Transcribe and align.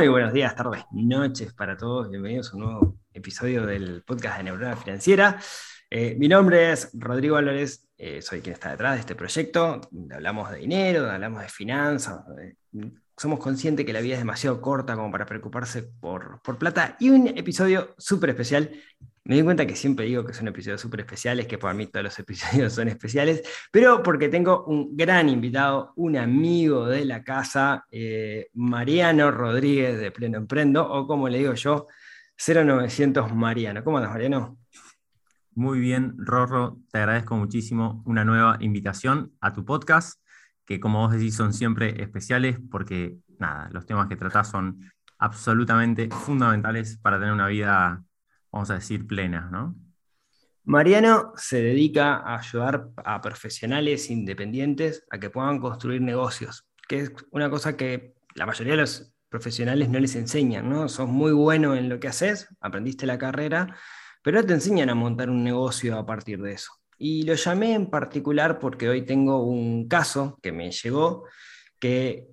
Muy 0.00 0.08
buenos 0.08 0.32
días, 0.32 0.56
tardes, 0.56 0.82
noches 0.92 1.52
para 1.52 1.76
todos. 1.76 2.08
Bienvenidos 2.08 2.50
a 2.50 2.56
un 2.56 2.62
nuevo 2.62 2.96
episodio 3.12 3.66
del 3.66 4.02
podcast 4.02 4.38
de 4.38 4.44
Neurona 4.44 4.74
Financiera. 4.74 5.38
Eh, 5.90 6.16
mi 6.18 6.26
nombre 6.26 6.72
es 6.72 6.90
Rodrigo 6.94 7.36
Álvarez, 7.36 7.86
eh, 7.98 8.22
soy 8.22 8.40
quien 8.40 8.54
está 8.54 8.70
detrás 8.70 8.94
de 8.94 9.00
este 9.00 9.14
proyecto. 9.14 9.78
Hablamos 10.10 10.50
de 10.52 10.56
dinero, 10.56 11.10
hablamos 11.10 11.42
de 11.42 11.50
finanzas. 11.50 12.18
somos 13.14 13.40
conscientes 13.40 13.84
que 13.84 13.92
la 13.92 14.00
vida 14.00 14.14
es 14.14 14.20
demasiado 14.20 14.62
corta 14.62 14.96
como 14.96 15.12
para 15.12 15.26
preocuparse 15.26 15.82
por, 15.82 16.40
por 16.40 16.56
plata. 16.56 16.96
Y 16.98 17.10
un 17.10 17.28
episodio 17.28 17.94
súper 17.98 18.30
especial. 18.30 18.70
Me 19.24 19.36
di 19.36 19.42
cuenta 19.42 19.66
que 19.66 19.76
siempre 19.76 20.06
digo 20.06 20.24
que 20.24 20.32
son 20.32 20.48
episodios 20.48 20.80
súper 20.80 21.00
especiales, 21.00 21.46
que 21.46 21.58
para 21.58 21.74
mí 21.74 21.86
todos 21.86 22.04
los 22.04 22.18
episodios 22.18 22.72
son 22.72 22.88
especiales, 22.88 23.42
pero 23.70 24.02
porque 24.02 24.28
tengo 24.28 24.64
un 24.64 24.96
gran 24.96 25.28
invitado, 25.28 25.92
un 25.96 26.16
amigo 26.16 26.86
de 26.86 27.04
la 27.04 27.22
casa, 27.22 27.84
eh, 27.90 28.48
Mariano 28.54 29.30
Rodríguez 29.30 30.00
de 30.00 30.10
Pleno 30.10 30.38
Emprendo, 30.38 30.90
o 30.90 31.06
como 31.06 31.28
le 31.28 31.38
digo 31.38 31.54
yo, 31.54 31.86
0900 32.36 33.34
Mariano. 33.34 33.84
¿Cómo 33.84 33.98
andas, 33.98 34.12
Mariano? 34.12 34.58
Muy 35.54 35.80
bien, 35.80 36.14
Rorro, 36.16 36.78
te 36.90 36.98
agradezco 36.98 37.36
muchísimo 37.36 38.02
una 38.06 38.24
nueva 38.24 38.56
invitación 38.60 39.32
a 39.40 39.52
tu 39.52 39.64
podcast, 39.64 40.22
que 40.64 40.80
como 40.80 41.00
vos 41.00 41.12
decís 41.12 41.34
son 41.34 41.52
siempre 41.52 42.00
especiales 42.02 42.58
porque, 42.70 43.18
nada, 43.38 43.68
los 43.72 43.84
temas 43.84 44.08
que 44.08 44.16
tratás 44.16 44.48
son 44.48 44.80
absolutamente 45.18 46.08
fundamentales 46.08 46.96
para 46.98 47.18
tener 47.18 47.34
una 47.34 47.48
vida, 47.48 48.02
vamos 48.52 48.70
a 48.70 48.74
decir, 48.74 49.06
plena, 49.06 49.48
¿no? 49.50 49.76
Mariano 50.64 51.32
se 51.36 51.62
dedica 51.62 52.16
a 52.16 52.38
ayudar 52.38 52.88
a 52.96 53.20
profesionales 53.20 54.10
independientes 54.10 55.04
a 55.10 55.18
que 55.18 55.30
puedan 55.30 55.58
construir 55.58 56.00
negocios, 56.02 56.66
que 56.88 57.00
es 57.00 57.12
una 57.30 57.48
cosa 57.50 57.76
que 57.76 58.14
la 58.34 58.46
mayoría 58.46 58.74
de 58.74 58.80
los 58.82 59.12
profesionales 59.28 59.88
no 59.88 59.98
les 59.98 60.16
enseñan, 60.16 60.68
¿no? 60.68 60.88
Sos 60.88 61.08
muy 61.08 61.32
bueno 61.32 61.74
en 61.74 61.88
lo 61.88 61.98
que 61.98 62.08
haces, 62.08 62.48
aprendiste 62.60 63.06
la 63.06 63.18
carrera, 63.18 63.74
pero 64.22 64.40
no 64.40 64.46
te 64.46 64.52
enseñan 64.54 64.90
a 64.90 64.94
montar 64.94 65.30
un 65.30 65.42
negocio 65.42 65.98
a 65.98 66.04
partir 66.06 66.40
de 66.42 66.52
eso. 66.52 66.72
Y 66.98 67.22
lo 67.22 67.34
llamé 67.34 67.72
en 67.74 67.88
particular 67.88 68.58
porque 68.58 68.88
hoy 68.88 69.02
tengo 69.06 69.42
un 69.42 69.88
caso 69.88 70.38
que 70.42 70.52
me 70.52 70.70
llegó 70.70 71.24
que, 71.78 72.28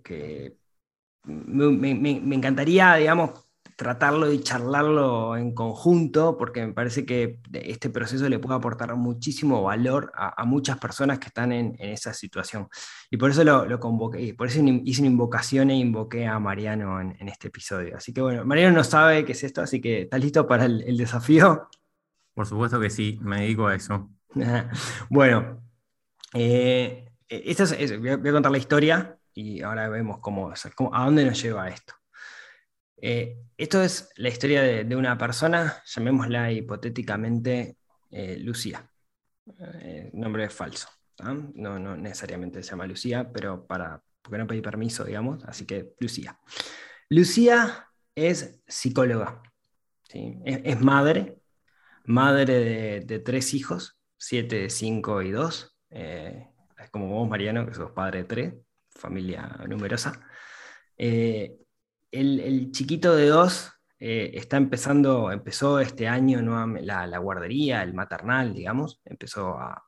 me- 1.24 2.20
me 2.22 2.36
encantaría, 2.36 2.96
digamos, 2.96 3.47
tratarlo 3.78 4.32
y 4.34 4.42
charlarlo 4.42 5.38
en 5.38 5.54
conjunto, 5.54 6.36
porque 6.36 6.66
me 6.66 6.74
parece 6.74 7.06
que 7.06 7.40
este 7.54 7.90
proceso 7.92 8.28
le 8.28 8.40
puede 8.40 8.56
aportar 8.58 8.94
muchísimo 8.96 9.62
valor 9.62 10.12
a, 10.16 10.42
a 10.42 10.46
muchas 10.46 10.80
personas 10.80 11.20
que 11.20 11.28
están 11.28 11.52
en, 11.52 11.76
en 11.80 11.92
esa 11.92 12.14
situación. 12.14 12.68
Y 13.12 13.18
por 13.18 13.30
eso 13.30 13.44
lo, 13.44 13.66
lo 13.66 13.80
convoqué, 13.80 14.20
y 14.22 14.34
por 14.34 14.48
eso 14.48 14.60
hice 14.84 15.02
una 15.02 15.12
invocación 15.12 15.70
e 15.70 15.76
invoqué 15.78 16.26
a 16.26 16.40
Mariano 16.40 17.00
en, 17.00 17.16
en 17.20 17.30
este 17.30 17.50
episodio. 17.50 17.96
Así 17.96 18.12
que 18.14 18.22
bueno, 18.22 18.44
Mariano 18.44 18.76
no 18.76 18.84
sabe 18.84 19.24
qué 19.24 19.34
es 19.34 19.44
esto, 19.44 19.62
así 19.62 19.80
que 19.80 20.02
¿estás 20.02 20.20
listo 20.22 20.48
para 20.48 20.66
el, 20.66 20.82
el 20.82 20.98
desafío? 20.98 21.70
Por 22.34 22.46
supuesto 22.48 22.80
que 22.80 22.90
sí, 22.90 23.20
me 23.22 23.42
dedico 23.42 23.68
a 23.68 23.76
eso. 23.76 24.10
Bueno, 25.10 25.62
eh, 26.34 27.10
esto 27.30 27.64
es- 27.64 27.72
es- 27.74 28.00
voy, 28.00 28.10
a, 28.10 28.18
voy 28.18 28.30
a 28.30 28.34
contar 28.34 28.52
la 28.52 28.58
historia 28.58 29.18
y 29.34 29.62
ahora 29.62 29.88
vemos 29.90 30.20
cómo, 30.20 30.52
cómo- 30.76 30.96
a 30.96 31.06
dónde 31.06 31.26
nos 31.26 31.42
lleva 31.42 31.70
esto. 31.70 31.94
Eh, 33.00 33.38
esto 33.58 33.82
es 33.82 34.10
la 34.16 34.30
historia 34.30 34.62
de, 34.62 34.96
una 34.96 35.18
persona, 35.18 35.82
llamémosla 35.86 36.52
hipotéticamente 36.52 37.78
eh, 38.12 38.38
Lucía. 38.40 38.90
Eh, 39.82 40.10
nombre 40.14 40.50
falso. 40.50 40.90
No, 41.20 41.80
no 41.80 41.98
necesariamente 41.98 42.62
se 42.62 42.70
llama 42.70 42.86
Lucía, 42.86 43.32
pero 43.32 43.66
para, 43.66 44.04
porque 44.22 44.38
no 44.38 44.46
pedí 44.46 44.62
permiso, 44.62 45.04
digamos, 45.04 45.44
así 45.46 45.66
que 45.66 45.94
Lucía. 46.00 46.40
Lucía 47.10 47.90
es 48.14 48.62
psicóloga, 48.68 49.42
es, 50.14 50.80
madre, 50.80 51.40
madre 52.06 53.02
de, 53.02 53.20
tres 53.20 53.54
hijos, 53.56 53.98
siete, 54.18 54.70
cinco 54.70 55.24
y 55.24 55.32
dos. 55.32 55.76
Eh, 55.90 56.48
es 56.78 56.90
como 56.92 57.08
vos, 57.08 57.28
Mariano, 57.28 57.66
que 57.66 57.74
sos 57.74 57.92
padre 57.92 58.20
de 58.20 58.26
tres, 58.26 58.54
familia 58.90 59.48
numerosa. 59.68 60.22
El, 62.12 62.72
chiquito 62.72 63.16
de 63.16 63.28
dos 63.28 63.72
eh, 64.00 64.32
está 64.36 64.58
empezando, 64.58 65.32
empezó 65.32 65.80
este 65.80 66.08
año 66.08 66.42
nuevamente 66.42 66.86
la, 66.86 67.08
la 67.08 67.18
guardería, 67.20 67.84
el 67.84 67.94
maternal, 67.94 68.54
digamos, 68.54 69.02
empezó 69.06 69.58
a, 69.58 69.84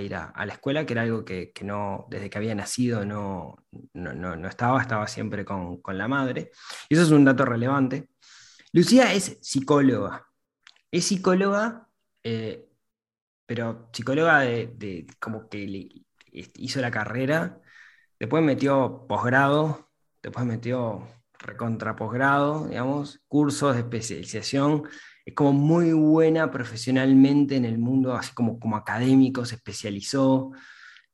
ir 0.00 0.14
a, 0.14 0.32
la 0.46 0.52
escuela, 0.52 0.84
que 0.86 0.92
era 0.94 1.02
algo 1.02 1.24
que, 1.24 1.52
que 1.52 1.64
no, 1.64 2.06
desde 2.10 2.28
que 2.30 2.38
había 2.38 2.54
nacido 2.54 3.04
no, 3.04 3.56
no, 3.94 4.12
no- 4.14 4.36
no 4.36 4.48
estaba, 4.48 4.80
estaba 4.82 5.06
siempre 5.08 5.44
con, 5.44 5.80
con 5.80 5.96
la 5.98 6.08
madre. 6.08 6.50
Y 6.88 6.94
eso 6.94 7.04
es 7.04 7.10
un 7.10 7.24
dato 7.24 7.44
relevante. 7.44 8.10
Lucía 8.72 9.12
es 9.14 9.38
psicóloga. 9.42 10.26
Es 10.90 11.06
psicóloga, 11.06 11.88
eh, 12.22 12.68
pero 13.46 13.88
psicóloga 13.92 14.40
de, 14.40 14.68
de- 14.76 15.06
como 15.20 15.48
que 15.48 15.88
hizo 16.32 16.80
la 16.80 16.90
carrera, 16.90 17.60
después 18.18 18.42
metió 18.44 19.06
posgrado, 19.08 19.90
después 20.22 20.46
metió 20.46 21.06
recontra 21.38 21.96
posgrado, 21.96 22.66
digamos, 22.68 23.20
cursos 23.28 23.74
de 23.74 23.80
especialización. 23.80 24.84
Es 25.24 25.34
como 25.34 25.52
muy 25.52 25.92
buena 25.92 26.50
profesionalmente 26.50 27.56
en 27.56 27.64
el 27.64 27.78
mundo, 27.78 28.14
así 28.14 28.32
como, 28.34 28.58
como 28.58 28.76
académico, 28.76 29.44
se 29.44 29.56
especializó, 29.56 30.52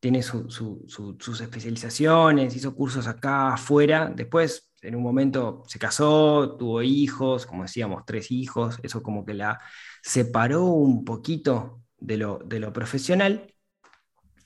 tiene 0.00 0.22
su- 0.22 0.50
su- 0.50 0.84
su- 0.88 1.16
sus 1.20 1.40
especializaciones, 1.40 2.54
hizo 2.56 2.74
cursos 2.74 3.06
acá 3.06 3.54
afuera. 3.54 4.12
Después, 4.14 4.70
en 4.82 4.96
un 4.96 5.02
momento, 5.02 5.62
se 5.66 5.78
casó, 5.78 6.56
tuvo 6.58 6.82
hijos, 6.82 7.46
como 7.46 7.62
decíamos, 7.62 8.04
tres 8.06 8.30
hijos. 8.30 8.78
Eso 8.82 9.02
como 9.02 9.24
que 9.24 9.34
la 9.34 9.60
separó 10.02 10.64
un 10.66 11.04
poquito 11.04 11.82
de 11.98 12.18
lo, 12.18 12.38
de 12.44 12.60
lo 12.60 12.72
profesional. 12.72 13.54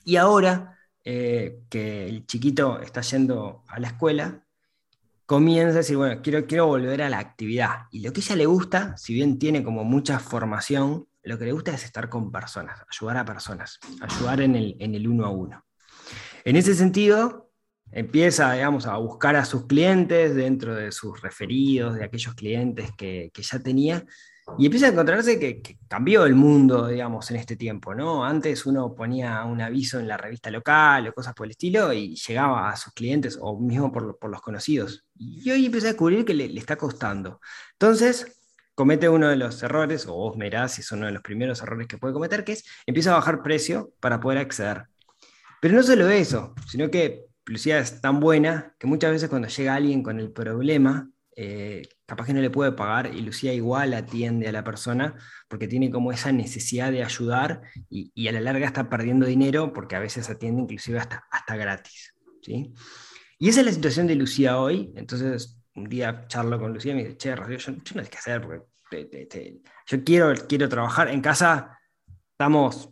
Y 0.05 0.15
ahora 0.17 0.77
eh, 1.03 1.61
que 1.69 2.07
el 2.07 2.25
chiquito 2.25 2.79
está 2.81 3.01
yendo 3.01 3.63
a 3.67 3.79
la 3.79 3.87
escuela, 3.89 4.45
comienza 5.29 5.75
a 5.75 5.81
decir, 5.81 5.95
bueno, 5.95 6.23
quiero, 6.23 6.47
quiero 6.47 6.65
volver 6.65 7.03
a 7.03 7.09
la 7.09 7.19
actividad. 7.19 7.81
Y 7.91 8.01
lo 8.01 8.11
que 8.11 8.19
ella 8.19 8.35
le 8.35 8.47
gusta, 8.47 8.97
si 8.97 9.13
bien 9.13 9.37
tiene 9.37 9.63
como 9.63 9.83
mucha 9.83 10.17
formación, 10.17 11.07
lo 11.21 11.37
que 11.37 11.45
le 11.45 11.51
gusta 11.51 11.71
es 11.71 11.83
estar 11.83 12.09
con 12.09 12.31
personas, 12.31 12.83
ayudar 12.89 13.17
a 13.17 13.25
personas, 13.25 13.77
ayudar 14.01 14.41
en 14.41 14.55
el, 14.55 14.75
en 14.79 14.95
el 14.95 15.07
uno 15.07 15.27
a 15.27 15.29
uno. 15.29 15.63
En 16.43 16.55
ese 16.55 16.73
sentido, 16.73 17.51
empieza, 17.91 18.53
digamos, 18.53 18.87
a 18.87 18.97
buscar 18.97 19.35
a 19.35 19.45
sus 19.45 19.67
clientes 19.67 20.33
dentro 20.33 20.73
de 20.73 20.91
sus 20.91 21.21
referidos, 21.21 21.93
de 21.93 22.05
aquellos 22.05 22.33
clientes 22.33 22.89
que, 22.97 23.29
que 23.31 23.43
ya 23.43 23.59
tenía, 23.59 24.03
y 24.57 24.65
empieza 24.65 24.87
a 24.87 24.89
encontrarse 24.89 25.39
que, 25.39 25.77
cambió 25.87 26.25
el 26.25 26.35
mundo, 26.35 26.87
digamos, 26.87 27.29
en 27.31 27.37
este 27.37 27.55
tiempo, 27.55 27.95
¿no? 27.95 28.23
Antes 28.23 28.65
uno 28.65 28.93
ponía 28.93 29.43
un 29.43 29.61
aviso 29.61 29.99
en 29.99 30.07
la 30.07 30.17
revista 30.17 30.51
local 30.51 31.07
o 31.07 31.13
cosas 31.13 31.33
por 31.33 31.45
el 31.45 31.51
estilo 31.51 31.91
y 31.93 32.15
llegaba 32.15 32.69
a 32.69 32.75
sus 32.75 32.93
clientes 32.93 33.37
o 33.41 33.59
mismo 33.59 33.91
por, 33.91 34.29
los 34.29 34.41
conocidos. 34.41 35.05
Y 35.15 35.49
hoy 35.51 35.65
empecé 35.65 35.87
a 35.87 35.91
descubrir 35.91 36.25
que 36.25 36.33
le, 36.33 36.47
le 36.47 36.59
está 36.59 36.75
costando. 36.75 37.39
Entonces, 37.73 38.39
comete 38.75 39.09
uno 39.09 39.27
de 39.27 39.35
los 39.35 39.61
errores, 39.63 40.07
o 40.07 40.13
vos 40.13 40.37
mirás 40.37 40.73
si 40.73 40.81
es 40.81 40.91
uno 40.91 41.07
de 41.07 41.11
los 41.11 41.21
primeros 41.21 41.61
errores 41.61 41.87
que 41.87 41.97
puede 41.97 42.13
cometer, 42.13 42.43
que 42.43 42.53
es 42.53 42.65
empieza 42.85 43.11
a 43.11 43.15
bajar 43.15 43.41
precio 43.43 43.93
para 43.99 44.19
poder 44.19 44.37
acceder. 44.37 44.85
Pero 45.61 45.75
no 45.75 45.83
solo 45.83 46.07
eso, 46.09 46.53
sino 46.67 46.89
que 46.89 47.25
Lucía 47.45 47.79
es 47.79 47.99
tan 47.99 48.19
buena 48.19 48.75
que 48.79 48.87
muchas 48.87 49.11
veces 49.11 49.29
cuando 49.29 49.47
llega 49.47 49.75
alguien 49.75 50.03
con 50.03 50.19
el 50.19 50.31
problema, 50.31 51.09
eh, 51.41 51.83
capaz 52.05 52.25
que 52.25 52.33
no 52.33 52.41
le 52.41 52.49
puede 52.49 52.73
pagar 52.73 53.15
y 53.15 53.21
Lucía 53.21 53.53
igual 53.53 53.93
atiende 53.93 54.49
a 54.49 54.51
la 54.51 54.65
persona 54.65 55.15
porque 55.47 55.69
tiene 55.69 55.89
como 55.89 56.11
esa 56.11 56.33
necesidad 56.33 56.91
de 56.91 57.01
ayudar 57.01 57.61
y, 57.89 58.27
a 58.27 58.33
la 58.33 58.41
larga 58.41 58.67
está 58.67 58.89
perdiendo 58.89 59.25
dinero 59.25 59.71
porque 59.71 59.95
a 59.95 59.99
veces 59.99 60.29
atiende 60.29 60.63
inclusive 60.63 60.99
hasta, 60.99 61.23
hasta 61.31 61.55
gratis. 61.55 62.13
¿sí? 62.41 62.73
Y 63.37 63.47
esa 63.47 63.61
es 63.61 63.67
la 63.67 63.71
situación 63.71 64.05
de 64.07 64.15
Lucía 64.15 64.59
hoy. 64.59 64.91
Entonces, 64.97 65.61
un 65.75 65.87
día 65.87 66.27
charlo 66.27 66.59
con 66.59 66.73
Lucía 66.73 66.91
y 66.91 66.95
me 66.95 67.03
dice, 67.05 67.15
che, 67.15 67.33
Rocío, 67.33 67.57
yo, 67.57 67.71
no 67.95 68.03
sé 68.03 68.09
qué 68.09 68.17
hacer 68.17 68.41
porque 68.41 69.47
yo 69.87 70.03
quiero, 70.03 70.33
quiero 70.45 70.67
trabajar 70.67 71.07
en 71.07 71.21
casa. 71.21 71.79
estamos, 72.31 72.89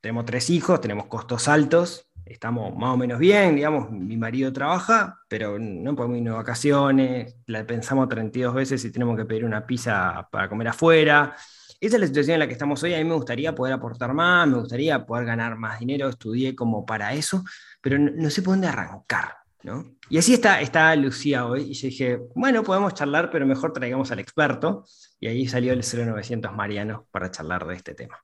tenemos 0.00 0.26
tres 0.26 0.48
hijos, 0.48 0.80
tenemos 0.80 1.06
costos 1.06 1.48
altos, 1.48 2.08
estamos 2.26 2.76
más 2.76 2.94
o 2.94 2.96
menos 2.96 3.18
bien, 3.18 3.56
digamos, 3.56 3.90
mi 3.90 4.16
marido 4.16 4.52
trabaja, 4.52 5.18
pero 5.28 5.58
no 5.58 5.94
podemos 5.94 6.18
irnos 6.18 6.34
de 6.34 6.38
vacaciones, 6.38 7.36
la 7.46 7.66
pensamos 7.66 8.08
32 8.08 8.54
veces 8.54 8.82
si 8.82 8.90
tenemos 8.90 9.16
que 9.16 9.24
pedir 9.24 9.44
una 9.44 9.66
pizza 9.66 10.28
para 10.30 10.48
comer 10.48 10.68
afuera. 10.68 11.34
Esa 11.80 11.96
es 11.96 12.00
la 12.00 12.06
situación 12.06 12.34
en 12.34 12.40
la 12.40 12.46
que 12.46 12.52
estamos 12.52 12.82
hoy. 12.82 12.94
A 12.94 12.98
mí 12.98 13.04
me 13.04 13.14
gustaría 13.14 13.54
poder 13.54 13.72
aportar 13.74 14.12
más, 14.12 14.46
me 14.46 14.58
gustaría 14.58 15.04
poder 15.06 15.24
ganar 15.24 15.56
más 15.56 15.80
dinero, 15.80 16.08
estudié 16.08 16.54
como 16.54 16.84
para 16.84 17.14
eso, 17.14 17.42
pero 17.80 17.98
no, 17.98 18.30
sé 18.30 18.42
por 18.42 18.54
dónde 18.54 18.68
arrancar. 18.68 19.36
¿no? 19.62 19.96
Y 20.08 20.18
así 20.18 20.34
está, 20.34 20.60
está 20.60 20.94
Lucía 20.96 21.46
hoy, 21.46 21.62
y 21.62 21.74
yo 21.74 21.88
dije, 21.88 22.20
bueno, 22.34 22.62
podemos 22.62 22.94
charlar, 22.94 23.30
pero 23.30 23.46
mejor 23.46 23.72
traigamos 23.72 24.10
al 24.10 24.18
experto, 24.18 24.84
y 25.18 25.26
ahí 25.26 25.46
salió 25.48 25.72
el 25.72 25.82
0900 25.82 26.52
Mariano 26.52 27.06
para 27.10 27.30
charlar 27.30 27.66
de 27.66 27.76
este 27.76 27.94
tema. 27.94 28.18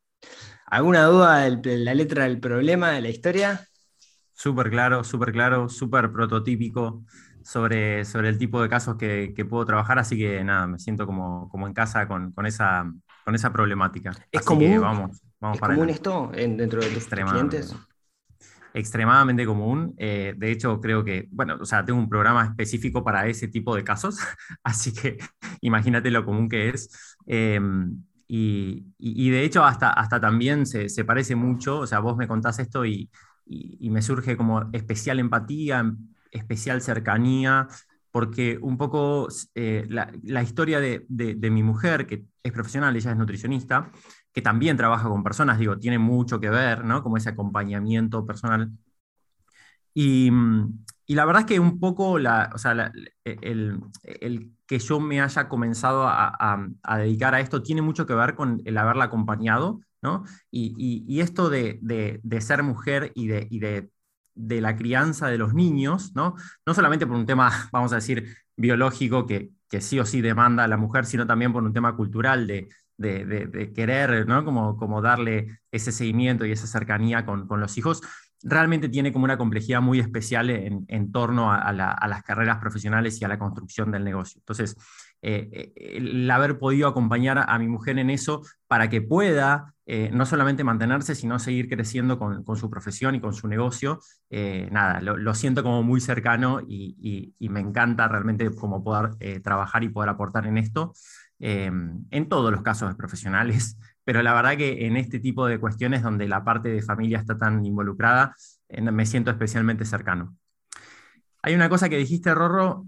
¿Alguna 0.66 1.04
duda 1.04 1.48
de 1.50 1.78
la 1.78 1.94
letra 1.94 2.24
del 2.24 2.40
problema 2.40 2.90
de 2.90 3.00
la 3.00 3.08
historia? 3.08 3.68
Súper 4.36 4.68
claro, 4.68 5.02
súper 5.02 5.32
claro, 5.32 5.70
súper 5.70 6.12
prototípico 6.12 7.02
sobre, 7.42 8.04
sobre 8.04 8.28
el 8.28 8.38
tipo 8.38 8.60
de 8.60 8.68
casos 8.68 8.96
que, 8.96 9.46
puedo 9.48 9.64
trabajar, 9.64 9.98
así 9.98 10.18
que 10.18 10.44
nada, 10.44 10.66
me 10.66 10.78
siento 10.78 11.06
como, 11.06 11.48
como 11.48 11.66
en 11.66 11.72
casa 11.72 12.06
con, 12.06 12.34
esa, 12.44 12.92
con 13.24 13.34
esa 13.34 13.50
problemática. 13.50 14.12
¿Es 14.30 14.42
común, 14.42 14.78
vamos, 14.78 15.22
vamos 15.40 15.58
común 15.58 15.88
esto 15.88 16.30
dentro 16.34 16.82
de 16.82 16.90
tus 16.90 17.06
clientes? 17.06 17.74
Extremadamente 18.74 19.46
común. 19.46 19.94
Eh, 19.96 20.34
de 20.36 20.50
hecho, 20.50 20.82
creo 20.82 21.02
que, 21.02 21.28
bueno, 21.30 21.56
o 21.58 21.64
sea, 21.64 21.82
tengo 21.82 21.98
un 21.98 22.10
programa 22.10 22.44
específico 22.44 23.02
para 23.02 23.26
ese 23.26 23.48
tipo 23.48 23.74
de 23.74 23.84
casos, 23.84 24.18
así 24.62 24.92
que 24.92 25.16
imagínate 25.62 26.10
lo 26.10 26.26
común 26.26 26.50
que 26.50 26.68
es. 26.68 27.16
Em, 27.24 28.04
y, 28.28 29.30
de 29.30 29.44
hecho, 29.44 29.64
hasta, 29.64 29.90
hasta 29.90 30.20
también 30.20 30.66
se, 30.66 30.90
se, 30.90 31.04
parece 31.06 31.36
mucho, 31.36 31.78
o 31.78 31.86
sea, 31.86 32.00
vos 32.00 32.16
me 32.16 32.28
contás 32.28 32.58
esto 32.58 32.84
y, 32.84 33.08
y, 33.46 33.90
me 33.90 34.02
surge 34.02 34.36
como 34.36 34.68
especial 34.72 35.20
empatía, 35.20 35.94
especial 36.30 36.82
cercanía, 36.82 37.68
porque 38.10 38.58
un 38.60 38.76
poco 38.76 39.28
eh, 39.54 39.86
la, 39.88 40.42
historia 40.42 40.80
de, 40.80 41.50
mi 41.50 41.62
mujer, 41.62 42.06
que 42.06 42.24
es 42.42 42.52
profesional, 42.52 42.96
ella 42.96 43.12
es 43.12 43.16
nutricionista, 43.16 43.90
que 44.32 44.42
también 44.42 44.76
trabaja 44.76 45.08
con 45.08 45.22
personas, 45.22 45.58
digo, 45.58 45.78
tiene 45.78 45.98
mucho 45.98 46.40
que 46.40 46.50
ver, 46.50 46.84
¿no? 46.84 47.02
Como 47.02 47.16
ese 47.16 47.30
acompañamiento 47.30 48.26
personal. 48.26 48.70
Y, 49.94 50.30
la 51.08 51.24
verdad 51.24 51.42
es 51.42 51.46
que 51.46 51.60
un 51.60 51.78
poco 51.78 52.18
la, 52.18 52.50
o 52.52 52.58
sea, 52.58 52.92
el, 53.24 53.80
que 54.66 54.78
yo 54.78 54.98
me 54.98 55.20
haya 55.20 55.48
comenzado 55.48 56.06
a, 56.08 56.36
a, 56.82 56.98
dedicar 56.98 57.34
a 57.34 57.40
esto 57.40 57.62
tiene 57.62 57.80
mucho 57.80 58.06
que 58.06 58.14
ver 58.14 58.34
con 58.34 58.60
el 58.64 58.76
haberla 58.76 59.04
acompañado 59.04 59.80
y, 60.50 61.20
esto 61.20 61.48
de, 61.48 62.20
ser 62.40 62.62
mujer 62.62 63.12
y, 63.14 63.28
de, 63.28 63.90
la 64.34 64.76
crianza 64.76 65.28
de 65.28 65.38
los 65.38 65.54
niños, 65.54 66.12
¿no? 66.14 66.34
no 66.64 66.74
solamente 66.74 67.06
por 67.06 67.16
un 67.16 67.26
tema, 67.26 67.50
vamos 67.72 67.92
a 67.92 67.96
decir, 67.96 68.36
biológico 68.56 69.26
que, 69.26 69.50
sí 69.80 69.98
o 70.00 70.06
sí 70.06 70.20
demanda 70.20 70.64
a 70.64 70.68
la 70.68 70.76
mujer, 70.76 71.04
sino 71.04 71.26
también 71.26 71.52
por 71.52 71.62
un 71.62 71.72
tema 71.72 71.94
cultural 71.96 72.46
de, 72.46 72.68
querer, 73.74 74.26
¿no? 74.26 74.44
Como, 74.44 74.76
como, 74.76 75.02
darle 75.02 75.60
ese 75.70 75.92
seguimiento 75.92 76.46
y 76.46 76.52
esa 76.52 76.66
cercanía 76.66 77.26
con, 77.26 77.46
los 77.48 77.76
hijos, 77.76 78.00
realmente 78.46 78.88
tiene 78.88 79.12
como 79.12 79.24
una 79.24 79.36
complejidad 79.38 79.80
muy 79.80 80.00
especial 80.00 80.50
en, 80.50 81.12
torno 81.12 81.52
a, 81.52 81.72
las 81.72 82.22
carreras 82.22 82.58
profesionales 82.58 83.20
y 83.20 83.24
a 83.24 83.28
la 83.28 83.38
construcción 83.38 83.90
del 83.90 84.04
negocio. 84.04 84.40
Entonces, 84.40 84.76
eh, 85.22 85.48
eh, 85.52 85.96
el 85.96 86.30
haber 86.30 86.58
podido 86.58 86.88
acompañar 86.88 87.44
a 87.48 87.58
mi 87.58 87.68
mujer 87.68 87.98
en 87.98 88.10
eso 88.10 88.42
para 88.66 88.88
que 88.88 89.02
pueda 89.02 89.74
eh, 89.88 90.10
no 90.12 90.26
solamente 90.26 90.64
mantenerse, 90.64 91.14
sino 91.14 91.38
seguir 91.38 91.68
creciendo 91.68 92.18
con, 92.18 92.44
su 92.56 92.68
profesión 92.68 93.14
y 93.14 93.20
con 93.20 93.32
su 93.32 93.46
negocio. 93.46 94.00
Eh, 94.30 94.68
nada, 94.72 95.00
lo, 95.00 95.34
siento 95.34 95.62
como 95.62 95.84
muy 95.84 96.00
cercano 96.00 96.60
y, 96.60 97.34
me 97.38 97.60
encanta 97.60 98.08
realmente 98.08 98.50
como 98.50 98.82
poder 98.82 99.10
eh, 99.20 99.38
trabajar 99.38 99.84
y 99.84 99.88
poder 99.88 100.10
aportar 100.10 100.46
en 100.46 100.58
esto, 100.58 100.92
en 101.38 102.28
todos 102.28 102.50
los 102.50 102.62
casos 102.62 102.94
profesionales, 102.96 103.78
pero 104.06 104.22
la 104.22 104.32
verdad 104.34 104.56
que 104.56 104.86
en 104.86 104.96
este 104.96 105.18
tipo 105.18 105.48
de 105.48 105.58
cuestiones 105.58 106.00
donde 106.00 106.28
la 106.28 106.44
parte 106.44 106.68
de 106.68 106.80
familia 106.80 107.18
está 107.18 107.36
tan 107.36 107.66
involucrada, 107.66 108.36
me 108.80 109.04
siento 109.04 109.32
especialmente 109.32 109.84
cercano. 109.84 110.36
Hay 111.42 111.56
una 111.56 111.68
cosa 111.68 111.88
que 111.88 111.98
dijiste, 111.98 112.32
Rorro, 112.32 112.84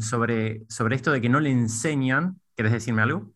sobre, 0.00 0.66
sobre 0.68 0.96
esto 0.96 1.12
de 1.12 1.22
que 1.22 1.30
no 1.30 1.40
le 1.40 1.50
enseñan. 1.50 2.38
¿Quieres 2.54 2.74
decirme 2.74 3.00
algo? 3.00 3.32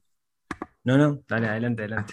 No, 0.84 0.98
no, 0.98 1.22
dale, 1.26 1.48
adelante, 1.48 1.84
adelante. 1.84 2.12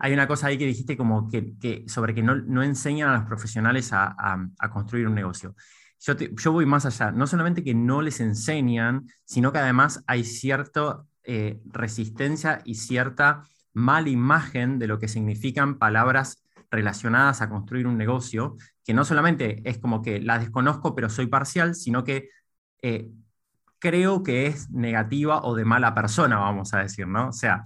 Hay 0.00 0.12
una 0.12 0.26
cosa 0.26 0.48
ahí 0.48 0.58
que 0.58 0.66
dijiste 0.66 0.96
como 0.96 1.30
que, 1.30 1.84
sobre 1.86 2.12
que 2.12 2.24
no, 2.24 2.34
no, 2.34 2.64
enseñan 2.64 3.10
a 3.10 3.18
los 3.18 3.26
profesionales 3.26 3.92
a, 3.92 4.16
a, 4.58 4.70
construir 4.70 5.06
un 5.06 5.14
negocio. 5.14 5.54
Yo, 6.00 6.14
yo, 6.16 6.50
voy 6.50 6.66
más 6.66 6.84
allá, 6.84 7.12
no 7.12 7.28
solamente 7.28 7.62
que 7.62 7.74
no 7.74 8.02
les 8.02 8.18
enseñan, 8.18 9.06
sino 9.24 9.52
que 9.52 9.58
además 9.58 10.02
hay 10.08 10.24
cierta 10.24 11.04
eh, 11.22 11.60
resistencia 11.66 12.60
y 12.64 12.74
cierta 12.74 13.44
mala 13.78 14.08
imagen 14.10 14.78
de 14.78 14.88
lo 14.88 14.98
que 14.98 15.08
significan 15.08 15.78
palabras 15.78 16.44
relacionadas 16.70 17.40
a 17.40 17.48
construir 17.48 17.86
un 17.86 17.96
negocio, 17.96 18.56
que 18.84 18.92
no 18.92 19.04
solamente 19.04 19.62
es 19.64 19.78
como 19.78 20.02
que 20.02 20.20
la 20.20 20.38
desconozco 20.38 20.94
pero 20.94 21.08
soy 21.08 21.28
parcial, 21.28 21.74
sino 21.74 22.04
que 22.04 22.28
eh, 22.82 23.08
creo 23.78 24.22
que 24.22 24.46
es 24.46 24.70
negativa 24.70 25.42
o 25.42 25.54
de 25.54 25.64
mala 25.64 25.94
persona, 25.94 26.38
vamos 26.38 26.74
a 26.74 26.80
decir, 26.80 27.06
¿no? 27.06 27.28
O 27.28 27.32
sea, 27.32 27.62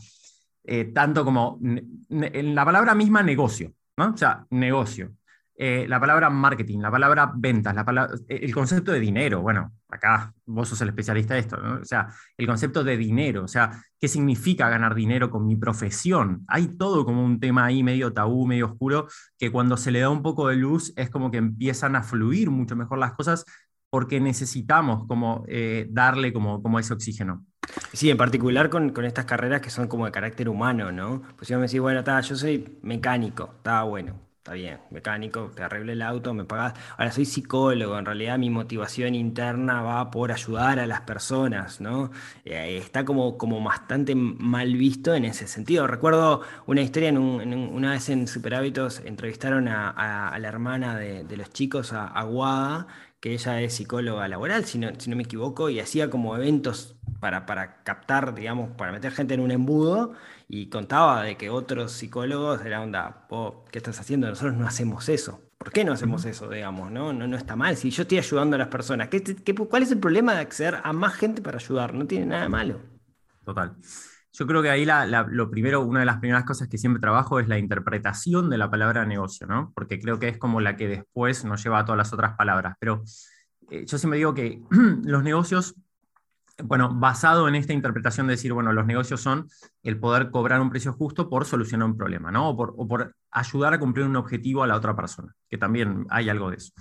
eh, 0.64 0.84
tanto 0.84 1.24
como 1.24 1.58
en 1.62 2.54
la 2.54 2.64
palabra 2.64 2.94
misma 2.94 3.22
negocio, 3.22 3.72
¿no? 3.96 4.10
O 4.10 4.16
sea, 4.16 4.46
negocio. 4.50 5.12
Eh, 5.64 5.86
la 5.86 6.00
palabra 6.00 6.28
marketing, 6.28 6.80
la 6.80 6.90
palabra 6.90 7.32
ventas, 7.36 7.72
la 7.72 8.10
eh, 8.26 8.40
el 8.42 8.52
concepto 8.52 8.90
de 8.90 8.98
dinero, 8.98 9.42
bueno, 9.42 9.74
acá 9.88 10.34
vos 10.44 10.68
sos 10.68 10.80
el 10.80 10.88
especialista 10.88 11.34
de 11.34 11.40
esto, 11.40 11.56
¿no? 11.56 11.80
o 11.80 11.84
sea, 11.84 12.08
el 12.36 12.48
concepto 12.48 12.82
de 12.82 12.96
dinero, 12.96 13.44
o 13.44 13.46
sea, 13.48 13.80
¿qué 13.96 14.08
significa 14.08 14.68
ganar 14.68 14.96
dinero 14.96 15.30
con 15.30 15.46
mi 15.46 15.54
profesión? 15.54 16.44
Hay 16.48 16.76
todo 16.76 17.04
como 17.04 17.24
un 17.24 17.38
tema 17.38 17.64
ahí 17.64 17.84
medio 17.84 18.12
tabú, 18.12 18.44
medio 18.44 18.66
oscuro, 18.66 19.06
que 19.38 19.52
cuando 19.52 19.76
se 19.76 19.92
le 19.92 20.00
da 20.00 20.08
un 20.08 20.22
poco 20.22 20.48
de 20.48 20.56
luz 20.56 20.92
es 20.96 21.10
como 21.10 21.30
que 21.30 21.36
empiezan 21.36 21.94
a 21.94 22.02
fluir 22.02 22.50
mucho 22.50 22.74
mejor 22.74 22.98
las 22.98 23.12
cosas 23.12 23.44
porque 23.88 24.18
necesitamos 24.18 25.06
como 25.06 25.44
darle 25.90 26.32
como, 26.32 26.60
como 26.60 26.80
ese 26.80 26.92
oxígeno. 26.92 27.46
Sí, 27.92 28.10
en 28.10 28.16
particular 28.16 28.68
con, 28.68 28.90
con, 28.90 29.04
estas 29.04 29.26
carreras 29.26 29.60
que 29.60 29.70
son 29.70 29.86
como 29.86 30.06
de 30.06 30.10
carácter 30.10 30.48
humano, 30.48 30.90
¿no? 30.90 31.22
Pues 31.36 31.46
yo 31.48 31.56
me 31.58 31.66
decís, 31.66 31.80
bueno, 31.80 32.02
yo 32.20 32.34
soy 32.34 32.80
mecánico, 32.82 33.54
está 33.58 33.84
bueno, 33.84 34.31
está 34.42 34.54
bien, 34.54 34.80
mecánico, 34.90 35.52
te 35.54 35.62
arreglé 35.62 35.92
el 35.92 36.02
auto, 36.02 36.34
me 36.34 36.44
pagás. 36.44 36.74
Ahora 36.98 37.12
soy 37.12 37.26
psicólogo, 37.26 37.96
en 37.96 38.04
realidad 38.04 38.38
mi 38.38 38.50
motivación 38.50 39.14
interna 39.14 39.82
va 39.82 40.10
por 40.10 40.32
ayudar 40.32 40.80
a 40.80 40.86
las 40.88 41.02
personas, 41.02 41.80
¿no? 41.80 42.10
Eh, 42.44 42.76
está 42.76 43.04
como, 43.04 43.38
como 43.38 43.62
bastante 43.62 44.16
mal 44.16 44.74
visto 44.74 45.14
en 45.14 45.26
ese 45.26 45.46
sentido. 45.46 45.86
Recuerdo 45.86 46.42
una 46.66 46.80
historia, 46.82 47.12
una 47.12 47.92
vez 47.92 48.08
en 48.08 48.26
Super 48.26 48.56
Hábitos 48.56 49.00
entrevistaron 49.04 49.68
a, 49.68 50.36
la 50.40 50.48
hermana 50.48 50.96
de, 50.96 51.36
los 51.36 51.50
chicos, 51.52 51.92
a, 51.92 52.08
a 52.08 52.24
Guada, 52.24 52.88
que 53.20 53.34
ella 53.34 53.60
es 53.60 53.74
psicóloga 53.74 54.26
laboral, 54.26 54.64
si 54.64 54.80
no, 54.80 54.88
si 54.98 55.08
no 55.08 55.14
me 55.14 55.22
equivoco, 55.22 55.70
y 55.70 55.78
hacía 55.78 56.10
como 56.10 56.34
eventos 56.34 56.96
para, 57.20 57.46
para, 57.46 57.84
captar, 57.84 58.34
digamos, 58.34 58.72
para 58.76 58.90
meter 58.90 59.12
gente 59.12 59.34
en 59.34 59.40
un 59.40 59.52
embudo, 59.52 60.14
y 60.54 60.66
contaba 60.66 61.22
de 61.22 61.38
que 61.38 61.48
otros 61.48 61.92
psicólogos 61.92 62.62
era 62.62 62.82
onda, 62.82 63.26
¿qué 63.70 63.78
estás 63.78 63.98
haciendo? 63.98 64.28
Nosotros 64.28 64.54
no 64.54 64.66
hacemos 64.66 65.08
eso. 65.08 65.40
¿Por 65.56 65.72
qué 65.72 65.82
no 65.82 65.94
hacemos 65.94 66.26
eso, 66.26 66.46
digamos? 66.50 66.90
No, 66.90 67.10
no, 67.14 67.26
no 67.26 67.38
está 67.38 67.56
mal. 67.56 67.74
Si 67.78 67.88
yo 67.88 68.02
estoy 68.02 68.18
ayudando 68.18 68.56
a 68.56 68.58
las 68.58 68.68
personas, 68.68 69.08
¿qué, 69.08 69.22
qué, 69.22 69.54
cuál 69.54 69.82
es 69.82 69.90
el 69.92 69.98
problema 69.98 70.34
de 70.34 70.40
acceder 70.40 70.78
a 70.84 70.92
más 70.92 71.14
gente 71.14 71.40
para 71.40 71.56
ayudar? 71.56 71.94
No 71.94 72.06
tiene 72.06 72.26
nada 72.26 72.50
malo. 72.50 72.82
Total. 73.46 73.74
Yo 74.30 74.46
creo 74.46 74.60
que 74.60 74.68
ahí 74.68 74.86
lo 75.30 75.50
primero, 75.50 75.80
una 75.80 76.00
de 76.00 76.06
las 76.06 76.18
primeras 76.18 76.44
cosas 76.44 76.68
que 76.68 76.76
siempre 76.76 77.00
trabajo 77.00 77.40
es 77.40 77.48
la 77.48 77.56
interpretación 77.56 78.50
de 78.50 78.58
la 78.58 78.70
palabra 78.70 79.06
negocio, 79.06 79.46
¿no? 79.46 79.72
Porque 79.74 79.98
creo 80.00 80.18
que 80.18 80.28
es 80.28 80.36
como 80.36 80.60
la 80.60 80.76
que 80.76 80.86
después 80.86 81.46
nos 81.46 81.64
lleva 81.64 81.78
a 81.78 81.84
todas 81.86 81.96
las 81.96 82.12
otras 82.12 82.36
palabras. 82.36 82.76
Pero 82.78 83.02
eh, 83.70 83.86
yo 83.86 83.96
siempre 83.96 84.18
digo 84.18 84.34
que 84.34 84.60
los 85.04 85.22
negocios, 85.22 85.76
bueno, 86.62 86.94
basado 86.94 87.48
en 87.48 87.54
esta 87.54 87.72
interpretación 87.72 88.26
de 88.26 88.34
decir, 88.34 88.52
bueno, 88.52 88.72
los 88.72 88.86
negocios 88.86 89.20
son 89.20 89.48
el 89.82 89.98
poder 89.98 90.30
cobrar 90.30 90.60
un 90.60 90.70
precio 90.70 90.92
justo 90.92 91.28
por 91.28 91.44
solucionar 91.44 91.88
un 91.88 91.96
problema, 91.96 92.30
¿no? 92.30 92.50
O 92.50 92.56
por, 92.56 92.74
o 92.76 92.86
por 92.86 93.14
ayudar 93.30 93.74
a 93.74 93.78
cumplir 93.78 94.06
un 94.06 94.16
objetivo 94.16 94.62
a 94.62 94.66
la 94.66 94.76
otra 94.76 94.94
persona, 94.94 95.34
que 95.48 95.58
también 95.58 96.06
hay 96.10 96.28
algo 96.28 96.50
de 96.50 96.56
eso. 96.56 96.72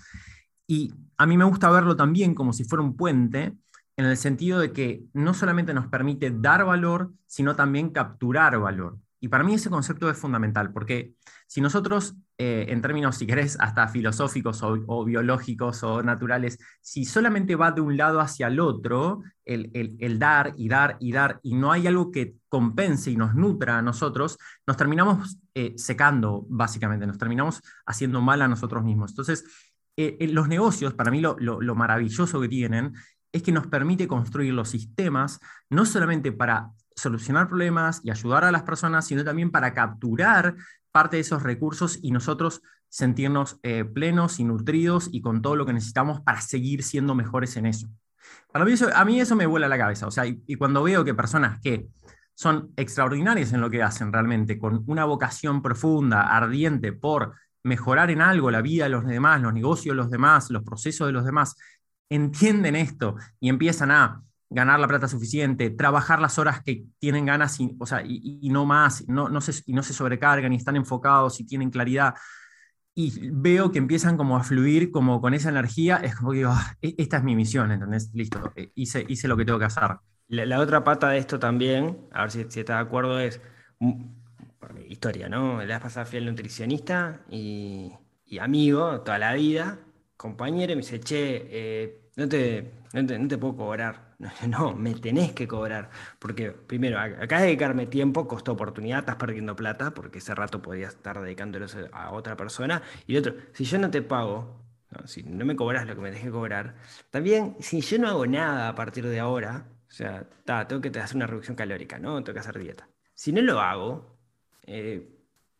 Y 0.67 0.93
a 1.17 1.25
mí 1.25 1.37
me 1.37 1.45
gusta 1.45 1.69
verlo 1.69 1.95
también 1.95 2.33
como 2.33 2.53
si 2.53 2.63
fuera 2.63 2.83
un 2.83 2.95
puente 2.95 3.53
en 3.97 4.05
el 4.05 4.17
sentido 4.17 4.59
de 4.59 4.71
que 4.71 5.03
no 5.13 5.33
solamente 5.33 5.73
nos 5.73 5.87
permite 5.87 6.31
dar 6.31 6.65
valor, 6.65 7.11
sino 7.25 7.55
también 7.55 7.89
capturar 7.89 8.57
valor. 8.59 8.97
Y 9.23 9.27
para 9.27 9.43
mí 9.43 9.53
ese 9.53 9.69
concepto 9.69 10.09
es 10.09 10.17
fundamental, 10.17 10.73
porque 10.73 11.13
si 11.45 11.61
nosotros, 11.61 12.15
eh, 12.39 12.65
en 12.69 12.81
términos, 12.81 13.17
si 13.17 13.27
querés, 13.27 13.55
hasta 13.59 13.87
filosóficos 13.87 14.63
o, 14.63 15.05
biológicos 15.05 15.83
o 15.83 16.01
naturales, 16.01 16.57
si 16.81 17.05
solamente 17.05 17.55
va 17.55 17.71
de 17.71 17.81
un 17.81 17.97
lado 17.97 18.19
hacia 18.19 18.47
el 18.47 18.59
otro, 18.59 19.21
el, 19.45 20.17
dar 20.17 20.53
y 20.57 20.67
dar 20.69 20.97
y 20.99 21.11
dar, 21.11 21.39
y 21.43 21.53
no 21.53 21.71
hay 21.71 21.85
algo 21.85 22.11
que 22.11 22.33
compense 22.49 23.11
y 23.11 23.15
nos 23.15 23.35
nutra 23.35 23.77
a 23.77 23.81
nosotros, 23.83 24.39
nos 24.65 24.75
terminamos 24.75 25.37
eh, 25.53 25.75
secando, 25.77 26.47
básicamente, 26.49 27.05
nos 27.05 27.19
terminamos 27.19 27.61
haciendo 27.85 28.21
mal 28.21 28.41
a 28.41 28.47
nosotros 28.47 28.83
mismos. 28.83 29.11
Entonces, 29.11 29.45
eh, 29.97 30.17
los 30.31 30.47
negocios, 30.47 30.95
para 30.95 31.11
mí 31.11 31.21
lo, 31.21 31.37
lo 31.37 31.75
maravilloso 31.75 32.41
que 32.41 32.49
tienen 32.49 32.93
es 33.31 33.43
que 33.43 33.51
nos 33.51 33.67
permite 33.67 34.07
construir 34.07 34.51
los 34.53 34.69
sistemas, 34.69 35.39
no 35.69 35.85
solamente 35.85 36.31
para 36.31 36.71
solucionar 37.01 37.47
problemas 37.47 38.01
y 38.03 38.11
ayudar 38.11 38.43
a 38.43 38.51
las 38.51 38.63
personas, 38.63 39.05
sino 39.05 39.23
también 39.23 39.51
para 39.51 39.73
capturar 39.73 40.55
parte 40.91 41.17
de 41.17 41.21
esos 41.21 41.43
recursos 41.43 41.99
y 42.01 42.11
nosotros 42.11 42.61
sentirnos 42.89 43.59
eh, 43.63 43.85
plenos 43.85 44.39
y 44.39 44.43
nutridos 44.43 45.09
y 45.11 45.21
con 45.21 45.41
todo 45.41 45.55
lo 45.55 45.65
que 45.65 45.73
necesitamos 45.73 46.21
para 46.21 46.41
seguir 46.41 46.83
siendo 46.83 47.15
mejores 47.15 47.55
en 47.57 47.65
eso. 47.65 47.87
Para 48.51 48.65
mí 48.65 48.73
eso, 48.73 48.89
a 48.93 49.05
mí 49.05 49.19
eso 49.19 49.35
me 49.35 49.45
vuela 49.45 49.67
la 49.67 49.77
cabeza, 49.77 50.07
o 50.07 50.11
sea, 50.11 50.25
y, 50.25 50.43
y 50.45 50.55
cuando 50.55 50.83
veo 50.83 51.03
que 51.03 51.13
personas 51.13 51.59
que 51.61 51.87
son 52.35 52.71
extraordinarias 52.75 53.53
en 53.53 53.61
lo 53.61 53.69
que 53.69 53.81
hacen 53.81 54.11
realmente, 54.11 54.59
con 54.59 54.83
una 54.87 55.05
vocación 55.05 55.61
profunda, 55.61 56.21
ardiente 56.21 56.91
por 56.91 57.33
mejorar 57.63 58.11
en 58.11 58.21
algo 58.21 58.51
la 58.51 58.61
vida 58.61 58.85
de 58.85 58.89
los 58.89 59.05
demás, 59.05 59.41
los 59.41 59.53
negocios 59.53 59.93
de 59.93 59.97
los 59.97 60.11
demás, 60.11 60.49
los 60.49 60.63
procesos 60.63 61.07
de 61.07 61.13
los 61.13 61.25
demás, 61.25 61.55
entienden 62.09 62.75
esto 62.75 63.15
y 63.39 63.49
empiezan 63.49 63.91
a 63.91 64.21
ganar 64.51 64.81
la 64.81 64.87
plata 64.87 65.07
suficiente, 65.07 65.69
trabajar 65.69 66.19
las 66.19 66.37
horas 66.37 66.61
que 66.61 66.83
tienen 66.99 67.25
ganas 67.25 67.57
y, 67.61 67.73
o 67.79 67.85
sea, 67.85 68.03
y, 68.05 68.49
no 68.49 68.65
más, 68.65 69.07
no, 69.07 69.29
no 69.29 69.39
se, 69.39 69.63
y 69.65 69.73
no 69.73 69.81
se 69.81 69.93
sobrecargan 69.93 70.51
y 70.51 70.57
están 70.57 70.75
enfocados 70.75 71.39
y 71.39 71.45
tienen 71.45 71.71
claridad. 71.71 72.15
Y 72.93 73.29
veo 73.31 73.71
que 73.71 73.79
empiezan 73.79 74.17
como 74.17 74.35
a 74.35 74.43
fluir 74.43 74.91
como 74.91 75.21
con 75.21 75.33
esa 75.33 75.49
energía, 75.49 75.97
es 76.03 76.15
como 76.15 76.31
que 76.31 76.39
digo, 76.39 76.51
ah, 76.53 76.75
e, 76.81 76.93
esta 76.97 77.17
es 77.17 77.23
mi 77.23 77.33
misión, 77.33 77.71
¿entendés? 77.71 78.11
Listo, 78.13 78.51
eh, 78.57 78.71
hice, 78.75 79.05
hice 79.07 79.29
lo 79.29 79.37
que 79.37 79.45
tengo 79.45 79.57
que 79.57 79.65
hacer. 79.65 79.95
La, 80.27 80.59
otra 80.59 80.83
pata 80.83 81.09
de 81.09 81.17
esto 81.17 81.39
también, 81.39 81.97
a 82.11 82.23
ver 82.23 82.31
si, 82.31 82.43
si 82.49 82.59
estás 82.59 82.77
de 82.77 82.81
acuerdo, 82.81 83.21
es 83.21 83.39
mm, 83.79 84.03
historia, 84.89 85.29
¿no? 85.29 85.59
La 85.59 85.75
vez 85.75 85.79
pasada 85.79 86.05
fui 86.05 86.19
al 86.19 86.25
nutricionista 86.25 87.21
y, 87.29 87.93
y, 88.25 88.39
amigo 88.39 88.99
toda 88.99 89.17
la 89.17 89.33
vida, 89.33 89.79
compañero, 90.17 90.73
y 90.73 90.75
me 90.75 90.81
dice, 90.81 90.99
che, 90.99 91.47
eh, 91.49 92.09
no, 92.17 92.27
te, 92.27 92.69
no, 92.91 93.05
te, 93.05 93.17
no 93.17 93.27
te 93.29 93.37
puedo 93.37 93.55
cobrar 93.55 94.10
No, 94.47 94.75
me 94.75 94.93
tenés 94.95 95.33
que 95.33 95.47
cobrar. 95.47 95.89
Porque 96.19 96.51
primero, 96.51 96.99
acá 96.99 97.39
de 97.39 97.47
dedicarme 97.47 97.87
tiempo, 97.87 98.27
costó 98.27 98.53
oportunidad, 98.53 98.99
estás 98.99 99.15
perdiendo 99.15 99.55
plata, 99.55 99.91
porque 99.93 100.19
ese 100.19 100.35
rato 100.35 100.61
podías 100.61 100.93
estar 100.93 101.21
dedicándolo 101.21 101.65
a 101.91 102.11
otra 102.11 102.35
persona. 102.37 102.81
Y 103.07 103.17
otro, 103.17 103.35
si 103.53 103.63
yo 103.65 103.77
no 103.79 103.89
te 103.89 104.01
pago, 104.01 104.61
si 105.05 105.23
no 105.23 105.45
me 105.45 105.55
cobras 105.55 105.87
lo 105.87 105.95
que 105.95 106.01
me 106.01 106.11
dejé 106.11 106.29
cobrar, 106.31 106.75
también 107.09 107.55
si 107.59 107.81
yo 107.81 107.97
no 107.99 108.07
hago 108.09 108.25
nada 108.27 108.69
a 108.69 108.75
partir 108.75 109.07
de 109.07 109.19
ahora, 109.19 109.65
o 109.87 109.91
sea, 109.93 110.25
tengo 110.67 110.81
que 110.81 110.89
hacer 110.99 111.17
una 111.17 111.27
reducción 111.27 111.55
calórica, 111.55 111.99
¿no? 111.99 112.23
Tengo 112.23 112.33
que 112.33 112.39
hacer 112.39 112.57
dieta. 112.59 112.87
Si 113.13 113.31
no 113.31 113.41
lo 113.41 113.59
hago, 113.59 114.17
eh, 114.63 115.17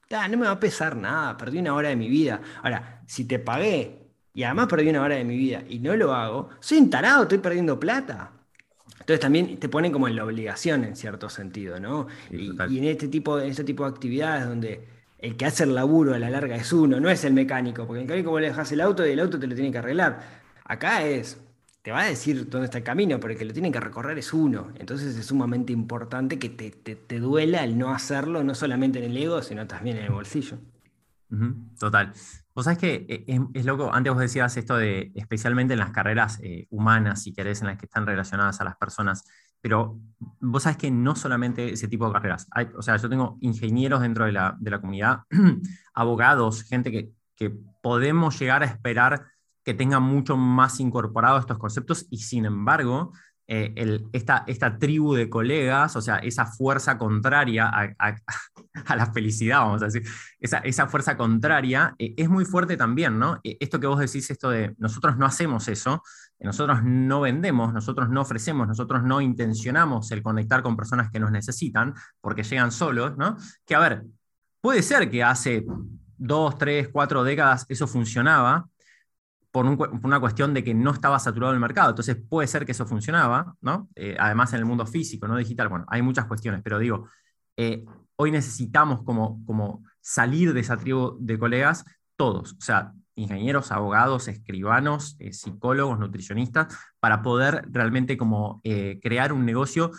no 0.10 0.38
me 0.38 0.46
va 0.46 0.51
a 0.51 0.60
pesar 0.60 0.96
nada, 0.96 1.38
perdí 1.38 1.60
una 1.60 1.74
hora 1.75 1.89
de 1.89 1.96
mi 1.96 2.10
vida. 2.10 2.41
Ahora, 2.63 3.03
si 3.08 3.25
te 3.25 3.39
pagué 3.39 4.12
y 4.34 4.44
además 4.44 4.68
perdí 4.68 4.89
una 4.89 5.03
hora 5.03 5.15
de 5.15 5.24
mi 5.25 5.38
vida 5.38 5.63
y 5.68 5.80
no 5.80 5.96
lo 5.96 6.13
hago, 6.13 6.50
soy 6.60 6.80
un 6.80 6.89
tarado, 6.89 7.24
estoy 7.24 7.39
perdiendo 7.39 7.80
plata. 7.80 8.40
Entonces 9.12 9.24
también 9.24 9.58
te 9.58 9.68
ponen 9.68 9.91
como 9.91 10.08
en 10.08 10.15
la 10.15 10.24
obligación 10.24 10.86
en 10.86 10.96
cierto 10.96 11.30
sentido, 11.30 11.82
¿no? 11.82 12.08
y, 12.32 12.51
en 12.77 12.86
este 12.86 13.10
tipo, 13.10 13.41
en 13.41 13.50
este 13.50 13.65
tipo 13.65 13.84
de 13.84 13.89
actividades 13.89 14.48
donde 14.48 14.88
el 15.20 15.36
que 15.36 15.46
hace 15.46 15.65
el 15.65 15.75
laburo 15.75 16.13
a 16.13 16.20
la 16.20 16.30
larga 16.30 16.56
es 16.56 16.72
uno, 16.72 16.98
no 17.01 17.10
es 17.10 17.25
el 17.25 17.34
mecánico, 17.34 17.86
porque 17.86 18.00
el 18.00 18.06
mecánico 18.06 18.32
vos 18.32 18.39
le 18.39 18.48
dejas 18.48 18.72
el 18.72 18.80
auto 18.80 19.06
y 19.06 19.12
el 19.12 19.20
auto 19.20 19.38
te 19.38 19.48
lo 19.48 19.53
tiene 19.53 19.70
que 19.70 19.80
arreglar. 19.80 20.22
Acá 20.63 21.06
es, 21.06 21.41
te 21.82 21.91
va 21.91 22.03
a 22.03 22.06
decir 22.06 22.50
dónde 22.50 22.68
está 22.68 22.77
el 22.77 22.86
camino, 22.86 23.20
pero 23.20 23.34
el 23.34 23.38
que 23.38 23.44
lo 23.44 23.51
tiene 23.51 23.70
que 23.70 23.82
recorrer 23.82 24.18
es 24.18 24.32
uno. 24.32 24.72
Entonces 24.80 25.18
es 25.18 25.25
sumamente 25.25 25.74
importante 25.74 26.39
que 26.39 26.48
te, 26.48 26.72
te 26.72 27.20
duela 27.20 27.65
el 27.65 27.77
no 27.77 27.94
hacerlo, 27.94 28.46
no 28.46 28.56
solamente 28.56 29.00
en 29.00 29.12
el 29.12 29.18
ego, 29.18 29.41
sino 29.41 29.68
también 29.68 29.98
en 29.98 30.06
el 30.06 30.12
bolsillo. 30.12 30.58
Total. 31.79 32.13
Vos 32.53 32.65
sabés 32.65 32.77
que 32.77 33.05
eh, 33.07 33.39
es, 33.53 33.65
loco, 33.65 33.93
antes 33.93 34.11
vos 34.11 34.21
decías 34.21 34.55
esto 34.57 34.75
de, 34.75 35.11
especialmente 35.15 35.73
en 35.73 35.79
las 35.79 35.91
carreras 35.91 36.39
eh, 36.43 36.67
humanas, 36.69 37.23
si 37.23 37.33
querés, 37.33 37.61
en 37.61 37.67
las 37.67 37.77
que 37.77 37.85
están 37.85 38.05
relacionadas 38.05 38.59
a 38.59 38.65
las 38.65 38.75
personas, 38.75 39.23
pero 39.61 39.97
vos 40.41 40.63
sabés 40.63 40.77
que 40.77 40.91
no 40.91 41.15
solamente 41.15 41.71
ese 41.71 41.88
tipo 41.88 42.07
de 42.07 42.13
carreras. 42.13 42.47
o 42.77 42.81
sea, 42.81 42.97
yo 42.97 43.07
tengo 43.07 43.38
ingenieros 43.39 44.01
dentro 44.01 44.25
de 44.25 44.33
la, 44.33 44.57
de 44.59 44.71
la 44.71 44.81
comunidad, 44.81 45.21
abogados, 45.93 46.63
gente 46.63 46.91
que, 46.91 47.11
que 47.35 47.50
podemos 47.81 48.38
llegar 48.38 48.63
a 48.63 48.65
esperar 48.65 49.27
que 49.63 49.73
tengan 49.73 50.03
mucho 50.03 50.35
más 50.38 50.79
incorporados 50.79 51.41
estos 51.41 51.59
conceptos 51.59 52.07
y 52.09 52.17
sin 52.17 52.45
embargo 52.45 53.13
eh, 53.48 54.00
esta, 54.13 54.77
tribu 54.79 55.13
de 55.13 55.29
colegas, 55.29 55.95
o 55.95 56.01
sea, 56.01 56.17
esa 56.17 56.45
fuerza 56.45 56.98
contraria 56.98 57.69
a, 57.69 58.15
la 58.95 59.12
felicidad, 59.12 59.60
vamos 59.60 59.81
a 59.81 59.86
decir, 59.86 60.03
esa, 60.39 60.88
fuerza 60.88 61.17
contraria 61.17 61.93
eh, 62.00 62.13
es 62.15 62.29
muy 62.29 62.45
fuerte 62.45 62.77
también, 62.77 63.19
¿no? 63.19 63.39
Eh, 63.43 63.57
esto 63.60 63.79
que 63.79 63.88
vos 63.88 64.00
decís, 64.00 64.29
esto 64.29 64.50
de 64.50 64.74
nosotros 64.77 65.17
no 65.17 65.25
hacemos 65.25 65.67
eso, 65.67 66.01
nosotros 66.39 66.79
no 66.83 67.21
vendemos, 67.21 67.74
nosotros 67.74 68.10
no 68.10 68.21
ofrecemos, 68.21 68.67
nosotros 68.67 69.03
no 69.03 69.21
intencionamos 69.21 70.12
el 70.12 70.24
conectar 70.24 70.63
con 70.63 70.77
personas 70.77 71.12
que 71.12 71.19
nos 71.19 71.31
necesitan 71.31 71.93
porque 72.21 72.43
llegan 72.43 72.71
solos, 72.71 73.17
¿no? 73.17 73.38
Que 73.65 73.75
a 73.75 73.79
ver, 73.79 74.03
puede 74.62 74.81
ser 74.81 75.10
que 75.10 75.24
hace 75.24 75.65
dos, 76.17 76.57
tres, 76.57 76.89
cuatro 76.89 77.24
décadas 77.24 77.65
eso 77.67 77.88
funcionaba, 77.88 78.67
por, 79.51 79.65
una 79.65 80.20
cuestión 80.20 80.53
de 80.53 80.63
que 80.63 80.74
no 80.74 80.91
estaba 80.91 81.20
saturado 81.20 81.53
el 81.53 81.60
mercado. 81.60 81.89
Entonces 81.89 82.17
puede 82.29 82.48
ser 82.48 82.65
que 82.65 82.72
eso 82.72 82.86
funcionaba, 82.86 83.55
¿no? 83.62 83.89
Eh, 83.96 84.15
además 84.20 84.53
en 84.53 84.60
el 84.60 84.65
mundo 84.65 84.86
físico, 84.86 85.27
no 85.27 85.38
digital, 85.38 85.67
bueno, 85.67 85.86
hay 85.89 86.01
muchas 86.01 86.25
cuestiones, 86.25 86.62
pero 86.63 86.79
digo, 86.79 87.10
eh, 87.58 87.84
hoy 88.15 88.31
necesitamos 88.31 89.03
como, 89.03 89.43
como 89.46 89.84
salir 90.00 90.53
de 90.53 90.62
esa 90.62 90.77
tribu 90.77 91.17
de 91.20 91.38
colegas 91.38 91.86
todos, 92.15 92.53
o 92.53 92.62
sea, 92.62 92.93
ingenieros, 93.15 93.72
abogados, 93.72 94.27
escribanos, 94.27 95.15
eh, 95.20 95.34
psicólogos, 95.34 96.00
nutricionistas, 96.00 96.74
para 97.00 97.22
poder 97.22 97.67
realmente 97.72 98.17
como 98.17 98.62
crear 99.01 99.34
un 99.34 99.46
negocio 99.46 99.91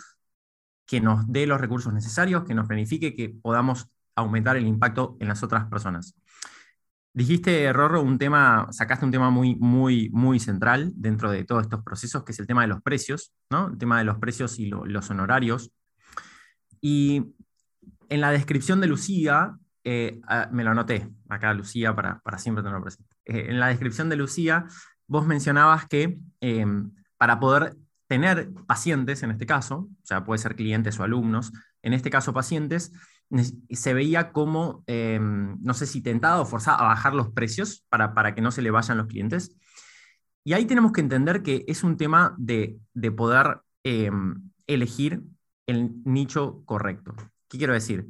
que 0.85 0.99
nos 0.99 1.27
dé 1.31 1.45
los 1.45 1.61
recursos 1.61 1.93
necesarios, 1.93 2.43
que 2.43 2.53
nos 2.53 2.67
beneficie, 2.67 3.15
que 3.15 3.29
podamos 3.29 3.87
aumentar 4.15 4.57
el 4.57 4.67
impacto 4.67 5.17
en 5.19 5.27
las 5.27 5.43
otras 5.43 5.65
personas. 5.65 6.15
Dijiste, 7.15 7.71
Rorro, 7.71 8.01
un 8.01 8.17
tema, 8.17 8.67
sacaste 8.71 9.05
un 9.05 9.11
tema 9.11 9.29
muy, 9.29 9.55
muy, 9.55 10.09
muy 10.11 10.39
central 10.39 10.91
dentro 10.95 11.29
de 11.29 11.43
todos 11.43 11.61
estos 11.61 11.83
procesos, 11.83 12.23
que 12.23 12.31
es 12.31 12.39
el 12.39 12.47
tema 12.47 12.63
de 12.63 12.69
los 12.69 12.81
precios, 12.81 13.33
¿no? 13.51 13.67
El 13.67 13.77
tema 13.77 13.99
de 13.99 14.03
los 14.03 14.17
precios 14.17 14.57
y 14.57 14.65
los 14.65 15.09
honorarios. 15.11 15.71
Y 16.81 17.35
en 18.09 18.19
la 18.19 18.31
descripción 18.31 18.81
de 18.81 18.87
Lucía, 18.87 19.55
eh, 19.83 20.21
ah, 20.27 20.49
me 20.51 20.63
lo 20.63 20.71
anoté 20.71 21.07
acá, 21.29 21.53
Lucía, 21.53 21.95
para, 21.95 22.19
para 22.21 22.39
siempre 22.39 22.63
tenerlo 22.63 22.83
presente. 22.83 23.15
Eh, 23.25 23.45
en 23.49 23.59
la 23.59 23.67
descripción 23.67 24.09
de 24.09 24.15
Lucía, 24.15 24.65
vos 25.05 25.27
mencionabas 25.27 25.85
que 25.85 26.17
em, 26.41 26.91
para 27.17 27.39
poder 27.39 27.75
tener 28.07 28.51
pacientes, 28.65 29.21
en 29.23 29.31
este 29.31 29.45
caso, 29.45 29.87
o 29.91 30.05
sea, 30.05 30.23
puede 30.23 30.39
ser 30.39 30.55
clientes 30.55 30.99
o 30.99 31.03
alumnos, 31.03 31.51
en 31.81 31.93
este 31.93 32.09
caso 32.09 32.33
pacientes, 32.33 32.91
se 33.69 33.93
veía 33.93 34.31
como, 34.31 34.83
em, 34.87 35.57
no 35.61 35.73
sé 35.73 35.87
si 35.87 36.01
tentado 36.01 36.43
o 36.43 36.45
forzado 36.45 36.79
a 36.79 36.87
bajar 36.87 37.13
los 37.13 37.29
precios 37.31 37.85
para, 37.89 38.13
para 38.13 38.35
que 38.35 38.41
no 38.41 38.51
se 38.51 38.61
le 38.61 38.71
vayan 38.71 38.97
los 38.97 39.07
clientes. 39.07 39.55
Y 40.43 40.53
ahí 40.53 40.65
tenemos 40.65 40.91
que 40.91 41.01
entender 41.01 41.41
que 41.41 41.63
es 41.67 41.83
un 41.83 41.97
tema 41.97 42.35
de, 42.37 42.77
de 42.93 43.11
poder 43.11 43.61
em, 43.83 44.51
elegir 44.67 45.21
el 45.67 45.91
nicho 46.03 46.63
correcto. 46.65 47.15
¿Qué 47.47 47.57
quiero 47.57 47.73
decir? 47.73 48.07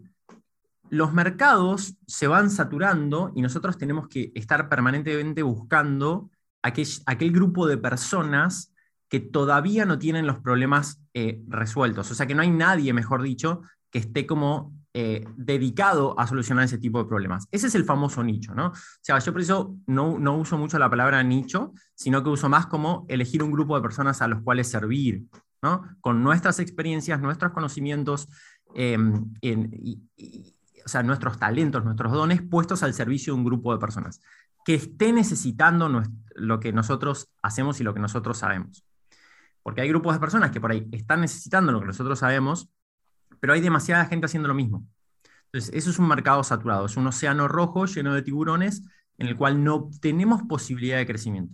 Los 0.89 1.13
mercados 1.13 1.95
se 2.05 2.27
van 2.27 2.49
saturando 2.49 3.31
y 3.35 3.41
nosotros 3.41 3.77
tenemos 3.77 4.07
que 4.07 4.31
estar 4.35 4.67
permanentemente 4.69 5.43
buscando 5.43 6.29
aquel, 6.61 6.87
aquel 7.05 7.31
grupo 7.31 7.67
de 7.67 7.77
personas 7.77 8.73
que 9.09 9.19
todavía 9.19 9.85
no 9.85 9.99
tienen 9.99 10.25
los 10.25 10.39
problemas 10.39 11.01
eh, 11.13 11.41
resueltos. 11.47 12.09
O 12.09 12.15
sea, 12.15 12.25
que 12.25 12.35
no 12.35 12.41
hay 12.41 12.49
nadie, 12.49 12.93
mejor 12.93 13.21
dicho, 13.21 13.61
que 13.91 13.99
esté 13.99 14.25
como 14.25 14.73
eh, 14.95 15.25
dedicado 15.35 16.19
a 16.19 16.27
solucionar 16.27 16.65
ese 16.65 16.77
tipo 16.77 16.99
de 16.99 17.05
problemas. 17.05 17.47
Ese 17.51 17.67
es 17.67 17.73
el 17.75 17.83
famoso 17.83 18.23
nicho, 18.23 18.53
¿no? 18.53 18.67
O 18.67 18.73
sea, 19.01 19.17
yo 19.17 19.31
por 19.31 19.41
eso 19.41 19.75
no, 19.87 20.19
no 20.19 20.37
uso 20.37 20.55
mucho 20.57 20.77
la 20.77 20.89
palabra 20.89 21.23
nicho, 21.23 21.73
sino 21.95 22.23
que 22.23 22.29
uso 22.29 22.47
más 22.47 22.67
como 22.67 23.05
elegir 23.09 23.41
un 23.41 23.51
grupo 23.51 23.75
de 23.75 23.81
personas 23.81 24.21
a 24.21 24.27
los 24.27 24.43
cuales 24.43 24.69
servir, 24.69 25.23
¿no? 25.63 25.83
Con 25.99 26.21
nuestras 26.21 26.59
experiencias, 26.59 27.19
nuestros 27.19 27.53
conocimientos, 27.53 28.29
em, 28.75 29.33
o 30.85 30.89
sea, 30.89 31.01
nuestros 31.01 31.39
talentos, 31.39 31.83
nuestros 31.83 32.11
dones 32.11 32.43
puestos 32.43 32.83
al 32.83 32.93
servicio 32.93 33.33
de 33.33 33.39
un 33.39 33.45
grupo 33.45 33.73
de 33.73 33.79
personas 33.79 34.21
que 34.63 34.75
esté 34.75 35.11
necesitando 35.11 36.03
lo 36.35 36.59
que 36.59 36.71
nosotros 36.71 37.29
hacemos 37.41 37.81
y 37.81 37.83
lo 37.83 37.93
que 37.93 37.99
nosotros 37.99 38.37
sabemos. 38.37 38.85
Porque 39.61 39.81
hay 39.81 39.89
grupos 39.89 40.13
de 40.13 40.19
personas 40.19 40.51
que 40.51 40.61
por 40.61 40.71
ahí 40.71 40.87
están 40.91 41.21
necesitando 41.21 41.71
lo 41.71 41.79
que 41.79 41.87
nosotros 41.87 42.19
sabemos, 42.19 42.69
pero 43.43 43.51
hay 43.51 43.59
demasiada 43.59 44.05
gente 44.05 44.25
haciendo 44.25 44.47
lo 44.47 44.53
mismo. 44.53 44.87
Entonces, 45.47 45.75
eso 45.75 45.89
es 45.89 45.99
un 45.99 46.07
mercado 46.07 46.45
saturado, 46.45 46.85
es 46.85 46.95
un 46.95 47.07
océano 47.07 47.49
rojo 47.49 47.85
lleno 47.87 48.13
de 48.13 48.21
tiburones 48.21 48.83
en 49.17 49.27
el 49.27 49.35
cual 49.35 49.61
no 49.61 49.89
tenemos 49.99 50.43
posibilidad 50.43 50.95
de 50.95 51.05
crecimiento. 51.05 51.53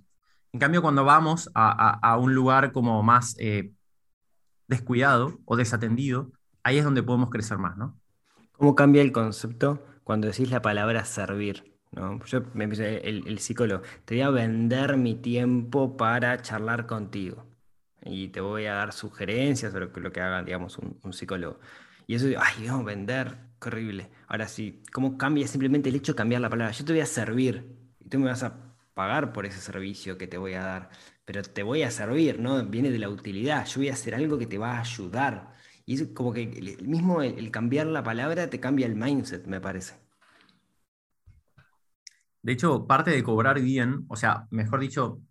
En 0.54 0.60
cambio, 0.60 0.84
cuando 0.84 1.04
vamos 1.04 1.50
a, 1.56 2.16
un 2.22 2.36
lugar 2.36 2.74
como 2.74 3.02
más 3.02 3.36
eh, 3.40 3.72
descuidado 4.68 5.40
o 5.46 5.56
desatendido, 5.58 6.32
ahí 6.62 6.78
es 6.78 6.84
donde 6.84 7.02
podemos 7.02 7.32
crecer 7.32 7.58
más, 7.58 7.76
¿no? 7.76 8.00
¿Cómo 8.52 8.76
cambia 8.76 9.02
el 9.02 9.12
concepto 9.12 9.84
cuando 10.04 10.28
decís 10.28 10.52
la 10.52 10.62
palabra 10.62 11.06
servir? 11.06 11.76
¿no? 11.92 12.24
Yo 12.26 12.44
me 12.54 12.66
el, 12.66 13.24
el 13.28 13.40
psicólogo, 13.40 13.82
te 14.06 14.14
voy 14.14 14.22
a 14.22 14.30
vender 14.30 14.96
mi 14.96 15.16
tiempo 15.16 15.98
para 15.98 16.40
charlar 16.40 16.86
contigo 16.86 17.49
y 18.06 18.30
te 18.30 18.42
voy 18.42 18.66
a 18.66 18.74
dar 18.74 18.94
sugerencias 18.94 19.72
sobre 19.72 19.88
lo 20.02 20.12
que 20.12 20.22
haga, 20.22 20.44
digamos, 20.44 20.78
un, 20.78 21.14
psicólogo. 21.14 21.60
Y 22.08 22.16
eso, 22.16 22.28
ay, 22.40 22.68
vamos 22.68 22.82
a 22.82 22.86
vender, 22.86 23.38
qué 23.62 23.70
horrible. 23.70 24.10
Ahora 24.28 24.48
sí, 24.48 24.84
¿cómo 24.92 25.18
cambia 25.18 25.48
simplemente 25.48 25.90
el 25.90 25.96
hecho 25.96 26.14
de 26.14 26.18
cambiar 26.18 26.42
la 26.42 26.50
palabra? 26.50 26.74
Yo 26.74 26.86
te 26.86 26.94
voy 26.94 27.02
a 27.02 27.06
servir 27.06 27.76
y 28.00 28.10
tú 28.10 28.20
me 28.20 28.26
vas 28.28 28.44
a 28.44 28.76
pagar 28.94 29.34
por 29.34 29.46
ese 29.46 29.60
servicio 29.60 30.18
que 30.18 30.28
te 30.28 30.38
voy 30.38 30.54
a 30.54 30.64
dar, 30.64 30.90
pero 31.26 31.42
te 31.44 31.64
voy 31.64 31.84
a 31.84 31.92
servir, 31.92 32.40
¿no? 32.40 32.64
Viene 32.66 32.92
de 32.92 33.00
la 33.00 33.10
utilidad, 33.10 33.66
yo 33.66 33.80
voy 33.80 33.90
a 33.90 33.94
hacer 33.94 34.16
algo 34.16 34.38
que 34.38 34.48
te 34.48 34.58
va 34.58 34.78
a 34.78 34.82
ayudar. 34.82 35.54
Y 35.86 35.96
es 35.96 36.08
como 36.14 36.34
que 36.34 36.44
el 36.44 36.88
mismo 36.88 37.22
el 37.22 37.52
cambiar 37.52 37.88
la 37.88 38.04
palabra 38.04 38.50
te 38.50 38.60
cambia 38.60 38.86
el 38.88 38.96
mindset, 38.96 39.46
me 39.48 39.62
parece. 39.62 39.96
De 42.42 42.54
hecho, 42.54 42.88
parte 42.88 43.12
de 43.12 43.24
cobrar 43.24 43.60
bien, 43.62 44.06
o 44.08 44.16
sea, 44.16 44.48
mejor 44.50 44.80
dicho, 44.80 45.22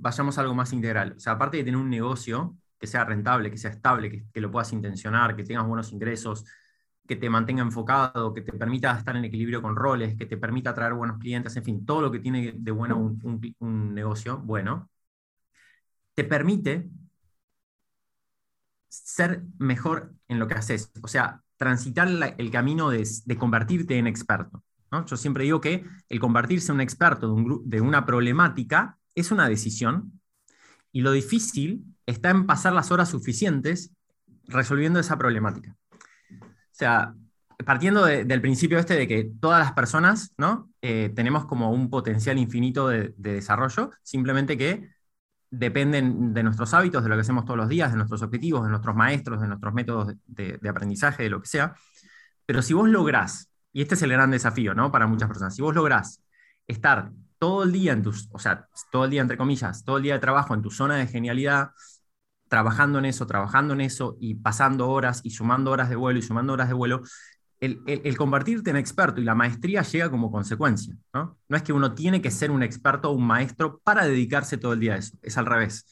vayamos 0.00 0.38
a 0.38 0.40
algo 0.42 0.54
más 0.54 0.72
integral. 0.72 1.14
O 1.16 1.20
sea, 1.20 1.34
aparte 1.34 1.58
de 1.58 1.64
tener 1.64 1.78
un 1.78 1.90
negocio 1.90 2.56
que 2.78 2.86
sea 2.86 3.04
rentable, 3.04 3.50
que 3.50 3.58
sea 3.58 3.70
estable, 3.70 4.26
que, 4.32 4.40
lo 4.40 4.50
puedas 4.50 4.72
intencionar, 4.72 5.36
que 5.36 5.44
tengas 5.44 5.66
buenos 5.66 5.92
ingresos, 5.92 6.44
que 7.06 7.16
te 7.16 7.28
mantenga 7.30 7.62
enfocado, 7.62 8.32
que 8.34 8.42
te 8.42 8.52
permita 8.52 8.96
estar 8.96 9.16
en 9.16 9.24
equilibrio 9.24 9.62
con 9.62 9.76
roles, 9.76 10.16
que 10.16 10.26
te 10.26 10.36
permita 10.38 10.70
atraer 10.70 10.94
buenos 10.94 11.18
clientes, 11.18 11.56
en 11.56 11.64
fin, 11.64 11.84
todo 11.84 12.02
lo 12.02 12.10
que 12.10 12.20
tiene 12.20 12.54
de 12.56 12.70
bueno 12.70 12.96
un, 12.98 13.94
negocio 13.94 14.38
bueno, 14.38 14.88
te 16.14 16.24
permite 16.24 16.88
ser 18.88 19.42
mejor 19.58 20.14
en 20.28 20.38
lo 20.38 20.48
que 20.48 20.54
haces. 20.54 20.92
O 21.02 21.08
sea, 21.08 21.42
transitar 21.56 22.08
el 22.38 22.50
camino 22.50 22.90
de 22.90 23.36
convertirte 23.38 23.98
en 23.98 24.06
experto. 24.06 24.62
Yo 25.06 25.16
siempre 25.16 25.44
digo 25.44 25.60
que 25.60 25.84
el 26.08 26.20
convertirse 26.20 26.72
en 26.72 26.76
un 26.76 26.80
experto 26.80 27.36
de, 27.64 27.80
una 27.80 28.04
problemática 28.04 28.98
es 29.20 29.30
una 29.30 29.48
decisión 29.48 30.20
y 30.92 31.02
lo 31.02 31.12
difícil 31.12 31.84
está 32.06 32.30
en 32.30 32.46
pasar 32.46 32.72
las 32.72 32.90
horas 32.90 33.08
suficientes 33.08 33.92
resolviendo 34.46 34.98
esa 34.98 35.16
problemática. 35.16 35.76
O 36.30 36.72
sea, 36.72 37.14
partiendo 37.64 38.04
del 38.04 38.40
principio 38.40 38.78
este 38.78 38.94
de 38.94 39.06
que 39.06 39.30
todas 39.40 39.60
las 39.60 39.72
personas 39.72 40.32
¿no? 40.38 40.70
Eh, 40.82 41.12
tenemos 41.14 41.46
como 41.46 41.70
un 41.70 41.90
potencial 41.90 42.38
infinito 42.38 42.88
de, 42.88 43.14
desarrollo, 43.16 43.90
simplemente 44.02 44.56
que 44.56 44.88
dependen 45.50 46.32
de 46.32 46.42
nuestros 46.42 46.72
hábitos, 46.74 47.02
de 47.02 47.08
lo 47.08 47.16
que 47.16 47.22
hacemos 47.22 47.44
todos 47.44 47.56
los 47.56 47.68
días, 47.68 47.90
de 47.90 47.96
nuestros 47.96 48.22
objetivos, 48.22 48.62
de 48.64 48.70
nuestros 48.70 48.94
maestros, 48.94 49.40
de 49.40 49.48
nuestros 49.48 49.74
métodos 49.74 50.14
de, 50.26 50.68
aprendizaje, 50.68 51.24
de 51.24 51.30
lo 51.30 51.40
que 51.40 51.48
sea. 51.48 51.74
Pero 52.46 52.62
si 52.62 52.72
vos 52.72 52.88
lográs 52.88 53.50
y 53.72 53.82
este 53.82 53.94
es 53.94 54.02
el 54.02 54.10
gran 54.10 54.30
desafío, 54.30 54.74
¿no? 54.74 54.90
Para 54.90 55.06
muchas 55.06 55.28
personas. 55.28 55.54
Si 55.54 55.62
vos 55.62 55.74
lográs 55.74 56.22
estar 56.66 57.12
todo 57.40 57.64
el 57.64 57.72
día 57.72 57.92
en 57.92 58.02
tus, 58.02 58.28
o 58.32 58.38
sea, 58.38 58.68
todo 58.92 59.06
el 59.06 59.10
día 59.10 59.22
entre 59.22 59.38
comillas, 59.38 59.82
todo 59.82 59.96
el 59.96 60.02
día 60.02 60.14
de 60.14 60.20
trabajo 60.20 60.54
en 60.54 60.60
tu 60.60 60.70
zona 60.70 60.96
de 60.96 61.06
genialidad, 61.06 61.70
trabajando 62.48 62.98
en 62.98 63.06
eso, 63.06 63.26
trabajando 63.26 63.72
en 63.74 63.80
eso 63.80 64.16
y 64.20 64.34
pasando 64.34 64.90
horas 64.90 65.22
y 65.24 65.30
sumando 65.30 65.70
horas 65.70 65.88
de 65.88 65.96
vuelo 65.96 66.18
y 66.18 66.22
sumando 66.22 66.52
horas 66.52 66.68
de 66.68 66.74
vuelo, 66.74 67.02
el, 67.58 67.80
el, 67.86 68.16
convertirte 68.16 68.70
en 68.70 68.76
experto 68.76 69.20
y 69.20 69.24
la 69.24 69.34
maestría 69.34 69.82
llega 69.82 70.10
como 70.10 70.30
consecuencia, 70.30 70.94
¿no? 71.14 71.38
No 71.48 71.56
es 71.56 71.62
que 71.62 71.72
uno 71.72 71.94
tiene 71.94 72.20
que 72.20 72.30
ser 72.30 72.50
un 72.50 72.62
experto 72.62 73.10
o 73.10 73.14
un 73.14 73.26
maestro 73.26 73.80
para 73.84 74.04
dedicarse 74.06 74.58
todo 74.58 74.74
el 74.74 74.80
día 74.80 74.94
a 74.94 74.98
eso, 74.98 75.18
es 75.22 75.38
al 75.38 75.46
revés. 75.46 75.86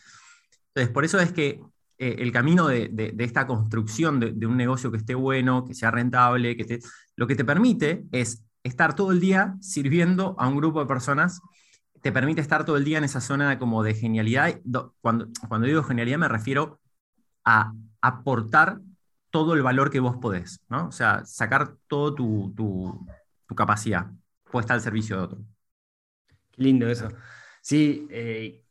Entonces, 0.75 0.93
por 0.93 1.05
eso 1.05 1.19
es 1.19 1.33
que 1.33 1.61
eh, 1.99 2.17
el 2.19 2.31
camino 2.31 2.69
de, 2.69 3.14
esta 3.19 3.47
construcción 3.47 4.21
de, 4.21 4.47
un 4.47 4.57
negocio 4.57 4.90
que 4.90 4.99
esté 4.99 5.14
bueno, 5.14 5.64
que 5.64 5.75
sea 5.75 5.90
rentable, 5.90 6.57
que 6.57 6.78
lo 7.17 7.26
que 7.26 7.37
te 7.37 7.45
permite 7.45 8.05
es 8.12 8.45
estar 8.62 8.95
todo 8.95 9.12
el 9.12 9.21
día 9.21 9.57
sirviendo 9.61 10.35
a 10.38 10.49
un 10.49 10.57
grupo 10.57 10.81
de 10.81 10.87
personas, 10.87 11.41
te 12.03 12.12
permite 12.12 12.41
estar 12.41 12.65
todo 12.65 12.77
el 12.77 12.85
día 12.85 12.99
en 12.99 13.04
esa 13.04 13.21
zona 13.21 13.59
como 13.59 13.82
de 13.82 13.95
genialidad. 13.95 14.61
Cuando, 15.00 15.28
cuando 15.49 15.67
digo 15.67 15.82
genialidad 15.82 16.19
me 16.19 16.28
refiero 16.28 16.80
a 17.45 17.73
aportar 18.00 18.80
todo 19.30 19.54
el 19.54 19.63
valor 19.63 19.91
que 19.91 20.00
vos 20.00 20.17
podés, 20.17 20.61
¿no? 20.69 20.89
O 20.89 20.93
sea, 20.93 21.25
sacar 21.25 21.76
toda 21.87 22.15
tu, 22.15 22.52
tu, 22.56 23.06
capacidad 23.54 24.11
puesta 24.50 24.75
al 24.75 24.80
servicio 24.80 25.17
de 25.17 25.23
otro. 25.23 25.39
Qué 26.52 26.63
lindo 26.63 26.89
eso. 26.89 27.09
Sí, 27.61 28.06
eh, 28.11 28.65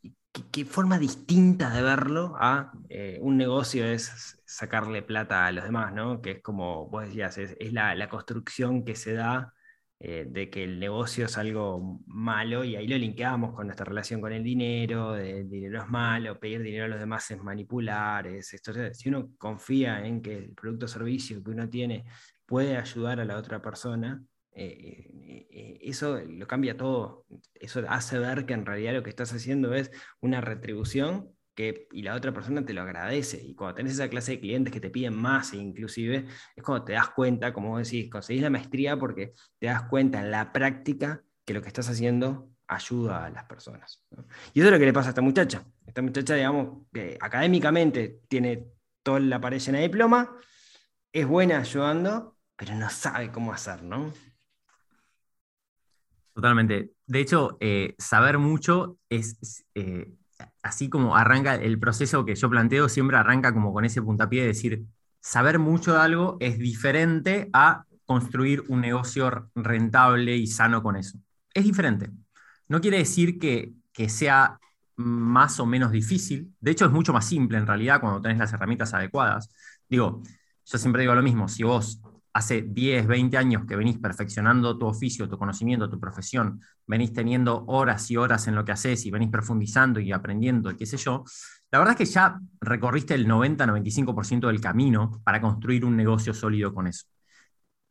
qué, 0.52 0.66
forma 0.66 0.98
distinta 0.98 1.70
de 1.70 1.82
verlo 1.82 2.36
a 2.40 2.72
eh, 2.90 3.20
un 3.22 3.38
negocio 3.38 3.86
es 3.86 4.42
sacarle 4.46 5.02
plata 5.02 5.46
a 5.46 5.52
los 5.52 5.64
demás, 5.64 5.94
¿no? 5.94 6.22
Que 6.22 6.32
es 6.32 6.42
como 6.42 6.88
vos 6.90 7.06
decías, 7.06 7.38
es, 7.38 7.74
la, 7.74 8.10
construcción 8.10 8.86
que 8.86 8.96
se 8.96 9.14
da 9.14 9.54
eh, 10.00 10.28
de 10.30 10.50
que 10.50 10.64
el 10.64 10.80
negocio 10.80 11.26
es 11.26 11.38
algo 11.40 12.04
malo 12.06 12.64
y 12.64 12.76
ahí 12.76 12.88
lo 12.88 12.98
linkeamos 12.98 13.56
con 13.56 13.66
nuestra 13.66 13.86
relación 13.86 14.22
con 14.22 14.32
el 14.32 14.44
dinero, 14.44 15.16
el 15.16 15.50
dinero 15.50 15.82
es 15.82 15.90
malo, 15.90 16.40
pedir 16.40 16.62
dinero 16.62 16.86
a 16.86 16.88
los 16.88 17.00
demás 17.00 17.32
es 17.32 17.42
manipular, 17.42 18.28
esto. 18.28 18.74
Si 18.94 19.10
uno 19.10 19.32
confía 19.40 20.06
en 20.06 20.22
que 20.22 20.38
el 20.38 20.54
producto 20.54 20.86
o 20.86 20.90
servicio 20.90 21.44
que 21.44 21.50
uno 21.50 21.68
tiene 21.68 22.06
puede 22.46 22.78
ayudar 22.78 23.20
a 23.20 23.26
la 23.26 23.38
otra 23.38 23.60
persona, 23.60 24.22
eh, 24.52 25.10
eh, 25.50 25.80
eso 25.82 26.20
lo 26.20 26.46
cambia 26.48 26.78
todo. 26.78 27.26
Eso 27.56 27.84
hace 27.90 28.20
ver 28.20 28.46
que 28.46 28.54
en 28.54 28.66
realidad 28.66 28.94
lo 28.94 29.04
que 29.04 29.10
estás 29.10 29.34
haciendo 29.34 29.74
es 29.74 29.92
una 30.20 30.42
retribución 30.42 31.37
que, 31.58 31.88
y 31.92 32.04
la 32.04 32.14
otra 32.14 32.32
persona 32.32 32.64
te 32.64 32.72
lo 32.72 32.84
agradece. 32.84 33.42
Y 33.44 33.56
cuando 33.56 33.74
tenés 33.74 33.94
esa 33.94 34.08
clase 34.10 34.34
de 34.34 34.40
clientes 34.40 34.72
que 34.72 34.80
te 34.80 34.92
piden 34.92 35.16
más, 35.16 35.56
inclusive, 35.56 36.28
es 36.56 36.64
cuando 36.64 36.86
te 36.86 36.94
das 36.94 37.10
cuenta, 37.10 37.52
como 37.52 37.70
vos 37.70 37.84
decís, 37.84 38.12
conseguís 38.12 38.44
la 38.44 38.52
maestría 38.52 38.96
porque 38.96 39.34
te 39.58 39.66
das 39.66 39.82
cuenta 39.90 40.22
en 40.22 40.30
la 40.30 40.54
práctica 40.54 41.24
que 41.44 41.56
lo 41.56 41.62
que 41.64 41.70
estás 41.70 41.90
haciendo 41.90 42.52
ayuda 42.68 43.26
a 43.26 43.30
las 43.32 43.46
personas. 43.46 44.06
Y 44.54 44.60
eso 44.60 44.68
es 44.68 44.72
lo 44.72 44.78
que 44.78 44.86
le 44.86 44.94
pasa 44.94 45.10
a 45.10 45.12
esta 45.12 45.22
muchacha. 45.24 45.66
Esta 45.88 46.04
muchacha, 46.04 46.36
digamos, 46.36 46.84
académicamente 47.20 48.20
tiene 48.28 48.68
toda 49.02 49.20
la 49.20 49.42
pared 49.42 49.58
llena 49.58 49.80
de 49.80 49.86
diploma, 49.86 50.38
es 51.12 51.26
buena 51.26 51.58
ayudando, 51.58 52.38
pero 52.56 52.76
no 52.76 52.88
sabe 52.92 53.32
cómo 53.32 53.52
hacer, 53.52 53.82
¿no? 53.82 54.14
Totalmente. 56.36 56.92
De 57.08 57.20
hecho, 57.20 57.58
eh, 57.60 57.96
saber 57.98 58.38
mucho 58.38 59.00
es, 59.10 59.66
eh, 59.74 60.14
así 60.68 60.90
como 60.90 61.16
arranca 61.16 61.56
el 61.56 61.80
proceso 61.80 62.26
que 62.26 62.36
yo 62.36 62.50
planteo, 62.50 62.90
siempre 62.90 63.18
arranca 63.18 63.54
como 63.54 63.74
con 63.74 63.86
ese 63.86 64.02
puntapié 64.02 64.42
de 64.42 64.48
decir, 64.48 64.86
saber 65.20 65.60
mucho 65.60 65.94
de 65.94 66.00
algo 66.00 66.38
es 66.40 66.58
diferente 66.60 67.50
a 67.54 67.86
construir 68.06 68.64
un 68.68 68.82
negocio 68.82 69.50
rentable 69.56 70.36
y 70.36 70.48
sano 70.48 70.84
con 70.84 70.96
eso. 70.96 71.20
Es 71.54 71.64
diferente. 71.64 72.10
No 72.68 72.82
quiere 72.82 72.98
decir 72.98 73.40
que, 73.40 73.74
sea 74.10 74.60
más 74.96 75.60
o 75.60 75.66
menos 75.66 75.92
difícil. 75.92 76.54
De 76.60 76.72
hecho, 76.72 76.86
es 76.86 76.92
mucho 76.92 77.14
más 77.14 77.26
simple 77.26 77.58
en 77.58 77.66
realidad 77.66 78.00
cuando 78.00 78.22
tenés 78.22 78.38
las 78.38 78.54
herramientas 78.54 78.94
adecuadas. 78.94 79.50
Digo, 79.90 80.22
yo 80.66 80.78
siempre 80.78 81.02
digo 81.02 81.16
lo 81.16 81.24
mismo, 81.24 81.48
si 81.48 81.64
vos 81.64 82.00
hace 82.34 82.62
10, 82.62 83.08
20 83.08 83.38
años 83.38 83.64
que 83.68 83.76
venís 83.76 83.98
perfeccionando 83.98 84.78
tu 84.78 84.86
oficio, 84.86 85.28
tu 85.28 85.38
conocimiento, 85.38 85.90
tu 85.90 86.00
profesión, 86.00 86.62
venís 86.86 87.14
teniendo 87.14 87.66
horas 87.66 88.10
y 88.12 88.18
horas 88.18 88.48
en 88.48 88.56
lo 88.56 88.64
que 88.64 88.72
haces 88.72 89.06
y 89.06 89.12
venís 89.12 89.30
profundizando 89.30 90.00
y 90.00 90.12
aprendiendo, 90.12 90.76
qué 90.76 90.86
sé 90.86 90.98
yo, 90.98 91.24
la 91.72 91.80
verdad 91.80 91.94
es 91.94 92.08
que 92.08 92.14
ya 92.14 92.40
recorriste 92.62 93.14
el 93.14 93.28
90-95% 93.28 94.48
del 94.48 94.62
camino 94.62 95.22
para 95.24 95.42
construir 95.42 95.84
un 95.84 95.98
negocio 95.98 96.34
sólido 96.34 96.74
con 96.74 96.88
eso. 96.88 97.06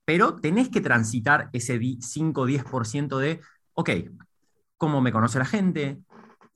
Pero 0.04 0.36
tenés 0.36 0.68
que 0.68 0.80
transitar 0.80 1.50
ese 1.52 1.78
5-10% 1.78 3.18
de, 3.18 3.40
ok, 3.74 3.90
¿cómo 4.76 5.00
me 5.00 5.12
conoce 5.12 5.38
la 5.38 5.44
gente? 5.44 5.98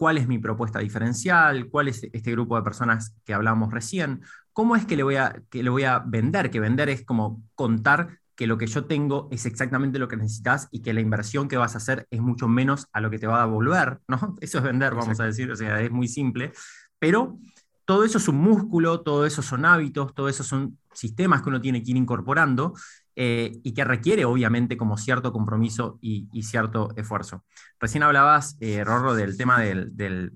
¿Cuál 0.01 0.17
es 0.17 0.27
mi 0.27 0.39
propuesta 0.39 0.79
diferencial? 0.79 1.69
¿Cuál 1.69 1.89
es 1.89 2.03
este 2.11 2.33
grupo 2.33 2.57
de 2.57 2.63
personas 2.63 3.15
que 3.23 3.35
hablamos 3.35 3.71
recién? 3.71 4.23
¿cómo 4.53 4.77
es 4.77 4.85
que 4.85 4.95
le, 4.95 5.03
voy 5.03 5.17
a, 5.17 5.43
que 5.49 5.63
le 5.63 5.71
voy 5.71 5.85
a 5.85 6.01
vender? 6.01 6.51
Que 6.51 6.61
vender 6.61 6.89
es 6.91 7.05
como 7.05 7.43
contar 7.55 8.19
que 8.37 8.47
lo 8.47 8.59
que 8.59 8.67
yo 8.67 8.85
tengo 8.85 9.29
es 9.31 9.47
exactamente 9.47 9.99
lo 9.99 10.09
que 10.09 10.17
necesitas 10.17 10.69
y 10.71 10.83
que 10.83 10.93
la 10.93 11.01
inversión 11.01 11.49
que 11.49 11.57
vas 11.57 11.75
a 11.75 11.79
hacer 11.79 12.07
es 12.11 12.21
mucho 12.21 12.49
menos 12.49 12.87
a 12.93 13.01
lo 13.01 13.11
que 13.11 13.19
te 13.19 13.27
va 13.27 13.43
a 13.43 13.47
devolver, 13.47 14.01
¿no? 14.09 14.37
Eso 14.41 14.59
es 14.59 14.65
vender, 14.65 14.95
vamos 14.95 15.21
a 15.21 15.25
decir, 15.25 15.51
o 15.51 15.57
sea, 15.57 15.81
es 15.81 15.91
muy 15.91 16.09
simple, 16.09 16.53
pero 16.99 17.39
todo 17.87 18.05
eso 18.05 18.19
es 18.19 18.29
un 18.29 18.37
músculo, 18.37 19.01
todo 19.01 19.27
eso 19.27 19.43
son 19.43 19.65
hábitos, 19.65 20.15
todo 20.15 20.29
eso 20.29 20.45
son 20.45 20.79
sistemas 20.93 21.43
que 21.43 21.49
uno 21.49 21.61
tiene 21.61 21.83
que 21.83 21.91
ir 21.91 21.97
incorporando 21.97 22.75
eh, 23.23 23.61
y 23.63 23.75
que 23.75 23.85
requiere 23.85 24.25
obviamente 24.25 24.79
como 24.79 24.97
cierto 24.97 25.31
compromiso 25.31 25.99
y, 26.01 26.27
cierto 26.43 26.89
esfuerzo. 26.97 27.45
Recién 27.79 28.03
hablabas, 28.03 28.57
eh, 28.61 28.83
Rorro, 28.83 29.13
del 29.13 29.37
tema 29.37 29.61
del, 29.61 29.95
del, 29.95 30.33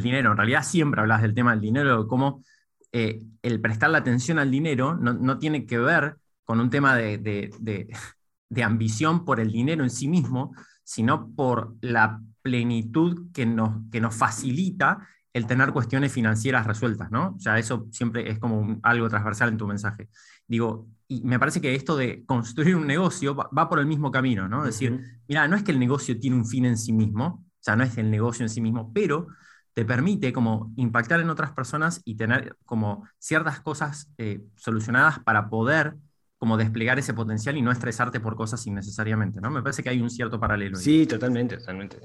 dinero, 0.00 0.30
en 0.30 0.36
realidad 0.36 0.62
siempre 0.62 1.00
hablas 1.00 1.22
del 1.22 1.34
tema 1.34 1.50
del 1.50 1.60
dinero, 1.60 2.00
de 2.00 2.08
cómo 2.08 2.44
eh, 2.92 3.20
el 3.42 3.60
prestar 3.60 3.90
la 3.90 3.98
atención 3.98 4.38
al 4.38 4.52
dinero 4.52 4.94
no, 4.94 5.38
tiene 5.40 5.66
que 5.66 5.76
ver 5.78 6.18
con 6.44 6.60
un 6.60 6.70
tema 6.70 6.94
de, 6.94 7.18
de, 7.18 8.62
ambición 8.62 9.24
por 9.24 9.40
el 9.40 9.50
dinero 9.50 9.82
en 9.82 9.90
sí 9.90 10.06
mismo, 10.06 10.54
sino 10.84 11.32
por 11.34 11.74
la 11.80 12.20
plenitud 12.42 13.32
que 13.32 13.44
nos, 13.44 13.90
que 13.90 14.00
nos 14.00 14.14
facilita 14.14 15.08
el 15.32 15.48
tener 15.48 15.72
cuestiones 15.72 16.12
financieras 16.12 16.64
resueltas, 16.64 17.10
¿no? 17.10 17.34
O 17.36 17.40
sea, 17.40 17.58
eso 17.58 17.88
siempre 17.90 18.30
es 18.30 18.38
como 18.38 18.78
algo 18.84 19.08
transversal 19.08 19.48
en 19.48 19.56
tu 19.56 19.66
mensaje. 19.66 20.10
Digo, 20.46 20.86
y 21.12 21.22
me 21.24 21.38
parece 21.38 21.60
que 21.60 21.74
esto 21.74 21.96
de 21.96 22.24
construir 22.24 22.74
un 22.76 22.86
negocio 22.86 23.34
va, 23.34 23.68
por 23.68 23.78
el 23.78 23.86
mismo 23.86 24.10
camino, 24.10 24.48
¿no? 24.48 24.60
Es 24.66 24.74
decir, 24.74 24.98
mira, 25.28 25.46
no 25.46 25.56
es 25.56 25.62
que 25.62 25.72
el 25.72 25.78
negocio 25.78 26.18
tiene 26.18 26.36
un 26.36 26.46
fin 26.46 26.64
en 26.64 26.78
sí 26.78 26.92
mismo, 26.92 27.44
o 27.44 27.60
sea, 27.60 27.76
no 27.76 27.84
es 27.84 27.98
el 27.98 28.10
negocio 28.10 28.44
en 28.44 28.48
sí 28.48 28.60
mismo, 28.60 28.90
pero 28.94 29.26
te 29.74 29.84
permite 29.84 30.32
como 30.32 30.72
impactar 30.76 31.20
en 31.20 31.30
otras 31.30 31.52
personas 31.52 32.00
y 32.04 32.16
tener 32.16 32.56
como 32.64 33.06
ciertas 33.18 33.60
cosas 33.60 34.10
eh, 34.16 34.40
solucionadas 34.56 35.18
para 35.20 35.48
poder 35.48 35.96
como 36.38 36.56
desplegar 36.56 36.98
ese 36.98 37.14
potencial 37.14 37.56
y 37.56 37.62
no 37.62 37.70
estresarte 37.70 38.18
por 38.18 38.34
cosas 38.34 38.66
innecesariamente, 38.66 39.40
¿no? 39.40 39.50
Me 39.50 39.62
parece 39.62 39.82
que 39.82 39.90
hay 39.90 40.00
un 40.00 40.10
cierto 40.10 40.40
paralelo. 40.40 40.76
Sí, 40.76 41.06
totalmente, 41.06 41.58
totalmente. 41.58 42.00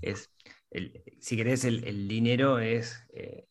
es, 0.00 0.30
si 1.20 1.36
querés, 1.36 1.64
el, 1.64 2.08
dinero 2.08 2.58
es 2.58 3.06
eh, 3.14 3.46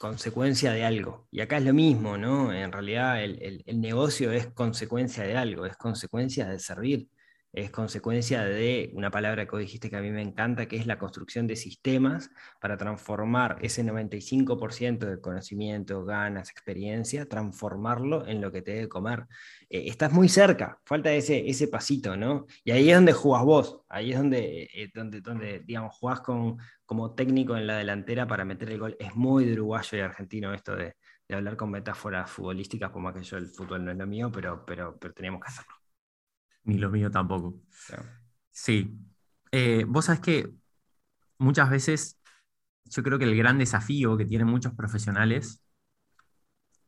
consecuencia 0.00 0.72
de 0.72 0.84
algo. 0.84 1.28
Y 1.30 1.40
acá 1.42 1.58
es 1.58 1.64
lo 1.64 1.74
mismo, 1.74 2.16
¿no? 2.16 2.52
En 2.52 2.72
realidad 2.72 3.22
el, 3.22 3.62
el 3.66 3.80
negocio 3.80 4.32
es 4.32 4.46
consecuencia 4.48 5.24
de 5.24 5.36
algo, 5.36 5.66
es 5.66 5.76
consecuencia 5.76 6.48
de 6.48 6.58
servir 6.58 7.08
es 7.52 7.70
consecuencia 7.70 8.44
de 8.44 8.90
una 8.94 9.10
palabra 9.10 9.46
que 9.46 9.58
dijiste 9.58 9.90
que 9.90 9.96
a 9.96 10.00
mí 10.00 10.10
me 10.10 10.22
encanta, 10.22 10.66
que 10.66 10.76
es 10.76 10.86
la 10.86 10.98
construcción 10.98 11.48
de 11.48 11.56
sistemas 11.56 12.30
para 12.60 12.76
transformar 12.76 13.58
ese 13.60 13.82
95% 13.82 14.98
de 14.98 15.20
conocimiento, 15.20 16.04
ganas, 16.04 16.50
experiencia, 16.50 17.26
transformarlo 17.26 18.26
en 18.26 18.40
lo 18.40 18.52
que 18.52 18.62
te 18.62 18.72
debe 18.72 18.88
comer. 18.88 19.26
Eh, 19.72 19.84
estás 19.86 20.12
muy 20.12 20.28
cerca, 20.28 20.80
falta 20.84 21.12
ese, 21.12 21.48
ese 21.48 21.68
pasito, 21.68 22.16
¿no? 22.16 22.46
Y 22.64 22.72
ahí 22.72 22.90
es 22.90 22.96
donde 22.96 23.12
jugás 23.12 23.44
vos, 23.44 23.80
ahí 23.88 24.10
es 24.10 24.18
donde, 24.18 24.68
eh, 24.74 24.90
donde, 24.92 25.20
donde 25.20 25.60
digamos, 25.60 25.96
jugás 25.96 26.20
con, 26.22 26.58
como 26.84 27.14
técnico 27.14 27.56
en 27.56 27.68
la 27.68 27.76
delantera 27.78 28.26
para 28.26 28.44
meter 28.44 28.70
el 28.70 28.80
gol. 28.80 28.96
Es 28.98 29.14
muy 29.14 29.44
de 29.44 29.52
uruguayo 29.52 29.96
y 29.96 30.00
argentino 30.00 30.52
esto 30.52 30.74
de, 30.74 30.96
hablar 31.30 31.56
con 31.56 31.70
metáforas 31.70 32.28
futbolísticas, 32.28 32.90
como 32.90 33.14
que 33.14 33.22
yo 33.22 33.36
el 33.36 33.46
fútbol 33.46 33.84
no 33.84 33.92
es 33.92 33.96
lo 33.96 34.04
mío, 34.04 34.32
pero, 34.32 34.64
pero, 34.66 34.98
pero 34.98 35.14
teníamos 35.14 35.40
que 35.40 35.48
hacerlo. 35.48 35.74
Ni 36.64 36.76
lo 36.76 36.90
mío 36.90 37.08
tampoco. 37.08 37.60
Sí. 38.50 38.92
Eh, 39.52 39.84
vos 39.86 40.06
sabés 40.06 40.20
que 40.20 40.50
muchas 41.38 41.70
veces 41.70 42.20
yo 42.86 43.04
creo 43.04 43.20
que 43.20 43.26
el 43.26 43.36
gran 43.36 43.58
desafío 43.58 44.16
que 44.16 44.24
tienen 44.24 44.48
muchos 44.48 44.74
profesionales, 44.74 45.62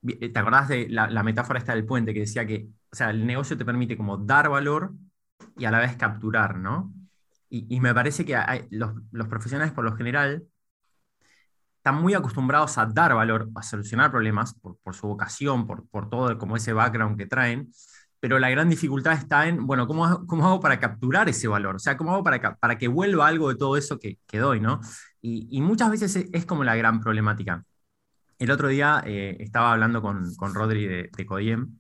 ¿te 0.03 0.39
acordás 0.39 0.69
de 0.69 0.89
la, 0.89 1.23
metáfora 1.23 1.59
esta 1.59 1.75
del 1.75 1.85
puente 1.87 2.13
que 2.13 2.21
decía 2.21 2.47
que, 2.47 2.69
o 2.91 2.97
sea, 2.97 3.11
el 3.11 3.27
negocio 3.27 3.57
te 3.57 3.65
permite 3.65 3.97
como 3.97 4.17
dar 4.17 4.49
valor 4.49 4.93
y 5.57 5.65
a 5.65 5.71
la 5.71 5.79
vez 5.79 5.97
capturar, 5.97 6.59
¿no? 6.59 6.93
Y, 7.49 7.81
me 7.81 7.93
parece 7.95 8.25
que 8.25 8.35
los, 8.71 9.29
profesionales 9.29 9.75
por 9.75 9.85
lo 9.85 9.95
general 9.95 10.45
están 11.77 12.01
muy 12.01 12.15
acostumbrados 12.15 12.79
a 12.79 12.87
dar 12.87 13.15
valor, 13.15 13.51
a 13.55 13.63
solucionar 13.63 14.11
problemas 14.11 14.55
por, 14.55 14.95
su 14.95 15.09
vocación, 15.09 15.67
por, 15.67 15.87
por 15.89 16.09
todo 16.09 16.39
como 16.39 16.57
ese 16.57 16.73
background 16.73 17.19
que 17.19 17.27
traen, 17.27 17.71
pero 18.23 18.39
la 18.39 18.49
gran 18.51 18.71
dificultad 18.71 19.15
está 19.15 19.49
en, 19.49 19.67
bueno, 19.67 19.87
¿cómo, 19.89 20.27
cómo 20.29 20.47
hago 20.47 20.61
para 20.61 20.79
capturar 20.79 21.29
ese 21.29 21.49
valor? 21.49 21.75
O 21.75 21.79
sea, 21.81 21.97
¿cómo 21.97 22.13
hago 22.13 22.23
para, 22.23 22.55
para 22.57 22.79
que 22.79 22.87
vuelva 22.87 23.27
algo 23.27 23.49
de 23.49 23.57
todo 23.57 23.77
eso 23.77 23.99
que, 23.99 24.19
que 24.29 24.39
doy, 24.39 24.61
¿no? 24.61 24.81
Y, 25.21 25.61
muchas 25.61 25.91
veces 25.91 26.29
es, 26.33 26.47
como 26.47 26.65
la 26.65 26.77
gran 26.77 27.01
problemática. 27.01 27.65
El 28.43 28.51
otro 28.51 28.67
día 28.67 29.05
eh, 29.07 29.37
estaba 29.39 29.73
hablando 29.73 30.03
con, 30.03 30.35
con 30.35 30.53
Rodri 30.53 30.85
de, 30.87 31.27
Codiem 31.27 31.79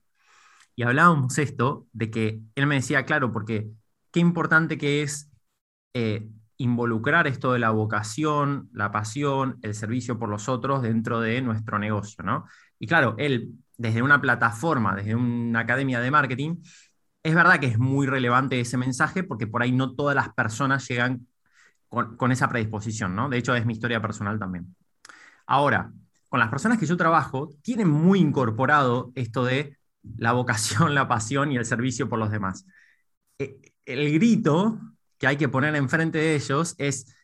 y 0.76 0.84
hablábamos 0.84 1.36
esto, 1.38 1.88
de 1.92 2.08
que 2.12 2.40
él 2.54 2.66
me 2.68 2.76
decía, 2.76 3.04
claro, 3.04 3.32
porque 3.32 3.68
qué 4.12 4.20
importante 4.20 4.78
que 4.78 5.02
es 5.02 5.28
eh, 5.92 6.28
involucrar 6.58 7.26
esto 7.26 7.52
de 7.52 7.58
la 7.58 7.70
vocación, 7.70 8.70
la 8.72 8.92
pasión, 8.92 9.58
el 9.62 9.74
servicio 9.74 10.20
por 10.20 10.28
los 10.28 10.48
otros 10.48 10.82
dentro 10.82 11.20
de 11.20 11.42
nuestro 11.42 11.80
negocio, 11.80 12.22
¿no? 12.22 12.44
Y 12.78 12.86
claro, 12.86 13.16
él 13.18 13.54
desde 13.76 14.00
una 14.00 14.20
plataforma, 14.20 14.94
desde 14.94 15.16
una 15.16 15.60
academia 15.60 15.98
de 15.98 16.12
marketing, 16.12 16.58
es 17.24 17.34
verdad 17.34 17.58
que 17.58 17.66
es 17.66 17.78
muy 17.80 18.06
relevante 18.06 18.60
ese 18.60 18.76
mensaje 18.76 19.24
porque 19.24 19.48
por 19.48 19.62
ahí 19.62 19.72
no 19.72 19.96
todas 19.96 20.14
las 20.14 20.32
personas 20.32 20.86
llegan 20.88 21.26
con, 21.88 22.30
esa 22.30 22.48
predisposición, 22.48 23.16
¿no? 23.16 23.28
De 23.28 23.38
hecho, 23.38 23.56
es 23.56 23.66
mi 23.66 23.72
historia 23.72 24.00
personal 24.00 24.38
también. 24.38 24.76
Ahora, 25.46 25.92
con 26.32 26.40
las 26.40 26.48
personas 26.48 26.78
que 26.78 26.86
yo 26.86 26.96
trabajo, 26.96 27.50
tienen 27.60 27.90
muy 27.90 28.18
incorporado 28.18 29.12
esto 29.16 29.44
de 29.44 29.76
la 30.16 30.32
vocación, 30.32 30.94
la 30.94 31.06
pasión 31.06 31.52
y 31.52 31.58
el 31.58 31.66
servicio 31.66 32.08
por 32.08 32.18
los 32.18 32.30
demás. 32.30 32.64
E, 33.38 33.60
el 33.84 34.10
grito 34.14 34.80
que 35.18 35.26
hay 35.26 35.36
que 35.36 35.50
poner 35.50 35.76
enfrente 35.76 36.16
de 36.16 36.34
ellos 36.34 36.74
es, 36.78 37.14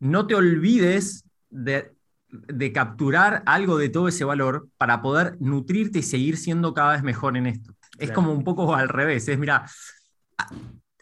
no 0.00 0.26
te 0.26 0.34
olvides 0.34 1.24
de 1.48 1.96
de 2.28 2.72
capturar 2.74 3.42
algo 3.46 3.78
de 3.78 3.88
todo 3.88 4.06
ese 4.06 4.22
valor 4.22 4.68
para 4.76 5.00
poder 5.00 5.38
nutrirte 5.40 6.00
y 6.00 6.02
seguir 6.02 6.36
siendo 6.36 6.74
cada 6.74 6.92
vez 6.92 7.02
mejor 7.02 7.38
en 7.38 7.46
esto. 7.46 7.74
Es 7.96 8.12
como 8.12 8.32
un 8.34 8.44
poco 8.44 8.74
al 8.74 8.90
revés, 8.90 9.28
es 9.28 9.38
mira, 9.38 9.64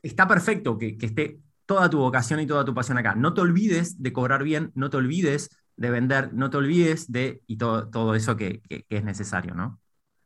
está 0.00 0.28
perfecto 0.28 0.78
que, 0.78 0.96
esté 1.00 1.40
toda 1.66 1.90
tu 1.90 1.98
vocación 1.98 2.38
y 2.38 2.46
toda 2.46 2.64
tu 2.64 2.72
pasión 2.72 2.96
acá. 2.96 3.16
No 3.16 3.34
te 3.34 3.40
olvides 3.40 4.00
de 4.00 4.12
cobrar 4.12 4.44
bien, 4.44 4.70
no 4.76 4.88
te 4.88 4.98
olvides 4.98 5.50
de 5.76 5.90
vender, 5.90 6.32
no 6.32 6.50
te 6.50 6.56
olvides 6.56 7.10
de 7.12 7.42
y 7.46 7.56
todo, 7.56 7.88
todo 7.88 8.14
eso 8.14 8.36
que, 8.36 8.62
es 8.88 9.04
necesario, 9.04 9.54
¿no? 9.54 9.80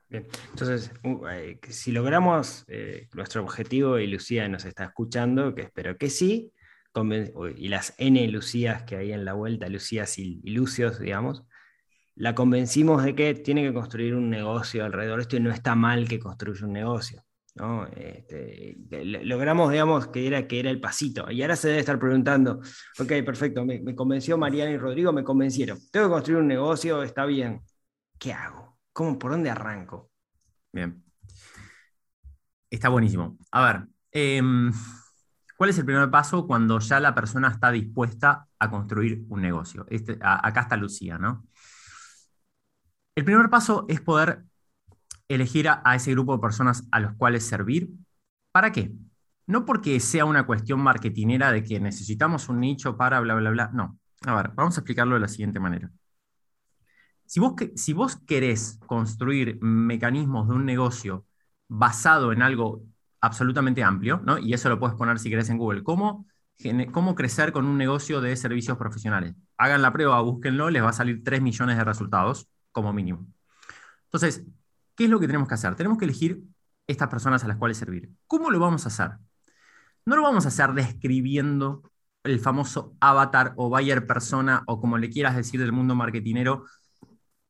Bien, 0.08 0.26
entonces, 0.50 0.92
eh, 1.30 1.60
si 1.68 1.92
logramos 1.92 2.64
eh, 2.66 3.08
nuestro 3.14 3.42
objetivo 3.42 3.98
y 3.98 4.08
Lucía 4.08 4.48
nos 4.48 4.64
está 4.64 4.84
escuchando, 4.84 5.54
que 5.54 5.62
espero 5.62 5.96
que 5.96 6.10
sí, 6.10 6.52
y 7.56 7.68
las 7.68 7.94
N 7.98 8.26
Lucías 8.28 8.82
que 8.82 8.96
hay 8.96 9.12
en 9.12 9.24
la 9.24 9.34
vuelta, 9.34 9.68
Lucías 9.68 10.18
y, 10.18 10.40
Lucios, 10.50 10.98
digamos, 10.98 11.44
la 12.16 12.34
convencimos 12.34 13.04
de 13.04 13.14
que 13.14 13.34
tiene 13.34 13.62
que 13.62 13.72
construir 13.72 14.14
un 14.14 14.28
negocio 14.28 14.84
alrededor 14.84 15.18
de 15.18 15.22
esto 15.22 15.36
y 15.36 15.40
no 15.40 15.50
está 15.50 15.74
mal 15.74 16.08
que 16.08 16.18
construya 16.18 16.66
un 16.66 16.72
negocio. 16.72 17.24
Este, 17.96 18.76
logramos, 19.24 19.70
digamos, 19.70 20.08
que 20.08 20.26
era, 20.26 20.46
que 20.46 20.60
era 20.60 20.70
el 20.70 20.80
pasito. 20.80 21.30
Y 21.30 21.42
ahora 21.42 21.56
se 21.56 21.68
debe 21.68 21.80
estar 21.80 21.98
preguntando, 21.98 22.60
ok, 22.98 23.12
perfecto, 23.24 23.64
me, 23.64 23.94
convenció 23.94 24.38
Mariana 24.38 24.72
y 24.72 24.78
Rodrigo, 24.78 25.12
me 25.12 25.24
convencieron. 25.24 25.78
Tengo 25.90 26.06
que 26.06 26.12
construir 26.12 26.40
un 26.40 26.48
negocio, 26.48 27.02
está 27.02 27.26
bien. 27.26 27.62
¿Qué 28.18 28.32
hago? 28.32 28.78
¿Cómo, 28.92 29.18
¿Por 29.18 29.32
dónde 29.32 29.50
arranco? 29.50 30.10
Bien. 30.72 31.02
Está 32.70 32.88
buenísimo. 32.88 33.36
A 33.50 33.64
ver, 33.64 33.88
eh, 34.12 34.42
¿Cuál 35.60 35.68
es 35.68 35.78
el 35.78 35.84
primer 35.84 36.10
paso 36.10 36.46
cuando 36.46 36.78
ya 36.78 37.00
la 37.00 37.14
persona 37.14 37.48
está 37.48 37.70
dispuesta 37.70 38.46
a 38.58 38.70
construir 38.70 39.26
un 39.28 39.42
negocio? 39.42 39.84
Este, 39.90 40.16
acá 40.18 40.62
está 40.62 40.74
Lucía, 40.74 41.18
¿no? 41.18 41.46
El 43.14 43.26
primer 43.26 43.50
paso 43.50 43.84
es 43.86 44.00
poder 44.00 44.44
elegir 45.30 45.68
a, 45.68 45.94
ese 45.94 46.10
grupo 46.10 46.34
de 46.34 46.40
personas 46.40 46.86
a 46.90 47.00
los 47.00 47.14
cuales 47.14 47.46
servir. 47.46 47.88
¿Para 48.52 48.72
qué? 48.72 48.92
No 49.46 49.64
porque 49.64 50.00
sea 50.00 50.24
una 50.24 50.44
cuestión 50.44 50.80
marketinera 50.80 51.52
de 51.52 51.62
que 51.62 51.78
necesitamos 51.80 52.48
un 52.48 52.60
nicho 52.60 52.96
para 52.96 53.20
bla, 53.20 53.34
bla, 53.36 53.50
bla. 53.50 53.70
No. 53.72 53.98
A 54.26 54.34
ver, 54.34 54.50
vamos 54.54 54.76
a 54.76 54.80
explicarlo 54.80 55.14
de 55.14 55.20
la 55.20 55.28
siguiente 55.28 55.60
manera. 55.60 55.90
Si 57.24 57.38
vos, 57.38 57.54
si 57.76 57.92
vos 57.92 58.16
querés 58.26 58.80
construir 58.86 59.58
mecanismos 59.62 60.48
de 60.48 60.54
un 60.54 60.66
negocio 60.66 61.26
basado 61.68 62.32
en 62.32 62.42
algo 62.42 62.82
absolutamente 63.20 63.84
amplio, 63.84 64.20
¿no? 64.24 64.38
Y 64.38 64.52
eso 64.52 64.68
lo 64.68 64.80
puedes 64.80 64.96
poner 64.96 65.20
si 65.20 65.30
querés 65.30 65.48
en 65.48 65.58
Google. 65.58 65.84
¿Cómo, 65.84 66.26
¿Cómo 66.92 67.14
crecer 67.14 67.52
con 67.52 67.66
un 67.66 67.78
negocio 67.78 68.20
de 68.20 68.34
servicios 68.34 68.76
profesionales? 68.76 69.36
Hagan 69.58 69.80
la 69.80 69.92
prueba, 69.92 70.20
búsquenlo, 70.22 70.70
les 70.70 70.82
va 70.82 70.88
a 70.88 70.92
salir 70.92 71.22
3 71.22 71.40
millones 71.40 71.76
de 71.76 71.84
resultados 71.84 72.48
como 72.72 72.92
mínimo. 72.92 73.28
Entonces, 74.06 74.44
¿qué 75.00 75.04
es 75.04 75.10
lo 75.10 75.18
que 75.18 75.26
tenemos 75.26 75.48
que 75.48 75.54
hacer? 75.54 75.74
Tenemos 75.76 75.96
que 75.96 76.04
elegir 76.04 76.42
estas 76.86 77.08
personas 77.08 77.42
a 77.42 77.48
las 77.48 77.56
cuales 77.56 77.78
servir. 77.78 78.10
¿Cómo 78.26 78.50
lo 78.50 78.58
vamos 78.58 78.84
a 78.84 78.88
hacer? 78.88 79.12
No 80.04 80.14
lo 80.14 80.20
vamos 80.20 80.44
a 80.44 80.48
hacer 80.48 80.74
describiendo 80.74 81.90
el 82.22 82.38
famoso 82.38 82.94
avatar 83.00 83.54
o 83.56 83.70
buyer 83.70 84.06
persona 84.06 84.62
o 84.66 84.78
como 84.78 84.98
le 84.98 85.08
quieras 85.08 85.36
decir 85.36 85.58
del 85.58 85.72
mundo 85.72 85.94
marketinero, 85.94 86.66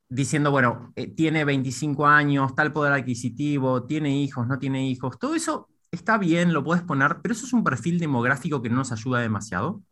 diciendo, 0.09 0.53
bueno, 0.53 0.93
eh, 0.95 1.09
tiene 1.09 1.45
25 1.45 2.07
años, 2.07 2.55
tal 2.55 2.73
poder 2.73 2.93
adquisitivo, 2.93 3.83
tiene 3.83 4.17
hijos, 4.17 4.47
no 4.47 4.57
tiene 4.61 4.89
hijos, 4.89 5.19
todo 5.19 5.35
eso 5.35 5.69
está 5.91 6.19
bien, 6.19 6.53
lo 6.53 6.63
puedes 6.63 6.85
poner, 6.85 7.17
pero 7.21 7.35
eso 7.35 7.47
es 7.47 7.53
un 7.53 7.65
perfil 7.65 7.99
demográfico 7.99 8.63
que 8.63 8.71
no 8.71 8.77
nos 8.77 8.93
ayuda 8.93 9.19
demasiado. 9.19 9.83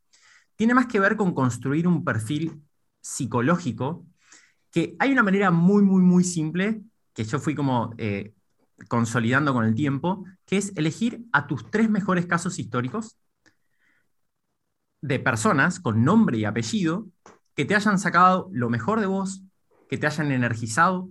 Tiene 0.54 0.74
más 0.74 0.86
que 0.86 1.00
ver 1.00 1.16
con 1.16 1.34
construir 1.34 1.88
un 1.88 2.04
perfil 2.04 2.62
psicológico, 3.00 4.06
que 4.70 4.94
hay 5.00 5.10
una 5.10 5.24
manera 5.24 5.50
muy, 5.50 5.82
muy, 5.82 6.02
muy 6.02 6.22
simple, 6.22 6.84
que 7.18 7.24
yo 7.24 7.40
fui 7.40 7.56
como 7.56 7.92
eh, 7.98 8.32
consolidando 8.86 9.52
con 9.52 9.64
el 9.64 9.74
tiempo, 9.74 10.24
que 10.46 10.56
es 10.56 10.72
elegir 10.76 11.24
a 11.32 11.48
tus 11.48 11.68
tres 11.68 11.90
mejores 11.90 12.26
casos 12.26 12.60
históricos 12.60 13.18
de 15.00 15.18
personas 15.18 15.80
con 15.80 16.04
nombre 16.04 16.38
y 16.38 16.44
apellido 16.44 17.08
que 17.56 17.64
te 17.64 17.74
hayan 17.74 17.98
sacado 17.98 18.48
lo 18.52 18.70
mejor 18.70 19.00
de 19.00 19.06
vos, 19.06 19.42
que 19.88 19.98
te 19.98 20.06
hayan 20.06 20.30
energizado, 20.30 21.08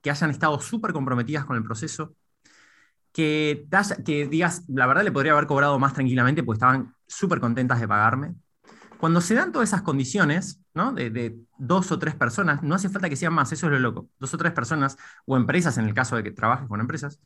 que 0.00 0.10
hayan 0.10 0.30
estado 0.30 0.58
súper 0.60 0.94
comprometidas 0.94 1.44
con 1.44 1.56
el 1.58 1.62
proceso, 1.62 2.14
que, 3.12 3.66
que 4.06 4.28
digas, 4.28 4.64
la 4.66 4.86
verdad 4.86 5.04
le 5.04 5.12
podría 5.12 5.32
haber 5.32 5.46
cobrado 5.46 5.78
más 5.78 5.92
tranquilamente 5.92 6.42
porque 6.42 6.56
estaban 6.56 6.94
súper 7.06 7.38
contentas 7.38 7.80
de 7.80 7.86
pagarme. 7.86 8.34
Cuando 9.00 9.20
se 9.22 9.34
dan 9.34 9.50
todas 9.52 9.70
esas 9.70 9.82
condiciones, 9.82 10.60
¿no? 10.74 10.92
De, 10.92 11.38
dos 11.58 11.90
o 11.90 11.98
tres 11.98 12.14
personas, 12.14 12.62
no 12.62 12.74
hace 12.74 12.88
falta 12.90 13.08
que 13.08 13.16
sean 13.16 13.32
más, 13.32 13.50
eso 13.52 13.66
es 13.66 13.72
lo 13.72 13.78
loco, 13.78 14.08
dos 14.18 14.32
o 14.34 14.38
tres 14.38 14.52
personas 14.52 14.96
o 15.26 15.36
empresas, 15.36 15.78
en 15.78 15.86
el 15.86 15.94
caso 15.94 16.16
de 16.16 16.22
que 16.22 16.32
trabajes 16.32 16.68
con 16.68 16.80
empresas, 16.80 17.18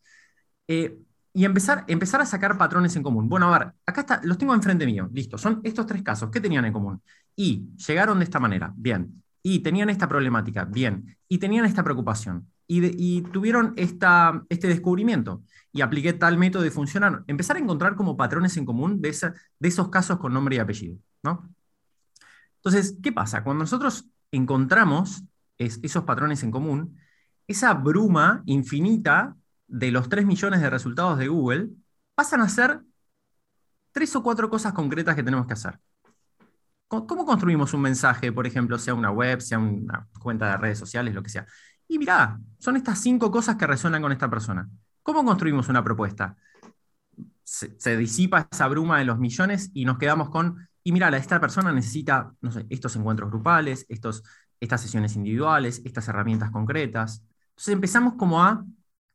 eh, 0.69 0.99
y 1.33 1.45
empezar, 1.45 1.85
a 1.89 2.27
sacar 2.27 2.57
patrones 2.57 2.95
en 2.97 3.03
común. 3.03 3.29
Bueno, 3.29 3.53
a 3.53 3.59
ver, 3.59 3.73
acá 3.87 4.03
está, 4.03 4.21
los 4.23 4.39
tengo 4.39 4.55
enfrente 4.55 4.87
mío, 4.87 5.09
listo, 5.13 5.37
son 5.37 5.61
estos 5.65 5.87
tres 5.87 6.03
casos, 6.03 6.31
¿qué 6.31 6.41
tenían 6.41 6.65
en 6.65 6.73
común? 6.73 7.03
Y 7.35 7.69
llegaron 7.87 8.19
de 8.21 8.25
esta 8.25 8.39
manera, 8.39 8.73
bien, 8.77 9.23
y 9.43 9.59
tenían 9.61 9.91
esta 9.91 10.09
problemática, 10.09 10.65
bien, 10.65 11.17
y 11.29 11.39
tenían 11.39 11.65
esta 11.65 11.83
preocupación, 11.83 12.49
y, 12.67 13.23
tuvieron 13.33 13.75
esta, 13.77 14.45
este 14.49 14.69
descubrimiento 14.69 15.43
y 15.73 15.83
apliqué 15.83 16.13
tal 16.15 16.39
método 16.39 16.65
y 16.65 16.71
funcionaron. 16.71 17.25
Empezar 17.27 17.57
a 17.57 17.61
encontrar 17.61 17.95
como 17.95 18.17
patrones 18.17 18.57
en 18.57 18.65
común 18.65 19.03
de, 19.03 19.11
de 19.59 19.69
esos 19.69 19.89
casos 19.91 20.19
con 20.19 20.33
nombre 20.33 20.57
y 20.57 20.59
apellido, 20.61 20.97
¿no? 21.23 21.55
Entonces, 22.65 22.99
¿qué 23.03 23.13
pasa? 23.13 23.45
Cuando 23.45 23.65
nosotros 23.65 24.09
encontramos 24.31 25.23
esos 25.59 26.05
patrones 26.05 26.43
en 26.43 26.51
común, 26.51 26.99
esa 27.47 27.75
bruma 27.75 28.43
infinita 28.47 29.37
de 29.67 29.91
los 29.91 30.09
3 30.09 30.25
millones 30.25 30.61
de 30.61 30.71
resultados 30.71 31.19
de 31.19 31.29
Google 31.29 31.69
pasan 32.15 32.41
a 32.41 32.49
ser 32.49 32.81
tres 33.93 34.15
o 34.17 34.23
cuatro 34.23 34.51
cosas 34.51 34.73
concretas 34.73 35.15
que 35.15 35.23
tenemos 35.23 35.47
que 35.47 35.53
hacer. 35.53 35.79
¿Cómo 36.89 37.25
construimos 37.25 37.73
un 37.75 37.81
mensaje, 37.81 38.31
por 38.31 38.47
ejemplo, 38.47 38.79
sea 38.79 38.95
una 38.95 39.11
web, 39.11 39.41
sea 39.41 39.59
una 39.59 40.07
cuenta 40.21 40.51
de 40.51 40.57
redes 40.59 40.79
sociales, 40.79 41.15
lo 41.15 41.23
que 41.23 41.31
sea? 41.31 41.47
Y 41.89 41.99
mirá, 41.99 42.39
son 42.59 42.77
estas 42.77 43.01
cinco 43.01 43.31
cosas 43.31 43.57
que 43.57 43.67
resuenan 43.67 44.03
con 44.03 44.13
esta 44.13 44.29
persona. 44.29 44.69
¿Cómo 45.03 45.25
construimos 45.25 45.69
una 45.69 45.83
propuesta? 45.83 46.37
Se, 47.43 47.97
disipa 47.97 48.49
esa 48.51 48.69
bruma 48.69 48.99
de 48.99 49.05
los 49.05 49.19
millones 49.19 49.71
y 49.75 49.85
nos 49.85 49.99
quedamos 49.99 50.31
con, 50.31 50.69
y 50.87 50.93
mirá, 50.93 51.09
esta 51.17 51.41
persona 51.41 51.73
necesita, 51.73 52.35
no 52.43 52.53
sé, 52.53 52.67
estos 52.69 52.95
encuentros 52.95 53.31
grupales, 53.31 53.87
estos, 53.89 54.23
estas 54.61 54.83
sesiones 54.83 55.17
individuales, 55.17 55.81
estas 55.85 56.07
herramientas 56.09 56.51
concretas. 56.51 57.25
Entonces 57.51 57.73
empezamos 57.73 58.15
como 58.15 58.43
a, 58.43 58.65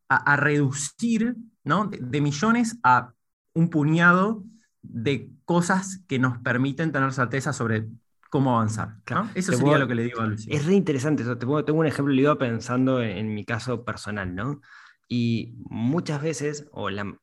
a, 0.07 0.35
reducir 0.35 1.35
¿no? 1.63 1.85
de, 1.85 2.21
millones 2.21 2.79
a 2.81 3.13
un 3.53 3.69
puñado 3.69 4.43
de 4.81 5.29
cosas 5.45 6.03
que 6.07 6.17
nos 6.17 6.39
permiten 6.39 6.91
tener 6.91 7.13
certeza 7.13 7.53
sobre 7.53 7.87
cómo 8.31 8.55
avanzar. 8.55 8.95
Eso 9.35 9.53
sería 9.53 9.77
lo 9.77 9.87
que 9.87 9.93
le 9.93 10.03
digo 10.05 10.21
a 10.21 10.25
Lucía. 10.25 10.55
Es 10.55 10.65
re 10.65 10.73
interesante 10.73 11.21
eso. 11.21 11.37
tengo 11.37 11.79
un 11.79 11.85
ejemplo, 11.85 12.13
lo 12.13 12.21
iba 12.21 12.37
pensando 12.39 13.03
en, 13.03 13.35
mi 13.35 13.45
caso 13.45 13.85
personal, 13.85 14.33
¿no? 14.33 14.61
Y 15.07 15.55
muchas 15.65 16.21
veces, 16.21 16.67
o 16.71 16.89
la, 16.89 17.15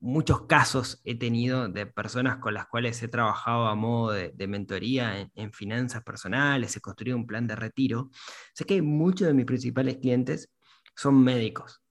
muchos 0.00 0.46
casos 0.46 1.00
he 1.04 1.14
tenido 1.14 1.68
de 1.68 1.86
personas 1.86 2.38
con 2.38 2.54
las 2.54 2.66
cuales 2.66 3.02
he 3.02 3.08
trabajado 3.08 3.66
a 3.66 3.74
modo 3.74 4.12
de, 4.12 4.48
mentoría 4.48 5.30
en, 5.34 5.52
finanzas 5.52 6.02
personales, 6.02 6.76
he 6.76 6.80
construido 6.80 7.16
un 7.16 7.26
plan 7.26 7.46
de 7.46 7.56
retiro. 7.56 8.10
Sé 8.54 8.64
que 8.64 8.82
muchos 8.82 9.28
de 9.28 9.34
mis 9.34 9.44
principales 9.44 9.98
clientes 9.98 10.50
son 10.96 11.22
médicos. 11.22 11.82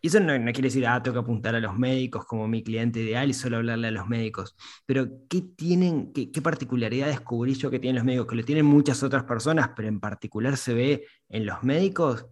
Y 0.00 0.08
eso 0.08 0.20
no, 0.20 0.34
quiere 0.52 0.68
decir, 0.68 0.86
ah, 0.86 1.02
tengo 1.02 1.14
que 1.14 1.20
apuntar 1.20 1.54
a 1.54 1.60
los 1.60 1.78
médicos 1.78 2.26
como 2.26 2.46
mi 2.46 2.62
cliente 2.62 3.00
ideal 3.00 3.30
y 3.30 3.32
solo 3.32 3.56
hablarle 3.56 3.88
a 3.88 3.90
los 3.90 4.06
médicos. 4.06 4.54
Pero, 4.84 5.08
¿qué 5.30 5.40
tienen, 5.40 6.12
qué, 6.12 6.30
qué 6.30 6.42
particularidad 6.42 7.06
descubrí 7.06 7.54
yo 7.54 7.70
que 7.70 7.78
tienen 7.78 7.96
los 7.96 8.04
médicos? 8.04 8.26
Que 8.26 8.36
lo 8.36 8.44
tienen 8.44 8.66
muchas 8.66 9.02
otras 9.02 9.24
personas, 9.24 9.70
pero 9.74 9.88
en 9.88 10.00
particular 10.00 10.58
se 10.58 10.74
ve 10.74 11.06
en 11.30 11.46
los 11.46 11.62
médicos. 11.62 12.26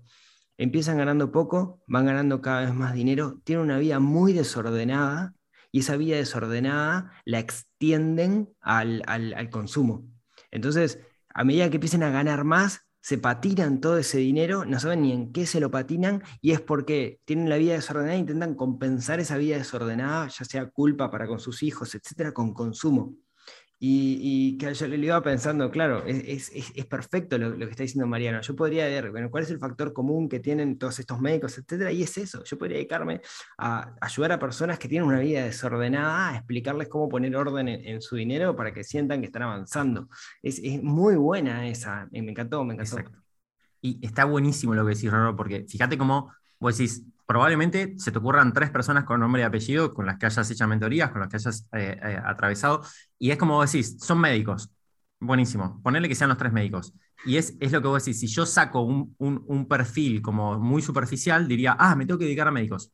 Empiezan 0.58 0.98
ganando 0.98 1.32
poco, 1.32 1.82
van 1.86 2.06
ganando 2.06 2.40
cada 2.40 2.60
vez 2.62 2.74
más 2.74 2.94
dinero, 2.94 3.40
tienen 3.44 3.64
una 3.64 3.78
vida 3.78 3.98
muy 4.00 4.32
desordenada 4.32 5.34
y 5.70 5.80
esa 5.80 5.96
vida 5.96 6.16
desordenada 6.16 7.12
la 7.24 7.38
extienden 7.38 8.50
al, 8.60 9.02
al, 9.06 9.50
consumo. 9.50 10.04
Entonces, 10.50 11.00
a 11.30 11.44
medida 11.44 11.70
que 11.70 11.76
empiecen 11.76 12.02
a 12.02 12.10
ganar 12.10 12.44
más, 12.44 12.80
se 13.00 13.18
patinan 13.18 13.80
todo 13.80 13.98
ese 13.98 14.18
dinero, 14.18 14.64
no 14.64 14.78
saben 14.78 15.02
ni 15.02 15.12
en 15.12 15.32
qué 15.32 15.46
se 15.46 15.58
lo 15.58 15.70
patinan, 15.70 16.22
y 16.40 16.52
es 16.52 16.60
porque 16.60 17.18
tienen 17.24 17.48
la 17.48 17.56
vida 17.56 17.72
desordenada 17.72 18.14
e 18.14 18.18
intentan 18.18 18.54
compensar 18.54 19.18
esa 19.18 19.38
vida 19.38 19.56
desordenada, 19.56 20.28
ya 20.28 20.44
sea 20.44 20.70
culpa 20.70 21.10
para 21.10 21.26
con 21.26 21.40
sus 21.40 21.62
hijos, 21.62 21.94
etcétera, 21.94 22.32
con 22.32 22.52
consumo. 22.54 23.16
Y, 23.84 24.56
que 24.58 24.72
yo 24.74 24.86
le 24.86 24.96
iba 24.96 25.20
pensando, 25.22 25.68
claro, 25.68 26.04
es, 26.06 26.52
perfecto 26.88 27.36
lo, 27.36 27.58
que 27.58 27.64
está 27.64 27.82
diciendo 27.82 28.06
Mariano. 28.06 28.40
Yo 28.40 28.54
podría 28.54 28.84
ver, 28.84 29.10
bueno, 29.10 29.28
cuál 29.28 29.42
es 29.42 29.50
el 29.50 29.58
factor 29.58 29.92
común 29.92 30.28
que 30.28 30.38
tienen 30.38 30.78
todos 30.78 31.00
estos 31.00 31.20
médicos, 31.20 31.58
etcétera, 31.58 31.90
y 31.90 32.04
es 32.04 32.16
eso. 32.16 32.44
Yo 32.44 32.56
podría 32.56 32.76
dedicarme 32.76 33.22
a 33.58 33.92
ayudar 34.00 34.30
a 34.30 34.38
personas 34.38 34.78
que 34.78 34.86
tienen 34.86 35.08
una 35.08 35.18
vida 35.18 35.42
desordenada, 35.42 36.30
a 36.30 36.36
explicarles 36.36 36.86
cómo 36.86 37.08
poner 37.08 37.34
orden 37.34 37.66
en, 37.66 38.00
su 38.00 38.14
dinero 38.14 38.54
para 38.54 38.72
que 38.72 38.84
sientan 38.84 39.18
que 39.18 39.26
están 39.26 39.42
avanzando. 39.42 40.08
Es, 40.44 40.62
muy 40.80 41.16
buena 41.16 41.66
esa, 41.66 42.06
me 42.12 42.20
encantó, 42.20 42.64
me 42.64 42.74
encantó. 42.74 42.98
Y 43.80 43.98
está 44.06 44.26
buenísimo 44.26 44.76
lo 44.76 44.86
que 44.86 44.94
decís, 44.94 45.10
Roro, 45.10 45.34
porque 45.34 45.66
fíjate 45.68 45.98
cómo 45.98 46.32
vos 46.60 46.78
decís, 46.78 47.02
probablemente 47.32 47.94
se 47.96 48.12
te 48.12 48.18
ocurran 48.18 48.52
tres 48.52 48.68
personas 48.68 49.04
con 49.04 49.18
nombre 49.18 49.40
y 49.40 49.44
apellido 49.46 49.94
con 49.94 50.04
las 50.04 50.18
que 50.18 50.26
hayas 50.26 50.50
hecho 50.50 50.68
mentorías, 50.68 51.10
con 51.10 51.20
las 51.20 51.30
que 51.30 51.36
hayas 51.36 51.66
eh, 51.72 51.98
eh, 52.02 52.20
atravesado, 52.22 52.82
y 53.18 53.30
es 53.30 53.38
como 53.38 53.54
vos 53.54 53.72
decís, 53.72 53.96
son 54.00 54.20
médicos. 54.20 54.70
Buenísimo, 55.18 55.80
ponerle 55.82 56.10
que 56.10 56.14
sean 56.14 56.28
los 56.28 56.36
tres 56.36 56.52
médicos. 56.52 56.92
Y 57.24 57.38
es, 57.38 57.56
es 57.58 57.72
lo 57.72 57.80
que 57.80 57.88
vos 57.88 58.04
decís, 58.04 58.20
si 58.20 58.26
yo 58.26 58.44
saco 58.44 58.82
un, 58.82 59.14
un, 59.18 59.66
perfil 59.66 60.20
como 60.20 60.58
muy 60.58 60.82
superficial, 60.82 61.48
diría, 61.48 61.74
ah, 61.78 61.96
me 61.96 62.04
tengo 62.04 62.18
que 62.18 62.26
dedicar 62.26 62.48
a 62.48 62.50
médicos. 62.50 62.92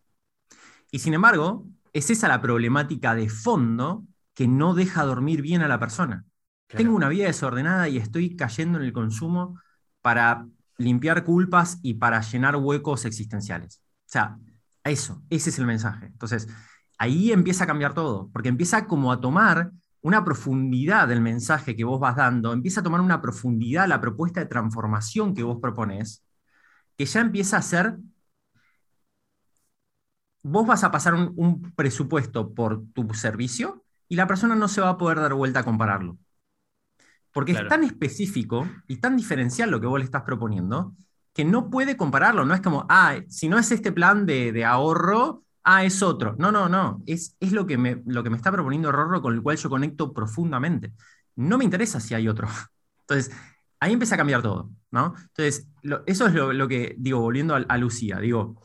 Y 0.93 1.01
sin 1.01 1.15
embargo, 1.15 1.67
es 1.93 2.09
esa 2.09 2.29
la 2.29 2.41
problemática 2.41 3.17
de 3.17 3.29
fondo 3.29 4.05
que 4.35 4.47
no 4.47 4.73
deja 4.75 5.03
dormir 5.03 5.43
bien 5.43 5.63
a 5.63 5.69
la 5.69 5.81
persona. 5.81 6.25
Tengo 6.69 6.95
una 6.95 7.09
vida 7.09 7.25
desordenada 7.25 7.89
y 7.89 7.97
estoy 7.97 8.37
cayendo 8.37 8.79
en 8.79 8.85
el 8.85 8.93
consumo 8.93 9.59
para 10.01 10.47
limpiar 10.77 11.25
culpas 11.25 11.81
y 11.83 11.95
para 11.95 12.21
llenar 12.21 12.55
huecos 12.55 13.05
existenciales. 13.05 13.83
O 14.09 14.11
sea, 14.11 14.39
eso, 14.85 15.23
ese 15.29 15.51
es 15.51 15.59
el 15.59 15.67
mensaje. 15.67 16.07
Entonces, 16.07 16.49
ahí 16.97 17.31
empieza 17.31 17.65
a 17.65 17.67
cambiar 17.67 17.93
todo, 17.93 18.31
porque 18.33 18.49
empieza 18.49 18.87
como 18.87 19.13
a 19.13 19.21
tomar 19.21 19.71
una 20.01 20.25
profundidad 20.25 21.09
del 21.09 21.21
mensaje 21.21 21.77
que 21.77 21.85
vos 21.85 22.01
vas 22.01 22.17
dando, 22.17 22.55
empieza 22.55 22.81
a 22.81 22.83
tomar 22.83 23.03
una 23.03 23.21
profundidad 23.21 23.87
la 23.87 24.01
propuesta 24.01 24.41
de 24.41 24.47
transformación 24.47 25.35
que 25.35 25.43
vos 25.43 25.59
propones, 25.61 26.25
que 26.97 27.05
ya 27.05 27.21
empieza 27.21 27.59
a 27.59 27.63
ser, 27.63 27.99
vos 30.43 30.67
vas 30.67 30.85
a 30.85 30.91
pasar 30.91 31.13
un, 31.13 31.73
presupuesto 31.77 32.55
por 32.55 32.87
tu 32.95 33.13
servicio 33.13 33.85
y 34.09 34.17
la 34.17 34.27
persona 34.27 34.55
no 34.55 34.69
se 34.69 34.81
va 34.81 34.89
a 34.89 34.97
poder 34.97 35.21
dar 35.21 35.35
vuelta 35.35 35.61
a 35.61 35.65
compararlo. 35.65 36.17
Porque 37.31 37.53
es 37.53 37.69
tan 37.69 37.85
específico 37.85 38.67
y 38.87 38.97
tan 38.97 39.19
diferencial 39.19 39.71
lo 39.71 39.79
que 39.81 39.87
vos 39.87 39.99
le 39.99 40.07
estás 40.07 40.23
proponiendo, 40.23 40.97
que 41.39 41.45
no 41.45 41.71
puede 41.71 41.97
compararlo. 41.97 42.45
No 42.45 42.53
es 42.53 42.61
como, 42.61 42.85
ah, 42.89 43.15
si 43.29 43.49
no 43.49 43.61
es 43.61 43.71
este 43.71 43.93
plan 43.93 44.27
de, 44.27 44.65
ahorro, 44.65 45.45
ah, 45.63 45.85
es 45.85 46.03
otro. 46.03 46.35
No, 46.37 46.51
no, 46.51 46.69
no. 46.69 47.01
Es, 47.07 47.37
es 47.39 47.53
lo, 47.53 47.65
que 47.65 47.79
me, 47.79 48.03
lo 48.07 48.25
que 48.25 48.31
me 48.31 48.37
está 48.37 48.51
proponiendo 48.51 48.91
Rorro 48.91 49.23
con 49.23 49.35
el 49.35 49.41
cual 49.41 49.57
yo 49.57 49.71
conecto 49.71 50.13
profundamente. 50.13 50.95
No 51.37 51.57
me 51.57 51.63
interesa 51.63 52.01
si 52.01 52.13
hay 52.13 52.27
otro. 52.27 52.49
Entonces, 53.03 53.31
ahí 53.79 53.93
empieza 53.93 54.17
a 54.17 54.19
cambiar 54.19 54.43
todo, 54.43 54.73
¿no? 54.91 55.15
Entonces, 55.17 55.69
eso 56.07 56.27
es 56.27 56.35
lo, 56.35 56.67
que 56.67 56.97
digo, 56.99 57.21
volviendo 57.21 57.55
a, 57.55 57.79
Lucía. 57.79 58.19
Digo, 58.19 58.61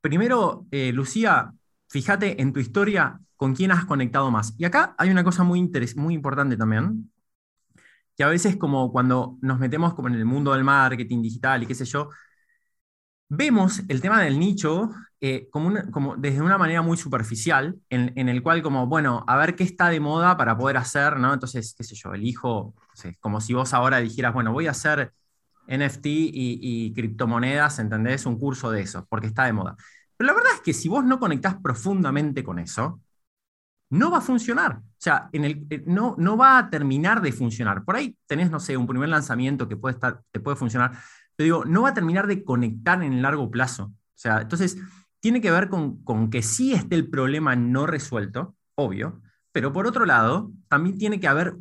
primero, 0.00 0.66
eh, 0.70 0.92
Lucía, 0.94 1.52
fíjate 1.90 2.40
en 2.40 2.54
tu 2.54 2.60
historia 2.60 3.20
con 3.36 3.54
quién 3.54 3.70
has 3.70 3.84
conectado 3.84 4.30
más. 4.30 4.54
Y 4.56 4.64
acá 4.64 4.94
hay 4.96 5.10
una 5.10 5.22
cosa 5.22 5.42
muy, 5.42 5.70
muy 5.96 6.14
importante 6.14 6.56
también, 6.56 7.12
que 8.16 8.24
a 8.24 8.28
veces 8.28 8.56
como 8.56 8.92
cuando 8.92 9.38
nos 9.42 9.58
metemos 9.58 9.94
como 9.94 10.08
en 10.08 10.14
el 10.14 10.24
mundo 10.24 10.52
del 10.52 10.64
marketing 10.64 11.22
digital 11.22 11.62
y 11.62 11.66
qué 11.66 11.74
sé 11.74 11.84
yo, 11.84 12.10
vemos 13.28 13.82
el 13.88 14.00
tema 14.00 14.22
del 14.22 14.38
nicho 14.38 14.90
eh, 15.20 15.48
como, 15.50 16.16
desde 16.16 16.42
una 16.42 16.58
manera 16.58 16.82
muy 16.82 16.96
superficial, 16.98 17.76
en, 17.88 18.28
el 18.28 18.42
cual 18.42 18.62
como, 18.62 18.86
bueno, 18.86 19.24
a 19.26 19.36
ver 19.38 19.56
qué 19.56 19.64
está 19.64 19.88
de 19.88 19.98
moda 20.00 20.36
para 20.36 20.56
poder 20.56 20.76
hacer, 20.76 21.16
¿no? 21.16 21.32
Entonces, 21.32 21.74
qué 21.76 21.82
sé 21.82 21.94
yo, 21.94 22.12
elijo, 22.12 22.74
como 23.20 23.40
si 23.40 23.54
vos 23.54 23.72
ahora 23.72 24.00
dijeras, 24.00 24.34
bueno, 24.34 24.52
voy 24.52 24.66
a 24.66 24.72
hacer 24.72 25.14
NFT 25.66 26.06
y, 26.06 26.58
y 26.60 26.92
criptomonedas, 26.92 27.78
¿entendés? 27.78 28.26
Un 28.26 28.38
curso 28.38 28.70
de 28.70 28.82
eso, 28.82 29.06
porque 29.08 29.28
está 29.28 29.44
de 29.46 29.54
moda. 29.54 29.76
Pero 30.16 30.28
la 30.28 30.34
verdad 30.34 30.52
es 30.56 30.60
que 30.60 30.74
si 30.74 30.88
vos 30.88 31.04
no 31.04 31.18
conectás 31.18 31.56
profundamente 31.56 32.44
con 32.44 32.58
eso, 32.58 33.00
no 33.94 34.10
va 34.10 34.18
a 34.18 34.20
funcionar. 34.20 34.78
O 34.78 34.82
sea, 34.98 35.28
en 35.32 35.44
el, 35.44 35.66
eh, 35.70 35.82
no, 35.86 36.14
no 36.18 36.36
va 36.36 36.58
a 36.58 36.70
terminar 36.70 37.20
de 37.22 37.32
funcionar. 37.32 37.84
Por 37.84 37.96
ahí 37.96 38.16
tenés, 38.26 38.50
no 38.50 38.60
sé, 38.60 38.76
un 38.76 38.86
primer 38.86 39.08
lanzamiento 39.08 39.68
que 39.68 39.76
puede 39.76 39.94
estar, 39.94 40.22
te 40.32 40.40
puede 40.40 40.56
funcionar, 40.56 40.92
pero 41.36 41.44
digo, 41.44 41.64
no 41.64 41.82
va 41.82 41.90
a 41.90 41.94
terminar 41.94 42.26
de 42.26 42.44
conectar 42.44 43.02
en 43.02 43.12
el 43.14 43.22
largo 43.22 43.50
plazo. 43.50 43.84
O 43.86 43.92
sea, 44.14 44.40
entonces 44.42 44.78
tiene 45.20 45.40
que 45.40 45.50
ver 45.50 45.68
con, 45.68 46.02
con 46.04 46.30
que 46.30 46.42
sí 46.42 46.72
esté 46.74 46.94
el 46.96 47.08
problema 47.10 47.56
no 47.56 47.86
resuelto, 47.86 48.56
obvio, 48.74 49.20
pero 49.52 49.72
por 49.72 49.86
otro 49.86 50.04
lado, 50.06 50.50
también 50.68 50.98
tiene 50.98 51.20
que 51.20 51.28
haber 51.28 51.56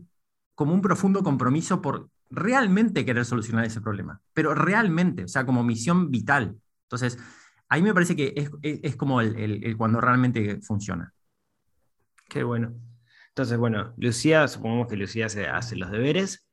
como 0.55 0.73
un 0.73 0.81
profundo 0.81 1.23
compromiso 1.23 1.81
por 1.81 2.09
realmente 2.29 3.05
querer 3.05 3.25
solucionar 3.25 3.65
ese 3.65 3.81
problema, 3.81 4.21
pero 4.33 4.53
realmente, 4.55 5.23
o 5.25 5.27
sea, 5.27 5.45
como 5.45 5.63
misión 5.63 6.11
vital. 6.11 6.57
Entonces, 6.85 7.17
ahí 7.69 7.81
me 7.81 7.93
parece 7.93 8.15
que 8.15 8.33
es, 8.35 8.49
es- 8.61 8.95
como 8.95 9.21
el 9.21 9.75
cuando 9.77 10.01
realmente 10.01 10.59
funciona. 10.61 11.13
Qué 12.29 12.43
bueno. 12.43 12.73
Entonces, 13.29 13.57
bueno, 13.57 13.93
Lucía, 13.97 14.47
supongamos 14.47 14.87
que 14.87 14.95
Lucía 14.95 15.29
se 15.29 15.47
hace 15.47 15.75
los 15.75 15.91
deberes, 15.91 16.47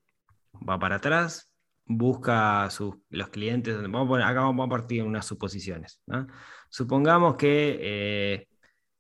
va 0.67 0.79
para 0.79 0.97
atrás, 0.97 1.51
busca 1.85 2.65
a 2.65 2.71
sus, 2.71 2.95
los 3.11 3.29
clientes. 3.29 3.77
Vamos 3.83 4.21
a 4.21 4.29
acá 4.29 4.41
vamos 4.41 4.67
a 4.67 4.71
partir 4.71 5.03
de 5.03 5.09
unas 5.09 5.27
suposiciones. 5.27 6.01
¿no? 6.07 6.27
Supongamos 6.71 7.37
que 7.37 7.79
eh, 7.81 8.49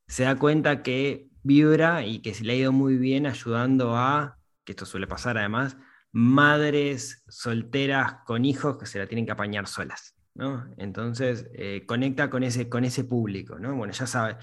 se 0.06 0.24
da 0.24 0.36
cuenta 0.36 0.82
que 0.82 1.28
vibra 1.42 2.04
y 2.04 2.20
que 2.20 2.34
se 2.34 2.44
le 2.44 2.52
ha 2.52 2.56
ido 2.56 2.72
muy 2.72 2.96
bien 2.96 3.26
ayudando 3.26 3.96
a, 3.96 4.38
que 4.64 4.72
esto 4.72 4.84
suele 4.84 5.06
pasar 5.06 5.38
además, 5.38 5.76
madres 6.12 7.22
solteras 7.28 8.16
con 8.26 8.44
hijos 8.44 8.76
que 8.76 8.86
se 8.86 8.98
la 8.98 9.06
tienen 9.06 9.24
que 9.24 9.32
apañar 9.32 9.66
solas. 9.66 10.16
¿No? 10.34 10.72
Entonces, 10.76 11.46
eh, 11.54 11.84
conecta 11.86 12.30
con 12.30 12.42
ese, 12.42 12.68
con 12.68 12.84
ese 12.84 13.04
público. 13.04 13.58
¿no? 13.58 13.74
Bueno, 13.74 13.92
ya 13.92 14.06
sabes, 14.06 14.36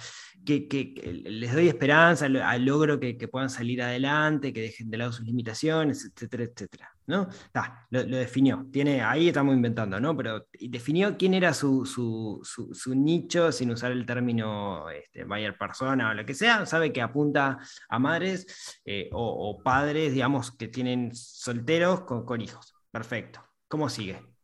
que, 0.45 1.23
les 1.25 1.53
doy 1.53 1.67
esperanza, 1.67 2.25
al 2.25 2.65
logro 2.65 2.99
que, 2.99 3.15
puedan 3.27 3.49
salir 3.49 3.81
adelante, 3.81 4.53
que 4.53 4.61
dejen 4.61 4.89
de 4.89 4.97
lado 4.97 5.11
sus 5.11 5.25
limitaciones, 5.25 6.05
etcétera, 6.05 6.43
etcétera. 6.43 6.89
¿no? 7.07 7.27
Ta, 7.51 7.87
lo, 7.89 8.03
definió. 8.03 8.67
Tiene, 8.71 9.01
ahí 9.01 9.29
estamos 9.29 9.55
inventando, 9.55 9.99
¿no? 9.99 10.15
Pero 10.15 10.45
definió 10.59 11.17
quién 11.17 11.33
era 11.33 11.53
su, 11.53 11.85
su- 11.85 12.41
su- 12.43 12.95
nicho, 12.95 13.51
sin 13.51 13.71
usar 13.71 13.91
el 13.91 14.05
término 14.05 14.89
este, 14.89 15.25
persona 15.57 16.11
o 16.11 16.13
lo 16.13 16.25
que 16.25 16.33
sea. 16.33 16.65
Sabe 16.65 16.91
que 16.91 17.01
apunta 17.01 17.57
a 17.89 17.99
madres 17.99 18.81
eh, 18.85 19.09
o, 19.13 19.57
padres, 19.63 20.13
digamos, 20.13 20.51
que 20.51 20.67
tienen 20.67 21.15
solteros 21.15 22.01
con 22.01 22.41
hijos. 22.41 22.75
Perfecto. 22.91 23.41
¿Cómo 23.67 23.89
sigue? 23.89 24.36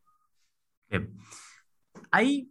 Bien. 0.88 1.10
Ahí, 2.10 2.50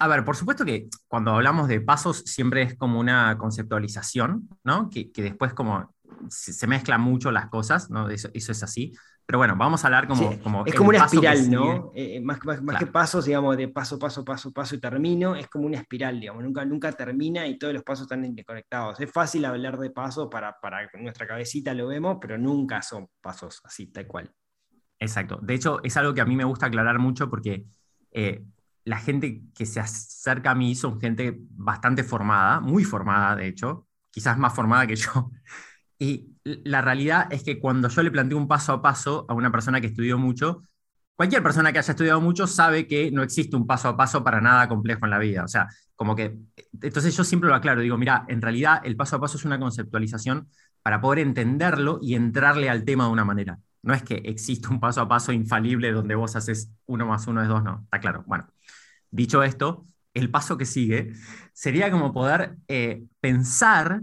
a 0.00 0.08
ver, 0.08 0.24
por 0.24 0.36
supuesto 0.36 0.64
que 0.64 0.88
cuando 1.08 1.32
hablamos 1.32 1.68
de 1.68 1.80
pasos 1.80 2.18
siempre 2.26 2.62
es 2.62 2.76
como 2.76 2.98
una 3.00 3.36
conceptualización, 3.38 4.48
¿no? 4.64 4.88
Que, 4.90 5.10
que 5.12 5.22
después 5.22 5.54
como 5.54 5.94
se, 6.28 6.52
se 6.52 6.66
mezclan 6.66 7.00
mucho 7.00 7.30
las 7.30 7.48
cosas, 7.48 7.90
¿no? 7.90 8.08
Eso, 8.08 8.28
eso 8.34 8.52
es 8.52 8.62
así. 8.62 8.92
Pero 9.24 9.38
bueno, 9.38 9.54
vamos 9.56 9.84
a 9.84 9.86
hablar 9.86 10.08
como... 10.08 10.32
Sí, 10.32 10.38
como 10.38 10.66
es 10.66 10.74
como 10.74 10.88
una 10.88 11.04
espiral. 11.04 11.48
¿no? 11.48 11.92
Eh, 11.94 12.20
más, 12.20 12.44
más- 12.44 12.60
más 12.60 12.72
Claro. 12.74 12.86
que 12.86 12.92
pasos, 12.92 13.24
digamos, 13.24 13.56
de 13.56 13.68
paso, 13.68 13.96
paso, 13.98 14.24
paso, 14.24 14.52
paso 14.52 14.74
y 14.74 14.80
termino, 14.80 15.36
es 15.36 15.46
como 15.48 15.66
una 15.66 15.78
espiral, 15.78 16.18
digamos, 16.20 16.42
nunca, 16.42 16.64
nunca 16.64 16.90
termina 16.92 17.46
y 17.46 17.56
todos 17.56 17.72
los 17.72 17.84
pasos 17.84 18.02
están 18.02 18.24
interconectados. 18.24 18.98
Es 19.00 19.10
fácil 19.12 19.44
hablar 19.44 19.78
de 19.78 19.90
pasos 19.90 20.28
para, 20.28 20.58
para 20.60 20.88
nuestra 21.00 21.26
cabecita 21.28 21.72
lo 21.72 21.86
vemos, 21.86 22.18
pero 22.20 22.36
nunca 22.36 22.82
son 22.82 23.06
pasos 23.20 23.60
así, 23.64 23.86
tal 23.86 24.08
cual. 24.08 24.30
Exacto. 25.02 25.40
De 25.42 25.54
hecho, 25.54 25.80
es 25.82 25.96
algo 25.96 26.14
que 26.14 26.20
a 26.20 26.24
mí 26.24 26.36
me 26.36 26.44
gusta 26.44 26.66
aclarar 26.66 27.00
mucho 27.00 27.28
porque 27.28 27.64
eh, 28.12 28.44
la 28.84 28.98
gente 28.98 29.42
que 29.52 29.66
se 29.66 29.80
acerca 29.80 30.52
a 30.52 30.54
mí 30.54 30.76
son 30.76 31.00
gente 31.00 31.36
bastante 31.50 32.04
formada, 32.04 32.60
muy 32.60 32.84
formada, 32.84 33.34
de 33.34 33.48
hecho, 33.48 33.88
quizás 34.10 34.38
más 34.38 34.54
formada 34.54 34.86
que 34.86 34.94
yo. 34.96 35.32
Y 35.98 36.36
la 36.44 36.82
realidad 36.82 37.26
es 37.32 37.42
que 37.42 37.58
cuando 37.58 37.88
yo 37.88 38.02
le 38.02 38.12
planteo 38.12 38.38
un 38.38 38.46
paso 38.46 38.72
a 38.72 38.82
paso 38.82 39.26
a 39.28 39.34
una 39.34 39.50
persona 39.50 39.80
que 39.80 39.88
estudió 39.88 40.18
mucho, 40.18 40.62
cualquier 41.16 41.42
persona 41.42 41.72
que 41.72 41.80
haya 41.80 41.92
estudiado 41.92 42.20
mucho 42.20 42.46
sabe 42.46 42.86
que 42.86 43.10
no 43.10 43.24
existe 43.24 43.56
un 43.56 43.66
paso 43.66 43.88
a 43.88 43.96
paso 43.96 44.22
para 44.22 44.40
nada 44.40 44.68
complejo 44.68 45.04
en 45.04 45.10
la 45.10 45.18
vida. 45.18 45.42
O 45.44 45.48
sea, 45.48 45.66
como 45.96 46.14
que, 46.14 46.38
entonces 46.80 47.16
yo 47.16 47.24
siempre 47.24 47.48
lo 47.48 47.56
aclaro, 47.56 47.80
digo, 47.80 47.98
mira, 47.98 48.24
en 48.28 48.40
realidad 48.40 48.80
el 48.84 48.96
paso 48.96 49.16
a 49.16 49.20
paso 49.20 49.36
es 49.36 49.44
una 49.44 49.58
conceptualización 49.58 50.48
para 50.80 51.00
poder 51.00 51.20
entenderlo 51.20 51.98
y 52.02 52.14
entrarle 52.14 52.70
al 52.70 52.84
tema 52.84 53.06
de 53.06 53.10
una 53.10 53.24
manera. 53.24 53.58
No 53.82 53.94
es 53.94 54.02
que 54.02 54.14
exista 54.24 54.68
un 54.70 54.80
paso 54.80 55.00
a 55.00 55.08
paso 55.08 55.32
infalible 55.32 55.92
donde 55.92 56.14
vos 56.14 56.36
haces 56.36 56.70
uno 56.86 57.06
más 57.06 57.26
uno 57.26 57.42
es 57.42 57.48
dos, 57.48 57.62
no, 57.62 57.80
está 57.84 58.00
claro. 58.00 58.24
Bueno, 58.26 58.46
dicho 59.10 59.42
esto, 59.42 59.86
el 60.14 60.30
paso 60.30 60.56
que 60.56 60.66
sigue 60.66 61.12
sería 61.52 61.90
como 61.90 62.12
poder 62.12 62.56
eh, 62.68 63.02
pensar 63.20 64.02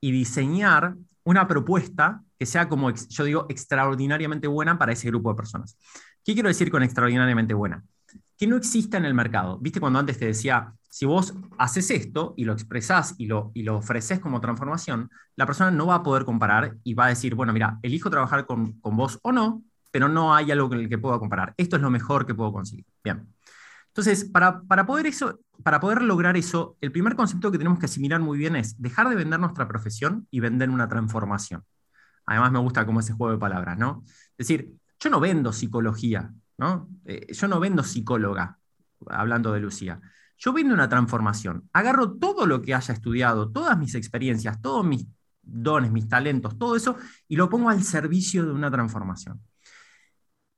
y 0.00 0.12
diseñar 0.12 0.94
una 1.24 1.46
propuesta 1.46 2.22
que 2.38 2.46
sea 2.46 2.68
como, 2.68 2.90
yo 2.90 3.24
digo, 3.24 3.46
extraordinariamente 3.48 4.46
buena 4.46 4.78
para 4.78 4.92
ese 4.92 5.08
grupo 5.08 5.30
de 5.30 5.36
personas. 5.36 5.76
¿Qué 6.24 6.34
quiero 6.34 6.48
decir 6.48 6.70
con 6.70 6.82
extraordinariamente 6.82 7.52
buena? 7.52 7.84
Que 8.36 8.46
no 8.46 8.56
exista 8.56 8.96
en 8.96 9.04
el 9.04 9.14
mercado. 9.14 9.58
¿Viste 9.58 9.80
cuando 9.80 9.98
antes 9.98 10.18
te 10.18 10.26
decía, 10.26 10.72
si 10.88 11.06
vos 11.06 11.34
haces 11.58 11.90
esto 11.90 12.34
y 12.36 12.44
lo 12.44 12.52
expresás 12.52 13.14
y 13.18 13.26
lo, 13.26 13.50
y 13.54 13.62
lo 13.62 13.76
ofreces 13.76 14.20
como 14.20 14.40
transformación, 14.40 15.10
la 15.36 15.46
persona 15.46 15.70
no 15.70 15.86
va 15.86 15.96
a 15.96 16.02
poder 16.02 16.24
comparar 16.24 16.76
y 16.82 16.94
va 16.94 17.06
a 17.06 17.08
decir, 17.08 17.34
bueno, 17.34 17.52
mira, 17.52 17.78
elijo 17.82 18.10
trabajar 18.10 18.46
con, 18.46 18.72
con 18.80 18.96
vos 18.96 19.18
o 19.22 19.32
no, 19.32 19.62
pero 19.90 20.08
no 20.08 20.34
hay 20.34 20.50
algo 20.50 20.68
con 20.68 20.78
el 20.80 20.88
que 20.88 20.98
pueda 20.98 21.18
comparar. 21.18 21.54
Esto 21.56 21.76
es 21.76 21.82
lo 21.82 21.90
mejor 21.90 22.26
que 22.26 22.34
puedo 22.34 22.52
conseguir. 22.52 22.86
Bien. 23.04 23.26
Entonces, 23.88 24.24
para, 24.24 24.62
para, 24.62 24.86
poder 24.86 25.06
eso, 25.06 25.40
para 25.62 25.80
poder 25.80 26.02
lograr 26.02 26.36
eso, 26.36 26.76
el 26.80 26.92
primer 26.92 27.16
concepto 27.16 27.50
que 27.50 27.58
tenemos 27.58 27.78
que 27.78 27.86
asimilar 27.86 28.20
muy 28.20 28.38
bien 28.38 28.56
es 28.56 28.80
dejar 28.80 29.08
de 29.08 29.16
vender 29.16 29.40
nuestra 29.40 29.66
profesión 29.66 30.26
y 30.30 30.40
vender 30.40 30.70
una 30.70 30.88
transformación. 30.88 31.64
Además, 32.26 32.52
me 32.52 32.58
gusta 32.60 32.86
como 32.86 33.00
ese 33.00 33.12
juego 33.12 33.32
de 33.32 33.38
palabras, 33.38 33.78
¿no? 33.78 34.04
Es 34.06 34.46
decir, 34.46 34.72
yo 35.00 35.10
no 35.10 35.18
vendo 35.18 35.52
psicología, 35.52 36.32
¿no? 36.58 36.88
Eh, 37.06 37.32
yo 37.32 37.48
no 37.48 37.58
vendo 37.58 37.82
psicóloga, 37.82 38.58
hablando 39.08 39.52
de 39.52 39.60
Lucía. 39.60 40.00
Yo 40.38 40.52
vendo 40.52 40.72
una 40.74 40.88
transformación. 40.88 41.68
Agarro 41.72 42.12
todo 42.12 42.46
lo 42.46 42.62
que 42.62 42.74
haya 42.74 42.94
estudiado, 42.94 43.50
todas 43.50 43.76
mis 43.76 43.94
experiencias, 43.94 44.60
todos 44.62 44.86
mis 44.86 45.06
dones, 45.42 45.90
mis 45.90 46.08
talentos, 46.08 46.56
todo 46.58 46.76
eso, 46.76 46.96
y 47.26 47.36
lo 47.36 47.48
pongo 47.48 47.70
al 47.70 47.82
servicio 47.82 48.44
de 48.46 48.52
una 48.52 48.70
transformación. 48.70 49.40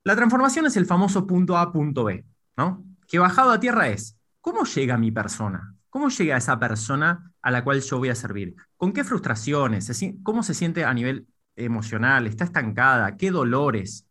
La 0.03 0.15
transformación 0.15 0.65
es 0.65 0.77
el 0.77 0.85
famoso 0.85 1.27
punto 1.27 1.57
A, 1.57 1.71
punto 1.71 2.05
B, 2.05 2.25
¿no? 2.57 2.83
Que 3.07 3.19
bajado 3.19 3.51
a 3.51 3.59
tierra 3.59 3.89
es, 3.89 4.17
¿cómo 4.39 4.63
llega 4.65 4.97
mi 4.97 5.11
persona? 5.11 5.75
¿Cómo 5.89 6.09
llega 6.09 6.37
esa 6.37 6.57
persona 6.59 7.31
a 7.41 7.51
la 7.51 7.63
cual 7.63 7.81
yo 7.81 7.97
voy 7.97 8.09
a 8.09 8.15
servir? 8.15 8.55
¿Con 8.77 8.93
qué 8.93 9.03
frustraciones? 9.03 9.85
¿Se 9.85 9.93
si- 9.93 10.19
¿Cómo 10.23 10.41
se 10.43 10.53
siente 10.53 10.85
a 10.85 10.93
nivel 10.93 11.27
emocional? 11.55 12.27
¿Está 12.27 12.45
estancada? 12.45 13.17
¿Qué 13.17 13.29
dolores? 13.29 14.07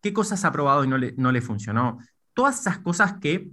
¿Qué 0.00 0.12
cosas 0.12 0.44
ha 0.44 0.52
probado 0.52 0.84
y 0.84 0.88
no 0.88 0.98
le, 0.98 1.14
no 1.16 1.32
le 1.32 1.40
funcionó? 1.40 1.98
Todas 2.34 2.60
esas 2.60 2.78
cosas 2.78 3.14
que 3.18 3.50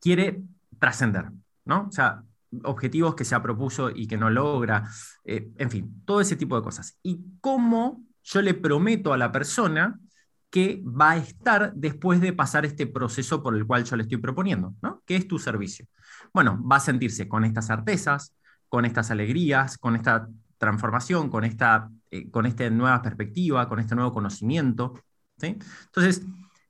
quiere 0.00 0.42
trascender, 0.78 1.30
¿no? 1.64 1.86
O 1.88 1.92
sea, 1.92 2.22
objetivos 2.64 3.14
que 3.14 3.24
se 3.24 3.34
ha 3.34 3.42
propuso 3.42 3.90
y 3.90 4.06
que 4.06 4.16
no 4.16 4.30
logra, 4.30 4.88
eh, 5.24 5.50
en 5.56 5.70
fin, 5.70 6.02
todo 6.04 6.20
ese 6.20 6.36
tipo 6.36 6.56
de 6.56 6.62
cosas. 6.62 6.98
Y 7.02 7.20
cómo 7.40 8.04
yo 8.22 8.42
le 8.42 8.54
prometo 8.54 9.12
a 9.12 9.18
la 9.18 9.32
persona 9.32 9.98
que 10.50 10.82
va 10.84 11.12
a 11.12 11.16
estar 11.18 11.74
después 11.74 12.20
de 12.20 12.32
pasar 12.32 12.64
este 12.64 12.86
proceso 12.86 13.42
por 13.42 13.54
el 13.54 13.66
cual 13.66 13.84
yo 13.84 13.96
le 13.96 14.04
estoy 14.04 14.18
proponiendo, 14.18 14.74
¿no? 14.80 15.02
¿Qué 15.04 15.16
es 15.16 15.28
tu 15.28 15.38
servicio? 15.38 15.86
Bueno, 16.32 16.62
va 16.66 16.76
a 16.76 16.80
sentirse 16.80 17.28
con 17.28 17.44
estas 17.44 17.66
certezas, 17.66 18.34
con 18.68 18.84
estas 18.84 19.10
alegrías, 19.10 19.76
con 19.76 19.94
esta 19.94 20.28
transformación, 20.56 21.30
con 21.30 21.44
esta, 21.44 21.90
eh, 22.10 22.30
con 22.30 22.46
nueva 22.72 23.02
perspectiva, 23.02 23.68
con 23.68 23.78
este 23.78 23.94
nuevo 23.94 24.12
conocimiento. 24.12 24.94
Entonces, 25.40 26.22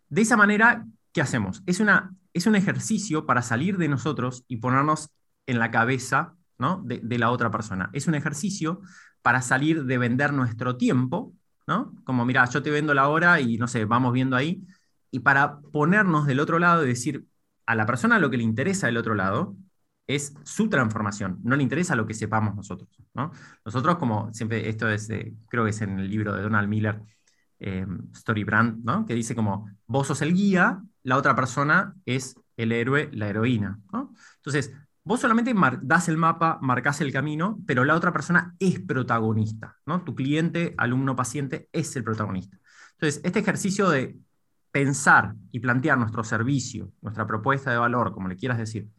de 0.08 0.20
esa 0.20 0.36
manera, 0.36 0.84
¿qué 1.12 1.20
hacemos? 1.20 1.62
Es, 1.66 1.80
una, 1.80 2.14
es 2.38 2.46
un 2.46 2.57
ejercicio 2.57 3.27
para 3.27 3.42
salir 3.42 3.77
de 3.79 3.88
nosotros 3.88 4.44
y 4.48 4.57
ponernos 4.57 5.11
en 5.46 5.59
la 5.59 5.70
cabeza 5.70 6.35
¿no? 6.59 6.83
de, 6.85 7.18
la 7.18 7.31
otra 7.31 7.51
persona. 7.51 7.90
Es 7.92 8.07
un 8.07 8.14
ejercicio 8.14 8.81
para 9.22 9.42
salir 9.42 9.85
de 9.85 9.98
vender 9.98 10.33
nuestro 10.33 10.77
tiempo, 10.77 11.35
¿no? 11.66 11.94
Como, 12.05 12.24
mira, 12.24 12.44
yo 12.46 12.62
te 12.62 12.70
vendo 12.70 12.94
la 12.94 13.09
hora 13.09 13.40
y 13.40 13.59
no 13.59 13.68
sé, 13.68 13.85
vamos 13.85 14.12
viendo 14.12 14.37
ahí, 14.37 14.64
y 15.11 15.20
para 15.20 15.61
ponernos 15.61 16.27
del 16.27 16.40
otro 16.40 16.59
lado 16.59 16.85
y 16.85 16.88
decir 16.88 17.27
a 17.66 17.74
la 17.74 17.87
persona 17.87 18.18
lo 18.18 18.31
que 18.31 18.37
le 18.38 18.42
interesa 18.42 18.87
del 18.87 18.96
otro 18.96 19.14
lado 19.14 19.57
es 20.07 20.35
su 20.44 20.70
transformación, 20.70 21.38
no 21.42 21.57
le 21.57 21.62
interesa 21.62 21.94
lo 21.94 22.07
que 22.07 22.14
sepamos 22.14 22.57
nosotros, 22.57 22.88
¿no? 23.14 23.31
Nosotros, 23.64 23.98
como 23.98 24.33
siempre, 24.33 24.68
esto 24.68 24.88
es, 24.88 25.07
de, 25.09 25.35
creo 25.48 25.64
que 25.64 25.70
es 25.70 25.83
en 25.83 25.98
el 25.98 26.09
libro 26.09 26.35
de 26.35 26.42
Donald 26.42 26.68
Miller, 26.68 27.03
eh, 27.60 27.86
Story 28.12 28.44
Brand, 28.44 28.84
¿no? 28.84 29.06
Que 29.06 29.14
dice 29.14 29.34
como, 29.34 29.70
vos 29.86 30.06
sos 30.06 30.22
el 30.22 30.34
guía, 30.34 30.82
la 31.02 31.16
otra 31.16 31.34
persona 31.34 31.94
es 32.06 32.36
el 32.56 32.72
héroe, 32.72 33.10
la 33.12 33.28
heroína. 33.28 33.78
Entonces, 34.36 34.72
Vos 35.08 35.20
solamente 35.20 35.54
das 35.80 36.10
el 36.10 36.18
mapa, 36.18 36.58
marcas 36.60 37.00
el 37.00 37.10
camino, 37.10 37.58
pero 37.66 37.82
la 37.82 37.94
otra 37.94 38.12
persona 38.12 38.54
es 38.58 38.78
protagonista. 38.78 39.74
Tu 40.04 40.14
cliente, 40.14 40.74
alumno, 40.76 41.16
paciente 41.16 41.66
es 41.72 41.96
el 41.96 42.04
protagonista. 42.04 42.58
Entonces, 42.92 43.22
este 43.24 43.38
ejercicio 43.38 43.88
de 43.88 44.18
pensar 44.70 45.32
y 45.50 45.61
plantear 45.61 45.96
nuestro 45.96 46.24
servicio, 46.24 46.92
nuestra 47.00 47.26
propuesta 47.26 47.70
de 47.70 47.78
valor, 47.78 48.12
como 48.12 48.28
le 48.28 48.36
quieras 48.36 48.59
decir, 48.59 48.90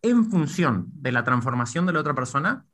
en 0.00 0.30
función 0.30 0.86
de 0.94 1.12
la 1.12 1.24
transformación 1.24 1.84
de 1.84 1.92
la 1.92 2.00
otra 2.00 2.14
persona, 2.14 2.64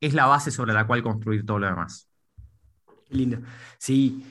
es 0.00 0.12
la 0.12 0.26
base 0.26 0.50
sobre 0.50 0.72
la 0.72 0.84
cual 0.84 1.04
construir 1.04 1.46
todo 1.46 1.60
lo 1.60 1.68
demás. 1.68 2.10
Lindo. 3.08 3.38
Sí, 3.78 4.26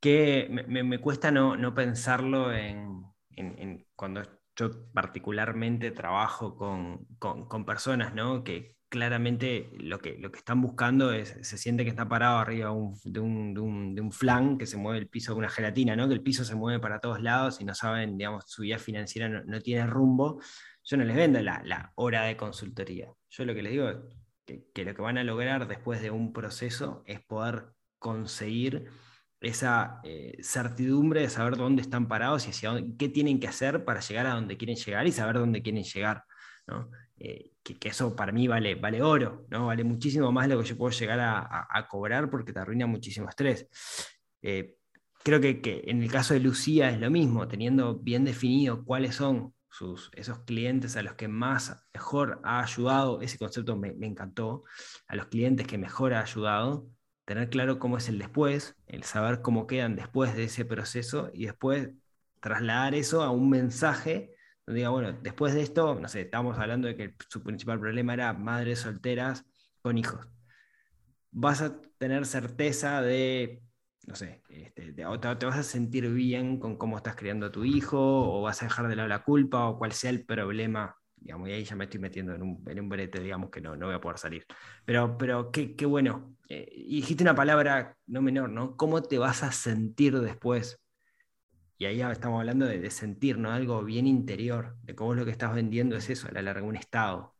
que 0.00 0.48
me, 0.50 0.82
me 0.82 0.98
cuesta 0.98 1.30
no, 1.30 1.56
no 1.56 1.74
pensarlo 1.74 2.52
en, 2.52 3.04
en, 3.30 3.58
en 3.58 3.86
cuando 3.94 4.22
yo 4.56 4.90
particularmente 4.92 5.90
trabajo 5.90 6.56
con, 6.56 7.06
con, 7.18 7.46
con, 7.46 7.64
personas 7.66 8.14
¿no? 8.14 8.42
que 8.42 8.76
claramente 8.88 9.70
lo 9.78 9.98
que, 9.98 10.16
lo 10.18 10.30
que 10.32 10.38
están 10.38 10.62
buscando 10.62 11.12
es, 11.12 11.36
se 11.42 11.58
siente 11.58 11.84
que 11.84 11.90
está 11.90 12.08
parado 12.08 12.38
arriba 12.38 12.70
de, 12.70 12.74
un, 13.20 13.54
de, 13.54 13.60
un, 13.60 13.94
de, 13.94 14.00
un, 14.00 14.12
flan, 14.12 14.56
que 14.56 14.66
se 14.66 14.78
mueve 14.78 14.98
el 14.98 15.08
piso 15.08 15.32
de 15.32 15.38
una 15.38 15.50
gelatina, 15.50 15.96
¿no? 15.96 16.08
que 16.08 16.14
el 16.14 16.22
piso 16.22 16.44
se 16.44 16.54
mueve 16.54 16.80
para 16.80 17.00
todos 17.00 17.20
lados 17.20 17.60
y 17.60 17.64
no 17.64 17.74
saben, 17.74 18.16
digamos, 18.16 18.44
su 18.46 18.62
vida 18.62 18.78
financiera 18.78 19.28
no, 19.28 19.60
tiene 19.60 19.86
rumbo. 19.86 20.40
yo 20.84 20.96
no 20.96 21.04
les 21.04 21.16
vendo 21.16 21.40
la, 21.42 21.92
hora 21.96 22.24
de 22.24 22.36
consultoría. 22.36 23.12
Yo 23.28 23.44
lo 23.44 23.54
que 23.54 23.62
les 23.62 23.72
digo 23.72 23.88
es 23.90 23.98
que, 24.72 24.84
lo 24.84 24.94
que 24.94 25.02
van 25.02 25.18
a 25.18 25.24
lograr 25.24 25.68
después 25.68 26.00
de 26.00 26.10
un 26.10 26.32
proceso 26.32 27.02
es 27.06 27.20
poder 27.20 27.66
conseguir 27.98 28.88
esa 29.46 30.00
eh, 30.04 30.38
certidumbre 30.42 31.22
de 31.22 31.28
saber 31.28 31.56
dónde 31.56 31.82
están 31.82 32.08
parados 32.08 32.46
y 32.46 32.50
hacia 32.50 32.72
qué 32.98 33.08
tienen 33.08 33.40
que 33.40 33.48
hacer 33.48 33.84
para 33.84 34.00
llegar 34.00 34.26
a 34.26 34.34
donde 34.34 34.56
quieren 34.56 34.76
llegar 34.76 35.06
y 35.06 35.12
saber 35.12 35.38
dónde 35.38 35.62
quieren 35.62 35.84
llegar. 35.84 36.24
Eh, 37.18 37.52
que, 37.62 37.88
eso 37.88 38.14
para 38.14 38.32
mí 38.32 38.46
vale, 38.46 38.74
vale 38.74 39.02
oro, 39.02 39.46
¿no? 39.50 39.66
vale 39.66 39.84
muchísimo 39.84 40.30
más 40.32 40.48
lo 40.48 40.60
que 40.60 40.68
yo 40.68 40.76
puedo 40.76 40.90
llegar 40.96 41.20
a, 41.20 41.88
cobrar 41.88 42.30
porque 42.30 42.52
te 42.52 42.58
arruina 42.58 42.86
muchísimo 42.86 43.28
estrés. 43.28 43.68
Eh, 44.42 44.76
creo 45.22 45.40
que, 45.40 45.82
en 45.86 46.02
el 46.02 46.10
caso 46.10 46.34
de 46.34 46.40
Lucía 46.40 46.90
es 46.90 47.00
lo 47.00 47.10
mismo, 47.10 47.48
teniendo 47.48 47.96
bien 47.98 48.24
definido 48.24 48.84
cuáles 48.84 49.14
son 49.16 49.54
sus, 49.70 50.10
esos 50.14 50.40
clientes 50.44 50.96
a 50.96 51.02
los 51.02 51.14
que 51.14 51.28
más 51.28 51.84
mejor 51.92 52.40
ha 52.44 52.62
ayudado, 52.62 53.20
ese 53.20 53.38
concepto 53.38 53.76
me, 53.76 53.92
me 53.92 54.06
encantó, 54.06 54.64
a 55.08 55.16
los 55.16 55.26
clientes 55.26 55.66
que 55.66 55.78
mejor 55.78 56.14
ha 56.14 56.22
ayudado, 56.22 56.88
tener 57.26 57.50
claro 57.50 57.78
cómo 57.78 57.98
es 57.98 58.08
el 58.08 58.18
después, 58.18 58.76
el 58.86 59.02
saber 59.02 59.42
cómo 59.42 59.66
quedan 59.66 59.96
después 59.96 60.34
de 60.34 60.44
ese 60.44 60.64
proceso 60.64 61.30
y 61.34 61.46
después 61.46 61.90
trasladar 62.40 62.94
eso 62.94 63.22
a 63.22 63.30
un 63.30 63.50
mensaje 63.50 64.32
donde 64.64 64.78
diga, 64.78 64.90
bueno, 64.90 65.12
después 65.12 65.52
de 65.52 65.62
esto, 65.62 65.96
no 65.96 66.08
sé, 66.08 66.22
estamos 66.22 66.58
hablando 66.58 66.88
de 66.88 66.96
que 66.96 67.14
su 67.28 67.42
principal 67.42 67.80
problema 67.80 68.14
era 68.14 68.32
madres 68.32 68.80
solteras 68.80 69.44
con 69.82 69.98
hijos. 69.98 70.26
Vas 71.32 71.62
a 71.62 71.80
tener 71.98 72.26
certeza 72.26 73.02
de, 73.02 73.60
no 74.06 74.14
sé, 74.14 74.42
este, 74.48 74.92
te, 74.92 75.04
te, 75.04 75.46
vas 75.46 75.58
a 75.58 75.62
sentir 75.64 76.08
bien 76.12 76.60
con 76.60 76.76
cómo 76.76 76.96
estás 76.96 77.16
criando 77.16 77.46
a 77.46 77.52
tu 77.52 77.64
hijo, 77.64 77.98
o 77.98 78.42
vas 78.42 78.62
a 78.62 78.66
dejar 78.66 78.86
de 78.86 78.96
lado 78.96 79.08
la 79.08 79.24
culpa, 79.24 79.66
o 79.66 79.78
cuál 79.78 79.92
sea 79.92 80.10
el 80.10 80.24
problema 80.24 80.96
y 81.28 81.52
ahí 81.52 81.64
ya 81.64 81.76
me 81.76 81.84
estoy 81.84 82.00
metiendo 82.00 82.34
en 82.34 82.42
un, 82.42 82.62
en 82.66 82.80
un 82.80 82.88
brete, 82.88 83.20
digamos, 83.20 83.50
que 83.50 83.60
no, 83.60 83.76
no 83.76 83.86
voy 83.86 83.94
a 83.94 84.00
poder 84.00 84.18
salir. 84.18 84.46
Pero, 84.84 85.16
pero 85.18 85.50
qué, 85.50 85.74
qué 85.74 85.86
bueno. 85.86 86.36
Eh, 86.48 86.68
y 86.72 86.96
dijiste 86.96 87.24
una 87.24 87.34
palabra 87.34 87.96
no 88.06 88.22
menor, 88.22 88.50
¿no? 88.50 88.76
¿Cómo 88.76 89.02
te 89.02 89.18
vas 89.18 89.42
a 89.42 89.52
sentir 89.52 90.18
después? 90.20 90.80
Y 91.78 91.84
ahí 91.84 92.00
estamos 92.00 92.40
hablando 92.40 92.66
de, 92.66 92.90
sentir, 92.90 93.38
¿no? 93.38 93.50
Algo 93.50 93.84
bien 93.84 94.06
interior, 94.06 94.76
de 94.82 94.94
cómo 94.94 95.14
lo 95.14 95.24
que 95.24 95.30
estás 95.30 95.54
vendiendo 95.54 95.96
es 95.96 96.08
eso, 96.08 96.28
a 96.28 96.32
la 96.32 96.42
larga, 96.42 96.62
un 96.62 96.76
estado. 96.76 97.34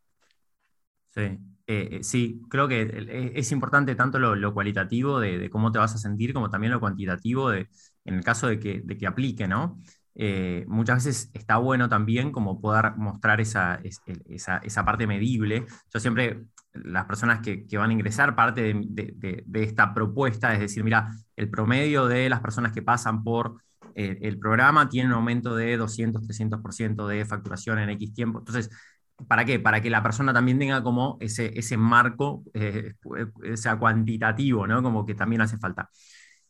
Sí, 1.15 1.23
eh, 1.23 1.39
eh, 1.67 1.99
sí, 2.03 2.43
creo 2.51 2.69
que 2.69 3.33
es 3.35 3.51
importante 3.53 3.95
tanto 3.95 4.19
lo, 4.19 4.53
cualitativo 4.53 5.21
de, 5.21 5.39
de, 5.39 5.49
cómo 5.49 5.73
te 5.73 5.79
vas 5.79 5.95
a 5.95 5.99
sentir, 5.99 6.35
como 6.35 6.51
también 6.51 6.73
lo 6.73 6.81
cuantitativo 6.81 7.51
de, 7.51 7.69
en 8.05 8.15
el 8.15 8.25
caso 8.25 8.49
de 8.49 8.59
que, 8.59 8.83
de 8.85 8.99
que 8.99 9.07
aplique, 9.07 9.49
¿no? 9.49 9.81
Eh, 10.19 10.65
muchas 10.67 11.05
veces 11.05 11.31
está 11.35 11.59
bueno 11.59 11.91
también 11.91 12.33
como 12.33 12.59
poder 12.59 12.97
mostrar 12.97 13.41
esa, 13.41 13.81
esa, 13.83 14.85
parte 14.85 15.07
medible. 15.07 15.67
Yo 15.93 16.01
siempre, 16.01 16.45
las 16.73 17.05
personas 17.05 17.41
que, 17.41 17.67
van 17.77 17.91
a 17.91 17.93
ingresar, 17.93 18.35
parte 18.35 18.75
de, 18.75 19.45
esta 19.55 19.93
propuesta 19.93 20.55
es 20.55 20.61
decir, 20.61 20.85
mira, 20.85 21.11
el 21.37 21.51
promedio 21.51 22.07
de 22.07 22.31
las 22.31 22.41
personas 22.41 22.73
que 22.73 22.83
pasan 22.83 23.23
por 23.23 23.63
eh, 23.95 24.19
el 24.23 24.39
programa 24.39 24.89
tiene 24.89 25.09
un 25.09 25.15
aumento 25.15 25.55
de 25.55 25.77
200, 25.77 26.23
300% 26.23 27.07
de 27.07 27.25
facturación 27.27 27.79
en 27.79 27.91
X 27.91 28.15
tiempo. 28.15 28.39
Entonces, 28.39 28.71
¿para 29.29 29.45
qué? 29.45 29.61
Para 29.61 29.83
que 29.83 29.91
la 29.91 30.03
persona 30.03 30.33
también 30.33 30.59
tenga 30.59 30.83
como 30.83 31.19
ese, 31.21 31.59
ese 31.59 31.77
marco, 31.77 32.43
eh, 32.55 32.95
sea 33.55 33.79
cuantitativo, 33.79 34.67
¿no? 34.67 34.83
Como 34.83 35.05
que 35.05 35.15
también 35.15 35.43
hace 35.43 35.59
falta. 35.59 35.91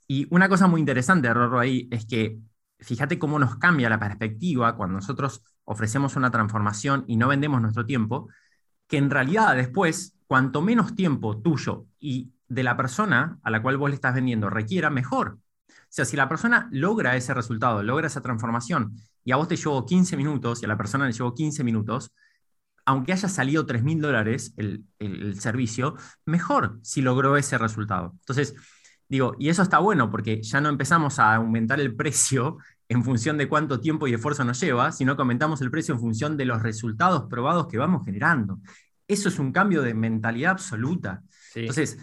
Y 0.09 0.27
una 0.31 0.49
cosa 0.49 0.69
muy 0.69 0.81
interesante, 0.81 1.33
Rorro, 1.35 1.59
ahí, 1.59 1.89
es 1.91 2.07
que 2.07 2.39
fíjate 2.79 3.19
cómo 3.19 3.39
nos 3.39 3.57
cambia 3.57 3.89
la 3.89 3.99
perspectiva 3.99 4.77
cuando 4.77 4.97
nosotros 4.97 5.43
ofrecemos 5.65 6.17
una 6.17 6.31
transformación 6.31 7.05
y 7.07 7.17
no 7.17 7.29
vendemos 7.29 7.61
nuestro 7.61 7.87
tiempo, 7.87 8.29
que 8.87 8.99
en 8.99 9.11
realidad 9.11 9.57
después, 9.57 10.17
cuanto 10.27 10.63
menos 10.63 10.95
tiempo 10.95 11.41
tuyo 11.41 11.87
y 11.99 12.33
de 12.49 12.63
la 12.63 12.77
persona 12.77 13.39
a 13.43 13.51
la 13.51 13.61
cual 13.63 13.77
vos 13.77 13.91
le 13.91 13.97
estás 13.97 14.15
vendiendo 14.15 14.51
requiera, 14.51 14.91
mejor. 14.91 15.39
O 15.69 15.89
sea, 15.89 16.05
si 16.05 16.17
la 16.17 16.29
persona 16.29 16.69
logra 16.71 17.17
ese 17.17 17.35
resultado, 17.35 17.83
logra 17.83 18.07
esa 18.07 18.21
transformación, 18.21 18.97
y 19.25 19.33
a 19.33 19.37
vos 19.37 19.49
te 19.49 19.57
llevó 19.57 19.85
15 19.85 20.17
minutos 20.17 20.63
y 20.63 20.67
a 20.67 20.69
la 20.69 20.77
persona 20.77 21.07
le 21.07 21.13
llevó 21.13 21.35
15 21.35 21.65
minutos, 21.65 22.13
aunque 22.85 23.13
haya 23.13 23.29
salido 23.29 23.67
3 23.67 23.83
mil 23.83 24.01
dólares 24.01 24.55
el, 24.57 24.85
el, 25.01 25.41
servicio, 25.41 25.97
mejor 26.25 26.79
si 26.83 27.03
logró 27.03 27.37
ese 27.37 27.59
resultado. 27.59 28.13
Entonces, 28.21 28.55
Digo, 29.09 29.35
y 29.39 29.49
eso 29.49 29.63
está 29.63 29.79
bueno 29.79 30.11
porque 30.11 30.43
ya 30.43 30.61
no 30.61 30.69
empezamos 30.69 31.19
a 31.19 31.37
aumentar 31.37 31.81
el 31.81 31.95
precio 31.95 32.59
en 32.89 33.03
función 33.05 33.37
de 33.37 33.49
cuánto 33.49 33.81
tiempo 33.81 34.07
y 34.07 34.15
esfuerzo 34.15 34.45
nos 34.45 34.61
lleva, 34.61 34.93
sino 34.93 35.17
que 35.17 35.23
aumentamos 35.23 35.61
el 35.61 35.71
precio 35.71 35.95
en 35.95 36.01
función 36.01 36.37
de 36.37 36.45
los 36.45 36.63
resultados 36.63 37.25
probados 37.29 37.67
que 37.67 37.79
vamos 37.79 38.05
generando. 38.05 38.61
Eso 39.09 39.29
es 39.29 39.39
un 39.39 39.53
cambio 39.53 39.83
de 39.83 39.95
mentalidad 39.95 40.53
absoluta. 40.53 41.23
Entonces, 41.55 41.99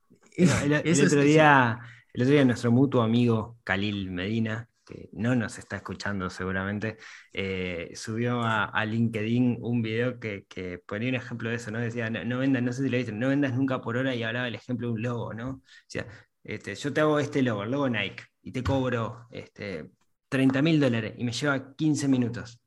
el, 0.36 0.72
otro 1.04 1.20
día, 1.22 1.78
el 2.12 2.22
otro 2.22 2.32
día 2.32 2.44
nuestro 2.44 2.72
mutuo 2.72 3.02
amigo 3.02 3.58
Khalil 3.64 4.10
Medina, 4.10 4.68
que 4.84 5.10
no 5.12 5.34
nos 5.34 5.58
está 5.58 5.76
escuchando 5.76 6.30
seguramente, 6.30 6.96
eh, 7.32 7.90
subió 7.94 8.42
a, 8.42 8.84
LinkedIn 8.84 9.58
un 9.60 9.82
video 9.82 10.18
que, 10.18 10.46
ponía 10.86 11.10
un 11.10 11.14
ejemplo 11.14 11.50
de 11.50 11.56
eso, 11.56 11.70
¿no? 11.70 11.78
Decía, 11.78 12.08
no, 12.08 12.38
vendas, 12.38 12.62
no 12.62 12.72
sé 12.72 12.82
si 12.82 12.88
lo 12.88 12.96
dicen, 12.96 13.18
no 13.18 13.28
vendas 13.28 13.54
nunca 13.54 13.80
por 13.80 13.96
hora 13.96 14.14
y 14.14 14.22
hablaba 14.22 14.46
del 14.46 14.54
ejemplo 14.54 14.88
de 14.88 14.94
un 14.94 15.02
logo, 15.02 15.34
¿no? 15.34 15.62
Decía, 15.84 16.06
este, 16.48 16.74
yo 16.74 16.92
te 16.94 17.02
hago 17.02 17.18
este 17.18 17.42
logo, 17.42 17.62
el 17.62 17.70
logo 17.70 17.90
Nike, 17.90 18.24
y 18.40 18.52
te 18.52 18.62
cobro 18.62 19.26
este, 19.30 19.90
30 20.30 20.62
mil 20.62 20.80
dólares 20.80 21.12
y 21.18 21.24
me 21.24 21.32
lleva 21.32 21.74
15 21.74 22.08
minutos. 22.08 22.62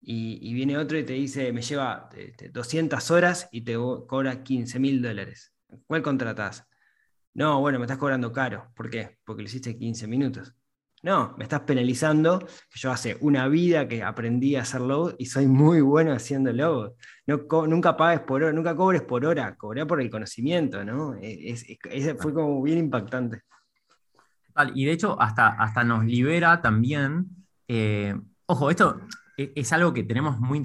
Y, 0.00 0.54
viene 0.54 0.78
otro 0.78 0.96
y 0.96 1.04
te 1.04 1.14
dice, 1.14 1.52
me 1.52 1.60
lleva 1.60 2.08
200 2.52 2.98
este, 2.98 3.12
horas 3.14 3.48
y 3.50 3.62
te 3.62 3.74
cobra 3.74 4.44
15 4.44 4.78
mil 4.78 5.02
dólares. 5.02 5.52
¿Cuál 5.88 6.02
contratás? 6.02 6.64
No, 7.34 7.60
bueno, 7.60 7.80
me 7.80 7.86
estás 7.86 7.98
cobrando 7.98 8.32
caro. 8.32 8.70
¿Por 8.76 8.88
qué? 8.88 9.18
Porque 9.24 9.42
lo 9.42 9.48
hiciste 9.48 9.76
15 9.76 10.06
minutos. 10.06 10.54
No, 11.02 11.34
me 11.38 11.44
estás 11.44 11.60
penalizando, 11.60 12.40
que 12.40 12.78
yo 12.80 12.90
hace 12.90 13.16
una 13.20 13.46
vida 13.46 13.86
que 13.86 14.02
aprendí 14.02 14.56
a 14.56 14.62
hacer 14.62 14.80
logos 14.80 15.14
y 15.18 15.26
soy 15.26 15.46
muy 15.46 15.80
bueno 15.80 16.12
haciendo 16.12 16.52
logos. 16.52 16.92
No, 17.26 17.66
nunca 17.66 17.96
pagues 17.96 18.20
por 18.20 18.42
hora, 18.42 18.52
nunca 18.52 18.74
cobres 18.74 19.02
por 19.02 19.24
hora, 19.24 19.54
cobré 19.56 19.86
por 19.86 20.00
el 20.00 20.10
conocimiento, 20.10 20.84
¿no? 20.84 21.14
E, 21.16 21.52
ese 21.52 22.14
fue 22.16 22.34
como 22.34 22.62
bien 22.62 22.78
impactante. 22.78 23.42
Y 24.74 24.86
de 24.86 24.92
hecho, 24.92 25.20
hasta, 25.20 25.48
hasta 25.48 25.84
nos 25.84 26.04
libera 26.04 26.60
también. 26.60 27.28
Eh, 27.68 28.16
ojo, 28.46 28.70
esto 28.70 29.00
e, 29.36 29.52
es 29.54 29.72
algo 29.72 29.92
que 29.92 30.02
tenemos 30.02 30.40
muy 30.40 30.60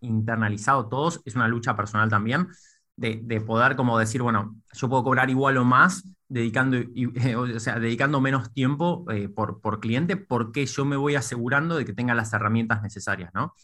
internalizado 0.00 0.88
todos, 0.88 1.20
es 1.26 1.34
una 1.34 1.48
lucha 1.48 1.76
personal 1.76 2.08
también, 2.08 2.48
de, 2.96 3.20
de 3.22 3.40
poder 3.42 3.76
como 3.76 3.98
decir, 3.98 4.22
bueno, 4.22 4.56
yo 4.72 4.88
puedo 4.88 5.04
cobrar 5.04 5.28
igual 5.28 5.58
o 5.58 5.64
más 5.66 6.02
dedicando, 6.28 6.78
o 7.38 7.60
sea, 7.60 7.78
dedicando 7.78 8.20
menos 8.20 8.52
tiempo 8.52 9.04
eh, 9.10 9.28
por, 9.28 9.60
por, 9.60 9.80
cliente 9.80 10.16
porque 10.16 10.66
yo 10.66 10.84
me 10.84 10.96
voy 10.96 11.14
asegurando 11.14 11.76
de 11.76 11.84
que 11.84 11.92
tenga 11.92 12.14
las 12.14 12.32
herramientas 12.32 12.82
necesarias, 12.82 13.30
¿no? 13.34 13.54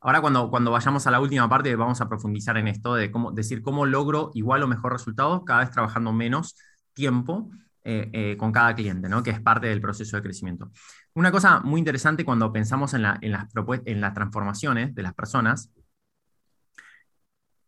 Ahora 0.00 0.20
cuando, 0.20 0.50
cuando 0.50 0.72
vayamos 0.72 1.06
a 1.06 1.12
la 1.12 1.20
última 1.20 1.48
parte 1.48 1.74
vamos 1.76 2.00
a 2.00 2.08
profundizar 2.08 2.56
en 2.56 2.66
esto 2.66 2.94
de 2.94 3.12
cómo 3.12 3.30
decir 3.30 3.62
cómo 3.62 3.86
logro 3.86 4.32
igual 4.34 4.62
o 4.64 4.68
mejor 4.68 4.92
resultados 4.92 5.42
cada 5.46 5.60
vez 5.60 5.70
trabajando 5.70 6.12
menos 6.12 6.56
tiempo 6.92 7.50
eh, 7.84 8.10
eh, 8.12 8.36
con 8.36 8.52
cada 8.52 8.74
cliente, 8.74 9.08
¿no? 9.08 9.22
que 9.22 9.30
es 9.30 9.40
parte 9.40 9.68
del 9.68 9.80
proceso 9.80 10.16
de 10.16 10.22
crecimiento. 10.22 10.70
Una 11.14 11.30
cosa 11.30 11.60
muy 11.60 11.78
interesante 11.78 12.24
cuando 12.24 12.52
pensamos 12.52 12.94
en, 12.94 13.02
la, 13.02 13.18
en, 13.20 13.32
las, 13.32 13.46
en 13.84 14.00
las 14.00 14.14
transformaciones 14.14 14.94
de 14.94 15.02
las 15.02 15.14
personas 15.14 15.70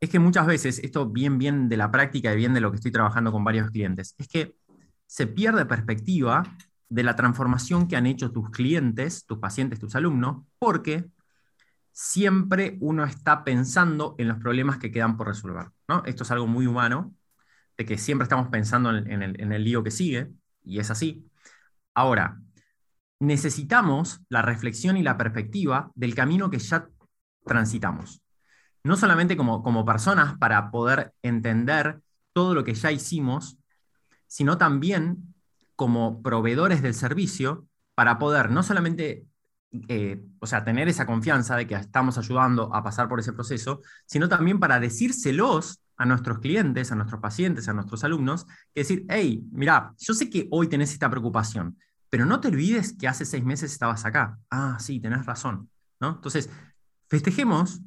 es 0.04 0.10
que 0.10 0.18
muchas 0.18 0.46
veces, 0.46 0.78
esto 0.80 1.08
bien, 1.08 1.38
bien 1.38 1.68
de 1.68 1.76
la 1.76 1.90
práctica 1.90 2.32
y 2.32 2.36
bien 2.36 2.54
de 2.54 2.60
lo 2.60 2.70
que 2.70 2.76
estoy 2.76 2.92
trabajando 2.92 3.32
con 3.32 3.44
varios 3.44 3.70
clientes, 3.70 4.14
es 4.18 4.28
que 4.28 4.56
se 5.06 5.26
pierde 5.26 5.66
perspectiva 5.66 6.42
de 6.88 7.02
la 7.02 7.16
transformación 7.16 7.88
que 7.88 7.96
han 7.96 8.06
hecho 8.06 8.32
tus 8.32 8.50
clientes, 8.50 9.26
tus 9.26 9.38
pacientes, 9.38 9.78
tus 9.78 9.94
alumnos, 9.94 10.44
porque 10.58 11.06
siempre 11.92 12.76
uno 12.80 13.04
está 13.04 13.44
pensando 13.44 14.14
en 14.18 14.28
los 14.28 14.38
problemas 14.38 14.78
que 14.78 14.90
quedan 14.90 15.16
por 15.16 15.28
resolver. 15.28 15.68
Esto 16.06 16.24
es 16.24 16.30
algo 16.30 16.46
muy 16.46 16.66
humano, 16.66 17.14
de 17.76 17.84
que 17.84 17.98
siempre 17.98 18.24
estamos 18.24 18.48
pensando 18.48 18.90
en, 18.90 19.22
el, 19.22 19.40
en 19.40 19.52
el 19.52 19.64
lío 19.64 19.82
que 19.82 19.90
sigue, 19.90 20.32
y 20.62 20.78
es 20.78 20.90
así. 20.90 21.28
Ahora, 21.94 22.40
necesitamos 23.20 24.20
la 24.28 24.42
reflexión 24.42 24.96
y 24.96 25.02
la 25.02 25.16
perspectiva 25.16 25.90
del 25.94 26.14
camino 26.14 26.50
que 26.50 26.58
ya 26.58 26.88
transitamos 27.44 28.23
no 28.84 28.96
solamente 28.96 29.36
como, 29.36 29.62
como 29.62 29.84
personas 29.84 30.38
para 30.38 30.70
poder 30.70 31.12
entender 31.22 32.00
todo 32.32 32.54
lo 32.54 32.64
que 32.64 32.74
ya 32.74 32.92
hicimos, 32.92 33.58
sino 34.26 34.58
también 34.58 35.34
como 35.74 36.22
proveedores 36.22 36.82
del 36.82 36.94
servicio 36.94 37.66
para 37.94 38.18
poder 38.18 38.50
no 38.50 38.62
solamente 38.62 39.26
eh, 39.88 40.22
o 40.38 40.46
sea, 40.46 40.64
tener 40.64 40.88
esa 40.88 41.06
confianza 41.06 41.56
de 41.56 41.66
que 41.66 41.74
estamos 41.74 42.16
ayudando 42.16 42.72
a 42.74 42.84
pasar 42.84 43.08
por 43.08 43.18
ese 43.18 43.32
proceso, 43.32 43.80
sino 44.06 44.28
también 44.28 44.60
para 44.60 44.78
decírselos 44.78 45.80
a 45.96 46.06
nuestros 46.06 46.38
clientes, 46.38 46.92
a 46.92 46.94
nuestros 46.94 47.20
pacientes, 47.20 47.68
a 47.68 47.72
nuestros 47.72 48.04
alumnos, 48.04 48.46
que 48.72 48.80
decir, 48.82 49.04
hey, 49.08 49.44
mira, 49.50 49.92
yo 49.98 50.14
sé 50.14 50.30
que 50.30 50.46
hoy 50.50 50.68
tenés 50.68 50.92
esta 50.92 51.10
preocupación, 51.10 51.76
pero 52.08 52.24
no 52.24 52.40
te 52.40 52.48
olvides 52.48 52.96
que 52.96 53.08
hace 53.08 53.24
seis 53.24 53.44
meses 53.44 53.72
estabas 53.72 54.04
acá. 54.04 54.38
Ah, 54.50 54.76
sí, 54.78 55.00
tenés 55.00 55.26
razón. 55.26 55.68
¿no? 56.00 56.10
Entonces, 56.10 56.50
festejemos 57.08 57.80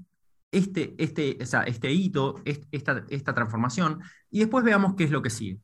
este, 0.52 0.96
este, 0.98 1.38
este 1.42 1.92
hito, 1.92 2.42
esta, 2.46 3.04
esta 3.10 3.34
transformación, 3.34 4.02
y 4.30 4.40
después 4.40 4.64
veamos 4.64 4.96
qué 4.96 5.04
es 5.06 5.12
lo 5.12 5.22
que 5.22 5.30
sigue. 5.30 5.60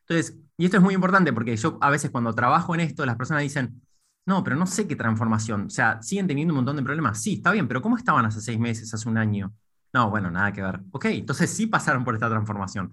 Entonces, 0.00 0.38
y 0.56 0.64
esto 0.64 0.76
es 0.76 0.82
muy 0.82 0.94
importante 0.94 1.32
porque 1.32 1.56
yo 1.56 1.78
a 1.80 1.90
veces 1.90 2.10
cuando 2.10 2.34
trabajo 2.34 2.74
en 2.74 2.80
esto, 2.80 3.04
las 3.04 3.16
personas 3.16 3.42
dicen, 3.42 3.82
no, 4.24 4.42
pero 4.42 4.56
no 4.56 4.66
sé 4.66 4.86
qué 4.86 4.96
transformación. 4.96 5.66
O 5.66 5.70
sea, 5.70 6.02
siguen 6.02 6.26
teniendo 6.26 6.52
un 6.52 6.56
montón 6.56 6.76
de 6.76 6.82
problemas. 6.82 7.22
Sí, 7.22 7.34
está 7.34 7.52
bien, 7.52 7.68
pero 7.68 7.80
¿cómo 7.82 7.96
estaban 7.96 8.24
hace 8.24 8.40
seis 8.40 8.58
meses, 8.58 8.92
hace 8.92 9.08
un 9.08 9.18
año? 9.18 9.52
No, 9.92 10.10
bueno, 10.10 10.30
nada 10.30 10.52
que 10.52 10.62
ver. 10.62 10.80
Ok, 10.90 11.06
entonces 11.06 11.50
sí 11.50 11.66
pasaron 11.66 12.04
por 12.04 12.14
esta 12.14 12.28
transformación. 12.28 12.90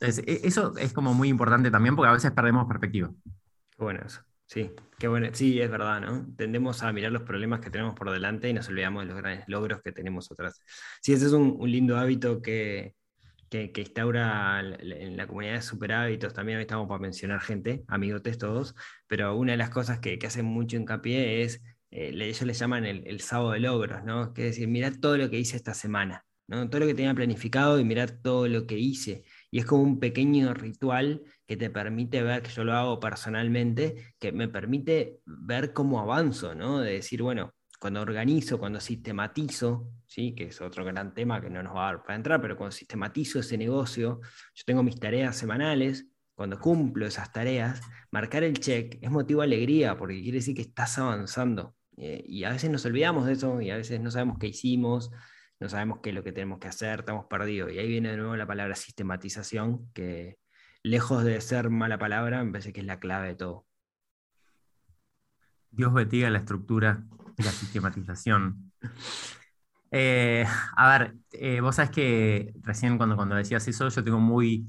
Entonces, 0.00 0.24
e, 0.26 0.46
eso 0.46 0.76
es 0.76 0.92
como 0.92 1.14
muy 1.14 1.28
importante 1.28 1.70
también 1.70 1.94
porque 1.96 2.10
a 2.10 2.12
veces 2.12 2.32
perdemos 2.32 2.66
perspectiva. 2.66 3.10
Bueno 3.78 4.00
eso. 4.04 4.20
Sí, 4.46 4.70
qué 4.98 5.08
bueno. 5.08 5.28
Sí, 5.32 5.60
es 5.60 5.70
verdad, 5.70 6.00
¿no? 6.00 6.26
Tendemos 6.36 6.82
a 6.82 6.92
mirar 6.92 7.12
los 7.12 7.22
problemas 7.22 7.60
que 7.60 7.70
tenemos 7.70 7.94
por 7.94 8.10
delante 8.10 8.48
y 8.48 8.52
nos 8.52 8.68
olvidamos 8.68 9.02
de 9.02 9.08
los 9.08 9.16
grandes 9.16 9.44
logros 9.48 9.80
que 9.82 9.92
tenemos 9.92 10.30
atrás. 10.30 10.60
Sí, 11.00 11.12
ese 11.12 11.26
es 11.26 11.32
un, 11.32 11.58
lindo 11.70 11.96
hábito 11.96 12.42
que, 12.42 12.94
que, 13.48 13.72
instaura 13.76 14.60
en 14.60 15.16
la 15.16 15.26
comunidad 15.26 15.54
de 15.54 15.62
superhábitos. 15.62 16.34
También 16.34 16.60
estamos 16.60 16.88
para 16.88 17.00
mencionar 17.00 17.40
gente, 17.40 17.84
amigotes 17.88 18.38
todos, 18.38 18.74
pero 19.06 19.36
una 19.36 19.52
de 19.52 19.58
las 19.58 19.70
cosas 19.70 19.98
que, 20.00 20.18
que 20.18 20.26
hacen 20.26 20.44
mucho 20.44 20.76
hincapié 20.76 21.42
es, 21.42 21.62
eh, 21.90 22.10
ellos 22.12 22.42
le 22.42 22.54
llaman 22.54 22.84
el, 22.84 23.20
sábado 23.20 23.52
de 23.52 23.60
logros, 23.60 24.04
¿no? 24.04 24.34
Que 24.34 24.48
es 24.48 24.56
decir, 24.56 24.68
mirad 24.68 24.94
todo 25.00 25.16
lo 25.16 25.30
que 25.30 25.38
hice 25.38 25.56
esta 25.56 25.74
semana, 25.74 26.24
¿no? 26.48 26.68
Todo 26.68 26.80
lo 26.80 26.86
que 26.86 26.94
tenía 26.94 27.14
planificado 27.14 27.78
y 27.80 27.84
mirad 27.84 28.10
todo 28.22 28.48
lo 28.48 28.66
que 28.66 28.78
hice. 28.78 29.24
Y 29.50 29.58
es 29.60 29.66
como 29.66 29.82
un 29.82 30.00
pequeño 30.00 30.52
ritual 30.54 31.22
que 31.46 31.56
te 31.56 31.70
permite 31.70 32.22
ver, 32.22 32.42
que 32.42 32.50
yo 32.50 32.64
lo 32.64 32.72
hago 32.72 33.00
personalmente, 33.00 34.14
que 34.18 34.32
me 34.32 34.48
permite 34.48 35.20
ver 35.26 35.72
cómo 35.72 36.00
avanzo, 36.00 36.54
¿no? 36.54 36.80
De 36.80 36.92
decir, 36.92 37.22
bueno, 37.22 37.52
cuando 37.84 38.00
organizo, 38.00 38.58
cuando 38.58 38.80
sistematizo, 38.80 39.90
¿sí? 40.06 40.34
que 40.34 40.44
es 40.44 40.60
otro 40.62 40.86
gran 40.86 41.12
tema 41.12 41.42
que 41.42 41.50
no 41.50 41.62
nos 41.62 41.76
va 41.76 41.88
a 41.88 41.92
dar 41.92 42.02
para 42.02 42.14
entrar, 42.14 42.40
pero 42.40 42.56
cuando 42.56 42.72
sistematizo 42.72 43.40
ese 43.40 43.58
negocio, 43.58 44.20
yo 44.54 44.62
tengo 44.64 44.82
mis 44.82 44.98
tareas 44.98 45.36
semanales, 45.36 46.06
cuando 46.34 46.58
cumplo 46.58 47.06
esas 47.06 47.30
tareas, 47.32 47.82
marcar 48.10 48.42
el 48.42 48.58
check 48.58 48.98
es 49.02 49.10
motivo 49.10 49.42
de 49.42 49.48
alegría, 49.48 49.98
porque 49.98 50.22
quiere 50.22 50.38
decir 50.38 50.54
que 50.54 50.62
estás 50.62 50.98
avanzando. 50.98 51.76
Eh, 51.96 52.24
y 52.26 52.44
a 52.44 52.50
veces 52.50 52.70
nos 52.70 52.84
olvidamos 52.86 53.26
de 53.26 53.34
eso 53.34 53.60
y 53.60 53.70
a 53.70 53.76
veces 53.76 54.00
no 54.00 54.10
sabemos 54.10 54.38
qué 54.40 54.48
hicimos, 54.48 55.10
no 55.60 55.68
sabemos 55.68 56.00
qué 56.02 56.08
es 56.08 56.14
lo 56.14 56.24
que 56.24 56.32
tenemos 56.32 56.58
que 56.58 56.68
hacer, 56.68 57.00
estamos 57.00 57.26
perdidos. 57.26 57.70
Y 57.72 57.78
ahí 57.78 57.88
viene 57.88 58.10
de 58.10 58.16
nuevo 58.16 58.34
la 58.34 58.46
palabra 58.46 58.74
sistematización, 58.74 59.92
que 59.92 60.38
lejos 60.84 61.24
de 61.24 61.40
ser 61.40 61.70
mala 61.70 61.98
palabra, 61.98 62.44
me 62.44 62.52
parece 62.52 62.72
que 62.72 62.80
es 62.80 62.86
la 62.86 63.00
clave 63.00 63.28
de 63.28 63.34
todo. 63.34 63.66
Dios 65.70 65.92
bendiga 65.92 66.30
la 66.30 66.38
estructura 66.38 67.02
y 67.36 67.42
la 67.42 67.50
sistematización. 67.50 68.70
Eh, 69.96 70.44
a 70.74 70.98
ver, 70.98 71.14
eh, 71.30 71.60
vos 71.60 71.76
sabés 71.76 71.92
que 71.92 72.52
recién 72.62 72.96
cuando, 72.96 73.14
cuando 73.14 73.36
decías 73.36 73.68
eso, 73.68 73.88
yo 73.88 74.02
tengo 74.02 74.18
muy, 74.18 74.68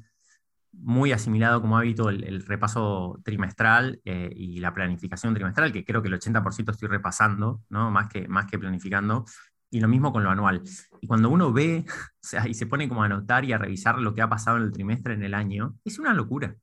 muy 0.72 1.14
asimilado 1.14 1.62
como 1.62 1.80
hábito 1.80 2.10
el, 2.12 2.46
repaso 2.46 3.20
trimestral 3.24 4.00
eh, 4.06 4.30
y 4.36 4.60
la 4.60 4.72
planificación 4.72 5.34
trimestral, 5.34 5.72
que 5.72 5.84
creo 5.84 6.04
que 6.04 6.10
el 6.10 6.14
80% 6.14 6.70
estoy 6.70 6.90
repasando, 6.90 7.64
¿no? 7.70 7.90
más, 7.90 8.08
que, 8.08 8.28
más 8.28 8.46
que 8.46 8.60
planificando 8.60 9.26
y 9.70 9.80
lo 9.80 9.88
mismo 9.88 10.12
con 10.12 10.24
lo 10.24 10.30
anual. 10.30 10.62
Y 11.02 11.08
cuando 11.08 11.30
uno 11.30 11.52
ve, 11.52 11.86
o 11.88 12.18
sea, 12.22 12.48
y 12.48 12.54
se 12.54 12.66
pone 12.66 12.88
como 12.88 13.04
a 13.04 13.06
anotar 13.08 13.46
y 13.46 13.54
a 13.54 13.58
revisar 13.58 14.00
lo 14.00 14.14
que 14.14 14.22
ha 14.22 14.30
pasado 14.30 14.58
en 14.58 14.64
el 14.64 14.72
trimestre, 14.72 15.14
en 15.14 15.24
el 15.24 15.34
año, 15.34 15.76
es 15.84 16.00
una 16.00 16.14
locura. 16.14 16.56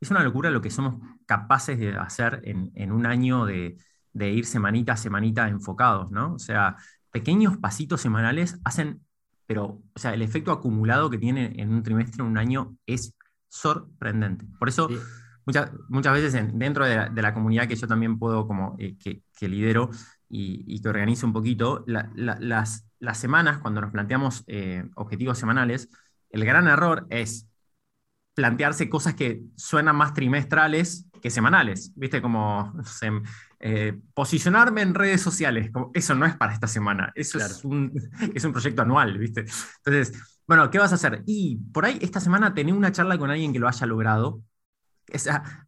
Es 0.00 0.10
una 0.10 0.22
locura 0.24 0.50
lo 0.50 0.60
que 0.60 0.70
somos 0.70 0.96
capaces 1.26 1.78
de 1.78 1.96
hacer 1.96 2.42
en, 2.44 2.92
un 2.92 3.06
año 3.06 3.46
de, 3.46 3.76
ir 4.14 4.46
semanita 4.46 4.94
a 4.94 4.96
semanita 4.96 5.48
enfocados, 5.48 6.10
¿no? 6.10 6.34
O 6.34 6.38
sea, 6.40 6.76
pequeños 7.12 7.56
pasitos 7.58 8.00
semanales 8.00 8.58
hacen, 8.64 9.00
pero, 9.46 9.80
o 9.94 9.98
sea, 9.98 10.12
el 10.12 10.22
efecto 10.22 10.50
acumulado 10.50 11.08
que 11.08 11.18
tiene 11.18 11.52
en 11.56 11.72
un 11.72 11.84
trimestre, 11.84 12.22
en 12.22 12.30
un 12.30 12.36
año, 12.36 12.76
es 12.84 13.14
sorprendente. 13.48 14.44
Por 14.58 14.68
eso, 14.68 14.88
muchas, 15.46 15.70
muchas 15.88 16.14
veces 16.14 16.50
dentro 16.52 16.84
de 16.84 17.22
la, 17.22 17.34
comunidad 17.34 17.68
que 17.68 17.76
yo 17.76 17.86
también 17.86 18.18
puedo, 18.18 18.48
como 18.48 18.74
eh, 18.80 18.96
que, 18.98 19.22
que 19.38 19.48
lidero, 19.48 19.90
y, 20.34 20.80
que 20.80 20.88
organice 20.88 21.26
un 21.26 21.32
poquito, 21.34 21.84
las, 21.86 22.82
las, 22.98 23.18
semanas, 23.18 23.58
cuando 23.58 23.82
nos 23.82 23.92
planteamos 23.92 24.44
eh, 24.46 24.88
objetivos 24.94 25.38
semanales, 25.38 25.90
el 26.30 26.44
gran 26.46 26.68
error 26.68 27.06
es 27.10 27.46
plantearse 28.34 28.88
cosas 28.88 29.14
que 29.14 29.42
suenan 29.56 29.94
más 29.94 30.14
trimestrales 30.14 31.06
que 31.20 31.28
semanales, 31.28 31.92
¿viste? 31.94 32.22
Como 32.22 32.72
eh, 33.60 33.98
posicionarme 34.14 34.80
en 34.80 34.94
redes 34.94 35.20
sociales, 35.20 35.70
como, 35.70 35.90
eso 35.92 36.14
no 36.14 36.24
es 36.24 36.34
para 36.34 36.54
esta 36.54 36.66
semana, 36.66 37.12
eso 37.14 37.38
es, 37.38 37.62
un, 37.62 37.92
es 38.34 38.42
un 38.44 38.52
proyecto 38.52 38.80
anual, 38.80 39.18
¿viste? 39.18 39.44
Entonces, 39.84 40.18
bueno, 40.46 40.70
¿qué 40.70 40.78
vas 40.78 40.92
a 40.92 40.94
hacer? 40.94 41.22
Y 41.26 41.58
por 41.72 41.84
ahí 41.84 41.98
esta 42.00 42.20
semana 42.20 42.54
tener 42.54 42.74
una 42.74 42.90
charla 42.90 43.18
con 43.18 43.30
alguien 43.30 43.52
que 43.52 43.58
lo 43.58 43.68
haya 43.68 43.86
logrado, 43.86 44.42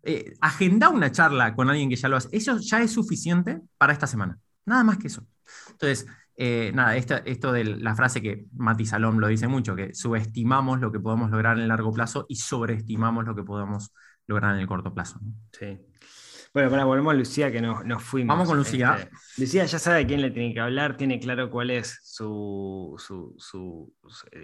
eh, 0.02 0.32
agenda 0.40 0.88
una 0.88 1.12
charla 1.12 1.54
con 1.54 1.68
alguien 1.68 1.90
que 1.90 1.96
ya 1.96 2.08
lo 2.08 2.16
hace, 2.16 2.30
eso 2.32 2.56
ya 2.58 2.80
es 2.80 2.92
suficiente 2.92 3.60
para 3.76 3.92
esta 3.92 4.06
semana. 4.06 4.38
Nada 4.66 4.84
más 4.84 4.98
que 4.98 5.08
eso. 5.08 5.26
Entonces, 5.70 6.06
eh, 6.36 6.72
nada, 6.74 6.96
esto, 6.96 7.52
de 7.52 7.64
la 7.64 7.94
frase 7.94 8.20
que 8.20 8.46
Mati 8.56 8.86
Salom 8.86 9.18
lo 9.18 9.28
dice 9.28 9.46
mucho, 9.46 9.76
que 9.76 9.94
subestimamos 9.94 10.80
lo 10.80 10.90
que 10.90 11.00
podemos 11.00 11.30
lograr 11.30 11.56
en 11.56 11.62
el 11.62 11.68
largo 11.68 11.92
plazo 11.92 12.26
y 12.28 12.36
sobreestimamos 12.36 13.24
lo 13.24 13.34
que 13.34 13.44
podemos 13.44 13.92
lograr 14.26 14.54
en 14.54 14.60
el 14.60 14.66
corto 14.66 14.92
plazo. 14.92 15.20
Sí. 15.52 15.78
Bueno, 16.52 16.70
para 16.70 16.84
volvemos 16.84 17.12
a 17.12 17.16
Lucía, 17.16 17.50
que 17.50 17.60
nos, 17.60 17.84
nos 17.84 18.00
fuimos. 18.00 18.32
Vamos 18.32 18.48
con 18.48 18.56
Lucía. 18.56 18.96
Este, 18.96 19.40
Lucía 19.42 19.64
ya 19.64 19.78
sabe 19.80 20.02
a 20.02 20.06
quién 20.06 20.22
le 20.22 20.30
tiene 20.30 20.54
que 20.54 20.60
hablar, 20.60 20.96
tiene 20.96 21.18
claro 21.18 21.50
cuál 21.50 21.70
es 21.70 21.98
su, 22.04 22.96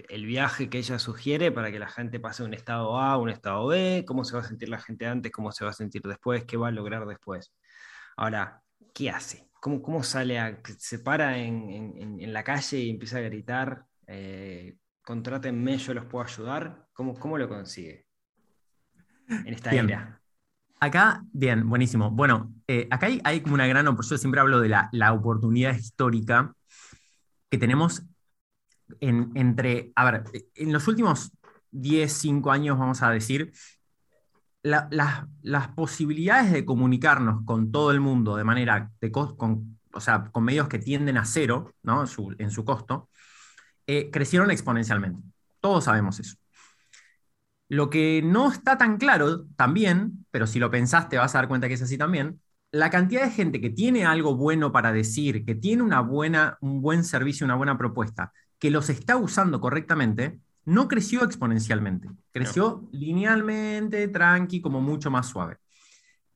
el 0.09 0.27
viaje 0.27 0.69
que 0.69 0.79
ella 0.79 0.99
sugiere 0.99 1.53
para 1.53 1.71
que 1.71 1.79
la 1.79 1.89
gente 1.89 2.19
pase 2.19 2.43
de 2.43 2.49
un 2.49 2.55
estado 2.55 2.99
A 2.99 3.13
a 3.13 3.17
un 3.17 3.31
estado 3.31 3.69
B, 3.69 4.05
cómo 4.07 4.25
se 4.25 4.35
va 4.35 4.43
a 4.43 4.45
sentir 4.45 4.69
la 4.69 4.81
gente 4.81 5.07
antes, 5.07 5.31
cómo 5.31 5.53
se 5.53 5.65
va 5.65 5.71
a 5.71 5.75
sentir 5.75 6.03
después, 6.03 6.45
qué 6.45 6.57
va 6.57 6.69
a 6.69 6.73
lograr 6.73 7.07
después. 7.07 7.53
Ahora, 8.17 8.61
¿qué 8.93 9.11
hace? 9.11 9.50
¿Cómo, 9.61 10.03
sale 10.03 10.39
a, 10.39 10.59
se 10.79 11.01
para 11.01 11.39
en, 11.39 12.33
la 12.33 12.43
calle 12.43 12.79
y 12.79 12.91
empieza 12.91 13.19
a 13.19 13.21
gritar, 13.21 13.85
eh, 14.07 14.79
contrátenme, 15.03 15.77
yo 15.77 15.93
los 15.93 16.07
puedo 16.07 16.25
ayudar? 16.25 16.87
¿Cómo, 16.93 17.15
cómo 17.15 17.37
lo 17.37 17.49
consigue 17.49 18.07
en 19.29 19.55
esta 19.55 19.71
era? 19.71 20.21
Acá, 20.83 21.23
bien, 21.33 21.69
buenísimo. 21.69 22.11
Bueno, 22.11 22.55
eh, 22.67 22.89
acá 22.91 23.09
hay, 23.23 23.41
como 23.43 23.55
una 23.55 23.67
gran 23.67 23.87
oportunidad, 23.87 24.17
yo 24.17 24.19
siempre 24.19 24.41
hablo 24.41 24.61
de 24.61 24.71
la, 24.71 25.13
oportunidad 25.13 25.75
histórica 25.75 26.55
que 27.51 27.59
tenemos 27.59 28.03
entre, 29.01 29.93
a 29.95 30.11
ver, 30.11 30.25
en 30.55 30.73
los 30.73 30.89
últimos 30.89 31.33
10, 31.71 32.11
5 32.11 32.51
años, 32.51 32.79
vamos 32.79 33.03
a 33.03 33.11
decir, 33.11 33.53
las 34.63 35.69
posibilidades 35.75 36.53
de 36.53 36.65
comunicarnos 36.65 37.45
con 37.45 37.73
todo 37.73 37.91
el 37.91 38.01
mundo 38.01 38.37
de 38.37 38.45
manera, 38.45 38.91
de, 39.01 39.11
con, 39.11 39.79
o 39.93 40.01
sea, 40.01 40.31
con 40.31 40.45
medios 40.45 40.69
que 40.69 40.79
tienden 40.79 41.17
a 41.17 41.25
cero 41.25 41.75
¿no? 41.83 42.05
en 42.39 42.51
su 42.51 42.65
costo, 42.65 43.09
eh, 43.87 44.11
crecieron 44.11 44.51
exponencialmente. 44.51 45.23
Todos 45.61 45.85
sabemos 45.85 46.21
eso. 46.21 46.37
Lo 47.69 47.89
que 47.89 48.21
no 48.25 48.51
está 48.51 48.77
tan 48.77 48.99
claro 48.99 49.47
también, 49.57 50.27
pero 50.31 50.47
si 50.47 50.59
lo 50.59 50.71
pensaste 50.71 51.17
vas 51.19 51.35
a 51.35 51.39
dar 51.39 51.49
cuenta 51.49 51.69
que 51.69 51.75
es 51.75 51.83
así 51.83 51.97
también, 51.97 52.41
la 52.73 52.91
cantidad 52.91 53.23
de 53.23 53.31
gente 53.31 53.61
que 53.61 53.71
tiene 53.71 54.05
algo 54.05 54.37
bueno 54.37 54.73
para 54.73 54.93
decir, 54.93 55.45
que 55.45 55.55
tiene 55.55 55.83
una 55.83 56.01
buena, 56.01 56.57
un 56.61 56.83
buen 56.83 57.05
servicio, 57.05 57.45
una 57.45 57.57
buena 57.57 57.79
propuesta, 57.79 58.33
que 58.59 58.71
los 58.71 58.91
está 58.91 59.17
usando 59.17 59.61
correctamente, 59.61 60.41
no 60.71 60.87
creció 60.87 61.25
exponencialmente, 61.25 62.09
creció 62.31 62.89
linealmente, 62.93 64.07
tranqui, 64.07 64.61
como 64.61 64.81
mucho 64.81 65.11
más 65.11 65.27
suave. 65.27 65.57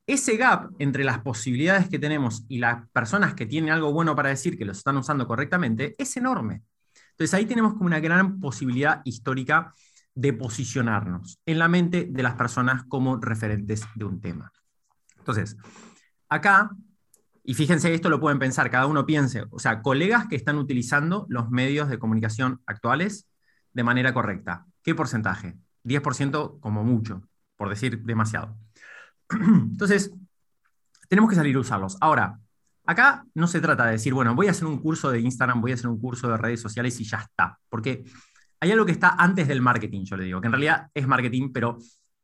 Ese 0.05 0.35
gap 0.35 0.71
entre 0.77 1.05
las 1.05 1.19
posibilidades 1.19 1.87
que 1.87 1.99
tenemos 1.99 2.43
y 2.49 2.59
las 2.59 2.87
personas 2.89 3.33
que 3.33 3.45
tienen 3.45 3.71
algo 3.71 3.93
bueno 3.93 4.13
para 4.13 4.29
decir 4.29 4.57
que 4.57 4.65
los 4.65 4.77
están 4.77 4.97
usando 4.97 5.25
correctamente 5.25 5.95
es 5.97 6.17
enorme. 6.17 6.63
Entonces 7.11 7.33
ahí 7.33 7.45
tenemos 7.45 7.73
como 7.73 7.85
una 7.85 8.01
gran 8.01 8.41
posibilidad 8.41 9.01
histórica 9.05 9.73
de 10.13 10.33
posicionarnos 10.33 11.39
en 11.45 11.57
la 11.57 11.69
mente 11.69 12.05
de 12.09 12.23
las 12.23 12.35
personas 12.35 12.83
como 12.89 13.17
referentes 13.17 13.85
de 13.95 14.03
un 14.03 14.19
tema. 14.19 14.51
Entonces, 15.17 15.55
acá, 16.27 16.71
y 17.41 17.53
fíjense, 17.53 17.93
esto 17.93 18.09
lo 18.09 18.19
pueden 18.19 18.39
pensar, 18.39 18.69
cada 18.69 18.85
uno 18.85 19.05
piense, 19.05 19.45
o 19.49 19.59
sea, 19.59 19.81
colegas 19.81 20.27
que 20.27 20.35
están 20.35 20.57
utilizando 20.57 21.25
los 21.29 21.49
medios 21.49 21.87
de 21.87 21.99
comunicación 21.99 22.61
actuales 22.65 23.29
de 23.75 23.83
manera 23.83 24.13
correcta. 24.13 24.65
¿Qué 24.81 24.95
porcentaje? 24.95 25.57
10% 25.83 26.59
como 26.59 26.83
mucho, 26.83 27.21
por 27.57 27.69
decir 27.69 28.01
demasiado. 28.03 28.57
Entonces, 29.29 30.11
tenemos 31.09 31.29
que 31.29 31.35
salir 31.35 31.55
a 31.57 31.59
usarlos. 31.59 31.97
Ahora, 31.99 32.39
acá 32.85 33.25
no 33.35 33.47
se 33.47 33.59
trata 33.59 33.85
de 33.85 33.93
decir, 33.93 34.13
bueno, 34.13 34.33
voy 34.33 34.47
a 34.47 34.51
hacer 34.51 34.65
un 34.65 34.79
curso 34.79 35.11
de 35.11 35.19
Instagram, 35.19 35.61
voy 35.61 35.71
a 35.71 35.73
hacer 35.75 35.87
un 35.87 35.99
curso 35.99 36.29
de 36.29 36.37
redes 36.37 36.61
sociales 36.61 36.99
y 37.01 37.03
ya 37.03 37.17
está. 37.17 37.59
Porque 37.69 38.05
hay 38.61 38.71
algo 38.71 38.85
que 38.85 38.93
está 38.93 39.09
antes 39.09 39.47
del 39.47 39.61
marketing, 39.61 40.05
yo 40.05 40.15
le 40.15 40.23
digo, 40.23 40.39
que 40.39 40.47
en 40.47 40.53
realidad 40.53 40.89
es 40.93 41.05
marketing, 41.05 41.51
pero 41.51 41.77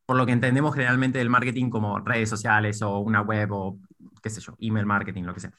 por 0.06 0.16
lo 0.16 0.24
que 0.24 0.32
entendemos 0.32 0.74
generalmente 0.74 1.18
del 1.18 1.30
marketing 1.30 1.68
como 1.68 1.98
redes 2.00 2.30
sociales 2.30 2.80
o 2.80 2.98
una 2.98 3.20
web 3.20 3.52
o 3.52 3.78
qué 4.22 4.30
sé 4.30 4.40
yo, 4.40 4.56
email 4.58 4.86
marketing, 4.86 5.24
lo 5.24 5.34
que 5.34 5.40
sea. 5.40 5.52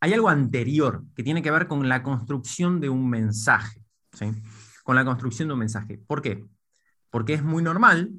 Hay 0.00 0.12
algo 0.12 0.28
anterior 0.28 1.02
que 1.14 1.22
tiene 1.22 1.42
que 1.42 1.50
ver 1.50 1.66
con 1.66 1.88
la 1.88 2.02
construcción 2.02 2.78
de 2.78 2.90
un 2.90 3.08
mensaje. 3.08 3.82
¿sí? 4.12 4.32
Con 4.90 4.96
la 4.96 5.04
construcción 5.04 5.46
de 5.46 5.54
un 5.54 5.60
mensaje. 5.60 5.98
¿Por 6.04 6.20
qué? 6.20 6.44
Porque 7.10 7.34
es 7.34 7.44
muy 7.44 7.62
normal 7.62 8.10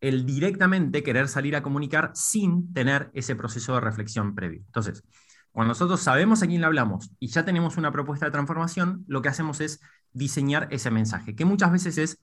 el 0.00 0.26
directamente 0.26 1.04
querer 1.04 1.28
salir 1.28 1.54
a 1.54 1.62
comunicar 1.62 2.10
sin 2.14 2.72
tener 2.72 3.12
ese 3.14 3.36
proceso 3.36 3.74
de 3.74 3.80
reflexión 3.80 4.34
previo. 4.34 4.60
Entonces, 4.66 5.04
cuando 5.52 5.68
nosotros 5.68 6.00
sabemos 6.00 6.42
a 6.42 6.48
quién 6.48 6.62
le 6.62 6.66
hablamos 6.66 7.12
y 7.20 7.28
ya 7.28 7.44
tenemos 7.44 7.76
una 7.76 7.92
propuesta 7.92 8.26
de 8.26 8.32
transformación, 8.32 9.04
lo 9.06 9.22
que 9.22 9.28
hacemos 9.28 9.60
es 9.60 9.82
diseñar 10.10 10.66
ese 10.72 10.90
mensaje, 10.90 11.36
que 11.36 11.44
muchas 11.44 11.70
veces 11.70 11.96
es 11.96 12.18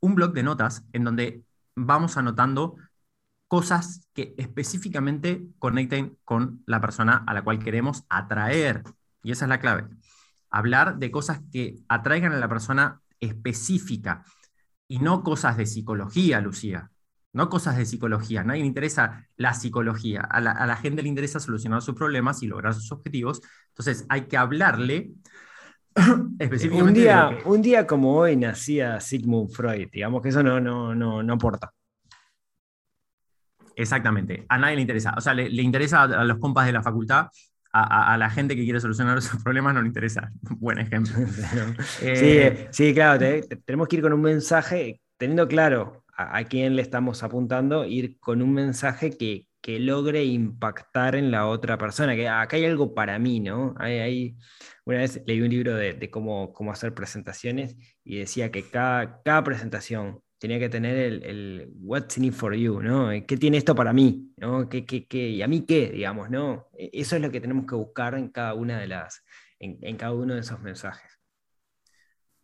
un 0.00 0.14
blog 0.14 0.34
de 0.34 0.42
notas 0.42 0.84
en 0.92 1.04
donde 1.04 1.42
vamos 1.74 2.18
anotando 2.18 2.76
cosas 3.48 4.10
que 4.12 4.34
específicamente 4.36 5.46
conecten 5.58 6.18
con 6.26 6.62
la 6.66 6.82
persona 6.82 7.24
a 7.26 7.32
la 7.32 7.40
cual 7.40 7.60
queremos 7.60 8.04
atraer. 8.10 8.82
Y 9.22 9.32
esa 9.32 9.46
es 9.46 9.48
la 9.48 9.58
clave. 9.58 9.88
Hablar 10.50 10.98
de 10.98 11.10
cosas 11.10 11.40
que 11.50 11.76
atraigan 11.88 12.34
a 12.34 12.38
la 12.38 12.48
persona 12.50 13.01
específica 13.22 14.24
y 14.88 14.98
no 14.98 15.22
cosas 15.22 15.56
de 15.56 15.66
psicología, 15.66 16.40
Lucía 16.40 16.92
no 17.32 17.48
cosas 17.48 17.76
de 17.76 17.86
psicología. 17.86 18.42
A 18.42 18.44
nadie 18.44 18.60
le 18.60 18.66
interesa 18.66 19.26
la 19.36 19.54
psicología. 19.54 20.20
A 20.20 20.40
la, 20.40 20.76
gente 20.76 21.02
le 21.02 21.08
interesa 21.08 21.40
solucionar 21.40 21.82
sus 21.82 21.94
problemas 21.94 22.42
y 22.42 22.46
lograr 22.46 22.74
sus 22.74 22.92
objetivos. 22.92 23.40
Entonces 23.68 24.04
hay 24.08 24.22
que 24.22 24.36
hablarle 24.36 25.12
específicamente. 26.38 26.90
Un 26.90 26.94
día, 26.94 27.38
un 27.44 27.62
día 27.62 27.86
como 27.86 28.16
hoy 28.16 28.36
nacía 28.36 29.00
Sigmund 29.00 29.50
Freud. 29.50 29.88
Digamos 29.90 30.22
que 30.22 30.28
eso 30.28 30.42
no, 30.42 30.60
no, 30.60 30.94
no, 30.94 31.22
no 31.22 31.32
aporta. 31.32 31.72
Exactamente. 33.74 34.44
A 34.50 34.58
nadie 34.58 34.76
le 34.76 34.82
interesa. 34.82 35.14
O 35.16 35.20
sea, 35.20 35.32
le, 35.32 35.62
interesa 35.62 36.02
a 36.02 36.24
los 36.24 36.38
compas 36.38 36.66
de 36.66 36.72
la 36.72 36.82
facultad. 36.82 37.28
A, 37.74 38.18
la 38.18 38.28
gente 38.28 38.54
que 38.54 38.64
quiere 38.64 38.80
solucionar 38.80 39.22
sus 39.22 39.42
problemas 39.42 39.74
no 39.74 39.80
le 39.80 39.88
interesa. 39.88 40.30
Buen 40.58 40.78
ejemplo. 40.78 41.14
Eh, 42.02 42.68
sí, 42.70 42.92
claro. 42.92 43.24
tenemos 43.64 43.88
que 43.88 43.96
ir 43.96 44.02
con 44.02 44.12
un 44.12 44.20
mensaje 44.20 45.00
teniendo 45.16 45.46
claro 45.48 46.04
a, 46.14 46.44
quién 46.44 46.76
le 46.76 46.82
estamos 46.82 47.22
apuntando, 47.22 47.84
ir 47.84 48.18
con 48.20 48.42
un 48.42 48.52
mensaje 48.52 49.16
que, 49.16 49.46
logre 49.78 50.24
impactar 50.24 51.14
en 51.14 51.30
la 51.30 51.46
otra 51.46 51.78
persona, 51.78 52.16
que 52.16 52.28
acá 52.28 52.56
hay 52.56 52.64
algo 52.64 52.94
para 52.94 53.18
mí, 53.18 53.38
¿no? 53.38 53.74
Hay, 53.78 54.36
una 54.84 54.98
vez 54.98 55.22
leí 55.24 55.40
un 55.40 55.48
libro 55.50 55.76
de, 55.76 56.10
cómo, 56.10 56.52
cómo, 56.52 56.72
hacer 56.72 56.92
presentaciones 56.94 57.76
y 58.04 58.18
decía 58.18 58.50
que 58.50 58.68
cada, 58.68 59.22
cada 59.22 59.44
presentación 59.44 60.20
tenía 60.42 60.58
que 60.58 60.68
tener 60.68 60.96
el, 60.96 61.68
what's 61.82 62.18
in 62.18 62.24
it 62.24 62.34
for 62.34 62.52
you, 62.52 62.82
¿no? 62.82 63.10
¿Qué 63.28 63.36
tiene 63.36 63.58
esto 63.58 63.76
para 63.76 63.92
mí? 63.92 64.34
¿no? 64.38 64.68
¿Qué, 64.68 64.84
qué, 64.84 65.06
qué, 65.06 65.28
y 65.28 65.40
a 65.40 65.46
mí 65.46 65.64
qué, 65.64 65.92
digamos, 65.92 66.30
¿no? 66.30 66.66
E, 66.76 66.90
eso 66.94 67.14
es 67.14 67.22
lo 67.22 67.30
que 67.30 67.40
tenemos 67.40 67.64
que 67.64 67.76
buscar 67.76 68.16
en 68.16 68.28
cada 68.28 68.54
una 68.54 68.76
de 68.80 68.88
las, 68.88 69.22
en 69.60 69.96
cada 69.96 70.12
uno 70.12 70.34
de 70.34 70.40
esos 70.40 70.60
mensajes. 70.60 71.08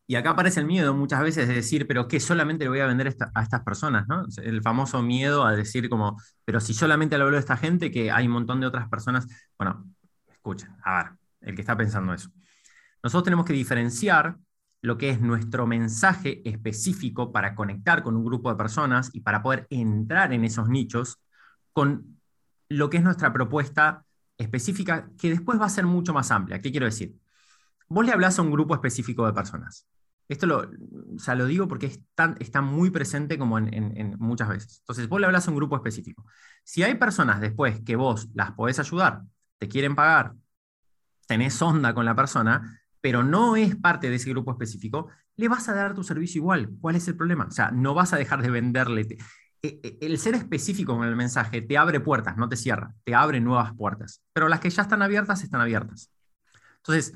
Y 0.07 0.15
acá 0.15 0.31
aparece 0.31 0.61
el 0.61 0.67
miedo 0.67 0.95
muchas 0.95 1.21
veces 1.23 1.49
de 1.49 1.55
decir, 1.55 1.89
pero 1.89 2.07
¿qué 2.07 2.21
solamente 2.21 2.65
le 2.65 2.69
voy 2.71 2.79
a 2.79 2.87
vender 2.87 3.17
a 3.35 3.43
estas 3.43 3.63
personas? 3.65 4.07
¿no? 4.07 4.25
El 4.45 4.63
famoso 4.63 5.03
miedo 5.03 5.45
a 5.45 5.57
decir 5.57 5.89
como, 5.89 6.23
pero 6.45 6.61
si 6.61 6.75
solamente 6.75 7.19
le 7.19 7.25
hablo 7.25 7.37
a 7.37 7.41
esta 7.41 7.57
gente, 7.57 7.91
que 7.91 8.13
hay 8.13 8.27
un 8.27 8.33
montón 8.33 8.61
de 8.61 8.69
otras 8.69 8.89
personas. 8.89 9.27
Bueno, 9.59 9.93
escuchen, 10.29 10.71
a 10.85 11.03
ver, 11.03 11.13
el 11.41 11.57
que 11.57 11.63
está 11.63 11.77
pensando 11.77 12.15
eso. 12.15 12.31
Nosotros 13.03 13.25
tenemos 13.25 13.45
que 13.45 13.55
diferenciar 13.55 14.37
lo 14.81 14.97
que 14.97 15.11
es 15.11 15.21
nuestro 15.21 15.67
mensaje 15.67 16.49
específico 16.49 17.33
para 17.33 17.55
conectar 17.55 18.03
con 18.03 18.17
un 18.17 18.25
grupo 18.25 18.51
de 18.51 18.57
personas 18.57 19.11
y 19.13 19.21
para 19.21 19.43
poder 19.43 19.67
entrar 19.71 20.33
en 20.33 20.45
esos 20.45 20.69
nichos 20.69 21.19
con 21.73 22.21
lo 22.69 22.91
que 22.91 22.99
es 22.99 23.03
nuestra 23.03 23.33
propuesta 23.33 24.05
específica, 24.37 25.11
que 25.19 25.31
después 25.31 25.61
va 25.61 25.67
a 25.67 25.71
ser 25.71 25.87
mucho 25.87 26.13
más 26.13 26.31
amplia. 26.31 26.61
¿Qué 26.61 26.71
quiero 26.71 26.87
decir? 26.87 27.17
Vos 27.89 28.05
le 28.05 28.13
hablas 28.13 28.39
a 28.39 28.43
un 28.43 28.51
grupo 28.51 28.75
específico 28.75 29.27
de 29.27 29.33
personas. 29.33 29.87
Esto 30.29 30.47
lo, 30.47 30.59
o 30.59 31.35
lo 31.35 31.47
digo 31.47 31.67
porque 31.67 31.87
está 31.87 32.61
muy 32.61 32.91
presente 32.91 33.39
como 33.39 33.59
en, 33.59 34.17
muchas 34.19 34.49
veces. 34.49 34.79
Entonces, 34.81 35.09
vos 35.09 35.19
le 35.19 35.27
hablas 35.27 35.49
a 35.49 35.51
un 35.51 35.57
grupo 35.57 35.75
específico. 35.77 36.27
Si 36.63 36.83
hay 36.83 36.95
personas 36.97 37.41
después 37.41 37.81
que 37.81 37.97
vos 37.97 38.29
las 38.35 38.53
podés 38.53 38.79
ayudar, 38.79 39.23
te 39.57 39.69
quieren 39.69 39.95
pagar, 39.95 40.35
tenés 41.27 41.61
onda 41.63 41.95
con 41.95 42.05
la 42.05 42.15
persona, 42.15 42.83
pero 43.01 43.23
no 43.23 43.57
es 43.57 43.77
parte 43.77 44.11
de 44.11 44.17
ese 44.17 44.31
grupo 44.31 44.53
específico, 44.53 45.09
le 45.37 45.49
vas 45.49 45.69
a 45.69 45.75
dar 45.75 45.95
tu 45.95 46.03
servicio 46.03 46.41
igual. 46.41 46.71
¿Cuál 46.81 46.97
es 46.97 47.07
el 47.09 47.17
problema? 47.17 47.47
O 47.47 47.51
sea, 47.51 47.71
no 47.71 47.95
vas 47.95 48.13
a 48.13 48.17
dejar 48.17 48.43
de 48.43 48.51
venderle. 48.51 49.19
E, 49.63 49.81
e, 49.83 49.99
el 50.01 50.19
ser 50.19 50.35
específico 50.35 50.97
con 50.97 51.07
el 51.07 51.17
mensaje 51.17 51.63
te 51.63 51.79
abre 51.79 52.01
puertas, 52.01 52.37
no 52.37 52.49
te 52.49 52.57
cierra, 52.57 52.95
te 53.05 53.15
abre 53.15 53.41
nuevas 53.41 53.73
puertas. 53.75 54.23
Pero 54.33 54.49
las 54.49 54.61
que 54.61 54.71
ya 54.71 54.83
están 54.83 55.03
abiertas, 55.03 55.43
están 55.43 55.61
abiertas. 55.61 56.11
Entonces, 56.77 57.15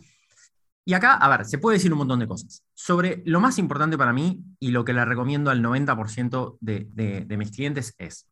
y 0.85 0.95
acá, 0.95 1.15
a 1.15 1.29
ver, 1.29 1.47
se 1.47 1.59
puede 1.59 1.77
decir 1.77 1.93
un 1.93 1.99
montón 1.99 2.19
de 2.19 2.27
cosas. 2.27 2.65
Sobre 2.75 3.23
lo 3.25 3.41
más 3.41 3.59
importante 3.59 3.97
para 3.97 4.13
mí 4.13 4.43
y 4.59 4.73
lo 4.73 4.85
que 4.85 4.93
le 4.93 5.05
recomiendo 5.05 5.51
al 5.51 5.63
90% 5.63 6.59
de, 6.61 6.89
de, 6.93 7.37
mis 7.37 7.53
clientes 7.53 7.95
es, 7.99 8.29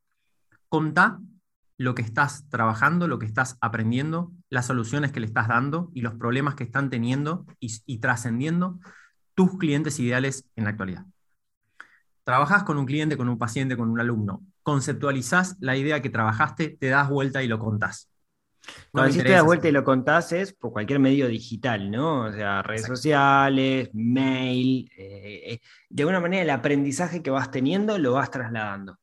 contá 0.68 1.20
lo 1.80 1.94
que 1.94 2.02
estás 2.02 2.46
trabajando, 2.50 3.08
lo 3.08 3.18
que 3.18 3.24
estás 3.24 3.56
aprendiendo, 3.62 4.32
las 4.50 4.66
soluciones 4.66 5.12
que 5.12 5.20
le 5.20 5.24
estás 5.24 5.48
dando 5.48 5.90
y 5.94 6.02
los 6.02 6.12
problemas 6.12 6.54
que 6.54 6.64
están 6.64 6.90
teniendo 6.90 7.46
y, 7.58 7.72
y 7.86 8.00
trascendiendo 8.00 8.78
tus 9.34 9.56
clientes 9.56 9.98
ideales 9.98 10.44
en 10.56 10.64
la 10.64 10.70
actualidad. 10.70 11.06
Trabajas 12.22 12.64
con 12.64 12.76
un 12.76 12.84
cliente, 12.84 13.16
con 13.16 13.30
un 13.30 13.38
paciente, 13.38 13.78
con 13.78 13.88
un 13.88 13.98
alumno, 13.98 14.42
conceptualizás 14.62 15.56
la 15.60 15.74
idea 15.74 16.02
que 16.02 16.10
trabajaste, 16.10 16.76
te 16.78 16.88
das 16.88 17.08
vuelta 17.08 17.42
y 17.42 17.48
lo 17.48 17.58
contás. 17.58 18.10
Cuando 18.92 19.16
no 19.16 19.22
te 19.22 19.30
das 19.30 19.44
vuelta 19.44 19.68
y 19.70 19.72
lo 19.72 19.82
contás 19.82 20.32
es 20.32 20.52
por 20.52 20.72
cualquier 20.72 20.98
medio 20.98 21.28
digital, 21.28 21.90
¿no? 21.90 22.24
O 22.26 22.32
sea, 22.32 22.60
redes 22.60 22.84
sociales, 22.84 23.88
mail. 23.94 24.86
Eh, 24.98 25.52
eh, 25.52 25.60
de 25.88 26.02
alguna 26.02 26.20
manera 26.20 26.42
el 26.42 26.50
aprendizaje 26.50 27.22
que 27.22 27.30
vas 27.30 27.50
teniendo 27.50 27.96
lo 27.96 28.12
vas 28.12 28.30
trasladando. 28.30 28.98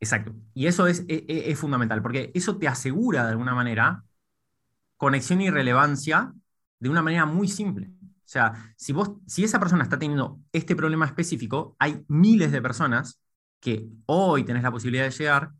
Exacto. 0.00 0.34
Y 0.54 0.66
eso 0.66 0.86
es, 0.86 1.04
e, 1.08 1.24
e, 1.28 1.50
es, 1.50 1.58
fundamental, 1.58 2.02
porque 2.02 2.30
eso 2.34 2.56
te 2.58 2.68
asegura 2.68 3.24
de 3.24 3.30
alguna 3.30 3.54
manera 3.54 4.04
conexión 4.96 5.40
y 5.40 5.50
relevancia 5.50 6.32
de 6.78 6.88
una 6.88 7.02
manera 7.02 7.26
muy 7.26 7.48
simple. 7.48 7.90
O 8.02 8.30
sea, 8.30 8.74
si, 8.76 8.92
vos, 8.92 9.12
si 9.26 9.44
esa 9.44 9.58
persona 9.58 9.82
está 9.82 9.98
teniendo 9.98 10.40
este 10.52 10.76
problema 10.76 11.06
específico, 11.06 11.76
hay 11.78 12.04
miles 12.08 12.52
de 12.52 12.62
personas 12.62 13.20
que 13.60 13.88
hoy 14.06 14.44
tenés 14.44 14.62
la 14.62 14.70
posibilidad 14.70 15.04
de 15.04 15.10
llegar 15.10 15.52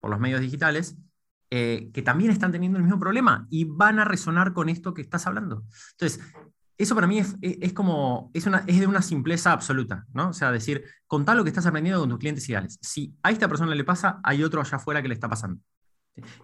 por 0.00 0.10
los 0.10 0.20
medios 0.20 0.40
digitales 0.40 0.96
eh, 1.50 1.90
que 1.94 2.02
también 2.02 2.32
están 2.32 2.50
teniendo 2.50 2.78
el 2.78 2.84
mismo 2.84 2.98
problema 2.98 3.46
y 3.50 3.64
van 3.64 4.00
a 4.00 4.04
resonar 4.04 4.52
con 4.52 4.68
esto 4.68 4.92
que 4.94 5.02
estás 5.02 5.26
hablando. 5.26 5.64
Entonces, 5.92 6.20
eso 6.78 6.94
para 6.94 7.06
mí 7.06 7.18
es, 7.18 7.36
es, 7.40 7.72
como, 7.72 8.30
es, 8.34 8.46
una, 8.46 8.64
es 8.66 8.80
de 8.80 8.86
una 8.86 9.02
simpleza 9.02 9.52
absoluta, 9.52 10.04
¿no? 10.12 10.30
O 10.30 10.32
sea, 10.32 10.52
decir, 10.52 10.84
contá 11.06 11.34
lo 11.34 11.42
que 11.42 11.50
estás 11.50 11.66
aprendiendo 11.66 12.00
con 12.00 12.10
tus 12.10 12.18
clientes 12.18 12.48
ideales. 12.48 12.78
Si 12.82 13.14
a 13.22 13.30
esta 13.30 13.48
persona 13.48 13.74
le 13.74 13.84
pasa, 13.84 14.20
hay 14.22 14.42
otro 14.42 14.60
allá 14.60 14.76
afuera 14.76 15.02
que 15.02 15.08
le 15.08 15.14
está 15.14 15.28
pasando. 15.28 15.60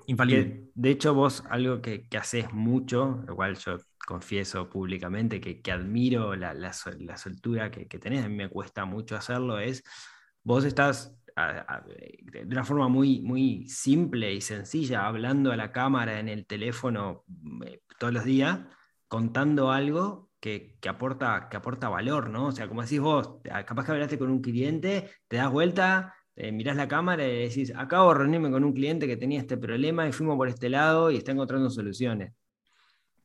Infalible. 0.07 0.71
de 0.75 0.91
hecho, 0.91 1.15
vos 1.15 1.45
algo 1.49 1.81
que, 1.81 2.07
que 2.07 2.19
haces 2.19 2.53
mucho, 2.53 3.25
lo 3.27 3.35
cual 3.35 3.57
yo 3.57 3.79
confieso 4.07 4.69
públicamente 4.69 5.41
que, 5.41 5.63
que 5.63 5.73
admiro 5.73 6.37
la, 6.37 6.53
la, 6.53 6.73
la 6.99 7.17
soltura 7.17 7.71
que, 7.71 7.87
que 7.87 7.99
tenés, 7.99 8.25
a 8.25 8.29
mí 8.29 8.37
me 8.37 8.49
cuesta 8.49 8.85
mucho 8.85 9.17
hacerlo, 9.17 9.59
es 9.59 9.83
vos 10.43 10.65
estás 10.65 11.15
de 11.35 12.47
una 12.47 12.65
forma 12.65 12.89
muy, 12.89 13.21
muy 13.23 13.67
simple 13.69 14.33
y 14.35 14.41
sencilla, 14.41 15.07
hablando 15.07 15.53
a 15.53 15.57
la 15.57 15.73
cámara 15.73 16.21
en 16.21 16.29
el 16.29 16.47
teléfono 16.47 17.25
eh, 17.65 17.81
todos 17.99 18.13
los 18.13 18.25
días, 18.25 18.61
contando 19.13 19.71
algo 19.71 20.31
que, 20.41 20.79
aporta, 20.89 21.49
que 21.51 21.59
aporta 21.59 21.91
valor, 21.91 22.31
¿no? 22.31 22.47
O 22.47 22.53
sea, 22.53 22.67
como 22.67 22.81
decís 22.81 22.99
vos, 22.99 23.41
capaz 23.67 23.85
que 23.85 23.93
hablaste 23.93 24.19
con 24.19 24.31
un 24.31 24.41
cliente, 24.41 25.11
te 25.29 25.37
das 25.37 25.51
vuelta, 25.51 26.15
eh, 26.35 26.51
mirás 26.51 26.79
la 26.79 26.89
cámara 26.89 27.29
y 27.29 27.47
decís, 27.47 27.75
acabo 27.77 28.11
de 28.11 28.21
reunirme 28.21 28.51
con 28.51 28.65
un 28.65 28.73
cliente 28.73 29.07
que 29.07 29.19
tenía 29.19 29.39
este 29.39 29.59
problema 29.59 30.09
y 30.09 30.13
fuimos 30.13 30.39
por 30.39 30.49
este 30.49 30.71
lado 30.71 31.11
y 31.11 31.19
está 31.19 31.33
encontrando 31.33 31.69
soluciones. 31.69 32.33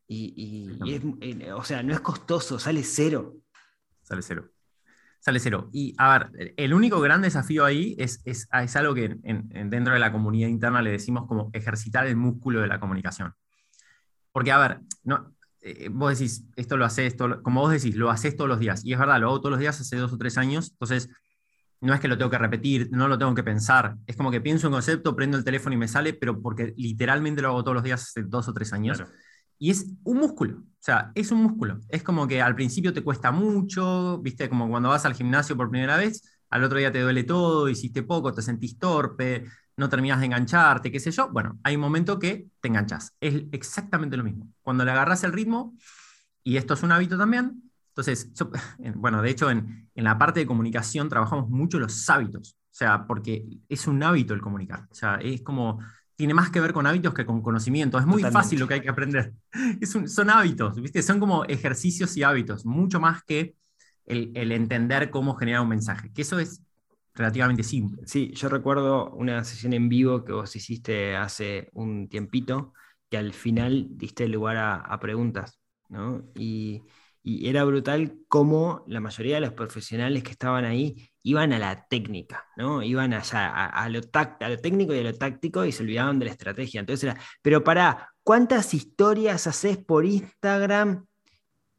Y, 0.10 0.78
eh, 1.22 1.54
o 1.54 1.64
sea, 1.64 1.82
no 1.84 1.94
es 1.94 2.02
costoso, 2.02 2.60
sale 2.60 2.84
cero. 2.84 3.38
Sale 4.04 4.22
cero 4.22 4.50
sale 5.20 5.40
cero. 5.40 5.70
Y 5.74 5.96
a 5.98 6.18
ver, 6.18 6.54
el 6.58 6.74
único 6.74 7.00
gran 7.02 7.22
desafío 7.22 7.66
ahí 7.66 7.96
es, 7.98 8.22
es, 8.24 8.48
es 8.52 8.76
algo 8.76 8.94
que 8.94 9.18
dentro 9.22 9.94
de 9.94 10.00
la 10.00 10.12
comunidad 10.12 10.48
interna 10.48 10.82
le 10.82 10.92
decimos 10.92 11.28
como 11.28 11.50
ejercitar 11.54 12.08
el 12.08 12.16
músculo 12.16 12.62
de 12.62 12.68
la 12.68 12.80
comunicación. 12.80 13.34
Porque, 14.32 14.52
a 14.52 14.58
ver, 14.60 14.80
no, 15.04 15.37
eh, 15.68 15.90
vos 15.90 16.18
decís, 16.18 16.46
esto 16.56 16.78
lo 16.78 16.86
haces, 16.86 17.08
esto, 17.08 17.42
como 17.44 17.62
vos 17.62 17.72
decís, 17.72 17.96
lo 17.96 18.10
haces 18.10 18.36
todos 18.36 18.50
los 18.50 18.60
días. 18.60 18.84
Y 18.86 18.94
es 18.94 19.00
verdad, 19.00 19.20
lo 19.20 19.28
hago 19.28 19.42
todos 19.42 19.52
los 19.52 19.60
días 19.60 19.80
hace 19.80 19.98
dos 19.98 20.14
o 20.14 20.18
tres 20.18 20.38
años. 20.38 20.72
Entonces, 20.72 21.10
no 21.82 21.94
es 21.94 22.00
que 22.00 22.08
lo 22.08 22.18
tengo 22.18 22.32
que 22.32 22.38
repetir, 22.38 22.90
no 22.92 23.08
lo 23.08 23.18
tengo 23.18 23.36
que 23.36 23.44
pensar. 23.44 23.98
Es 24.08 24.16
como 24.16 24.32
que 24.32 24.42
pienso 24.42 24.68
un 24.68 24.74
concepto, 24.74 25.16
prendo 25.16 25.38
el 25.38 25.44
teléfono 25.44 25.76
y 25.76 25.78
me 25.78 25.88
sale, 25.88 26.14
pero 26.14 26.42
porque 26.42 26.74
literalmente 26.78 27.42
lo 27.42 27.50
hago 27.50 27.64
todos 27.64 27.76
los 27.76 27.84
días 27.84 28.02
hace 28.02 28.24
dos 28.24 28.48
o 28.48 28.54
tres 28.54 28.74
años. 28.74 29.04
Y 29.60 29.72
es 29.72 29.88
un 30.04 30.18
músculo, 30.18 30.60
o 30.60 30.64
sea, 30.80 31.12
es 31.16 31.32
un 31.32 31.42
músculo. 31.44 31.80
Es 31.90 32.04
como 32.04 32.28
que 32.28 32.42
al 32.42 32.56
principio 32.56 32.94
te 32.94 33.04
cuesta 33.04 33.32
mucho, 33.32 34.20
viste, 34.20 34.50
como 34.50 34.70
cuando 34.70 34.90
vas 34.90 35.06
al 35.06 35.16
gimnasio 35.16 35.58
por 35.58 35.70
primera 35.70 35.98
vez, 35.98 36.22
al 36.50 36.64
otro 36.64 36.78
día 36.78 36.92
te 36.92 37.02
duele 37.02 37.24
todo, 37.24 37.68
hiciste 37.68 38.04
poco, 38.04 38.34
te 38.34 38.42
sentís 38.42 38.78
torpe, 38.78 39.46
no 39.78 39.90
terminas 39.90 40.20
de 40.20 40.26
engancharte, 40.26 40.92
qué 40.92 41.00
sé 41.00 41.12
yo. 41.12 41.30
Bueno, 41.30 41.60
hay 41.64 41.76
un 41.76 41.82
momento 41.82 42.18
que 42.20 42.48
te 42.60 42.68
enganchas. 42.68 43.16
Es 43.22 43.44
exactamente 43.52 44.18
lo 44.18 44.24
mismo. 44.24 44.52
Cuando 44.62 44.84
le 44.84 44.92
agarras 44.92 45.24
el 45.24 45.32
ritmo, 45.32 45.76
y 46.44 46.58
esto 46.58 46.74
es 46.74 46.84
un 46.84 46.92
hábito 46.92 47.18
también, 47.18 47.62
Entonces, 47.90 48.32
bueno, 48.96 49.22
de 49.22 49.30
hecho, 49.30 49.52
en, 49.52 49.90
en, 49.94 50.04
la 50.04 50.18
parte 50.18 50.40
de 50.40 50.48
comunicación 50.48 51.10
trabajamos 51.10 51.50
mucho 51.50 51.80
los 51.80 52.10
hábitos, 52.10 52.58
o 52.58 52.76
sea, 52.78 53.06
porque 53.06 53.46
es 53.70 53.88
un 53.88 54.02
hábito 54.02 54.34
el 54.34 54.42
comunicar, 54.42 54.88
o 54.90 54.96
sea, 54.96 55.16
es 55.16 55.42
como, 55.42 55.80
tiene 56.16 56.34
más 56.34 56.50
que 56.50 56.62
ver 56.62 56.74
con 56.74 56.88
hábitos 56.88 57.14
que 57.14 57.26
con 57.26 57.42
conocimiento, 57.42 58.00
es 58.00 58.06
muy 58.06 58.24
fácil 58.24 58.60
lo 58.60 58.68
que 58.68 58.76
hay 58.76 58.82
que 58.82 58.90
aprender, 58.90 59.34
es 59.82 59.98
son 60.06 60.30
hábitos, 60.30 60.80
¿viste? 60.80 61.02
Son 61.02 61.20
como 61.20 61.44
ejercicios 61.46 62.16
y 62.18 62.24
hábitos, 62.24 62.66
mucho 62.66 63.00
más 63.00 63.24
que 63.24 63.56
el, 64.06 64.32
el 64.36 64.52
entender 64.52 65.10
cómo 65.10 65.36
generar 65.36 65.62
un 65.62 65.70
mensaje, 65.70 66.12
que 66.14 66.22
eso 66.22 66.40
es 66.40 66.62
relativamente 67.18 67.64
simple. 67.64 68.04
Sí, 68.06 68.32
yo 68.34 68.48
recuerdo 68.50 69.12
una 69.12 69.44
sesión 69.44 69.74
en 69.74 69.90
vivo 69.90 70.24
que 70.24 70.32
vos 70.34 70.56
hiciste 70.56 71.16
hace 71.16 71.70
un 71.74 72.08
tiempito, 72.08 72.74
que 73.10 73.18
al 73.18 73.34
final 73.34 73.88
diste 73.92 74.28
lugar 74.28 74.58
a, 74.58 74.76
a 74.76 75.00
preguntas, 75.00 75.60
¿no? 75.90 76.24
Y 76.36 76.84
era 77.24 77.66
brutal 77.66 78.20
cómo 78.30 78.86
la 78.88 79.02
mayoría 79.02 79.36
de 79.36 79.42
los 79.42 79.54
profesionales 79.54 80.24
que 80.24 80.32
estaban 80.32 80.64
ahí 80.64 81.12
iban 81.24 81.52
a 81.52 81.60
la 81.60 81.86
técnica, 81.88 82.46
¿no? 82.56 82.82
Iban 82.84 83.14
allá, 83.14 83.66
a, 83.66 83.90
lo, 83.90 84.00
a 84.14 84.50
lo 84.50 84.58
técnico 84.60 84.94
y 84.94 85.00
a 85.00 85.04
lo 85.04 85.14
táctico 85.14 85.66
y 85.66 85.74
se 85.74 85.84
olvidaban 85.84 86.20
de 86.20 86.26
la 86.28 86.32
estrategia. 86.32 86.80
Entonces 86.80 87.10
era, 87.12 87.22
pero 87.42 87.64
para, 87.64 88.14
¿cuántas 88.24 88.74
historias 88.74 89.48
haces 89.48 89.78
por 89.78 90.06
Instagram? 90.06 91.07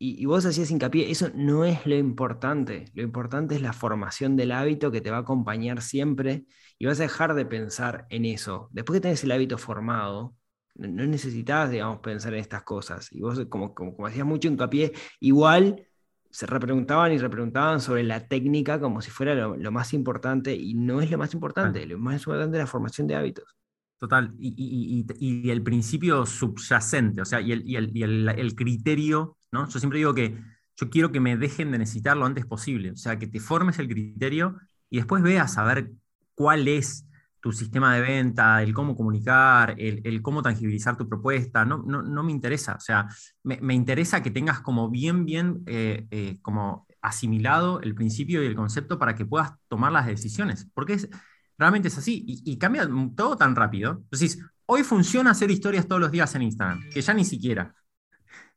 Y, 0.01 0.23
y, 0.23 0.27
vos 0.27 0.47
hacías 0.47 0.71
hincapié, 0.71 1.11
eso 1.11 1.29
no 1.35 1.65
es 1.65 1.85
lo 1.85 1.97
importante. 1.97 2.87
Lo 2.95 3.03
importante 3.03 3.57
es 3.57 3.63
la 3.63 3.73
formación 3.73 4.37
del 4.37 4.53
hábito 4.53 4.93
que 4.93 5.01
te 5.01 5.11
va 5.11 5.19
a 5.19 5.21
acompañar 5.21 5.83
siempre 5.83 6.45
y 6.79 6.87
vas 6.87 7.01
a 7.01 7.05
dejar 7.05 7.35
de 7.35 7.45
pensar 7.45 8.07
en 8.11 8.25
eso. 8.25 8.69
Después 8.73 8.99
que 8.99 9.03
tenés 9.03 9.25
el 9.25 9.33
hábito 9.33 9.59
formado, 9.59 10.37
no 10.79 11.07
necesitabas, 11.07 11.71
digamos, 11.71 11.99
pensar 12.01 12.33
en 12.35 12.41
estas 12.41 12.63
cosas. 12.63 13.09
Y 13.13 13.21
vos, 13.21 13.45
como, 13.49 13.75
como, 13.75 14.07
hacías 14.07 14.27
mucho 14.27 14.49
hincapié, 14.49 14.93
igual 15.21 15.85
se 16.31 16.47
repreguntaban 16.47 17.13
y 17.13 17.19
repreguntaban 17.19 17.81
sobre 17.81 18.05
la 18.05 18.27
técnica 18.29 18.79
como 18.79 19.01
si 19.01 19.11
fuera 19.11 19.35
lo, 19.35 19.73
más 19.73 19.93
importante, 19.93 20.55
y 20.55 20.75
no 20.75 21.01
es 21.01 21.11
lo 21.11 21.19
más 21.19 21.35
importante, 21.35 21.85
lo 21.87 21.99
más 21.99 22.17
importante 22.17 22.57
es 22.57 22.63
la 22.63 22.67
formación 22.67 23.07
de 23.07 23.17
hábitos. 23.17 23.57
Total, 23.99 24.33
y, 24.39 25.05
y, 25.19 25.51
el 25.51 25.63
principio 25.63 26.25
subyacente, 26.25 27.21
o 27.21 27.25
sea, 27.25 27.41
y, 27.41 27.53
el, 27.53 27.91
el, 27.97 28.29
el, 28.29 28.55
criterio, 28.55 29.38
¿no? 29.53 29.69
Yo 29.69 29.79
siempre 29.79 29.99
digo 29.99 30.15
que 30.15 30.39
yo 30.77 30.91
quiero 30.91 31.11
que 31.11 31.21
me 31.21 31.37
dejen 31.37 31.73
de 31.73 31.79
necesitar 31.79 32.17
lo 32.17 32.25
antes 32.25 32.47
posible, 32.47 32.93
o 32.93 32.97
sea, 32.97 33.19
que 33.19 33.27
te 33.27 33.41
formes 33.41 33.79
el 33.79 33.89
criterio 33.89 34.57
y 34.91 34.99
después 34.99 35.23
veas 35.23 35.59
a 35.59 35.65
ver 35.65 35.91
cuál 36.35 36.69
es 36.69 37.09
tu 37.41 37.53
sistema 37.53 37.95
de 37.95 38.01
venta, 38.01 38.63
el 38.63 38.75
cómo 38.75 38.97
comunicar, 38.97 39.75
el, 39.79 40.23
cómo 40.23 40.43
tangibilizar 40.43 40.97
tu 40.97 41.09
propuesta, 41.09 41.65
no, 41.65 41.79
no, 41.79 42.23
me 42.23 42.33
interesa. 42.33 42.75
O 42.75 42.81
sea, 42.81 43.07
me, 43.45 43.75
interesa 43.75 44.23
que 44.23 44.31
tengas 44.31 44.61
como 44.61 44.91
bien, 44.91 45.25
bien 45.25 45.63
eh, 45.67 46.07
eh, 46.11 46.39
como 46.43 46.87
asimilado 47.01 47.81
el 47.81 47.95
principio 47.95 48.43
y 48.43 48.47
el 48.47 48.57
concepto 48.57 48.99
para 48.99 49.15
que 49.15 49.25
puedas 49.25 49.53
tomar 49.69 49.93
las 49.93 50.07
decisiones. 50.07 50.69
Porque 50.75 50.95
es, 50.95 51.09
realmente 51.57 51.89
es 51.89 51.99
así 51.99 52.25
y, 52.27 52.59
cambia 52.59 52.89
todo 53.17 53.37
tan 53.37 53.55
rápido. 53.55 53.93
Entonces, 54.03 54.41
hoy 54.67 54.83
funciona 54.83 55.31
hacer 55.31 55.51
historias 55.51 55.87
todos 55.87 56.01
los 56.01 56.11
días 56.11 56.35
en 56.35 56.43
Instagram, 56.43 56.91
que 56.91 57.01
ya 57.01 57.15
ni 57.15 57.25
siquiera. 57.25 57.75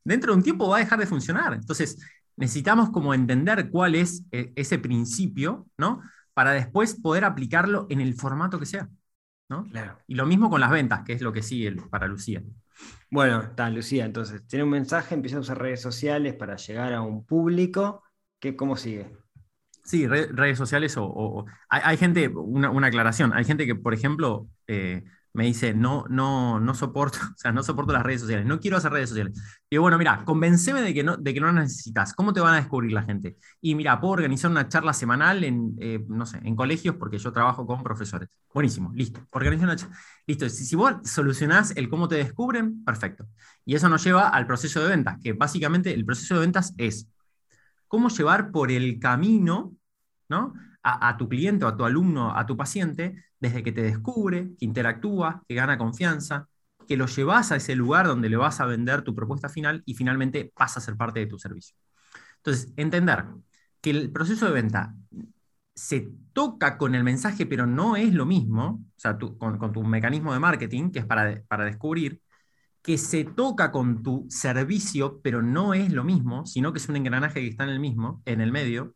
Dentro 0.04 0.32
de 0.32 0.38
un 0.38 0.42
tiempo 0.42 0.68
va 0.68 0.76
a 0.76 0.80
dejar 0.80 0.98
de 0.98 1.06
funcionar. 1.06 1.54
Entonces, 1.54 1.98
necesitamos 2.36 2.90
como 2.90 3.14
entender 3.14 3.70
cuál 3.70 3.94
es 3.94 4.24
eh, 4.32 4.52
ese 4.56 4.78
principio, 4.78 5.66
¿no? 5.76 6.02
para 6.34 6.52
después 6.52 6.94
poder 6.94 7.24
aplicarlo 7.24 7.86
en 7.90 8.00
el 8.00 8.14
formato 8.14 8.58
que 8.58 8.66
sea. 8.66 8.88
¿no? 9.48 9.64
Claro. 9.64 9.98
Y 10.06 10.14
lo 10.14 10.26
mismo 10.26 10.48
con 10.48 10.60
las 10.60 10.70
ventas, 10.70 11.02
que 11.04 11.12
es 11.12 11.20
lo 11.20 11.32
que 11.32 11.42
sigue 11.42 11.72
para 11.90 12.06
Lucía. 12.06 12.42
Bueno, 13.10 13.42
está 13.42 13.68
Lucía, 13.68 14.06
entonces, 14.06 14.46
tiene 14.46 14.64
un 14.64 14.70
mensaje, 14.70 15.14
empieza 15.14 15.36
a 15.36 15.40
usar 15.40 15.58
redes 15.58 15.82
sociales 15.82 16.34
para 16.34 16.56
llegar 16.56 16.94
a 16.94 17.02
un 17.02 17.24
público. 17.26 18.02
¿Qué, 18.40 18.56
¿Cómo 18.56 18.76
sigue? 18.76 19.14
Sí, 19.84 20.06
redes 20.06 20.56
sociales 20.56 20.94
o... 20.96 21.44
hay, 21.68 21.96
gente, 21.96 22.28
una, 22.28 22.86
aclaración, 22.86 23.32
hay 23.34 23.44
gente 23.44 23.66
que, 23.66 23.74
por 23.74 23.92
ejemplo, 23.92 24.48
eh, 24.68 25.04
me 25.34 25.44
dice, 25.44 25.72
no, 25.72 26.04
no, 26.10 26.60
no 26.60 26.74
soporto, 26.74 27.18
o 27.34 27.36
sea, 27.36 27.52
no 27.52 27.62
soporto 27.62 27.92
las 27.92 28.02
redes 28.02 28.20
sociales, 28.20 28.46
no 28.46 28.60
quiero 28.60 28.76
hacer 28.76 28.92
redes 28.92 29.08
sociales. 29.08 29.40
Y 29.70 29.78
bueno, 29.78 29.96
mira, 29.98 30.24
convenceme 30.24 30.82
de 30.82 30.92
que, 30.92 31.02
no, 31.02 31.16
de 31.16 31.34
que 31.34 31.40
no 31.40 31.46
las 31.46 31.54
necesitas. 31.54 32.12
¿Cómo 32.14 32.32
te 32.32 32.40
van 32.40 32.54
a 32.54 32.56
descubrir 32.58 32.92
la 32.92 33.02
gente? 33.02 33.36
Y 33.60 33.74
mira, 33.74 34.00
puedo 34.00 34.12
organizar 34.12 34.50
una 34.50 34.68
charla 34.68 34.92
semanal 34.92 35.44
en, 35.44 35.74
eh, 35.80 36.04
no 36.08 36.26
sé, 36.26 36.40
en 36.44 36.54
colegios 36.54 36.96
porque 36.96 37.18
yo 37.18 37.32
trabajo 37.32 37.66
con 37.66 37.82
profesores. 37.82 38.28
Buenísimo, 38.52 38.92
listo. 38.94 39.26
Organiza 39.30 39.64
una 39.64 39.76
charla. 39.76 39.96
Listo, 40.26 40.48
si, 40.48 40.64
si 40.64 40.76
vos 40.76 40.96
solucionás 41.04 41.74
el 41.76 41.88
cómo 41.88 42.08
te 42.08 42.16
descubren, 42.16 42.84
perfecto. 42.84 43.26
Y 43.64 43.74
eso 43.74 43.88
nos 43.88 44.04
lleva 44.04 44.28
al 44.28 44.46
proceso 44.46 44.82
de 44.82 44.88
ventas, 44.88 45.18
que 45.22 45.32
básicamente 45.32 45.94
el 45.94 46.04
proceso 46.04 46.34
de 46.34 46.40
ventas 46.40 46.74
es 46.76 47.08
cómo 47.88 48.08
llevar 48.08 48.50
por 48.50 48.70
el 48.70 48.98
camino, 48.98 49.74
¿no? 50.28 50.54
A, 50.82 51.16
tu 51.16 51.28
cliente 51.28 51.64
a 51.64 51.76
tu 51.76 51.84
alumno, 51.84 52.36
a 52.36 52.44
tu 52.46 52.56
paciente, 52.56 53.24
desde 53.38 53.62
que 53.62 53.72
te 53.72 53.82
descubre, 53.82 54.50
que 54.58 54.64
interactúa, 54.64 55.42
que 55.48 55.54
gana 55.54 55.78
confianza, 55.78 56.48
que 56.88 56.96
lo 56.96 57.06
llevas 57.06 57.52
a 57.52 57.56
ese 57.56 57.76
lugar 57.76 58.06
donde 58.06 58.28
le 58.28 58.36
vas 58.36 58.60
a 58.60 58.66
vender 58.66 59.02
tu 59.02 59.14
propuesta 59.14 59.48
final 59.48 59.82
y 59.86 59.94
finalmente 59.94 60.52
pasa 60.54 60.80
a 60.80 60.82
ser 60.82 60.96
parte 60.96 61.20
de 61.20 61.26
tu 61.26 61.38
servicio. 61.38 61.76
Entonces, 62.38 62.72
entender 62.76 63.24
que 63.80 63.90
el 63.90 64.10
proceso 64.10 64.46
de 64.46 64.52
venta 64.52 64.94
se 65.74 66.10
toca 66.32 66.76
con 66.78 66.94
el 66.94 67.04
mensaje, 67.04 67.46
pero 67.46 67.66
no 67.66 67.96
es 67.96 68.12
lo 68.12 68.26
mismo, 68.26 68.84
o 68.96 69.00
sea, 69.00 69.16
con, 69.18 69.72
tu 69.72 69.82
mecanismo 69.84 70.32
de 70.32 70.40
marketing, 70.40 70.90
que 70.90 71.00
es 71.00 71.06
para 71.06 71.64
descubrir, 71.64 72.20
que 72.82 72.98
se 72.98 73.24
toca 73.24 73.70
con 73.72 74.02
tu 74.02 74.26
servicio, 74.28 75.20
pero 75.22 75.40
no 75.42 75.72
es 75.74 75.92
lo 75.92 76.04
mismo, 76.04 76.46
sino 76.46 76.72
que 76.72 76.78
es 76.78 76.88
un 76.88 76.96
engranaje 76.96 77.40
que 77.40 77.48
está 77.48 77.64
en 77.64 77.70
el 77.70 77.80
mismo, 77.80 78.22
en 78.26 78.40
el 78.40 78.52
medio, 78.52 78.94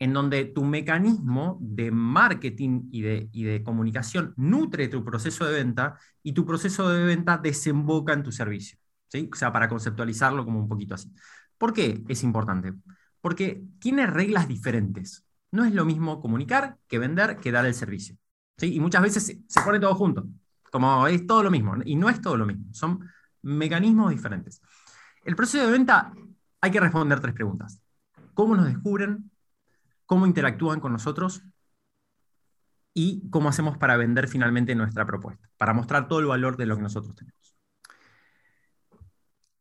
en 0.00 0.14
donde 0.14 0.46
tu 0.46 0.64
mecanismo 0.64 1.58
de 1.60 1.90
marketing 1.90 2.88
y 2.90 3.02
de, 3.02 3.28
de, 3.32 3.62
comunicación 3.62 4.32
nutre 4.36 4.88
tu 4.88 5.04
proceso 5.04 5.44
de 5.44 5.52
venta 5.52 5.98
y 6.22 6.32
tu 6.32 6.46
proceso 6.46 6.88
de 6.88 7.04
venta 7.04 7.36
desemboca 7.36 8.14
en 8.14 8.22
tu 8.22 8.32
servicio. 8.32 8.78
¿sí? 9.08 9.28
O 9.30 9.36
sea, 9.36 9.52
para 9.52 9.68
conceptualizarlo 9.68 10.44
como 10.46 10.58
un 10.58 10.68
poquito 10.68 10.94
así. 10.94 11.12
¿Por 11.58 11.74
qué 11.74 12.02
es 12.08 12.22
importante? 12.22 12.72
Porque 13.20 13.62
tiene 13.78 14.06
reglas 14.06 14.48
diferentes. 14.48 15.26
No 15.52 15.66
es 15.66 15.74
lo 15.74 15.84
mismo 15.84 16.18
comunicar 16.20 16.78
que 16.88 16.98
vender 16.98 17.36
que 17.36 17.52
dar 17.52 17.66
el 17.66 17.74
servicio. 17.74 18.16
¿sí? 18.56 18.74
Y 18.74 18.80
muchas 18.80 19.02
veces 19.02 19.38
se, 19.46 19.60
pone 19.62 19.80
todo 19.80 19.94
junto, 19.94 20.26
como 20.72 21.06
es 21.08 21.26
todo 21.26 21.42
lo 21.42 21.50
mismo. 21.50 21.74
Y 21.84 21.96
no 21.96 22.08
es 22.08 22.22
todo 22.22 22.38
lo 22.38 22.46
mismo, 22.46 22.72
son 22.72 23.06
mecanismos 23.42 24.12
diferentes. 24.12 24.62
El 25.26 25.36
proceso 25.36 25.66
de 25.66 25.72
venta 25.72 26.10
hay 26.62 26.70
que 26.70 26.80
responder 26.80 27.20
tres 27.20 27.34
preguntas. 27.34 27.82
¿Cómo 28.32 28.56
nos 28.56 28.64
descubren? 28.64 29.30
Cómo 30.10 30.26
interactúan 30.26 30.80
con 30.80 30.92
nosotros 30.92 31.40
y 32.92 33.30
cómo 33.30 33.48
hacemos 33.48 33.78
para 33.78 33.96
vender 33.96 34.26
finalmente 34.26 34.74
nuestra 34.74 35.06
propuesta, 35.06 35.48
para 35.56 35.72
mostrar 35.72 36.08
todo 36.08 36.18
el 36.18 36.26
valor 36.26 36.56
de 36.56 36.66
lo 36.66 36.74
que 36.74 36.82
nosotros 36.82 37.14
tenemos. 37.14 37.56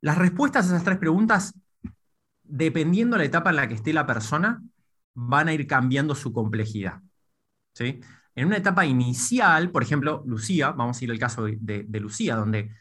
Las 0.02 0.18
respuestas 0.18 0.66
a 0.66 0.70
esas 0.70 0.84
tres 0.84 0.98
preguntas, 0.98 1.54
dependiendo 2.42 3.16
de 3.16 3.20
la 3.20 3.26
etapa 3.28 3.52
en 3.52 3.58
la 3.58 3.68
que 3.68 3.76
esté 3.76 3.94
la 3.94 4.08
persona, 4.08 4.60
van 5.14 5.50
a 5.50 5.54
ir 5.54 5.68
cambiando 5.68 6.16
su 6.16 6.34
complejidad. 6.34 7.00
¿sí? 7.76 8.02
En 8.34 8.48
una 8.48 8.58
etapa 8.58 8.88
inicial, 8.88 9.70
por 9.70 9.84
ejemplo, 9.84 10.24
Lucía, 10.26 10.72
vamos 10.72 11.00
a 11.00 11.04
ir 11.04 11.12
al 11.12 11.20
caso 11.20 11.44
de, 11.44 11.86
Lucía, 12.00 12.36
donde 12.36 12.72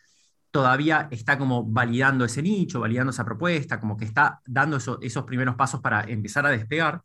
todavía 0.50 1.06
está 1.10 1.36
como 1.36 1.64
validando 1.64 2.24
ese 2.24 2.40
nicho, 2.40 2.80
validando 2.80 3.10
esa 3.10 3.26
propuesta, 3.26 3.78
como 3.78 3.98
que 3.98 4.06
está 4.06 4.40
dando 4.46 4.78
esos 4.78 5.24
primeros 5.24 5.54
pasos 5.54 5.82
para 5.82 6.04
empezar 6.04 6.46
a 6.46 6.50
despegar 6.50 7.02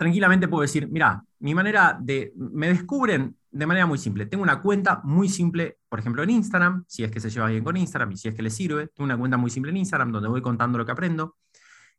tranquilamente 0.00 0.48
puedo 0.48 0.62
decir, 0.62 0.88
mira, 0.90 1.22
mi 1.40 1.54
manera 1.54 1.94
de, 2.00 2.32
me 2.34 2.68
descubren 2.68 3.36
de 3.50 3.66
manera 3.66 3.84
muy 3.84 3.98
simple. 3.98 4.24
Tengo 4.24 4.42
una 4.42 4.62
cuenta 4.62 5.02
muy 5.04 5.28
simple, 5.28 5.76
por 5.90 5.98
ejemplo, 5.98 6.22
en 6.22 6.30
Instagram, 6.30 6.84
si 6.88 7.04
es 7.04 7.10
que 7.10 7.20
se 7.20 7.28
lleva 7.28 7.48
bien 7.48 7.62
con 7.62 7.76
Instagram 7.76 8.10
y 8.12 8.16
si 8.16 8.28
es 8.28 8.34
que 8.34 8.40
le 8.40 8.48
sirve. 8.48 8.86
Tengo 8.86 9.04
una 9.04 9.18
cuenta 9.18 9.36
muy 9.36 9.50
simple 9.50 9.70
en 9.70 9.76
Instagram 9.76 10.10
donde 10.10 10.30
voy 10.30 10.40
contando 10.40 10.78
lo 10.78 10.86
que 10.86 10.92
aprendo. 10.92 11.36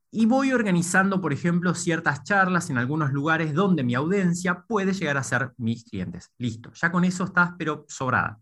Y 0.09 0.25
voy 0.25 0.51
organizando, 0.51 1.21
por 1.21 1.31
ejemplo, 1.31 1.75
ciertas 1.75 2.23
charlas 2.23 2.71
en 2.71 2.79
algunos 2.79 3.11
lugares 3.11 3.53
donde 3.53 3.83
mi 3.83 3.93
audiencia 3.93 4.63
puede 4.67 4.93
llegar 4.93 5.17
a 5.17 5.23
ser 5.23 5.51
mis 5.57 5.83
clientes. 5.83 6.31
Listo, 6.39 6.71
ya 6.73 6.91
con 6.91 7.05
eso 7.05 7.25
estás, 7.25 7.51
pero 7.55 7.85
sobrada. 7.87 8.39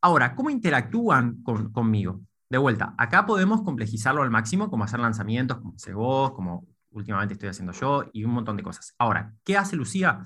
Ahora, 0.00 0.36
¿cómo 0.36 0.48
interactúan 0.48 1.42
conmigo? 1.42 2.20
De 2.48 2.58
vuelta, 2.58 2.94
acá 2.96 3.26
podemos 3.26 3.62
complejizarlo 3.62 4.22
al 4.22 4.30
máximo, 4.30 4.70
como 4.70 4.84
hacer 4.84 5.00
lanzamientos, 5.00 5.58
como 5.58 5.74
hace 5.74 5.92
vos, 5.92 6.30
como 6.30 6.64
últimamente 6.96 7.34
estoy 7.34 7.48
haciendo 7.50 7.72
yo 7.72 8.04
y 8.12 8.24
un 8.24 8.32
montón 8.32 8.56
de 8.56 8.62
cosas. 8.62 8.94
Ahora, 8.98 9.34
¿qué 9.44 9.56
hace 9.56 9.76
Lucía? 9.76 10.20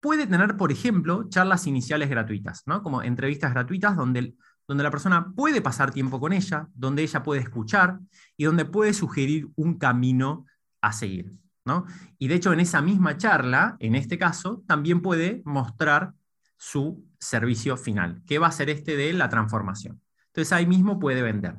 Puede 0.00 0.26
tener, 0.26 0.56
por 0.56 0.70
ejemplo, 0.72 1.28
charlas 1.28 1.66
iniciales 1.66 2.08
gratuitas, 2.08 2.62
¿no? 2.66 2.82
Como 2.82 3.02
entrevistas 3.02 3.52
gratuitas 3.52 3.96
donde, 3.96 4.34
donde 4.66 4.84
la 4.84 4.90
persona 4.90 5.32
puede 5.34 5.60
pasar 5.60 5.90
tiempo 5.90 6.20
con 6.20 6.32
ella, 6.32 6.68
donde 6.74 7.02
ella 7.02 7.22
puede 7.22 7.40
escuchar 7.40 7.98
y 8.36 8.44
donde 8.44 8.64
puede 8.64 8.94
sugerir 8.94 9.48
un 9.56 9.78
camino 9.78 10.46
a 10.80 10.92
seguir, 10.92 11.32
¿no? 11.64 11.84
Y 12.18 12.28
de 12.28 12.36
hecho, 12.36 12.52
en 12.52 12.60
esa 12.60 12.80
misma 12.80 13.16
charla, 13.16 13.76
en 13.80 13.94
este 13.96 14.18
caso, 14.18 14.62
también 14.66 15.02
puede 15.02 15.42
mostrar 15.44 16.14
su 16.56 17.04
servicio 17.18 17.76
final, 17.76 18.22
que 18.26 18.38
va 18.38 18.48
a 18.48 18.52
ser 18.52 18.70
este 18.70 18.96
de 18.96 19.12
la 19.12 19.28
transformación. 19.28 20.00
Entonces 20.28 20.52
ahí 20.52 20.66
mismo 20.66 20.98
puede 20.98 21.22
vender. 21.22 21.58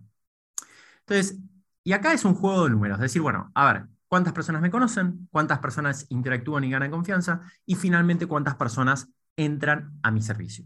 Entonces, 1.02 1.38
Y 1.84 1.94
acá 1.94 2.14
es 2.14 2.26
un 2.26 2.36
juego 2.36 2.66
de 2.66 2.72
números, 2.72 2.98
es 3.00 3.04
decir, 3.04 3.22
bueno, 3.22 3.52
a 3.56 3.74
ver, 3.74 3.88
¿cuántas 4.10 4.34
personas 4.34 4.62
me 4.62 4.70
conocen? 4.70 5.30
¿Cuántas 5.32 5.60
personas 5.60 6.06
interactúan 6.10 6.66
y 6.66 6.72
ganan 6.72 6.92
confianza? 6.92 7.40
Y 7.66 7.76
finalmente, 7.76 8.26
¿cuántas 8.26 8.56
personas 8.56 9.08
entran 9.38 9.98
a 10.04 10.12
mi 10.12 10.22
servicio? 10.22 10.66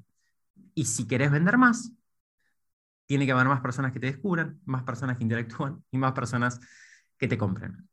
Y 0.73 0.85
si 0.85 1.07
querés 1.07 1.29
vender 1.29 1.57
más, 1.57 1.91
tiene 3.05 3.25
que 3.27 3.31
haber 3.33 3.47
más 3.47 3.61
personas 3.61 3.91
que 3.91 3.99
te 3.99 4.07
descubran, 4.07 4.59
más 4.65 4.83
personas 4.83 5.17
que 5.17 5.23
interactúan 5.23 5.83
y 5.91 5.97
más 5.99 6.13
personas 6.13 6.59
que 7.17 7.27
te 7.27 7.37
compren. 7.37 7.87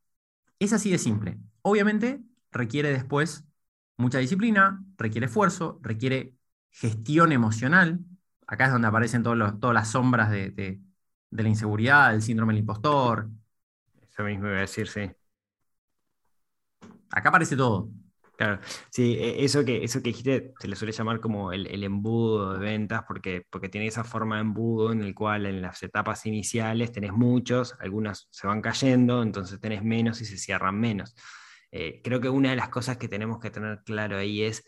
Es 0.57 0.73
así 0.73 0.89
de 0.89 0.97
simple. 0.97 1.37
Obviamente 1.61 2.21
requiere 2.51 2.91
después 2.91 3.45
mucha 3.97 4.17
disciplina, 4.17 4.83
requiere 4.97 5.27
esfuerzo, 5.27 5.79
requiere 5.83 6.33
gestión 6.71 7.31
emocional. 7.31 7.99
Acá 8.47 8.65
es 8.65 8.71
donde 8.71 8.87
aparecen 8.87 9.21
todas 9.21 9.73
las 9.73 9.91
sombras 9.91 10.31
de, 10.31 10.81
la 11.29 11.47
inseguridad, 11.47 12.11
del 12.11 12.21
síndrome 12.21 12.53
del 12.53 12.61
impostor. 12.61 13.29
Eso 14.01 14.23
mismo 14.23 14.47
iba 14.47 14.57
a 14.57 14.61
decir, 14.61 14.87
sí. 14.87 15.11
Acá 17.11 17.29
aparece 17.29 17.55
todo. 17.55 17.89
Claro, 18.37 18.59
sí, 18.89 19.17
e, 19.19 19.45
eso 19.45 19.63
que, 19.63 19.83
eso 19.83 19.99
que 20.01 20.09
dijiste 20.09 20.53
se 20.59 20.67
le 20.67 20.75
suele 20.75 20.93
llamar 20.93 21.19
como 21.19 21.51
el, 21.51 21.83
embudo 21.83 22.53
de 22.53 22.59
ventas, 22.59 23.03
porque, 23.07 23.45
porque 23.51 23.69
tiene 23.69 23.85
esa 23.87 24.03
forma 24.03 24.35
de 24.37 24.41
embudo 24.41 24.91
en 24.91 25.03
el 25.03 25.13
cual 25.13 25.45
en 25.45 25.61
las 25.61 25.83
etapas 25.83 26.25
iniciales 26.25 26.91
tenés 26.91 27.11
muchos, 27.13 27.75
algunas 27.79 28.27
se 28.31 28.47
van 28.47 28.61
cayendo, 28.61 29.21
entonces 29.21 29.59
tenés 29.59 29.83
menos 29.83 30.21
y 30.21 30.25
se 30.25 30.37
cierran 30.37 30.79
menos. 30.79 31.15
Eh, 31.71 32.01
creo 32.03 32.19
que 32.19 32.29
una 32.29 32.49
de 32.49 32.55
las 32.55 32.69
cosas 32.69 32.97
que 32.97 33.07
tenemos 33.07 33.39
que 33.39 33.51
tener 33.51 33.83
claro 33.85 34.17
ahí 34.17 34.41
es 34.41 34.65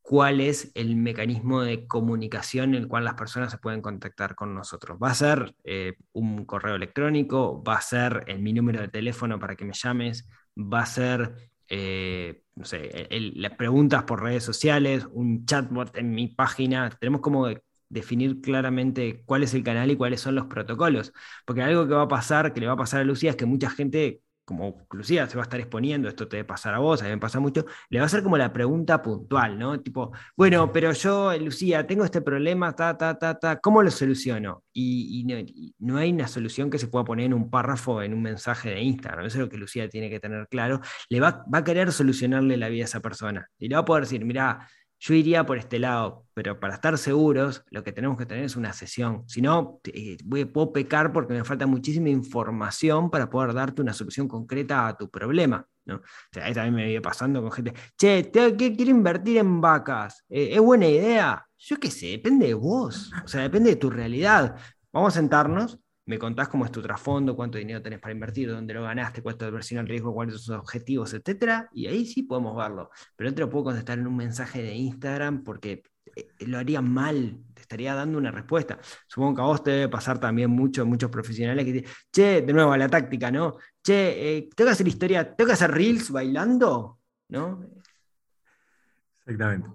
cuál 0.00 0.40
es 0.40 0.72
el 0.74 0.96
mecanismo 0.96 1.60
de 1.60 1.86
comunicación 1.86 2.74
en 2.74 2.82
el 2.82 2.88
cual 2.88 3.04
las 3.04 3.14
personas 3.14 3.50
se 3.50 3.58
pueden 3.58 3.82
contactar 3.82 4.34
con 4.34 4.54
nosotros. 4.54 4.98
¿Va 5.02 5.10
a 5.10 5.14
ser 5.14 5.54
eh, 5.64 5.94
un 6.12 6.46
correo 6.46 6.76
electrónico? 6.76 7.62
¿Va 7.62 7.76
a 7.76 7.82
ser 7.82 8.24
en 8.28 8.42
mi 8.42 8.54
número 8.54 8.80
de 8.80 8.88
teléfono 8.88 9.38
para 9.38 9.56
que 9.56 9.66
me 9.66 9.74
llames? 9.74 10.26
¿Va 10.58 10.80
a 10.82 10.86
ser 10.86 11.50
eh, 11.68 12.42
no 12.54 12.64
sé, 12.64 12.90
las 13.36 13.52
preguntas 13.56 14.02
por 14.04 14.22
redes 14.22 14.42
sociales, 14.44 15.06
un 15.12 15.44
chatbot 15.46 15.96
en 15.96 16.10
mi 16.14 16.28
página. 16.28 16.90
Tenemos 16.90 17.20
como 17.20 17.46
definir 17.88 18.40
claramente 18.40 19.22
cuál 19.24 19.42
es 19.42 19.54
el 19.54 19.62
canal 19.62 19.90
y 19.90 19.96
cuáles 19.96 20.20
son 20.20 20.34
los 20.34 20.46
protocolos. 20.46 21.12
Porque 21.46 21.62
algo 21.62 21.86
que 21.86 21.94
va 21.94 22.02
a 22.02 22.08
pasar, 22.08 22.52
que 22.52 22.60
le 22.60 22.66
va 22.66 22.72
a 22.74 22.76
pasar 22.76 23.00
a 23.02 23.04
Lucía, 23.04 23.30
es 23.30 23.36
que 23.36 23.46
mucha 23.46 23.70
gente 23.70 24.22
como 24.48 24.86
Lucía 24.92 25.26
se 25.28 25.36
va 25.36 25.42
a 25.42 25.44
estar 25.44 25.60
exponiendo, 25.60 26.08
esto 26.08 26.26
te 26.26 26.38
debe 26.38 26.46
pasar 26.46 26.72
a 26.72 26.78
vos, 26.78 27.02
a 27.02 27.04
mí 27.04 27.10
me 27.10 27.18
pasa 27.18 27.38
mucho, 27.38 27.66
le 27.90 27.98
va 27.98 28.04
a 28.04 28.06
hacer 28.06 28.22
como 28.22 28.38
la 28.38 28.50
pregunta 28.50 29.02
puntual, 29.02 29.58
¿no? 29.58 29.78
Tipo, 29.82 30.10
bueno, 30.38 30.72
pero 30.72 30.90
yo, 30.92 31.36
Lucía, 31.36 31.86
tengo 31.86 32.02
este 32.02 32.22
problema, 32.22 32.74
ta, 32.74 32.96
ta, 32.96 33.18
ta, 33.18 33.38
ta, 33.38 33.60
¿cómo 33.60 33.82
lo 33.82 33.90
soluciono? 33.90 34.64
Y, 34.72 35.26
no, 35.78 35.98
hay 35.98 36.12
una 36.12 36.28
solución 36.28 36.70
que 36.70 36.78
se 36.78 36.88
pueda 36.88 37.04
poner 37.04 37.26
en 37.26 37.34
un 37.34 37.50
párrafo, 37.50 38.00
en 38.00 38.14
un 38.14 38.22
mensaje 38.22 38.70
de 38.70 38.80
Instagram, 38.80 39.26
eso 39.26 39.36
es 39.36 39.44
lo 39.44 39.50
que 39.50 39.58
Lucía 39.58 39.86
tiene 39.90 40.08
que 40.08 40.18
tener 40.18 40.48
claro, 40.48 40.80
le 41.10 41.20
va, 41.20 41.44
va 41.52 41.58
a 41.58 41.64
querer 41.64 41.92
solucionarle 41.92 42.56
la 42.56 42.70
vida 42.70 42.84
a 42.84 42.86
esa 42.86 43.00
persona, 43.00 43.50
y 43.58 43.68
le 43.68 43.74
va 43.74 43.82
a 43.82 43.84
poder 43.84 44.04
decir, 44.04 44.24
mira, 44.24 44.66
yo 45.00 45.14
iría 45.14 45.46
por 45.46 45.58
este 45.58 45.78
lado, 45.78 46.26
pero 46.34 46.58
para 46.58 46.74
estar 46.74 46.98
seguros, 46.98 47.64
lo 47.70 47.84
que 47.84 47.92
tenemos 47.92 48.18
que 48.18 48.26
tener 48.26 48.44
es 48.44 48.56
una 48.56 48.72
sesión. 48.72 49.22
Si 49.28 49.40
no, 49.40 49.80
eh, 49.84 50.16
puedo 50.52 50.72
pecar 50.72 51.12
porque 51.12 51.34
me 51.34 51.44
falta 51.44 51.66
muchísima 51.66 52.08
información 52.08 53.10
para 53.10 53.30
poder 53.30 53.54
darte 53.54 53.80
una 53.82 53.92
solución 53.92 54.26
concreta 54.26 54.88
a 54.88 54.96
tu 54.96 55.08
problema. 55.08 55.66
¿no? 55.84 55.96
O 55.96 56.02
sea, 56.32 56.46
ahí 56.46 56.54
también 56.54 56.74
me 56.74 56.84
viene 56.84 57.00
pasando 57.00 57.40
con 57.40 57.52
gente, 57.52 57.72
che, 57.96 58.24
te, 58.24 58.56
quiero 58.56 58.90
invertir 58.90 59.38
en 59.38 59.60
vacas. 59.60 60.24
Eh, 60.28 60.50
¿Es 60.52 60.60
buena 60.60 60.86
idea? 60.86 61.46
Yo 61.56 61.76
qué 61.78 61.90
sé, 61.90 62.08
depende 62.08 62.48
de 62.48 62.54
vos. 62.54 63.10
O 63.24 63.28
sea, 63.28 63.42
depende 63.42 63.70
de 63.70 63.76
tu 63.76 63.90
realidad. 63.90 64.56
Vamos 64.92 65.14
a 65.14 65.18
sentarnos, 65.18 65.78
me 66.08 66.18
contás 66.18 66.48
cómo 66.48 66.64
es 66.64 66.72
tu 66.72 66.80
trasfondo, 66.80 67.36
cuánto 67.36 67.58
dinero 67.58 67.82
tenés 67.82 68.00
para 68.00 68.14
invertir, 68.14 68.48
dónde 68.48 68.72
lo 68.72 68.82
ganaste, 68.82 69.22
cuánto 69.22 69.46
es 69.46 69.52
versión 69.52 69.80
al 69.80 69.86
riesgo, 69.86 70.14
cuáles 70.14 70.36
son 70.36 70.42
sus 70.42 70.54
objetivos, 70.56 71.12
etcétera, 71.12 71.68
y 71.70 71.86
ahí 71.86 72.06
sí 72.06 72.22
podemos 72.22 72.56
verlo. 72.56 72.90
Pero 73.14 73.28
no 73.28 73.34
te 73.34 73.42
lo 73.42 73.50
puedo 73.50 73.64
contestar 73.64 73.98
en 73.98 74.06
un 74.06 74.16
mensaje 74.16 74.62
de 74.62 74.74
Instagram 74.74 75.44
porque 75.44 75.82
eh, 76.16 76.28
lo 76.46 76.56
haría 76.56 76.80
mal, 76.80 77.38
te 77.52 77.60
estaría 77.60 77.94
dando 77.94 78.16
una 78.16 78.30
respuesta. 78.30 78.78
Supongo 79.06 79.34
que 79.34 79.42
a 79.42 79.44
vos 79.44 79.62
te 79.62 79.70
debe 79.70 79.88
pasar 79.90 80.18
también 80.18 80.50
mucho, 80.50 80.86
muchos 80.86 81.10
profesionales 81.10 81.66
que 81.66 81.72
dicen, 81.72 81.90
che, 82.10 82.40
de 82.40 82.52
nuevo, 82.54 82.74
la 82.74 82.88
táctica, 82.88 83.30
¿no? 83.30 83.58
Che, 83.82 84.38
eh, 84.38 84.48
tengo 84.56 84.68
que 84.68 84.72
hacer 84.72 84.88
historia, 84.88 85.36
tengo 85.36 85.48
que 85.48 85.52
hacer 85.52 85.70
reels 85.70 86.10
bailando, 86.10 87.00
¿no? 87.28 87.66
Exactamente. 89.26 89.68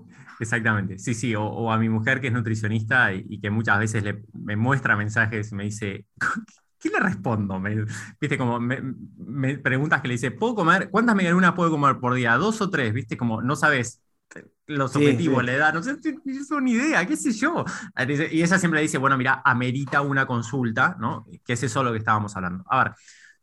Exactamente, 0.44 1.00
sí, 1.00 1.14
sí, 1.14 1.36
o, 1.36 1.72
a 1.72 1.78
mi 1.78 1.90
mujer 1.90 2.22
que 2.22 2.28
es 2.28 2.34
nutricionista 2.34 3.14
y, 3.14 3.40
que 3.40 3.50
muchas 3.50 3.80
veces 3.80 4.04
me 4.34 4.56
muestra 4.56 4.96
mensajes 4.96 5.52
y 5.52 5.56
me 5.56 5.64
dice, 5.64 6.06
¿qué 6.80 6.90
le 6.90 7.00
respondo? 7.00 7.60
Me, 7.60 7.86
viste, 8.20 8.38
como 8.38 8.60
me, 8.60 9.58
preguntas 9.58 10.02
que 10.02 10.08
le 10.08 10.16
dice, 10.16 10.32
¿puedo 10.32 10.56
comer? 10.56 10.90
¿Cuántas 10.90 11.16
medialunas 11.16 11.54
puedo 11.54 11.72
comer 11.72 11.98
por 12.00 12.14
día? 12.14 12.36
¿Dos 12.36 12.62
o 12.62 12.70
tres? 12.70 12.94
Viste, 12.94 13.18
como 13.18 13.42
no 13.42 13.56
sabes 13.56 14.02
los 14.66 14.96
objetivos, 14.96 15.44
la 15.44 15.54
edad, 15.54 15.74
no 15.74 15.84
sé, 15.84 15.98
no 16.50 16.62
ni 16.62 16.72
idea, 16.72 17.06
qué 17.06 17.16
sé 17.16 17.32
yo. 17.32 17.66
Y 18.32 18.42
ella 18.42 18.58
siempre 18.58 18.82
dice, 18.82 18.98
bueno, 18.98 19.18
mira, 19.18 19.42
amerita 19.46 20.02
una 20.02 20.26
consulta, 20.26 20.96
¿no? 21.00 21.26
Que 21.46 21.54
es 21.54 21.64
eso 21.64 21.84
lo 21.84 21.92
que 21.92 22.00
estábamos 22.00 22.36
hablando. 22.36 22.64
A 22.68 22.84
ver, 22.84 22.94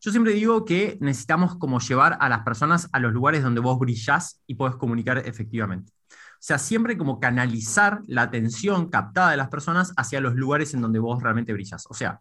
yo 0.01 0.11
siempre 0.11 0.33
digo 0.33 0.65
que 0.65 0.97
necesitamos 1.01 1.57
como 1.57 1.79
llevar 1.79 2.17
a 2.21 2.29
las 2.29 2.41
personas 2.41 2.89
a 2.93 2.99
los 2.99 3.13
lugares 3.13 3.43
donde 3.43 3.61
vos 3.61 3.79
brillás 3.79 4.43
y 4.47 4.55
podés 4.55 4.77
comunicar 4.77 5.19
efectivamente. 5.19 5.93
Sea, 6.41 6.59
siempre 6.59 6.99
como 6.99 7.21
canalizar 7.21 8.01
la 8.07 8.23
atención 8.23 8.89
captada 8.89 9.31
de 9.31 9.37
las 9.37 9.49
personas 9.49 9.93
hacia 9.97 10.21
los 10.21 10.35
lugares 10.35 10.75
en 10.75 10.81
donde 10.81 10.99
vos 10.99 11.23
realmente 11.23 11.53
brillas. 11.53 11.87
O 11.89 11.95
sea, 11.95 12.21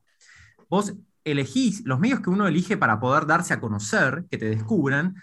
vos 0.70 0.94
elegís, 1.24 1.84
los 1.86 2.00
medios 2.00 2.20
que 2.20 2.30
uno 2.30 2.48
elige 2.48 2.78
para 2.78 3.00
poder 3.00 3.26
darse 3.26 3.54
a 3.54 3.60
conocer, 3.60 4.26
que 4.30 4.38
te 4.38 4.46
descubran, 4.46 5.16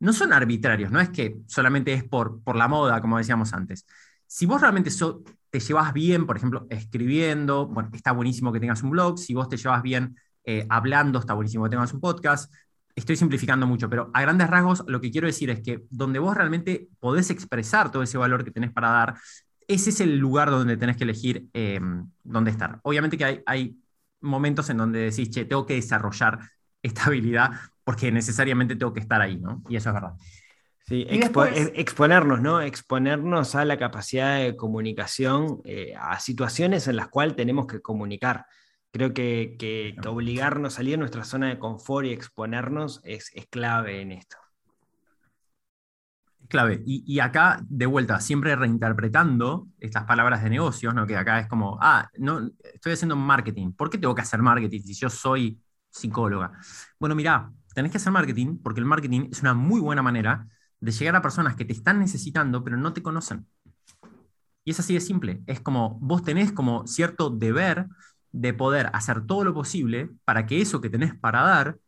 no 0.00 0.12
son 0.12 0.32
arbitrarios, 0.32 0.90
no 0.90 1.00
es 1.00 1.10
que 1.10 1.36
solamente 1.46 1.92
es 1.92 2.04
por, 2.04 2.42
por 2.42 2.56
la 2.56 2.68
moda, 2.68 3.00
como 3.00 3.18
decíamos 3.18 3.52
antes. 3.52 3.86
Si 4.26 4.46
vos 4.46 4.60
realmente 4.60 4.90
te 5.50 5.60
llevas 5.60 5.92
bien, 5.92 6.26
por 6.26 6.36
ejemplo, 6.36 6.66
escribiendo, 6.70 7.70
está 7.92 8.12
buenísimo 8.12 8.52
que 8.52 8.60
tengas 8.60 8.82
un 8.82 8.90
blog, 8.90 9.18
si 9.18 9.34
vos 9.34 9.48
te 9.48 9.56
llevas 9.56 9.82
bien 9.82 10.16
eh, 10.44 10.66
hablando, 10.70 11.18
está 11.18 11.34
buenísimo 11.34 11.64
que 11.64 11.70
tengas 11.70 11.92
un 11.92 12.00
podcast, 12.00 12.52
estoy 12.94 13.16
simplificando 13.16 13.66
mucho, 13.66 13.88
pero 13.88 14.10
a 14.14 14.20
grandes 14.22 14.48
rasgos 14.48 14.84
lo 14.86 15.00
que 15.00 15.10
quiero 15.10 15.26
decir 15.26 15.50
es 15.50 15.60
que 15.60 15.84
donde 15.90 16.18
vos 16.18 16.36
realmente 16.36 16.88
podés 16.98 17.30
expresar 17.30 17.90
todo 17.90 18.02
ese 18.02 18.18
valor 18.18 18.44
que 18.44 18.50
tenés 18.50 18.72
para 18.72 18.90
dar, 18.90 19.14
ese 19.66 19.90
es 19.90 20.00
el 20.00 20.18
lugar 20.18 20.50
donde 20.50 20.76
tenés 20.76 20.96
que 20.96 21.04
elegir 21.04 21.46
em, 21.52 22.10
dónde 22.24 22.50
estar. 22.50 22.80
Obviamente 22.82 23.16
que 23.16 23.24
hay, 23.24 23.42
hay, 23.46 23.76
momentos 24.22 24.68
en 24.68 24.76
donde 24.76 24.98
decís, 24.98 25.30
che, 25.30 25.46
tengo 25.46 25.64
que 25.64 25.74
desarrollar 25.74 26.38
esta 26.82 27.04
habilidad 27.04 27.52
porque 27.84 28.12
necesariamente 28.12 28.76
tengo 28.76 28.92
que 28.92 29.00
estar 29.00 29.20
ahí, 29.20 29.38
¿no? 29.38 29.62
Y 29.68 29.76
eso 29.76 29.88
es 29.88 29.94
verdad. 29.94 30.12
Sí, 30.86 31.06
exponernos, 31.08 32.40
¿no? 32.40 32.60
Exponernos 32.60 33.54
a 33.54 33.64
la 33.64 33.78
capacidad 33.78 34.38
de 34.38 34.56
comunicación, 34.56 35.60
eh, 35.64 35.94
a 35.96 36.18
situaciones 36.18 36.88
en 36.88 36.96
las 36.96 37.08
cuales 37.08 37.36
tenemos 37.36 37.66
que 37.66 37.80
comunicar. 37.80 38.44
Creo 38.92 39.14
que, 39.14 39.96
obligarnos 40.06 40.74
a 40.74 40.76
salir 40.76 40.92
de 40.92 40.98
nuestra 40.98 41.24
zona 41.24 41.48
de 41.48 41.58
confort 41.58 42.06
y 42.06 42.10
exponernos 42.10 43.00
es, 43.04 43.30
clave 43.50 44.00
en 44.00 44.12
esto. 44.12 44.36
Es 46.40 46.48
clave. 46.48 46.82
Y, 46.84 47.20
acá, 47.20 47.60
de 47.68 47.86
vuelta, 47.86 48.20
siempre 48.20 48.56
reinterpretando 48.56 49.68
estas 49.78 50.04
palabras 50.04 50.42
de 50.42 50.50
negocios, 50.50 50.92
¿no? 50.94 51.06
que 51.06 51.16
acá 51.16 51.38
es 51.38 51.46
como, 51.46 51.78
ah, 51.80 52.08
no, 52.18 52.50
estoy 52.74 52.92
haciendo 52.92 53.14
marketing. 53.14 53.72
¿Por 53.72 53.90
qué 53.90 53.98
tengo 53.98 54.14
que 54.14 54.22
hacer 54.22 54.42
marketing 54.42 54.80
si 54.80 54.94
yo 54.94 55.08
soy 55.08 55.60
psicóloga? 55.88 56.52
Bueno, 56.98 57.14
mira, 57.14 57.52
tenés 57.74 57.92
que 57.92 57.98
hacer 57.98 58.12
marketing 58.12 58.58
porque 58.62 58.80
el 58.80 58.86
marketing 58.86 59.28
es 59.30 59.40
una 59.40 59.54
muy 59.54 59.80
buena 59.80 60.02
manera 60.02 60.48
de 60.80 60.92
llegar 60.92 61.14
a 61.14 61.22
personas 61.22 61.54
que 61.54 61.64
te 61.64 61.72
están 61.72 62.00
necesitando, 62.00 62.64
pero 62.64 62.76
no 62.76 62.92
te 62.92 63.02
conocen. 63.02 63.46
Y 64.64 64.72
es 64.72 64.80
así 64.80 64.94
de 64.94 65.00
simple. 65.00 65.42
Es 65.46 65.60
como 65.60 65.98
vos 66.00 66.22
tenés 66.22 66.52
como 66.52 66.86
cierto 66.86 67.30
deber 67.30 67.86
de 68.32 68.54
poder 68.54 68.90
hacer 68.92 69.26
todo 69.26 69.44
lo 69.44 69.54
posible 69.54 70.10
para 70.24 70.46
que 70.46 70.60
eso 70.60 70.80
que 70.80 70.90
tenés 70.90 71.14
para 71.14 71.42
dar 71.42 71.78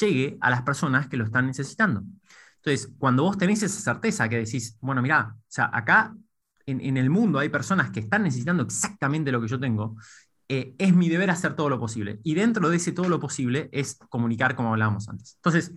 llegue 0.00 0.38
a 0.40 0.50
las 0.50 0.62
personas 0.62 1.08
que 1.08 1.16
lo 1.16 1.24
están 1.24 1.46
necesitando. 1.46 2.02
Entonces, 2.56 2.92
cuando 2.98 3.22
vos 3.22 3.38
tenés 3.38 3.62
esa 3.62 3.80
certeza 3.80 4.28
que 4.28 4.36
decís, 4.36 4.76
bueno, 4.80 5.00
mira, 5.02 5.34
o 5.34 5.42
sea, 5.48 5.70
acá 5.72 6.14
en, 6.66 6.96
el 6.96 7.10
mundo 7.10 7.38
hay 7.38 7.48
personas 7.48 7.90
que 7.90 8.00
están 8.00 8.22
necesitando 8.22 8.62
exactamente 8.62 9.32
lo 9.32 9.40
que 9.40 9.48
yo 9.48 9.58
tengo, 9.58 9.96
eh, 10.48 10.74
es 10.78 10.94
mi 10.94 11.08
deber 11.08 11.30
hacer 11.30 11.56
todo 11.56 11.68
lo 11.70 11.80
posible. 11.80 12.20
Y 12.22 12.34
dentro 12.34 12.68
de 12.68 12.76
ese 12.76 12.92
todo 12.92 13.08
lo 13.08 13.18
posible 13.18 13.68
es 13.72 13.98
comunicar 14.08 14.54
como 14.54 14.70
hablábamos 14.70 15.08
antes. 15.08 15.34
Entonces, 15.36 15.72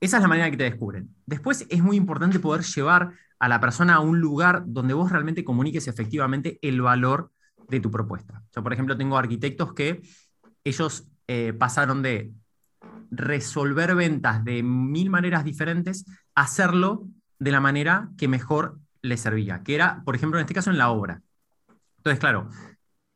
esa 0.00 0.16
es 0.16 0.22
la 0.22 0.28
manera 0.28 0.50
que 0.50 0.56
te 0.56 0.64
descubren. 0.64 1.14
Después 1.26 1.66
es 1.68 1.82
muy 1.82 1.96
importante 1.96 2.38
poder 2.40 2.62
llevar 2.64 3.12
a 3.38 3.48
la 3.48 3.60
persona 3.60 3.96
a 3.96 4.00
un 4.00 4.20
lugar 4.20 4.62
donde 4.66 4.94
vos 4.94 5.10
realmente 5.10 5.44
comuniques 5.44 5.88
efectivamente 5.88 6.58
el 6.62 6.80
valor 6.80 7.32
de 7.68 7.80
tu 7.80 7.90
propuesta. 7.90 8.42
Yo, 8.54 8.62
por 8.62 8.72
ejemplo, 8.72 8.96
tengo 8.96 9.16
arquitectos 9.16 9.72
que 9.74 10.02
ellos 10.64 11.08
eh, 11.26 11.52
pasaron 11.52 12.02
de 12.02 12.32
resolver 13.10 13.94
ventas 13.94 14.44
de 14.44 14.62
mil 14.62 15.10
maneras 15.10 15.44
diferentes 15.44 16.04
a 16.34 16.42
hacerlo 16.42 17.06
de 17.38 17.52
la 17.52 17.60
manera 17.60 18.10
que 18.16 18.28
mejor 18.28 18.78
les 19.02 19.20
servía, 19.20 19.62
que 19.62 19.74
era, 19.74 20.02
por 20.04 20.16
ejemplo, 20.16 20.38
en 20.38 20.44
este 20.44 20.54
caso, 20.54 20.70
en 20.70 20.78
la 20.78 20.90
obra. 20.90 21.22
Entonces, 21.98 22.18
claro, 22.18 22.48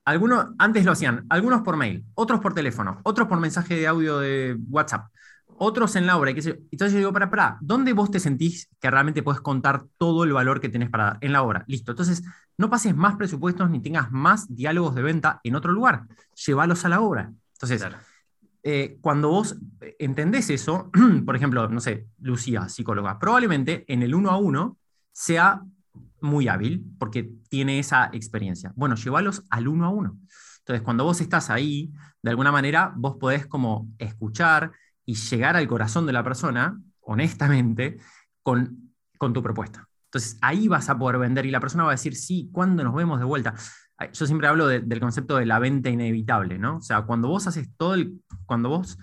algunos 0.05 0.47
antes 0.59 0.85
lo 0.85 0.93
hacían, 0.93 1.27
algunos 1.29 1.63
por 1.63 1.77
mail, 1.77 2.05
otros 2.15 2.41
por 2.41 2.55
teléfono, 2.55 3.01
otros 3.05 3.29
por 3.29 3.41
mensaje 3.41 3.75
de 3.75 3.87
audio 3.87 4.19
de 4.19 4.57
WhatsApp, 4.69 5.07
otros 5.63 5.95
en 5.95 6.07
la 6.07 6.17
obra. 6.17 6.31
Entonces 6.33 6.93
yo 6.93 6.99
digo, 6.99 7.13
para, 7.13 7.31
para, 7.31 7.57
¿dónde 7.61 7.93
vos 7.93 8.11
te 8.11 8.19
sentís 8.19 8.69
que 8.81 8.91
realmente 8.91 9.23
puedes 9.23 9.41
contar 9.41 9.85
todo 9.97 10.25
el 10.25 10.33
valor 10.33 10.61
que 10.61 10.69
tenés 10.69 10.91
para 10.91 11.05
dar? 11.05 11.19
En 11.21 11.33
la 11.33 11.43
obra. 11.43 11.65
Listo. 11.69 11.93
Entonces, 11.93 12.25
no 12.59 12.69
pases 12.69 12.97
más 12.97 13.15
presupuestos 13.15 13.71
ni 13.71 13.81
tengas 13.81 14.11
más 14.11 14.53
diálogos 14.53 14.97
de 14.97 15.03
venta 15.03 15.41
en 15.45 15.55
otro 15.55 15.71
lugar. 15.71 16.03
Llévalos 16.45 16.85
a 16.85 16.89
la 16.89 17.01
obra. 17.01 17.33
Entonces, 17.53 17.87
eh, 18.65 18.99
cuando 19.01 19.29
vos 19.29 19.57
entendés 20.01 20.51
eso, 20.51 20.91
por 21.25 21.37
ejemplo, 21.37 21.69
no 21.69 21.81
sé, 21.81 22.09
Lucía, 22.19 22.69
psicóloga, 22.69 23.21
probablemente 23.21 23.85
en 23.87 24.03
el 24.03 24.17
uno 24.17 24.31
a 24.31 24.39
uno 24.39 24.79
sea 25.13 25.63
muy 26.21 26.49
hábil 26.49 26.85
porque 26.99 27.31
tiene 27.49 27.79
esa 27.79 28.11
experiencia. 28.13 28.73
Bueno, 28.75 28.97
llévalos 28.97 29.45
al 29.49 29.69
uno 29.69 29.87
a 29.87 29.91
uno. 29.91 30.19
Entonces, 30.59 30.83
cuando 30.83 31.05
vos 31.05 31.21
estás 31.21 31.51
ahí, 31.51 31.93
de 32.21 32.31
alguna 32.31 32.51
manera, 32.51 32.93
vos 32.97 33.17
podés 33.17 33.47
como 33.47 33.89
escuchar 33.99 34.73
y 35.05 35.15
llegar 35.15 35.57
al 35.57 35.69
corazón 35.69 36.07
de 36.07 36.13
la 36.13 36.23
persona, 36.23 36.81
honestamente, 37.01 37.99
con, 38.43 38.95
con 39.19 39.33
tu 39.33 39.43
propuesta. 39.43 39.89
Entonces, 40.07 40.39
ahí 40.43 40.69
vas 40.69 40.91
a 40.91 40.99
poder 40.99 41.19
vender 41.19 41.47
y 41.47 41.51
la 41.51 41.61
persona 41.61 41.85
va 41.85 41.91
a 41.91 41.95
decir, 41.95 42.15
sí, 42.15 42.51
¿cuándo 42.53 42.85
nos 42.85 42.95
vemos 42.95 43.19
de 43.19 43.25
vuelta? 43.25 43.55
Yo 44.13 44.27
siempre 44.27 44.49
hablo 44.49 44.67
del 44.67 45.01
concepto 45.01 45.37
de 45.37 45.47
la 45.47 45.59
venta 45.59 45.89
inevitable, 45.89 46.59
¿no? 46.59 46.77
O 46.77 46.81
sea, 46.81 47.03
cuando 47.03 47.29
vos 47.29 47.47
haces 47.47 47.69
todo 47.77 47.95
el, 47.95 48.21
cuando 48.47 48.69
vos 48.69 48.99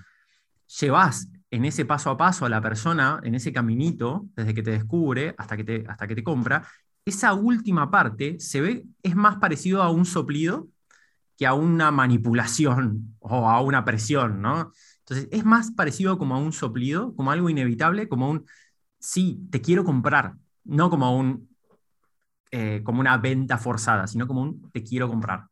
llevas 0.79 1.29
en 1.51 1.65
ese 1.65 1.85
paso 1.85 2.11
a 2.11 2.17
paso 2.17 2.45
a 2.45 2.49
la 2.49 2.61
persona, 2.61 3.19
en 3.23 3.33
ese 3.33 3.51
caminito, 3.51 4.27
desde 4.35 4.53
que 4.53 4.61
te 4.61 4.71
descubre 4.71 5.33
hasta 5.37 5.57
que 5.57 5.63
te, 5.63 5.83
hasta 5.87 6.07
que 6.07 6.15
te 6.15 6.23
compra, 6.23 6.67
esa 7.05 7.33
última 7.33 7.89
parte 7.89 8.39
se 8.39 8.61
ve, 8.61 8.85
es 9.01 9.15
más 9.15 9.37
parecido 9.37 9.81
a 9.81 9.89
un 9.89 10.05
soplido 10.05 10.67
que 11.37 11.47
a 11.47 11.53
una 11.53 11.89
manipulación 11.89 13.15
o 13.19 13.49
a 13.49 13.61
una 13.61 13.83
presión, 13.83 14.41
¿no? 14.41 14.71
Entonces, 15.09 15.39
es 15.39 15.43
más 15.43 15.71
parecido 15.71 16.19
como 16.19 16.35
a 16.35 16.37
un 16.37 16.53
soplido, 16.53 17.15
como 17.15 17.31
algo 17.31 17.49
inevitable, 17.49 18.07
como 18.07 18.29
un, 18.29 18.45
sí, 18.99 19.47
te 19.49 19.59
quiero 19.59 19.83
comprar, 19.83 20.35
no 20.63 20.91
como 20.91 21.17
un, 21.17 21.49
eh, 22.51 22.81
como 22.83 22.99
una 22.99 23.17
venta 23.17 23.57
forzada, 23.57 24.05
sino 24.05 24.27
como 24.27 24.41
un, 24.41 24.69
te 24.71 24.83
quiero 24.83 25.07
comprar. 25.07 25.45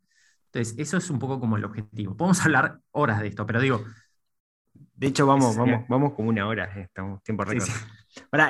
Entonces, 0.46 0.76
eso 0.78 0.98
es 0.98 1.10
un 1.10 1.18
poco 1.18 1.40
como 1.40 1.58
el 1.58 1.66
objetivo. 1.66 2.16
Podemos 2.16 2.40
hablar 2.46 2.80
horas 2.92 3.20
de 3.20 3.28
esto, 3.28 3.46
pero 3.46 3.60
digo... 3.60 3.84
De 4.94 5.08
hecho, 5.08 5.28
vamos, 5.28 5.56
vamos, 5.56 5.86
vamos 5.88 6.14
como 6.14 6.30
una 6.30 6.48
hora, 6.48 6.72
eh, 6.76 6.82
estamos 6.82 7.22
tiempo 7.24 7.44
récord. 7.44 7.68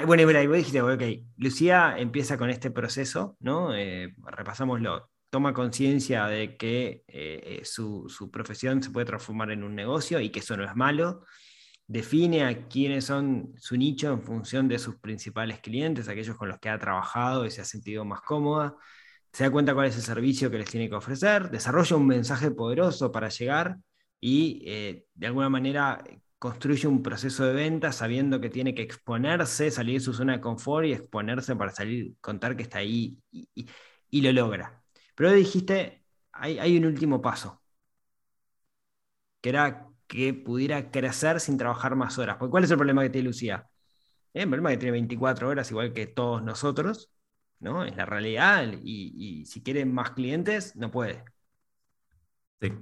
bueno, 0.06 0.26
mira, 0.26 0.42
y 0.44 0.48
vos 0.48 0.58
dijiste, 0.58 0.82
ok, 0.82 1.04
Lucía 1.38 1.98
empieza 1.98 2.38
con 2.38 2.50
este 2.50 2.72
proceso, 2.72 3.36
¿no? 3.40 3.74
Eh, 3.74 4.14
repasámoslo 4.26 5.10
toma 5.30 5.54
conciencia 5.54 6.26
de 6.28 6.58
que 6.58 7.04
eh, 7.08 7.62
su, 7.64 8.08
profesión 8.32 8.82
se 8.82 8.92
puede 8.92 9.06
transformar 9.06 9.52
en 9.52 9.64
un 9.64 9.76
negocio 9.76 10.20
y 10.20 10.30
que 10.30 10.40
eso 10.40 10.58
no 10.58 10.66
es 10.66 10.76
malo, 10.76 11.24
define 11.88 12.46
a 12.46 12.68
quiénes 12.68 13.06
son 13.06 13.54
su 13.58 13.78
nicho 13.78 14.12
en 14.12 14.22
función 14.22 14.68
de 14.68 14.80
sus 14.80 14.98
principales 14.98 15.60
clientes, 15.60 16.08
aquellos 16.08 16.38
con 16.38 16.50
los 16.50 16.60
que 16.60 16.70
ha 16.70 16.80
trabajado 16.80 17.46
y 17.46 17.52
se 17.52 17.62
ha 17.62 17.66
sentido 17.66 18.06
más 18.06 18.22
cómoda, 18.22 18.76
se 19.32 19.44
da 19.44 19.52
cuenta 19.52 19.74
cuál 19.74 19.88
es 19.88 19.96
el 19.96 20.02
servicio 20.02 20.52
que 20.52 20.58
les 20.60 20.70
tiene 20.70 20.90
que 20.90 20.96
ofrecer, 20.96 21.50
desarrolla 21.50 21.96
un 21.96 22.08
mensaje 22.08 22.52
poderoso 22.52 23.12
para 23.12 23.30
llegar 23.30 23.78
y 24.20 24.64
eh, 24.66 25.06
de 25.14 25.28
alguna 25.28 25.50
manera 25.50 26.04
construye 26.40 26.88
un 26.88 27.04
proceso 27.04 27.46
de 27.46 27.54
venta 27.54 27.92
sabiendo 27.92 28.40
que 28.42 28.50
tiene 28.50 28.76
que 28.76 28.84
exponerse, 28.84 29.72
salir 29.72 29.96
de 29.96 30.06
su 30.06 30.14
zona 30.14 30.34
de 30.34 30.42
confort 30.42 30.86
y 30.88 30.94
exponerse 30.94 31.56
para 31.56 31.72
salir, 31.72 32.14
contar 32.22 32.56
que 32.56 32.64
está 32.64 32.80
ahí 32.80 33.18
y 33.32 34.22
lo 34.22 34.32
logra. 34.32 34.77
Pero 35.18 35.34
dijiste, 35.34 36.04
hay, 36.32 36.78
un 36.78 36.86
último 36.86 37.22
paso, 37.22 37.60
que 39.42 39.50
era 39.50 39.88
que 40.08 40.34
pudiera 40.34 40.92
crecer 40.92 41.40
sin 41.40 41.58
trabajar 41.58 41.96
más 41.96 42.18
horas. 42.20 42.38
¿cuál 42.38 42.64
es 42.64 42.72
el 42.72 42.78
problema 42.78 43.02
que 43.04 43.10
tiene 43.10 43.28
Lucía? 43.28 43.68
El 44.34 44.48
problema 44.50 44.70
que 44.72 44.78
tiene 44.78 44.92
24 44.92 45.50
horas, 45.50 45.72
igual 45.72 45.94
que 45.94 46.08
todos 46.08 46.44
nosotros, 46.44 47.12
¿no? 47.60 47.84
Es 47.84 47.96
la 47.98 48.06
realidad, 48.06 48.72
y, 48.84 49.42
y 49.42 49.46
si 49.46 49.64
quieren 49.64 49.94
más 49.94 50.12
clientes, 50.12 50.76
no 50.76 50.92
puede. 50.92 51.24
Sí. 52.62 52.74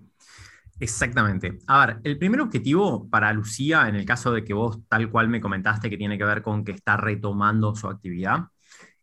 Exactamente. 0.80 1.58
A 1.68 1.86
ver, 1.86 2.02
el 2.04 2.18
primer 2.18 2.42
objetivo 2.42 3.10
para 3.10 3.32
Lucía, 3.32 3.88
en 3.88 3.96
el 3.96 4.06
caso 4.06 4.34
de 4.34 4.44
que 4.44 4.54
vos 4.54 4.80
tal 4.90 5.10
cual 5.10 5.30
me 5.30 5.40
comentaste 5.40 5.90
que 5.90 5.98
tiene 5.98 6.18
que 6.18 6.26
ver 6.26 6.42
con 6.42 6.66
que 6.66 6.74
está 6.74 6.98
retomando 6.98 7.74
su 7.76 7.88
actividad, 7.88 8.50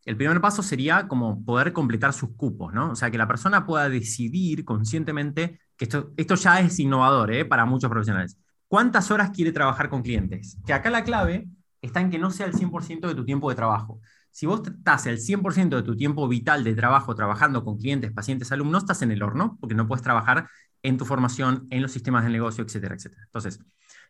el 0.05 0.17
primer 0.17 0.41
paso 0.41 0.63
sería 0.63 1.07
como 1.07 1.45
poder 1.45 1.73
completar 1.73 2.13
sus 2.13 2.35
cupos, 2.37 2.73
¿no? 2.73 2.91
O 2.91 2.97
sea, 2.97 3.11
que 3.11 3.19
la 3.19 3.29
persona 3.29 3.65
pueda 3.65 3.89
decidir 3.89 4.65
conscientemente, 4.65 5.61
que 5.77 5.85
esto, 5.85 6.13
esto 6.17 6.35
ya 6.35 6.61
es 6.61 6.79
innovador 6.81 7.33
¿eh? 7.33 7.45
para 7.45 7.65
muchos 7.65 7.89
profesionales, 7.89 8.37
cuántas 8.67 9.11
horas 9.11 9.31
quiere 9.31 9.53
trabajar 9.53 9.89
con 9.89 10.03
clientes. 10.03 10.59
Que 10.67 10.73
acá 10.73 10.91
la 10.91 11.05
clave 11.05 11.47
está 11.81 12.01
en 12.01 12.11
que 12.11 12.19
no 12.19 12.31
sea 12.31 12.47
el 12.47 12.55
100% 12.55 13.09
de 13.09 13.15
tu 13.15 13.25
tiempo 13.25 13.49
de 13.49 13.57
trabajo. 13.57 14.01
Si 14.31 14.47
vos 14.47 14.63
estás 14.67 15.07
el 15.07 15.19
100% 15.19 15.77
de 15.77 15.83
tu 15.83 15.97
tiempo 15.97 16.27
vital 16.27 16.65
de 16.65 16.75
trabajo 16.75 17.15
trabajando 17.15 17.65
con 17.65 17.77
clientes, 17.77 18.13
pacientes, 18.13 18.51
alumnos, 18.51 18.83
estás 18.83 19.03
en 19.03 19.13
el 19.13 19.23
horno, 19.23 19.59
porque 19.61 19.75
no 19.75 19.87
puedes 19.87 20.03
trabajar 20.03 20.49
en 20.83 20.97
tu 20.97 21.05
formación, 21.05 21.67
en 21.71 21.83
los 21.83 21.93
sistemas 21.93 22.25
de 22.25 22.31
negocio, 22.31 22.65
etcétera, 22.65 22.95
etcétera. 22.95 23.23
Entonces, 23.27 23.61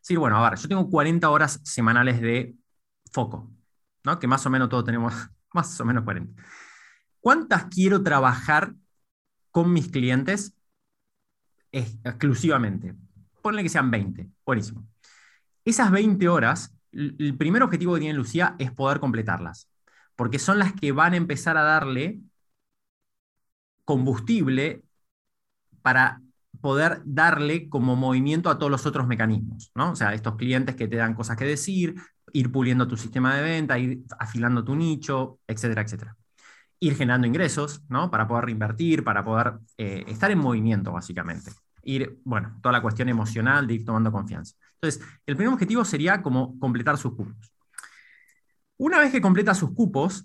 sí, 0.01 0.17
bueno, 0.17 0.37
a 0.37 0.49
ver, 0.49 0.59
yo 0.59 0.69
tengo 0.69 0.89
40 0.89 1.29
horas 1.29 1.61
semanales 1.65 2.21
de 2.21 2.55
foco, 3.11 3.53
¿no? 4.05 4.19
Que 4.19 4.27
más 4.27 4.47
o 4.47 4.51
menos 4.51 4.69
todos 4.69 4.85
tenemos 4.85 5.13
más 5.55 5.81
o 5.81 5.85
menos 5.85 6.05
40. 6.05 6.43
¿Cuántas 7.21 7.67
quiero 7.67 8.03
trabajar 8.03 8.75
con 9.51 9.73
mis 9.73 9.89
clientes 9.89 10.55
exclusivamente? 11.71 12.95
Ponle 13.41 13.63
que 13.63 13.69
sean 13.69 13.91
20. 13.91 14.29
Buenísimo. 14.45 14.87
Esas 15.65 15.91
20 15.91 16.29
horas, 16.29 16.75
el 16.93 17.37
primer 17.37 17.63
objetivo 17.63 17.95
que 17.95 18.01
tiene 18.01 18.19
Lucía 18.19 18.57
es 18.59 18.73
poder 18.73 18.99
completarlas, 18.99 19.69
porque 20.17 20.39
son 20.39 20.59
las 20.59 20.73
que 20.73 20.93
van 20.93 21.13
a 21.13 21.17
empezar 21.17 21.57
a 21.57 21.63
darle 21.63 22.21
combustible 23.85 24.83
para 25.83 26.21
poder 26.61 27.03
darle 27.05 27.69
como 27.69 27.97
movimiento 27.97 28.51
a 28.51 28.59
todos 28.59 28.71
los 28.71 28.87
otros 28.87 29.07
mecanismos, 29.07 29.73
¿no? 29.75 29.93
O 29.93 29.97
sea, 29.97 30.15
estos 30.15 30.37
clientes 30.37 30.77
que 30.77 30.89
te 30.89 30.97
dan 30.97 31.15
cosas 31.15 31.37
que 31.37 31.45
decir, 31.45 31.97
ir 32.33 32.51
puliendo 32.51 32.89
tu 32.89 32.97
sistema 32.97 33.37
de 33.37 33.43
venta, 33.43 33.79
ir 33.79 34.03
afilando 34.19 34.65
tu 34.65 34.75
nicho, 34.75 35.41
etcétera, 35.47 35.83
etcétera. 35.83 36.17
Ir 36.81 36.97
generando 36.97 37.27
ingresos, 37.27 37.83
¿no? 37.89 38.11
Para 38.11 38.27
poder 38.27 38.47
reinvertir, 38.47 39.05
para 39.05 39.25
poder 39.25 39.55
eh, 39.79 40.05
estar 40.09 40.31
en 40.31 40.39
movimiento, 40.39 40.93
básicamente. 40.93 41.53
Ir, 41.83 42.19
bueno, 42.25 42.59
toda 42.63 42.73
la 42.73 42.83
cuestión 42.83 43.09
emocional 43.09 43.67
de 43.67 43.75
ir 43.75 43.85
tomando 43.85 44.11
confianza. 44.11 44.55
Entonces, 44.81 45.03
el 45.27 45.37
primer 45.37 45.53
objetivo 45.55 45.85
sería 45.85 46.23
como 46.23 46.59
completar 46.59 46.99
sus 46.99 47.15
cupos. 47.15 47.53
Una 48.79 48.99
vez 48.99 49.13
que 49.13 49.21
completa 49.21 49.55
sus 49.55 49.73
cupos, 49.73 50.25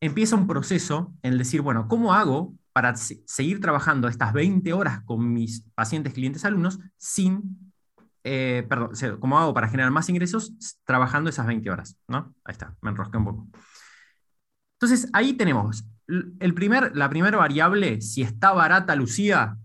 empieza 0.00 0.36
un 0.36 0.46
proceso 0.46 1.12
en 1.22 1.36
decir, 1.38 1.62
bueno, 1.62 1.88
¿cómo 1.88 2.14
hago 2.14 2.54
para 2.72 2.94
seguir 2.94 3.60
trabajando 3.60 4.06
estas 4.06 4.32
20 4.32 4.72
horas 4.72 5.02
con 5.02 5.32
mis 5.32 5.64
pacientes, 5.74 6.12
clientes, 6.12 6.44
alumnos 6.44 6.78
sin 6.96 7.67
eh, 8.30 8.62
perdón, 8.68 8.90
¿cómo 9.20 9.38
hago 9.38 9.54
para 9.54 9.68
generar 9.68 9.90
más 9.90 10.10
ingresos 10.10 10.52
trabajando 10.84 11.30
esas 11.30 11.46
20 11.46 11.70
horas? 11.70 11.98
¿no? 12.08 12.34
Ahí 12.44 12.52
está, 12.52 12.76
me 12.82 12.90
enrosqué 12.90 13.16
un 13.16 13.24
poco. 13.24 13.48
Entonces, 14.74 15.08
ahí 15.14 15.32
tenemos 15.32 15.88
el 16.06 16.54
primer, 16.54 16.94
la 16.94 17.08
primera 17.08 17.38
variable, 17.38 18.02
si 18.02 18.20
está 18.22 18.52
barata 18.52 18.94
Lucía, 18.94 19.56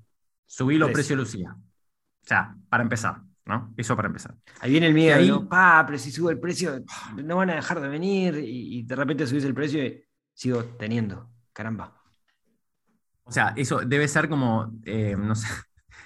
subí 0.45 0.77
los 0.77 0.91
precios 0.91 1.19
Lucía. 1.19 1.55
O 1.55 2.25
sea, 2.25 2.55
para 2.69 2.83
empezar, 2.83 3.21
¿no? 3.45 3.73
Eso 3.75 3.97
para 3.97 4.07
empezar. 4.07 4.35
Ahí 4.61 4.71
viene 4.71 4.87
el 4.87 4.93
miedo, 4.93 5.17
ahí, 5.17 5.47
Pa, 5.49 5.83
pero 5.85 5.97
si 5.97 6.09
subo 6.09 6.29
el 6.29 6.39
precio, 6.39 6.83
no 7.15 7.35
van 7.35 7.49
a 7.49 7.55
dejar 7.55 7.81
de 7.81 7.89
venir 7.89 8.41
y, 8.41 8.83
de 8.83 8.95
repente 8.95 9.27
subís 9.27 9.43
el 9.43 9.53
precio 9.53 9.85
y 9.85 10.01
sigo 10.33 10.63
teniendo. 10.63 11.29
Caramba. 11.51 12.01
O 13.25 13.31
sea, 13.31 13.53
eso 13.57 13.79
debe 13.79 14.07
ser 14.07 14.29
como, 14.29 14.71
eh, 14.85 15.15
no 15.17 15.35
sé, 15.35 15.47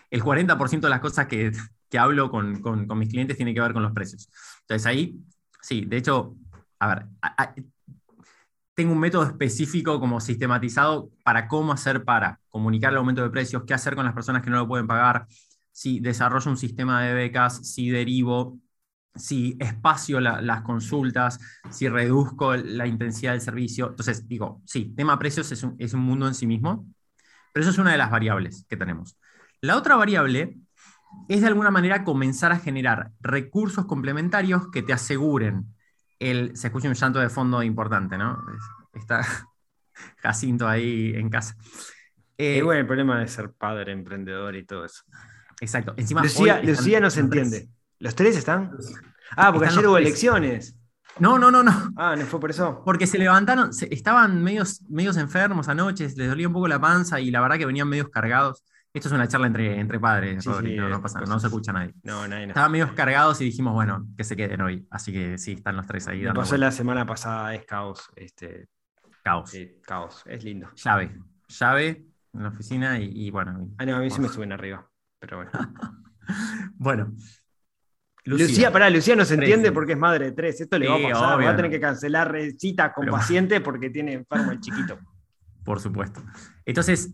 el 0.09 0.23
40% 0.23 0.81
de 0.81 0.89
las 0.89 1.01
cosas 1.01 1.27
que, 1.27 1.51
que 1.89 1.97
hablo 1.97 2.29
con, 2.29 2.61
mis 2.97 3.09
clientes 3.09 3.37
tiene 3.37 3.53
que 3.53 3.61
ver 3.61 3.73
con 3.73 3.83
los 3.83 3.93
precios. 3.93 4.29
Entonces 4.61 4.85
ahí, 4.85 5.19
sí, 5.61 5.85
de 5.85 5.97
hecho, 5.97 6.35
a 6.79 6.87
ver, 6.87 7.05
tengo 8.73 8.91
un 8.93 8.99
método 8.99 9.23
específico 9.23 9.99
como 9.99 10.19
sistematizado 10.19 11.09
para 11.23 11.47
cómo 11.47 11.73
hacer 11.73 12.03
para 12.03 12.39
comunicar 12.49 12.91
el 12.91 12.97
aumento 12.97 13.23
de 13.23 13.29
precios, 13.29 13.63
qué 13.65 13.73
hacer 13.73 13.95
con 13.95 14.05
las 14.05 14.13
personas 14.13 14.43
que 14.43 14.49
no 14.49 14.57
lo 14.57 14.67
pueden 14.67 14.87
pagar, 14.87 15.25
si 15.71 15.99
desarrollo 15.99 16.51
un 16.51 16.57
sistema 16.57 17.01
de 17.03 17.13
becas, 17.13 17.67
si 17.67 17.89
derivo, 17.89 18.59
si 19.15 19.57
espacio 19.59 20.19
las 20.19 20.61
consultas, 20.61 21.39
si 21.71 21.87
reduzco 21.87 22.55
la 22.55 22.87
intensidad 22.87 23.31
del 23.31 23.41
servicio. 23.41 23.89
Entonces, 23.89 24.27
digo, 24.27 24.61
sí, 24.65 24.93
tema 24.95 25.17
precios 25.17 25.51
es 25.51 25.63
un, 25.63 25.75
es 25.79 25.93
un 25.93 26.01
mundo 26.01 26.27
en 26.27 26.35
sí 26.35 26.45
mismo, 26.45 26.85
pero 27.53 27.63
eso 27.63 27.71
es 27.71 27.77
una 27.79 27.91
de 27.91 27.97
las 27.97 28.11
variables 28.11 28.65
que 28.69 28.77
tenemos. 28.77 29.17
La 29.61 29.75
otra 29.75 29.95
variable 29.95 30.55
es 31.29 31.41
de 31.41 31.47
alguna 31.47 31.71
manera 31.71 32.03
comenzar 32.03 32.51
a 32.51 32.59
generar 32.59 33.11
recursos 33.21 33.85
complementarios 33.85 34.69
que 34.71 34.81
te 34.83 34.93
aseguren 34.93 35.65
el... 36.19 36.55
Se 36.55 36.67
escucha 36.67 36.87
un 36.87 36.95
llanto 36.95 37.19
de 37.19 37.29
fondo 37.29 37.61
importante, 37.63 38.17
¿no? 38.17 38.37
Está 38.93 39.25
Jacinto 40.17 40.67
ahí 40.67 41.13
en 41.15 41.29
casa. 41.29 41.55
Eh, 42.37 42.59
Es 42.59 42.63
bueno 42.63 42.79
el 42.81 42.87
problema 42.87 43.19
de 43.19 43.27
ser 43.27 43.51
padre, 43.51 43.91
emprendedor 43.91 44.55
y 44.55 44.63
todo 44.65 44.85
eso. 44.85 45.03
Exacto. 45.59 45.93
Encima, 45.97 46.21
Lucía, 46.21 46.61
Lucía 46.61 46.99
no 46.99 47.09
se 47.09 47.23
tres. 47.23 47.41
entiende. 47.43 47.69
¿Los 47.99 48.13
tres 48.15 48.37
están? 48.37 48.71
Ah, 49.35 49.51
porque 49.51 49.65
Están 49.67 49.79
ayer 49.79 49.87
hubo 49.89 49.97
elecciones. 49.97 50.75
No, 51.19 51.39
no, 51.39 51.49
no, 51.49 51.63
no. 51.63 51.91
Ah, 51.97 52.15
¿no 52.15 52.25
fue 52.25 52.39
por 52.39 52.51
eso? 52.51 52.83
Porque 52.85 53.07
se 53.07 53.17
levantaron, 53.17 53.73
se- 53.73 53.91
estaban 53.91 54.43
medios, 54.43 54.83
medios 54.87 55.17
enfermos 55.17 55.67
anoche, 55.67 56.03
les 56.15 56.29
dolía 56.29 56.47
un 56.47 56.53
poco 56.53 56.67
la 56.67 56.79
panza 56.79 57.19
y 57.19 57.31
la 57.31 57.41
verdad 57.41 57.57
que 57.57 57.65
venían 57.65 57.89
medios 57.89 58.09
cargados. 58.09 58.63
Esto 58.97 59.09
es 59.09 59.13
una 59.13 59.27
charla 59.27 59.47
entre, 59.47 59.79
entre 59.79 59.99
padres, 59.99 60.43
Sí, 60.43 60.49
Rodri, 60.49 60.71
sí, 60.71 60.75
no, 60.77 60.89
no 60.89 60.97
eh, 60.97 60.99
pasa, 61.01 61.19
no 61.21 61.39
se 61.39 61.47
escucha 61.47 61.71
nadie. 61.73 61.93
No, 62.03 62.27
nadie 62.27 62.47
no. 62.47 62.51
Estaban 62.51 62.71
medios 62.71 62.91
cargados 62.93 63.39
y 63.41 63.45
dijimos, 63.45 63.73
bueno, 63.73 64.07
que 64.17 64.23
se 64.23 64.35
queden 64.35 64.61
hoy. 64.61 64.87
Así 64.91 65.11
que 65.13 65.37
sí, 65.37 65.53
están 65.53 65.75
los 65.77 65.87
tres 65.87 66.07
ahí 66.07 66.21
Me 66.21 66.33
pasó 66.33 66.57
la 66.57 66.71
semana 66.71 67.05
pasada, 67.05 67.53
es 67.55 67.65
caos. 67.65 68.09
Este, 68.15 68.67
caos. 69.23 69.49
sí, 69.51 69.75
caos, 69.83 70.23
es 70.25 70.43
lindo. 70.43 70.69
Llave, 70.75 71.17
llave 71.47 72.05
en 72.33 72.43
la 72.43 72.49
oficina 72.49 72.99
y, 72.99 73.09
y 73.27 73.31
bueno. 73.31 73.59
y- 73.61 73.75
Ah, 73.77 73.85
no, 73.85 73.95
a 73.95 73.99
mí 73.99 74.09
sí 74.09 74.19
me 74.21 74.29
suben 74.29 74.51
arriba. 74.51 74.87
Pero 75.19 75.37
bueno. 75.37 75.51
Bueno. 76.75 77.13
Lucía, 78.25 78.71
pará, 78.73 78.89
Lucía 78.89 79.15
no 79.15 79.23
se 79.23 79.35
entiende 79.35 79.71
porque 79.71 79.93
es 79.93 79.97
madre 79.97 80.25
de 80.25 80.31
tres. 80.33 80.59
Esto 80.59 80.77
le 80.77 80.89
va 80.89 80.95
a 80.95 81.01
pasar. 81.01 81.35
obvio, 81.37 81.47
va 81.47 81.53
a 81.53 81.55
tener 81.55 81.71
que 81.71 81.79
cancelar 81.79 82.35
eh, 82.35 82.51
cita 82.51 82.91
con 82.91 83.05
Pero- 83.05 83.13
paciente 83.15 83.61
porque 83.61 83.89
tiene 83.89 84.13
enfermo 84.13 84.51
el 84.51 84.59
chiquito. 84.59 84.99
Por 85.63 85.79
supuesto. 85.79 86.21
Entonces, 86.65 87.13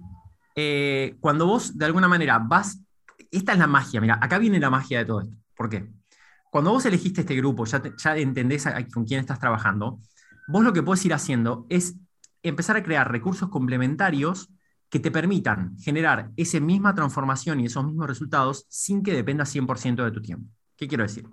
eh, 0.55 1.15
cuando 1.19 1.45
vos 1.47 1.77
de 1.77 1.85
alguna 1.85 2.07
manera 2.07 2.39
vas, 2.39 2.79
esta 3.31 3.53
es 3.53 3.59
la 3.59 3.67
magia, 3.67 4.01
mira, 4.01 4.19
acá 4.21 4.37
viene 4.37 4.59
la 4.59 4.69
magia 4.69 4.99
de 4.99 5.05
todo 5.05 5.21
esto. 5.21 5.35
¿Por 5.55 5.69
qué? 5.69 5.87
Cuando 6.51 6.71
vos 6.71 6.85
elegiste 6.85 7.21
este 7.21 7.35
grupo, 7.35 7.65
ya, 7.65 7.81
te- 7.81 7.93
ya 7.97 8.17
entendés 8.17 8.65
con 8.93 9.05
quién 9.05 9.19
estás 9.19 9.39
trabajando, 9.39 9.99
vos 10.47 10.63
lo 10.63 10.73
que 10.73 10.83
puedes 10.83 11.03
ir 11.05 11.13
haciendo 11.13 11.65
es 11.69 11.95
empezar 12.43 12.77
a 12.77 12.83
crear 12.83 13.11
recursos 13.11 13.49
complementarios 13.49 14.49
que 14.89 14.99
te 14.99 15.09
permitan 15.11 15.75
generar 15.79 16.29
esa 16.37 16.59
misma 16.59 16.93
transformación 16.93 17.59
y 17.59 17.65
esos 17.65 17.85
mismos 17.85 18.07
resultados 18.07 18.65
sin 18.69 19.01
que 19.01 19.13
dependa 19.13 19.45
100% 19.45 20.03
de 20.03 20.11
tu 20.11 20.21
tiempo. 20.21 20.47
¿Qué 20.77 20.87
quiero 20.87 21.03
decir? 21.03 21.25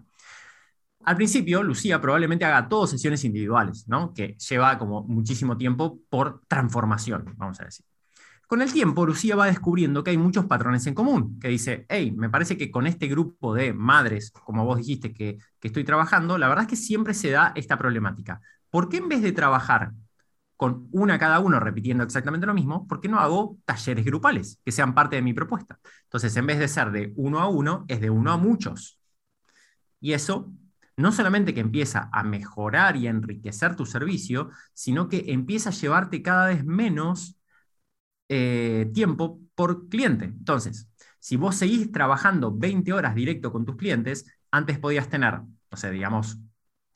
Al 1.05 1.17
principio, 1.17 1.63
Lucía 1.63 2.01
probablemente 2.01 2.45
haga 2.45 2.69
todas 2.69 2.91
sesiones 2.91 3.25
individuales, 3.25 3.87
¿no? 3.89 4.13
que 4.15 4.37
lleva 4.49 4.79
como 4.79 5.03
muchísimo 5.05 5.57
tiempo 5.57 6.01
por 6.11 6.43
transformación, 6.47 7.35
vamos 7.37 7.61
a 7.61 7.65
decir. 7.65 7.85
Con 8.51 8.63
el 8.63 8.73
tiempo, 8.73 9.07
Lucía 9.07 9.37
va 9.37 9.47
descubriendo 9.47 10.03
que 10.03 10.11
hay 10.11 10.19
muchos 10.19 10.47
patrones 10.47 10.85
en 10.89 10.95
común, 10.95 11.39
que 11.39 11.47
dice, 11.47 11.87
hey, 11.89 12.11
me 12.11 12.29
parece 12.29 12.57
que 12.57 12.69
con 12.73 12.89
este 12.89 13.07
grupo 13.07 13.55
de 13.55 13.73
madres, 13.73 14.33
como 14.33 14.65
vos 14.65 14.79
dijiste, 14.79 15.15
que, 15.15 15.39
estoy 15.63 15.85
trabajando, 15.85 16.37
la 16.37 16.49
verdad 16.49 16.65
es 16.65 16.71
que 16.71 16.75
siempre 16.75 17.15
se 17.15 17.31
da 17.31 17.53
esta 17.55 17.79
problemática. 17.79 18.41
¿Por 18.69 18.89
qué 18.89 18.97
en 18.97 19.09
vez 19.09 19.23
de 19.23 19.31
trabajar 19.31 19.93
con 20.57 20.89
una 20.91 21.17
cada 21.17 21.39
uno 21.39 21.61
repitiendo 21.61 22.03
exactamente 22.03 22.45
lo 22.45 22.53
mismo, 22.53 22.89
por 22.89 23.01
qué 23.01 23.09
no 23.09 23.21
hago 23.21 23.57
talleres 23.65 24.05
grupales 24.05 24.59
que 24.65 24.73
sean 24.73 24.95
parte 24.95 25.15
de 25.15 25.23
mi 25.23 25.33
propuesta? 25.33 25.79
Entonces, 26.03 26.37
en 26.37 26.47
vez 26.49 26.59
de 26.59 26.67
ser 26.67 26.91
de 26.91 27.13
uno 27.15 27.39
a 27.39 27.47
uno, 27.47 27.85
es 27.87 28.01
de 28.01 28.11
uno 28.11 28.33
a 28.33 28.37
muchos. 28.37 28.99
Y 30.01 30.13
eso 30.13 30.53
no 30.97 31.13
solamente 31.13 31.55
que 31.55 31.61
empieza 31.61 32.11
a 32.13 32.25
mejorar 32.25 32.97
y 32.97 33.07
a 33.07 33.11
enriquecer 33.11 33.77
tu 33.77 33.87
servicio, 33.87 34.51
sino 34.75 35.07
que 35.09 35.27
empieza 35.29 35.71
a 35.71 35.73
llevarte 35.73 36.21
cada 36.21 36.49
vez 36.49 36.65
menos 36.65 37.40
eh, 38.33 38.89
tiempo 38.95 39.41
por 39.57 39.89
cliente. 39.89 40.27
Entonces, 40.27 40.89
si 41.19 41.37
vos 41.37 41.57
seguís 41.57 41.91
trabajando 41.91 42.57
20 42.57 42.93
horas 42.93 43.17
directo 43.17 43.51
con 43.51 43.67
tus 43.67 43.75
clientes, 43.75 44.25
antes 44.53 44.79
podías 44.79 45.09
tener, 45.09 45.41
no 45.41 45.77
sé, 45.77 45.91
digamos, 45.91 46.39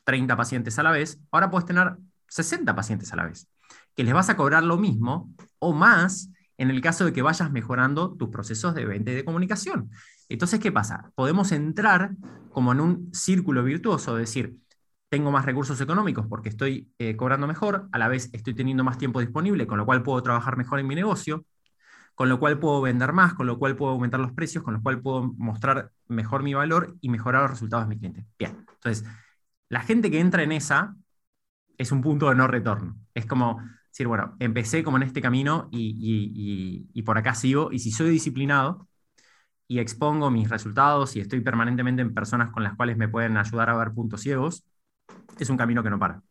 30 0.04 0.36
pacientes 0.36 0.78
a 0.78 0.84
la 0.84 0.92
vez, 0.92 1.20
ahora 1.32 1.50
puedes 1.50 1.66
tener 1.66 1.96
60 2.28 2.76
pacientes 2.76 3.12
a 3.12 3.16
la 3.16 3.24
vez, 3.24 3.48
que 3.96 4.04
les 4.04 4.14
vas 4.14 4.30
a 4.30 4.36
cobrar 4.36 4.62
lo 4.62 4.76
mismo 4.76 5.34
o 5.58 5.72
más 5.72 6.30
en 6.56 6.70
el 6.70 6.80
caso 6.80 7.04
de 7.04 7.12
que 7.12 7.22
vayas 7.22 7.50
mejorando 7.50 8.14
tus 8.14 8.28
procesos 8.28 8.72
de 8.76 8.84
venta 8.84 9.10
y 9.10 9.14
de 9.14 9.24
comunicación. 9.24 9.90
Entonces, 10.28 10.60
¿qué 10.60 10.70
pasa? 10.70 11.10
Podemos 11.16 11.50
entrar 11.50 12.12
como 12.52 12.70
en 12.70 12.80
un 12.80 13.12
círculo 13.12 13.64
virtuoso, 13.64 14.16
es 14.18 14.28
decir, 14.28 14.56
tengo 15.14 15.30
más 15.30 15.44
recursos 15.46 15.80
económicos 15.80 16.26
porque 16.28 16.48
estoy 16.48 16.90
eh, 16.98 17.16
cobrando 17.16 17.46
mejor, 17.46 17.88
a 17.92 17.98
la 17.98 18.08
vez 18.08 18.30
estoy 18.32 18.52
teniendo 18.54 18.82
más 18.82 18.98
tiempo 18.98 19.20
disponible, 19.20 19.64
con 19.68 19.78
lo 19.78 19.86
cual 19.86 20.02
puedo 20.02 20.20
trabajar 20.24 20.56
mejor 20.56 20.80
en 20.80 20.88
mi 20.88 20.96
negocio, 20.96 21.44
con 22.14 22.28
lo 22.28 22.40
cual 22.40 22.58
puedo 22.58 22.80
vender 22.82 23.12
más, 23.12 23.34
con 23.34 23.46
lo 23.46 23.58
cual 23.58 23.76
puedo 23.76 23.92
aumentar 23.92 24.20
los 24.20 24.32
precios, 24.32 24.64
con 24.64 24.74
lo 24.74 24.82
cual 24.82 25.00
puedo 25.02 25.32
mostrar 25.38 25.92
mejor 26.08 26.42
mi 26.42 26.54
valor 26.54 26.96
y 27.00 27.10
mejorar 27.10 27.42
los 27.42 27.52
resultados 27.52 27.86
de 27.88 27.94
mi 27.94 27.98
cliente. 28.00 28.26
Bien, 28.38 28.66
entonces, 28.74 29.04
la 29.70 29.80
gente 29.82 30.10
que 30.10 30.20
entra 30.20 30.42
en 30.44 30.52
esa 30.52 30.96
es 31.78 31.92
un 31.92 32.02
punto 32.02 32.28
de 32.28 32.34
no 32.36 32.46
retorno. 32.48 32.96
Es 33.14 33.26
como 33.26 33.60
decir, 33.90 34.06
bueno, 34.08 34.36
empecé 34.40 34.84
como 34.84 34.96
en 34.98 35.04
este 35.04 35.22
camino 35.22 35.68
y, 35.72 35.96
y- 36.00 36.32
y- 36.34 36.88
y 37.00 37.02
por 37.02 37.18
acá 37.18 37.34
sigo, 37.34 37.70
y 37.72 37.78
si 37.80 37.90
soy 37.92 38.10
disciplinado 38.10 38.88
y 39.68 39.78
expongo 39.78 40.30
mis 40.30 40.50
resultados 40.50 41.16
y 41.16 41.20
estoy 41.20 41.40
permanentemente 41.40 42.02
en 42.02 42.14
personas 42.14 42.50
con 42.50 42.62
las 42.62 42.74
cuales 42.76 42.96
me 42.96 43.08
pueden 43.08 43.36
ayudar 43.36 43.70
a 43.70 43.76
ver 43.76 43.92
puntos 43.92 44.20
ciegos, 44.22 44.64
es 45.38 45.50
un 45.50 45.56
camino 45.56 45.82
que 45.82 45.90
no 45.90 45.98
para. 45.98 46.22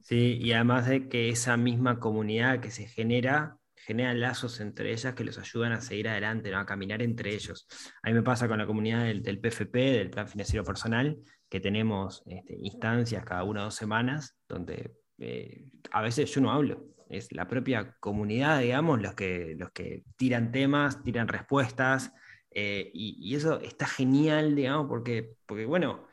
Sí, 0.00 0.38
y 0.40 0.52
además 0.52 0.86
de 0.86 1.08
que 1.08 1.30
esa 1.30 1.56
misma 1.56 1.98
comunidad 1.98 2.60
que 2.60 2.70
se 2.70 2.86
genera, 2.86 3.56
genera 3.74 4.12
lazos 4.12 4.60
entre 4.60 4.92
ellas 4.92 5.14
que 5.14 5.24
los 5.24 5.38
ayudan 5.38 5.72
a 5.72 5.80
seguir 5.80 6.08
adelante, 6.08 6.50
¿no? 6.50 6.58
a 6.58 6.66
caminar 6.66 7.00
entre 7.00 7.34
ellos. 7.34 7.66
A 8.02 8.08
mí 8.08 8.14
me 8.14 8.22
pasa 8.22 8.46
con 8.46 8.58
la 8.58 8.66
comunidad 8.66 9.04
del, 9.04 9.40
PFP, 9.40 9.74
del 9.74 10.10
Plan 10.10 10.28
Financiero 10.28 10.62
Personal, 10.62 11.16
que 11.48 11.60
tenemos 11.60 12.22
este, 12.26 12.58
instancias 12.60 13.24
cada 13.24 13.44
una 13.44 13.62
o 13.62 13.64
dos 13.64 13.76
semanas, 13.76 14.36
donde 14.46 14.94
eh, 15.18 15.70
a 15.90 16.02
veces 16.02 16.30
yo 16.34 16.42
no 16.42 16.52
hablo, 16.52 16.84
es 17.08 17.32
la 17.32 17.48
propia 17.48 17.96
comunidad, 17.98 18.60
digamos, 18.60 19.00
los 19.00 19.14
que, 19.14 19.54
los 19.58 19.70
que 19.70 20.04
tiran 20.16 20.52
temas, 20.52 21.02
tiran 21.02 21.28
respuestas, 21.28 22.12
eh, 22.50 22.90
y, 22.92 23.16
y 23.18 23.36
eso 23.36 23.58
está 23.60 23.86
genial, 23.86 24.54
digamos, 24.54 24.86
porque, 24.86 25.34
porque 25.46 25.64
bueno, 25.64 26.06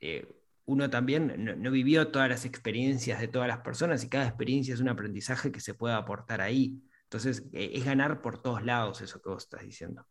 eh, 0.00 0.26
uno 0.66 0.88
también 0.90 1.60
no, 1.60 1.70
vivió 1.70 2.08
todas 2.08 2.28
las 2.28 2.44
experiencias 2.44 3.20
de 3.20 3.28
todas 3.28 3.48
las 3.48 3.58
personas 3.58 4.02
y 4.04 4.08
cada 4.08 4.26
experiencia 4.26 4.74
es 4.74 4.80
un 4.80 4.88
aprendizaje 4.88 5.52
que 5.52 5.60
se 5.60 5.74
puede 5.74 5.94
aportar 5.94 6.40
ahí. 6.40 6.82
Entonces, 7.04 7.46
eh, 7.52 7.72
es 7.74 7.84
ganar 7.84 8.22
por 8.22 8.40
todos 8.40 8.64
lados 8.64 9.00
eso 9.00 9.20
que 9.20 9.28
vos 9.28 9.44
estás 9.44 9.62
diciendo. 9.62 10.06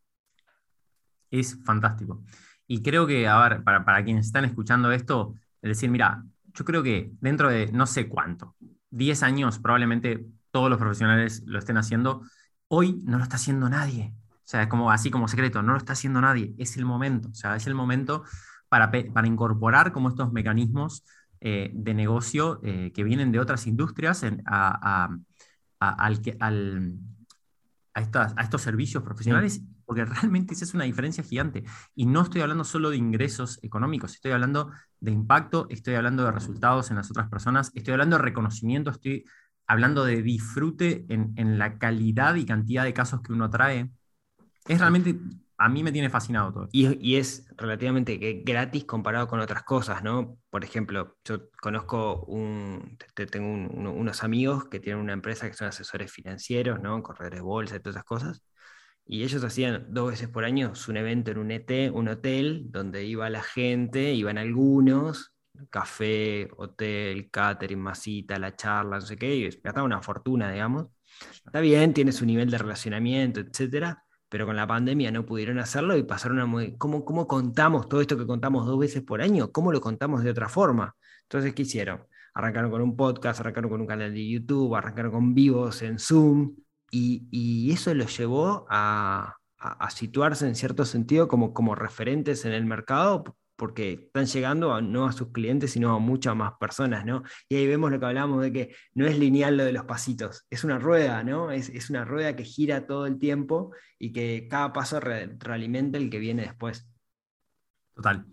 Es 1.31 1.57
fantástico. 1.63 2.23
Y 2.67 2.81
creo 2.81 3.07
que, 3.07 3.27
a 3.27 3.37
ver, 3.47 3.63
para, 3.63 3.83
para 3.83 4.03
quienes 4.03 4.27
están 4.27 4.45
escuchando 4.45 4.91
esto, 4.91 5.35
es 5.61 5.69
decir, 5.69 5.89
mira, 5.89 6.23
yo 6.53 6.65
creo 6.65 6.83
que 6.83 7.11
dentro 7.19 7.49
de 7.49 7.71
no 7.71 7.87
sé 7.87 8.07
cuánto, 8.07 8.55
10 8.91 9.23
años 9.23 9.59
probablemente 9.59 10.25
todos 10.51 10.69
los 10.69 10.77
profesionales 10.77 11.43
lo 11.47 11.57
estén 11.57 11.77
haciendo, 11.77 12.21
hoy 12.67 13.01
no 13.03 13.17
lo 13.17 13.23
está 13.23 13.37
haciendo 13.37 13.67
nadie. 13.69 14.13
O 14.29 14.45
sea, 14.45 14.61
es 14.61 14.67
como 14.67 14.91
así 14.91 15.09
como 15.09 15.27
secreto, 15.27 15.63
no 15.63 15.71
lo 15.71 15.77
está 15.77 15.93
haciendo 15.93 16.21
nadie, 16.21 16.53
es 16.57 16.77
el 16.77 16.85
momento, 16.85 17.29
o 17.29 17.33
sea, 17.33 17.55
es 17.55 17.65
el 17.65 17.73
momento 17.73 18.23
para, 19.13 19.27
incorporar 19.27 19.91
como 19.91 20.09
estos 20.09 20.31
mecanismos 20.31 21.03
eh, 21.41 21.69
de 21.73 21.93
negocio 21.93 22.59
eh, 22.63 22.91
que 22.95 23.03
vienen 23.03 23.31
de 23.31 23.39
otras 23.39 23.67
industrias 23.67 24.23
en- 24.23 24.41
a, 24.45 25.05
a- 25.05 25.17
a- 25.79 26.05
al, 26.05 26.21
que- 26.21 26.37
al- 26.39 26.95
a, 27.93 28.01
estas- 28.01 28.33
a 28.35 28.41
estos 28.41 28.61
servicios 28.61 29.03
profesionales, 29.03 29.61
porque 29.85 30.05
realmente 30.05 30.53
esa 30.55 30.65
es 30.65 30.73
una 30.73 30.85
diferencia 30.85 31.23
gigante. 31.23 31.63
Y 31.93 32.05
no 32.07 32.21
estoy 32.21 32.41
hablando 32.41 32.63
solo 32.63 32.89
de 32.89 32.97
ingresos 32.97 33.59
económicos, 33.61 34.13
estoy 34.15 34.31
hablando 34.31 34.71
de 34.99 35.11
impacto, 35.11 35.67
estoy 35.69 35.93
hablando 35.95 36.23
de 36.23 36.31
resultados 36.31 36.89
en 36.89 36.97
las 36.97 37.11
otras 37.11 37.29
personas, 37.29 37.71
estoy 37.75 37.91
hablando 37.93 38.17
de 38.17 38.23
reconocimiento, 38.23 38.89
estoy 38.89 39.25
hablando 39.67 40.03
de 40.03 40.21
disfrute 40.23 41.05
en, 41.09 41.33
en 41.35 41.59
la 41.59 41.77
calidad 41.77 42.35
y 42.35 42.45
cantidad 42.45 42.83
de 42.83 42.93
casos 42.93 43.21
que 43.21 43.33
uno 43.33 43.49
trae. 43.49 43.91
Es 44.67 44.79
realmente, 44.79 45.19
a 45.57 45.69
mí 45.69 45.83
me 45.83 45.91
tiene 45.91 46.09
fascinado 46.09 46.51
todo. 46.53 46.69
Y, 46.71 46.97
y 47.05 47.17
es 47.17 47.45
relativamente 47.57 48.17
gratis 48.45 48.85
comparado 48.85 49.27
con 49.27 49.39
otras 49.39 49.63
cosas, 49.63 50.03
¿no? 50.03 50.37
Por 50.49 50.63
ejemplo, 50.63 51.17
yo 51.25 51.49
conozco 51.61 52.23
un, 52.25 52.97
te- 53.15 53.25
tengo 53.27 53.47
un- 53.51 53.69
uno- 53.73 53.93
unos 53.93 54.23
amigos 54.23 54.65
que 54.69 54.79
tienen 54.79 55.01
una 55.01 55.13
empresa 55.13 55.47
que 55.49 55.53
son 55.55 55.67
asesores 55.67 56.11
financieros, 56.11 56.81
¿no? 56.81 57.01
Corredores 57.03 57.39
de 57.39 57.41
bolsa 57.43 57.75
y 57.75 57.79
todas 57.79 57.95
esas 57.97 58.05
cosas. 58.05 58.43
Y 59.05 59.23
ellos 59.23 59.43
hacían 59.43 59.87
dos 59.93 60.11
veces 60.11 60.29
por 60.29 60.45
año 60.45 60.71
un 60.87 60.97
evento 60.97 61.31
en 61.31 61.37
un 61.39 61.51
ET, 61.51 61.89
un 61.91 62.07
hotel, 62.07 62.63
donde 62.71 63.03
iba 63.05 63.29
la 63.29 63.43
gente, 63.43 64.13
iban 64.13 64.37
algunos, 64.37 65.33
café, 65.69 66.49
hotel, 66.57 67.29
catering, 67.29 67.79
masita, 67.79 68.39
la 68.39 68.55
charla, 68.55 68.97
no 68.99 69.01
sé 69.05 69.17
qué, 69.17 69.35
y 69.35 69.49
gastaba 69.61 69.83
una 69.83 70.01
fortuna, 70.01 70.51
digamos. 70.51 70.87
Está 71.45 71.59
bien, 71.59 71.93
tiene 71.93 72.11
su 72.11 72.25
nivel 72.25 72.49
de 72.49 72.57
relacionamiento, 72.57 73.39
etcétera, 73.41 74.03
pero 74.33 74.47
con 74.47 74.55
la 74.55 74.65
pandemia 74.65 75.11
no 75.11 75.27
pudieron 75.27 75.59
hacerlo 75.59 75.95
y 75.95 76.01
pasaron 76.01 76.39
a... 76.39 76.47
mo- 76.47 76.59
¿Cómo, 76.79 77.05
¿Cómo 77.05 77.27
contamos 77.27 77.87
todo 77.87 78.01
esto 78.01 78.17
que 78.17 78.25
contamos 78.25 78.65
dos 78.65 78.79
veces 78.79 79.03
por 79.03 79.21
año? 79.21 79.51
¿Cómo 79.51 79.71
lo 79.71 79.79
contamos 79.79 80.23
de 80.23 80.31
otra 80.31 80.49
forma? 80.49 80.95
Entonces, 81.21 81.53
¿qué 81.53 81.61
hicieron? 81.61 82.07
Arrancaron 82.33 82.71
con 82.71 82.81
un 82.81 82.95
podcast, 82.97 83.41
arrancaron 83.41 83.69
con 83.69 83.81
un 83.81 83.85
canal 83.85 84.11
de 84.11 84.27
YouTube, 84.27 84.73
arrancaron 84.73 85.11
con 85.11 85.35
vivos 85.35 85.83
en 85.83 85.99
Zoom, 85.99 86.55
y, 86.89 87.27
y 87.29 87.71
eso 87.71 87.93
los 87.93 88.17
llevó 88.17 88.65
a, 88.71 89.35
a- 89.59 89.85
a 89.85 89.89
situarse 89.91 90.47
en 90.47 90.55
cierto 90.55 90.83
sentido 90.85 91.27
como, 91.27 91.53
como 91.53 91.75
referentes 91.75 92.43
en 92.45 92.53
el 92.53 92.65
mercado 92.65 93.35
porque 93.55 93.93
están 93.93 94.25
llegando 94.25 94.81
no 94.81 95.05
a 95.05 95.11
sus 95.11 95.31
clientes, 95.31 95.71
sino 95.71 95.95
a 95.95 95.99
muchas 95.99 96.35
más 96.35 96.53
personas, 96.59 97.05
¿no? 97.05 97.23
Y 97.47 97.55
ahí 97.55 97.67
vemos 97.67 97.91
lo 97.91 97.99
que 97.99 98.05
hablamos 98.05 98.41
de 98.41 98.51
que 98.51 98.75
no 98.93 99.05
es 99.05 99.17
lineal 99.17 99.57
lo 99.57 99.65
de 99.65 99.73
los 99.73 99.85
pasitos, 99.85 100.45
es 100.49 100.63
una 100.63 100.79
rueda, 100.79 101.23
¿no? 101.23 101.51
Es, 101.51 101.89
una 101.89 102.05
rueda 102.05 102.35
que 102.35 102.43
gira 102.43 102.87
todo 102.87 103.05
el 103.05 103.19
tiempo 103.19 103.71
y 103.99 104.11
que 104.11 104.47
cada 104.49 104.73
paso 104.73 104.99
realimenta 104.99 105.97
el 105.97 106.09
que 106.09 106.19
viene 106.19 106.43
después. 106.43 106.87
Total. 107.93 108.25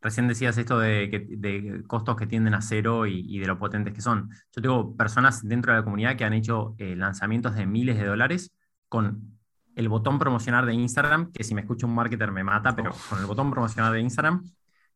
Recién 0.00 0.26
decías 0.26 0.58
esto 0.58 0.78
de, 0.78 1.82
costos 1.86 2.16
que 2.16 2.26
tienden 2.26 2.54
a 2.54 2.60
cero 2.60 3.06
y, 3.06 3.38
de 3.38 3.46
lo 3.46 3.58
potentes 3.58 3.94
que 3.94 4.00
son. 4.00 4.30
Yo 4.54 4.62
tengo 4.62 4.96
personas 4.96 5.46
dentro 5.46 5.72
de 5.72 5.78
la 5.78 5.84
comunidad 5.84 6.16
que 6.16 6.24
han 6.24 6.32
hecho 6.32 6.74
eh, 6.78 6.96
lanzamientos 6.96 7.54
de 7.54 7.66
miles 7.66 7.98
de 7.98 8.06
dólares 8.06 8.52
con 8.88 9.31
el 9.74 9.88
botón 9.88 10.18
promocionar 10.18 10.66
de 10.66 10.74
Instagram, 10.74 11.32
que 11.32 11.44
si 11.44 11.54
me 11.54 11.62
escucha 11.62 11.86
un 11.86 11.94
marketer 11.94 12.32
me 12.32 12.44
mata, 12.44 12.74
pero 12.74 12.92
con 13.08 13.18
el 13.18 13.26
botón 13.26 13.50
promocionar 13.50 13.92
de 13.92 14.00
Instagram, 14.00 14.44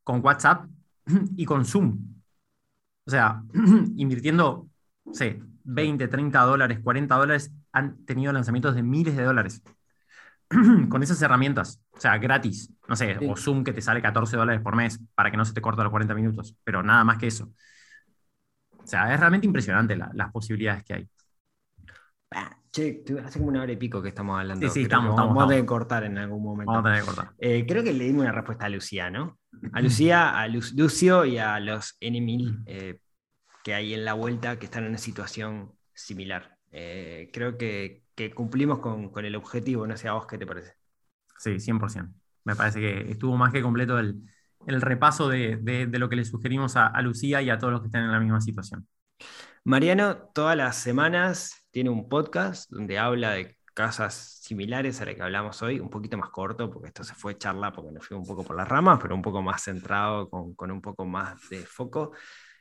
con 0.04 0.24
WhatsApp 0.24 0.66
y 1.36 1.44
con 1.44 1.64
Zoom. 1.64 1.98
O 3.04 3.10
sea, 3.10 3.42
invirtiendo, 3.96 4.68
sé, 5.12 5.42
20, 5.64 6.08
30 6.08 6.40
dólares, 6.42 6.80
40 6.82 7.14
dólares, 7.14 7.52
han 7.72 8.04
tenido 8.04 8.32
lanzamientos 8.32 8.74
de 8.74 8.82
miles 8.82 9.16
de 9.16 9.24
dólares. 9.24 9.62
con 10.88 11.02
esas 11.02 11.20
herramientas, 11.22 11.80
o 11.90 12.00
sea, 12.00 12.18
gratis, 12.18 12.72
no 12.88 12.94
sé, 12.94 13.18
o 13.28 13.36
Zoom 13.36 13.64
que 13.64 13.72
te 13.72 13.80
sale 13.80 14.00
14 14.00 14.36
dólares 14.36 14.62
por 14.62 14.76
mes 14.76 15.00
para 15.14 15.30
que 15.30 15.36
no 15.36 15.44
se 15.44 15.52
te 15.52 15.60
corte 15.60 15.82
los 15.82 15.90
40 15.90 16.14
minutos, 16.14 16.54
pero 16.62 16.82
nada 16.82 17.02
más 17.04 17.18
que 17.18 17.26
eso. 17.26 17.52
O 18.78 18.86
sea, 18.86 19.12
es 19.12 19.18
realmente 19.18 19.46
impresionante 19.46 19.96
las 19.96 20.30
posibilidades 20.32 20.84
que 20.84 20.94
hay. 20.94 21.08
Che, 22.76 23.02
hace 23.24 23.38
como 23.38 23.48
una 23.48 23.62
hora 23.62 23.72
y 23.72 23.76
pico 23.76 24.02
que 24.02 24.10
estamos 24.10 24.38
hablando. 24.38 24.68
Sí, 24.68 24.74
sí, 24.74 24.82
estamos, 24.82 25.16
vamos, 25.16 25.42
a 25.42 25.46
tener 25.46 25.62
que 25.62 25.66
cortar 25.66 26.04
en 26.04 26.18
algún 26.18 26.42
momento. 26.42 26.70
Vamos 26.70 26.84
a 26.84 26.90
tener 26.90 27.00
que 27.00 27.06
cortar. 27.06 27.34
Eh, 27.38 27.64
creo 27.66 27.82
que 27.82 27.94
le 27.94 28.04
dimos 28.04 28.20
una 28.20 28.32
respuesta 28.32 28.66
a 28.66 28.68
Lucía, 28.68 29.08
¿no? 29.08 29.38
A 29.72 29.80
Lucía, 29.80 30.38
a 30.38 30.46
Lucio 30.46 31.24
y 31.24 31.38
a 31.38 31.58
los 31.58 31.96
enemigos 32.00 32.54
eh, 32.66 32.98
que 33.64 33.72
hay 33.72 33.94
en 33.94 34.04
la 34.04 34.12
vuelta 34.12 34.58
que 34.58 34.66
están 34.66 34.82
en 34.82 34.90
una 34.90 34.98
situación 34.98 35.72
similar. 35.94 36.58
Eh, 36.70 37.30
creo 37.32 37.56
que, 37.56 38.02
cumplimos 38.34 38.80
con, 38.80 39.10
el 39.24 39.36
objetivo, 39.36 39.86
no 39.86 39.96
sé 39.96 40.08
a 40.08 40.12
vos 40.12 40.26
qué 40.26 40.36
te 40.36 40.46
parece. 40.46 40.74
Sí, 41.38 41.52
100%. 41.52 42.12
Me 42.44 42.56
parece 42.56 42.78
que 42.78 43.10
estuvo 43.10 43.38
más 43.38 43.54
que 43.54 43.62
completo 43.62 43.98
el, 43.98 44.20
repaso 44.66 45.30
de, 45.30 45.88
lo 45.90 46.10
que 46.10 46.16
le 46.16 46.26
sugerimos 46.26 46.76
a, 46.76 46.88
a 46.88 47.00
Lucía 47.00 47.40
y 47.40 47.48
a 47.48 47.56
todos 47.56 47.72
los 47.72 47.80
que 47.80 47.86
están 47.86 48.04
en 48.04 48.12
la 48.12 48.20
misma 48.20 48.42
situación. 48.42 48.86
Mariano, 49.64 50.18
todas 50.34 50.58
las 50.58 50.76
semanas 50.76 51.65
tiene 51.76 51.90
un 51.90 52.08
podcast 52.08 52.70
donde 52.70 52.96
habla 52.96 53.32
de 53.32 53.54
casas 53.74 54.40
similares 54.40 54.98
a 55.02 55.04
la 55.04 55.14
que 55.14 55.20
hablamos 55.20 55.60
hoy, 55.60 55.78
un 55.78 55.90
poquito 55.90 56.16
más 56.16 56.30
corto, 56.30 56.70
porque 56.70 56.88
esto 56.88 57.04
se 57.04 57.12
fue 57.12 57.36
charla 57.36 57.70
porque 57.70 57.92
nos 57.92 58.06
fue 58.06 58.16
un 58.16 58.24
poco 58.24 58.44
por 58.44 58.56
las 58.56 58.66
ramas, 58.66 58.98
pero 59.02 59.14
un 59.14 59.20
poco 59.20 59.42
más 59.42 59.62
centrado, 59.64 60.30
con, 60.30 60.70
un 60.70 60.80
poco 60.80 61.04
más 61.04 61.36
de 61.50 61.58
foco. 61.66 62.12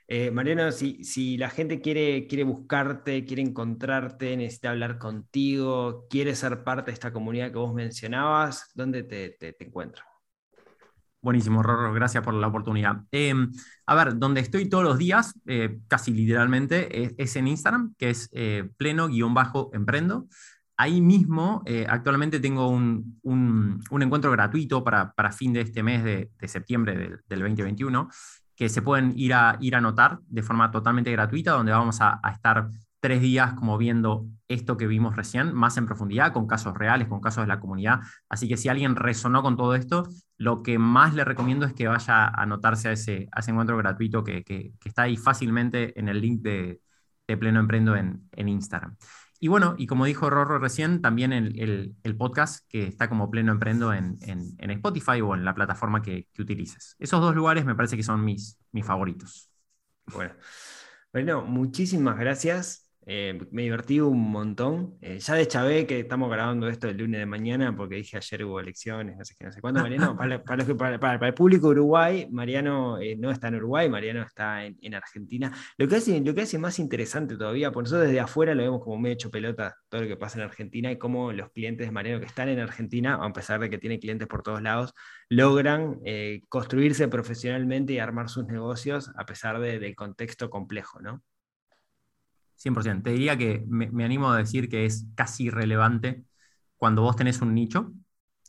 Eh, 0.06 0.32
Mariano, 0.32 0.70
si, 0.74 1.38
la 1.38 1.50
gente 1.50 1.80
quiere, 1.80 2.28
quiere 2.28 2.44
buscarte, 2.44 3.24
quiere 3.24 3.42
encontrarte, 3.42 4.36
necesita 4.36 4.72
hablar 4.72 4.98
contigo, 4.98 6.08
quiere 6.10 6.36
ser 6.36 6.66
parte 6.66 6.92
de 6.92 6.96
esta 6.96 7.14
comunidad 7.14 7.54
que 7.54 7.58
vos 7.58 7.74
mencionabas, 7.74 8.70
¿dónde 8.74 9.04
te, 9.04 9.30
te, 9.30 9.56
encuentras? 9.64 10.06
Buenísimo, 11.26 11.64
Rorro, 11.64 11.92
gracias 11.92 12.24
por 12.24 12.36
la 12.36 12.46
oportunidad. 12.46 13.02
Em, 13.10 13.52
a 13.88 13.96
ver, 13.96 14.20
donde 14.20 14.42
estoy 14.42 14.70
todos 14.70 14.84
los 14.84 15.00
días, 15.00 15.34
eh, 15.48 15.80
casi 15.88 16.14
literalmente, 16.14 17.16
es, 17.18 17.36
en 17.36 17.48
Instagram, 17.48 17.96
que 17.98 18.12
es 18.12 18.30
eh, 18.32 18.70
pleno-emprendo. 18.78 20.28
Ahí 20.78 21.02
mismo, 21.02 21.64
eh, 21.66 21.88
actualmente 21.90 22.40
tengo 22.40 22.68
un, 22.68 23.20
encuentro 23.90 24.30
gratuito 24.30 24.84
para, 24.84 25.32
fin 25.32 25.52
de 25.52 25.62
este 25.62 25.82
mes 25.82 26.04
de, 26.04 26.30
septiembre 26.48 26.96
del, 27.28 27.40
2021, 27.40 28.08
que 28.56 28.70
se 28.70 28.84
pueden 28.84 29.14
ir 29.16 29.34
a, 29.34 29.58
ir 29.62 29.74
a 29.74 29.80
anotar 29.80 30.20
de 30.28 30.44
forma 30.44 30.70
totalmente 30.70 31.12
gratuita, 31.12 31.54
donde 31.54 31.72
vamos 31.72 32.02
a 32.02 32.22
estar 32.32 32.70
tres 33.06 33.22
días 33.22 33.54
como 33.54 33.78
viendo 33.78 34.26
esto 34.48 34.78
que 34.78 34.88
vimos 34.88 35.16
recién, 35.16 35.54
más 35.54 35.78
en 35.78 35.86
profundidad, 35.86 36.34
con 36.34 36.48
casos 36.48 36.74
reales, 36.74 37.08
con 37.08 37.22
casos 37.22 37.44
de 37.44 37.48
la 37.48 37.60
comunidad. 37.60 38.00
Así 38.30 38.48
que 38.48 38.58
si 38.58 38.68
alguien 38.68 38.96
resonó 38.96 39.44
con 39.44 39.56
todo 39.56 39.76
esto, 39.76 40.10
lo 40.38 40.64
que 40.64 40.80
más 40.80 41.14
le 41.14 41.24
recomiendo 41.24 41.68
es 41.68 41.74
que 41.74 41.88
vaya 41.88 42.26
a 42.26 42.42
anotarse 42.42 42.90
a 42.90 42.94
ese, 42.94 43.30
encuentro 43.46 43.78
gratuito 43.78 44.24
que, 44.24 44.74
está 44.84 45.04
ahí 45.04 45.18
fácilmente 45.18 46.00
en 46.00 46.10
el 46.10 46.20
link 46.20 46.42
de, 46.42 46.82
Pleno 47.28 47.60
Emprendo 47.60 47.96
en, 47.96 48.28
Instagram. 48.36 48.98
Y 49.40 49.50
bueno, 49.50 49.76
y 49.78 49.86
como 49.86 50.06
dijo 50.06 50.32
Rorro 50.32 50.58
recién, 50.58 51.04
también 51.04 51.32
el, 51.32 52.16
podcast 52.18 52.68
que 52.68 52.88
está 52.88 53.08
como 53.08 53.30
Pleno 53.30 53.52
Emprendo 53.52 53.94
en, 53.94 54.18
Spotify 54.58 55.22
o 55.22 55.36
en 55.36 55.46
la 55.46 55.54
plataforma 55.54 56.02
que, 56.02 56.28
utilices. 56.40 56.96
Esos 56.98 57.22
dos 57.22 57.36
lugares 57.36 57.66
me 57.66 57.76
parece 57.76 57.98
que 57.98 58.04
son 58.04 58.26
mis, 58.26 58.58
mis 58.72 58.84
favoritos. 58.84 59.52
Bueno. 60.12 60.34
Bueno, 61.14 61.44
muchísimas 61.44 62.18
gracias 62.18 62.85
eh, 63.08 63.40
me 63.52 63.62
divertí 63.64 64.00
un 64.00 64.32
montón. 64.32 64.98
Eh, 65.00 65.20
ya 65.20 65.36
de 65.36 65.48
Chavé, 65.48 65.86
que 65.86 66.00
estamos 66.00 66.30
grabando 66.32 66.68
esto 66.68 66.88
el 66.88 66.98
lunes 66.98 67.20
de 67.20 67.26
mañana, 67.28 67.76
porque 67.76 67.96
dije 67.96 68.18
ayer 68.18 68.46
hubo 68.46 68.60
elecciones, 68.60 69.16
no 69.16 69.24
sé 69.24 69.36
qué, 69.38 69.46
no 69.46 69.52
sé 69.52 69.62
cuándo. 69.62 69.82
Mariano, 69.84 70.18
para, 70.18 70.44
para, 71.00 71.28
el 71.28 71.34
público 71.36 71.68
Uruguay, 71.68 72.28
Mariano 72.32 72.98
eh, 73.00 73.16
no 73.16 73.30
está 73.30 73.50
en 73.50 73.56
Uruguay, 73.56 73.90
Mariano 73.90 74.24
está 74.24 74.66
en, 74.66 74.96
Argentina. 74.96 75.52
Lo 75.78 75.88
que, 75.88 75.98
hace, 75.98 76.20
lo 76.22 76.34
que 76.34 76.42
hace 76.42 76.58
más 76.58 76.80
interesante 76.80 77.38
todavía, 77.38 77.72
por 77.72 77.84
nosotros 77.84 78.08
desde 78.08 78.20
afuera 78.20 78.56
lo 78.56 78.64
vemos 78.64 78.82
como 78.84 78.98
medio 78.98 79.14
hecho 79.14 79.30
pelota 79.30 79.76
todo 79.90 80.02
lo 80.02 80.08
que 80.08 80.18
pasa 80.18 80.40
en 80.40 80.46
Argentina 80.46 80.92
y 80.92 80.98
cómo 80.98 81.32
los 81.32 81.52
clientes 81.52 81.88
de 81.88 81.92
Mariano 81.92 82.20
que 82.20 82.26
están 82.26 82.50
en 82.50 82.60
Argentina, 82.60 83.20
a 83.22 83.34
pesar 83.34 83.60
de 83.60 83.70
que 83.70 83.78
tiene 83.78 84.00
clientes 84.00 84.28
por 84.28 84.42
todos 84.42 84.62
lados, 84.62 84.94
logran 85.30 86.00
construirse 86.50 87.08
profesionalmente 87.08 87.94
y 87.94 88.00
armar 88.00 88.30
sus 88.30 88.46
negocios 88.46 89.12
a 89.16 89.26
pesar 89.26 89.60
del 89.60 89.96
contexto 89.96 90.50
complejo, 90.50 91.02
¿no? 91.02 91.22
100%. 92.58 93.04
Te 93.04 93.12
diría 93.12 93.38
que 93.38 93.64
me, 93.68 94.04
animo 94.04 94.32
a 94.32 94.38
decir 94.38 94.70
que 94.70 94.86
es 94.86 95.08
casi 95.16 95.46
irrelevante 95.46 96.26
cuando 96.78 97.02
vos 97.02 97.16
tenés 97.16 97.42
un 97.42 97.54
nicho 97.54 97.94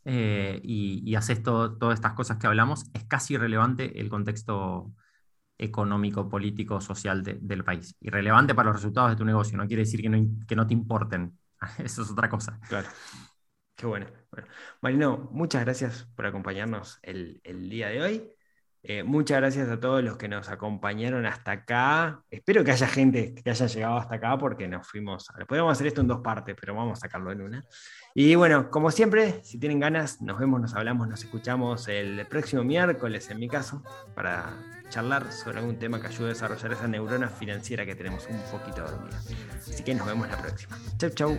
eh, 0.05 0.61
y, 0.63 1.15
haces 1.17 1.43
todas 1.43 1.95
estas 1.95 2.13
cosas 2.15 2.39
que 2.39 2.47
hablamos, 2.47 2.85
es 2.95 3.05
casi 3.05 3.35
irrelevante 3.35 4.01
el 4.01 4.09
contexto 4.09 4.93
económico, 5.59 6.29
político, 6.29 6.81
social 6.81 7.23
del 7.23 7.65
país. 7.65 7.97
Irrelevante 8.01 8.55
para 8.55 8.69
los 8.69 8.77
resultados 8.77 9.11
de 9.11 9.17
tu 9.17 9.25
negocio, 9.25 9.57
no 9.57 9.67
quiere 9.67 9.83
decir 9.83 10.03
que 10.03 10.09
no, 10.09 10.47
que 10.47 10.57
no 10.57 10.67
te 10.67 10.75
importen. 10.75 11.39
Eso 11.79 12.03
es 12.03 12.11
otra 12.11 12.29
cosa. 12.29 12.61
Claro. 12.69 12.89
Qué 13.75 13.87
bueno. 13.87 14.07
bueno. 14.31 14.49
Marino, 14.81 15.29
muchas 15.33 15.65
gracias 15.65 16.09
por 16.15 16.27
acompañarnos 16.27 16.99
el, 17.03 17.41
el 17.45 17.69
día 17.69 17.89
de 17.89 18.03
hoy. 18.03 18.36
Eh, 18.89 19.03
muchas 19.03 19.39
gracias 19.39 19.69
a 19.69 19.81
todos 19.81 20.05
los 20.05 20.17
que 20.17 20.29
nos 20.29 20.49
acompañaron 20.49 21.27
hasta 21.27 21.51
acá. 21.51 22.23
Espero 22.31 22.63
que 22.63 22.71
haya 22.71 22.87
gente 22.87 23.35
que 23.35 23.51
haya 23.51 23.67
llegado 23.67 23.97
hasta 23.97 24.15
acá 24.15 24.39
porque 24.39 24.69
nos 24.69 24.87
fuimos. 24.87 25.29
Podemos 25.49 25.73
hacer 25.73 25.89
esto 25.89 26.03
en 26.03 26.07
dos 26.07 26.21
partes, 26.21 26.55
pero 26.59 26.73
vamos 26.73 26.99
a 26.99 27.01
sacarlo 27.01 27.33
en 27.33 27.41
una. 27.41 27.65
Y 28.15 28.37
bueno, 28.37 28.71
como 28.71 28.93
siempre, 28.93 29.41
si 29.43 29.59
tienen 29.59 29.81
ganas, 29.81 30.23
nos 30.23 30.39
vemos, 30.39 30.61
nos 30.61 30.75
hablamos, 30.77 31.09
nos 31.09 31.25
escuchamos 31.25 31.89
el 31.89 32.27
próximo 32.29 32.63
miércoles, 32.63 33.29
en 33.29 33.41
mi 33.41 33.49
caso, 33.49 33.83
para 34.15 34.53
charlar 34.89 35.33
sobre 35.33 35.59
algún 35.59 35.81
tema 35.81 36.01
que 36.01 36.07
ayude 36.07 36.27
a 36.27 36.29
desarrollar 36.29 36.73
esa 36.73 36.87
neurona 36.87 37.29
financiera 37.29 37.85
que 37.85 37.97
tenemos 37.97 38.29
un 38.31 38.41
poquito 38.57 38.83
dormida. 38.83 39.21
Así 39.59 39.83
que 39.83 39.97
nos 39.97 40.07
vemos 40.07 40.29
la 40.29 40.39
próxima. 40.39 40.79
Chau, 40.97 41.11
chau 41.11 41.39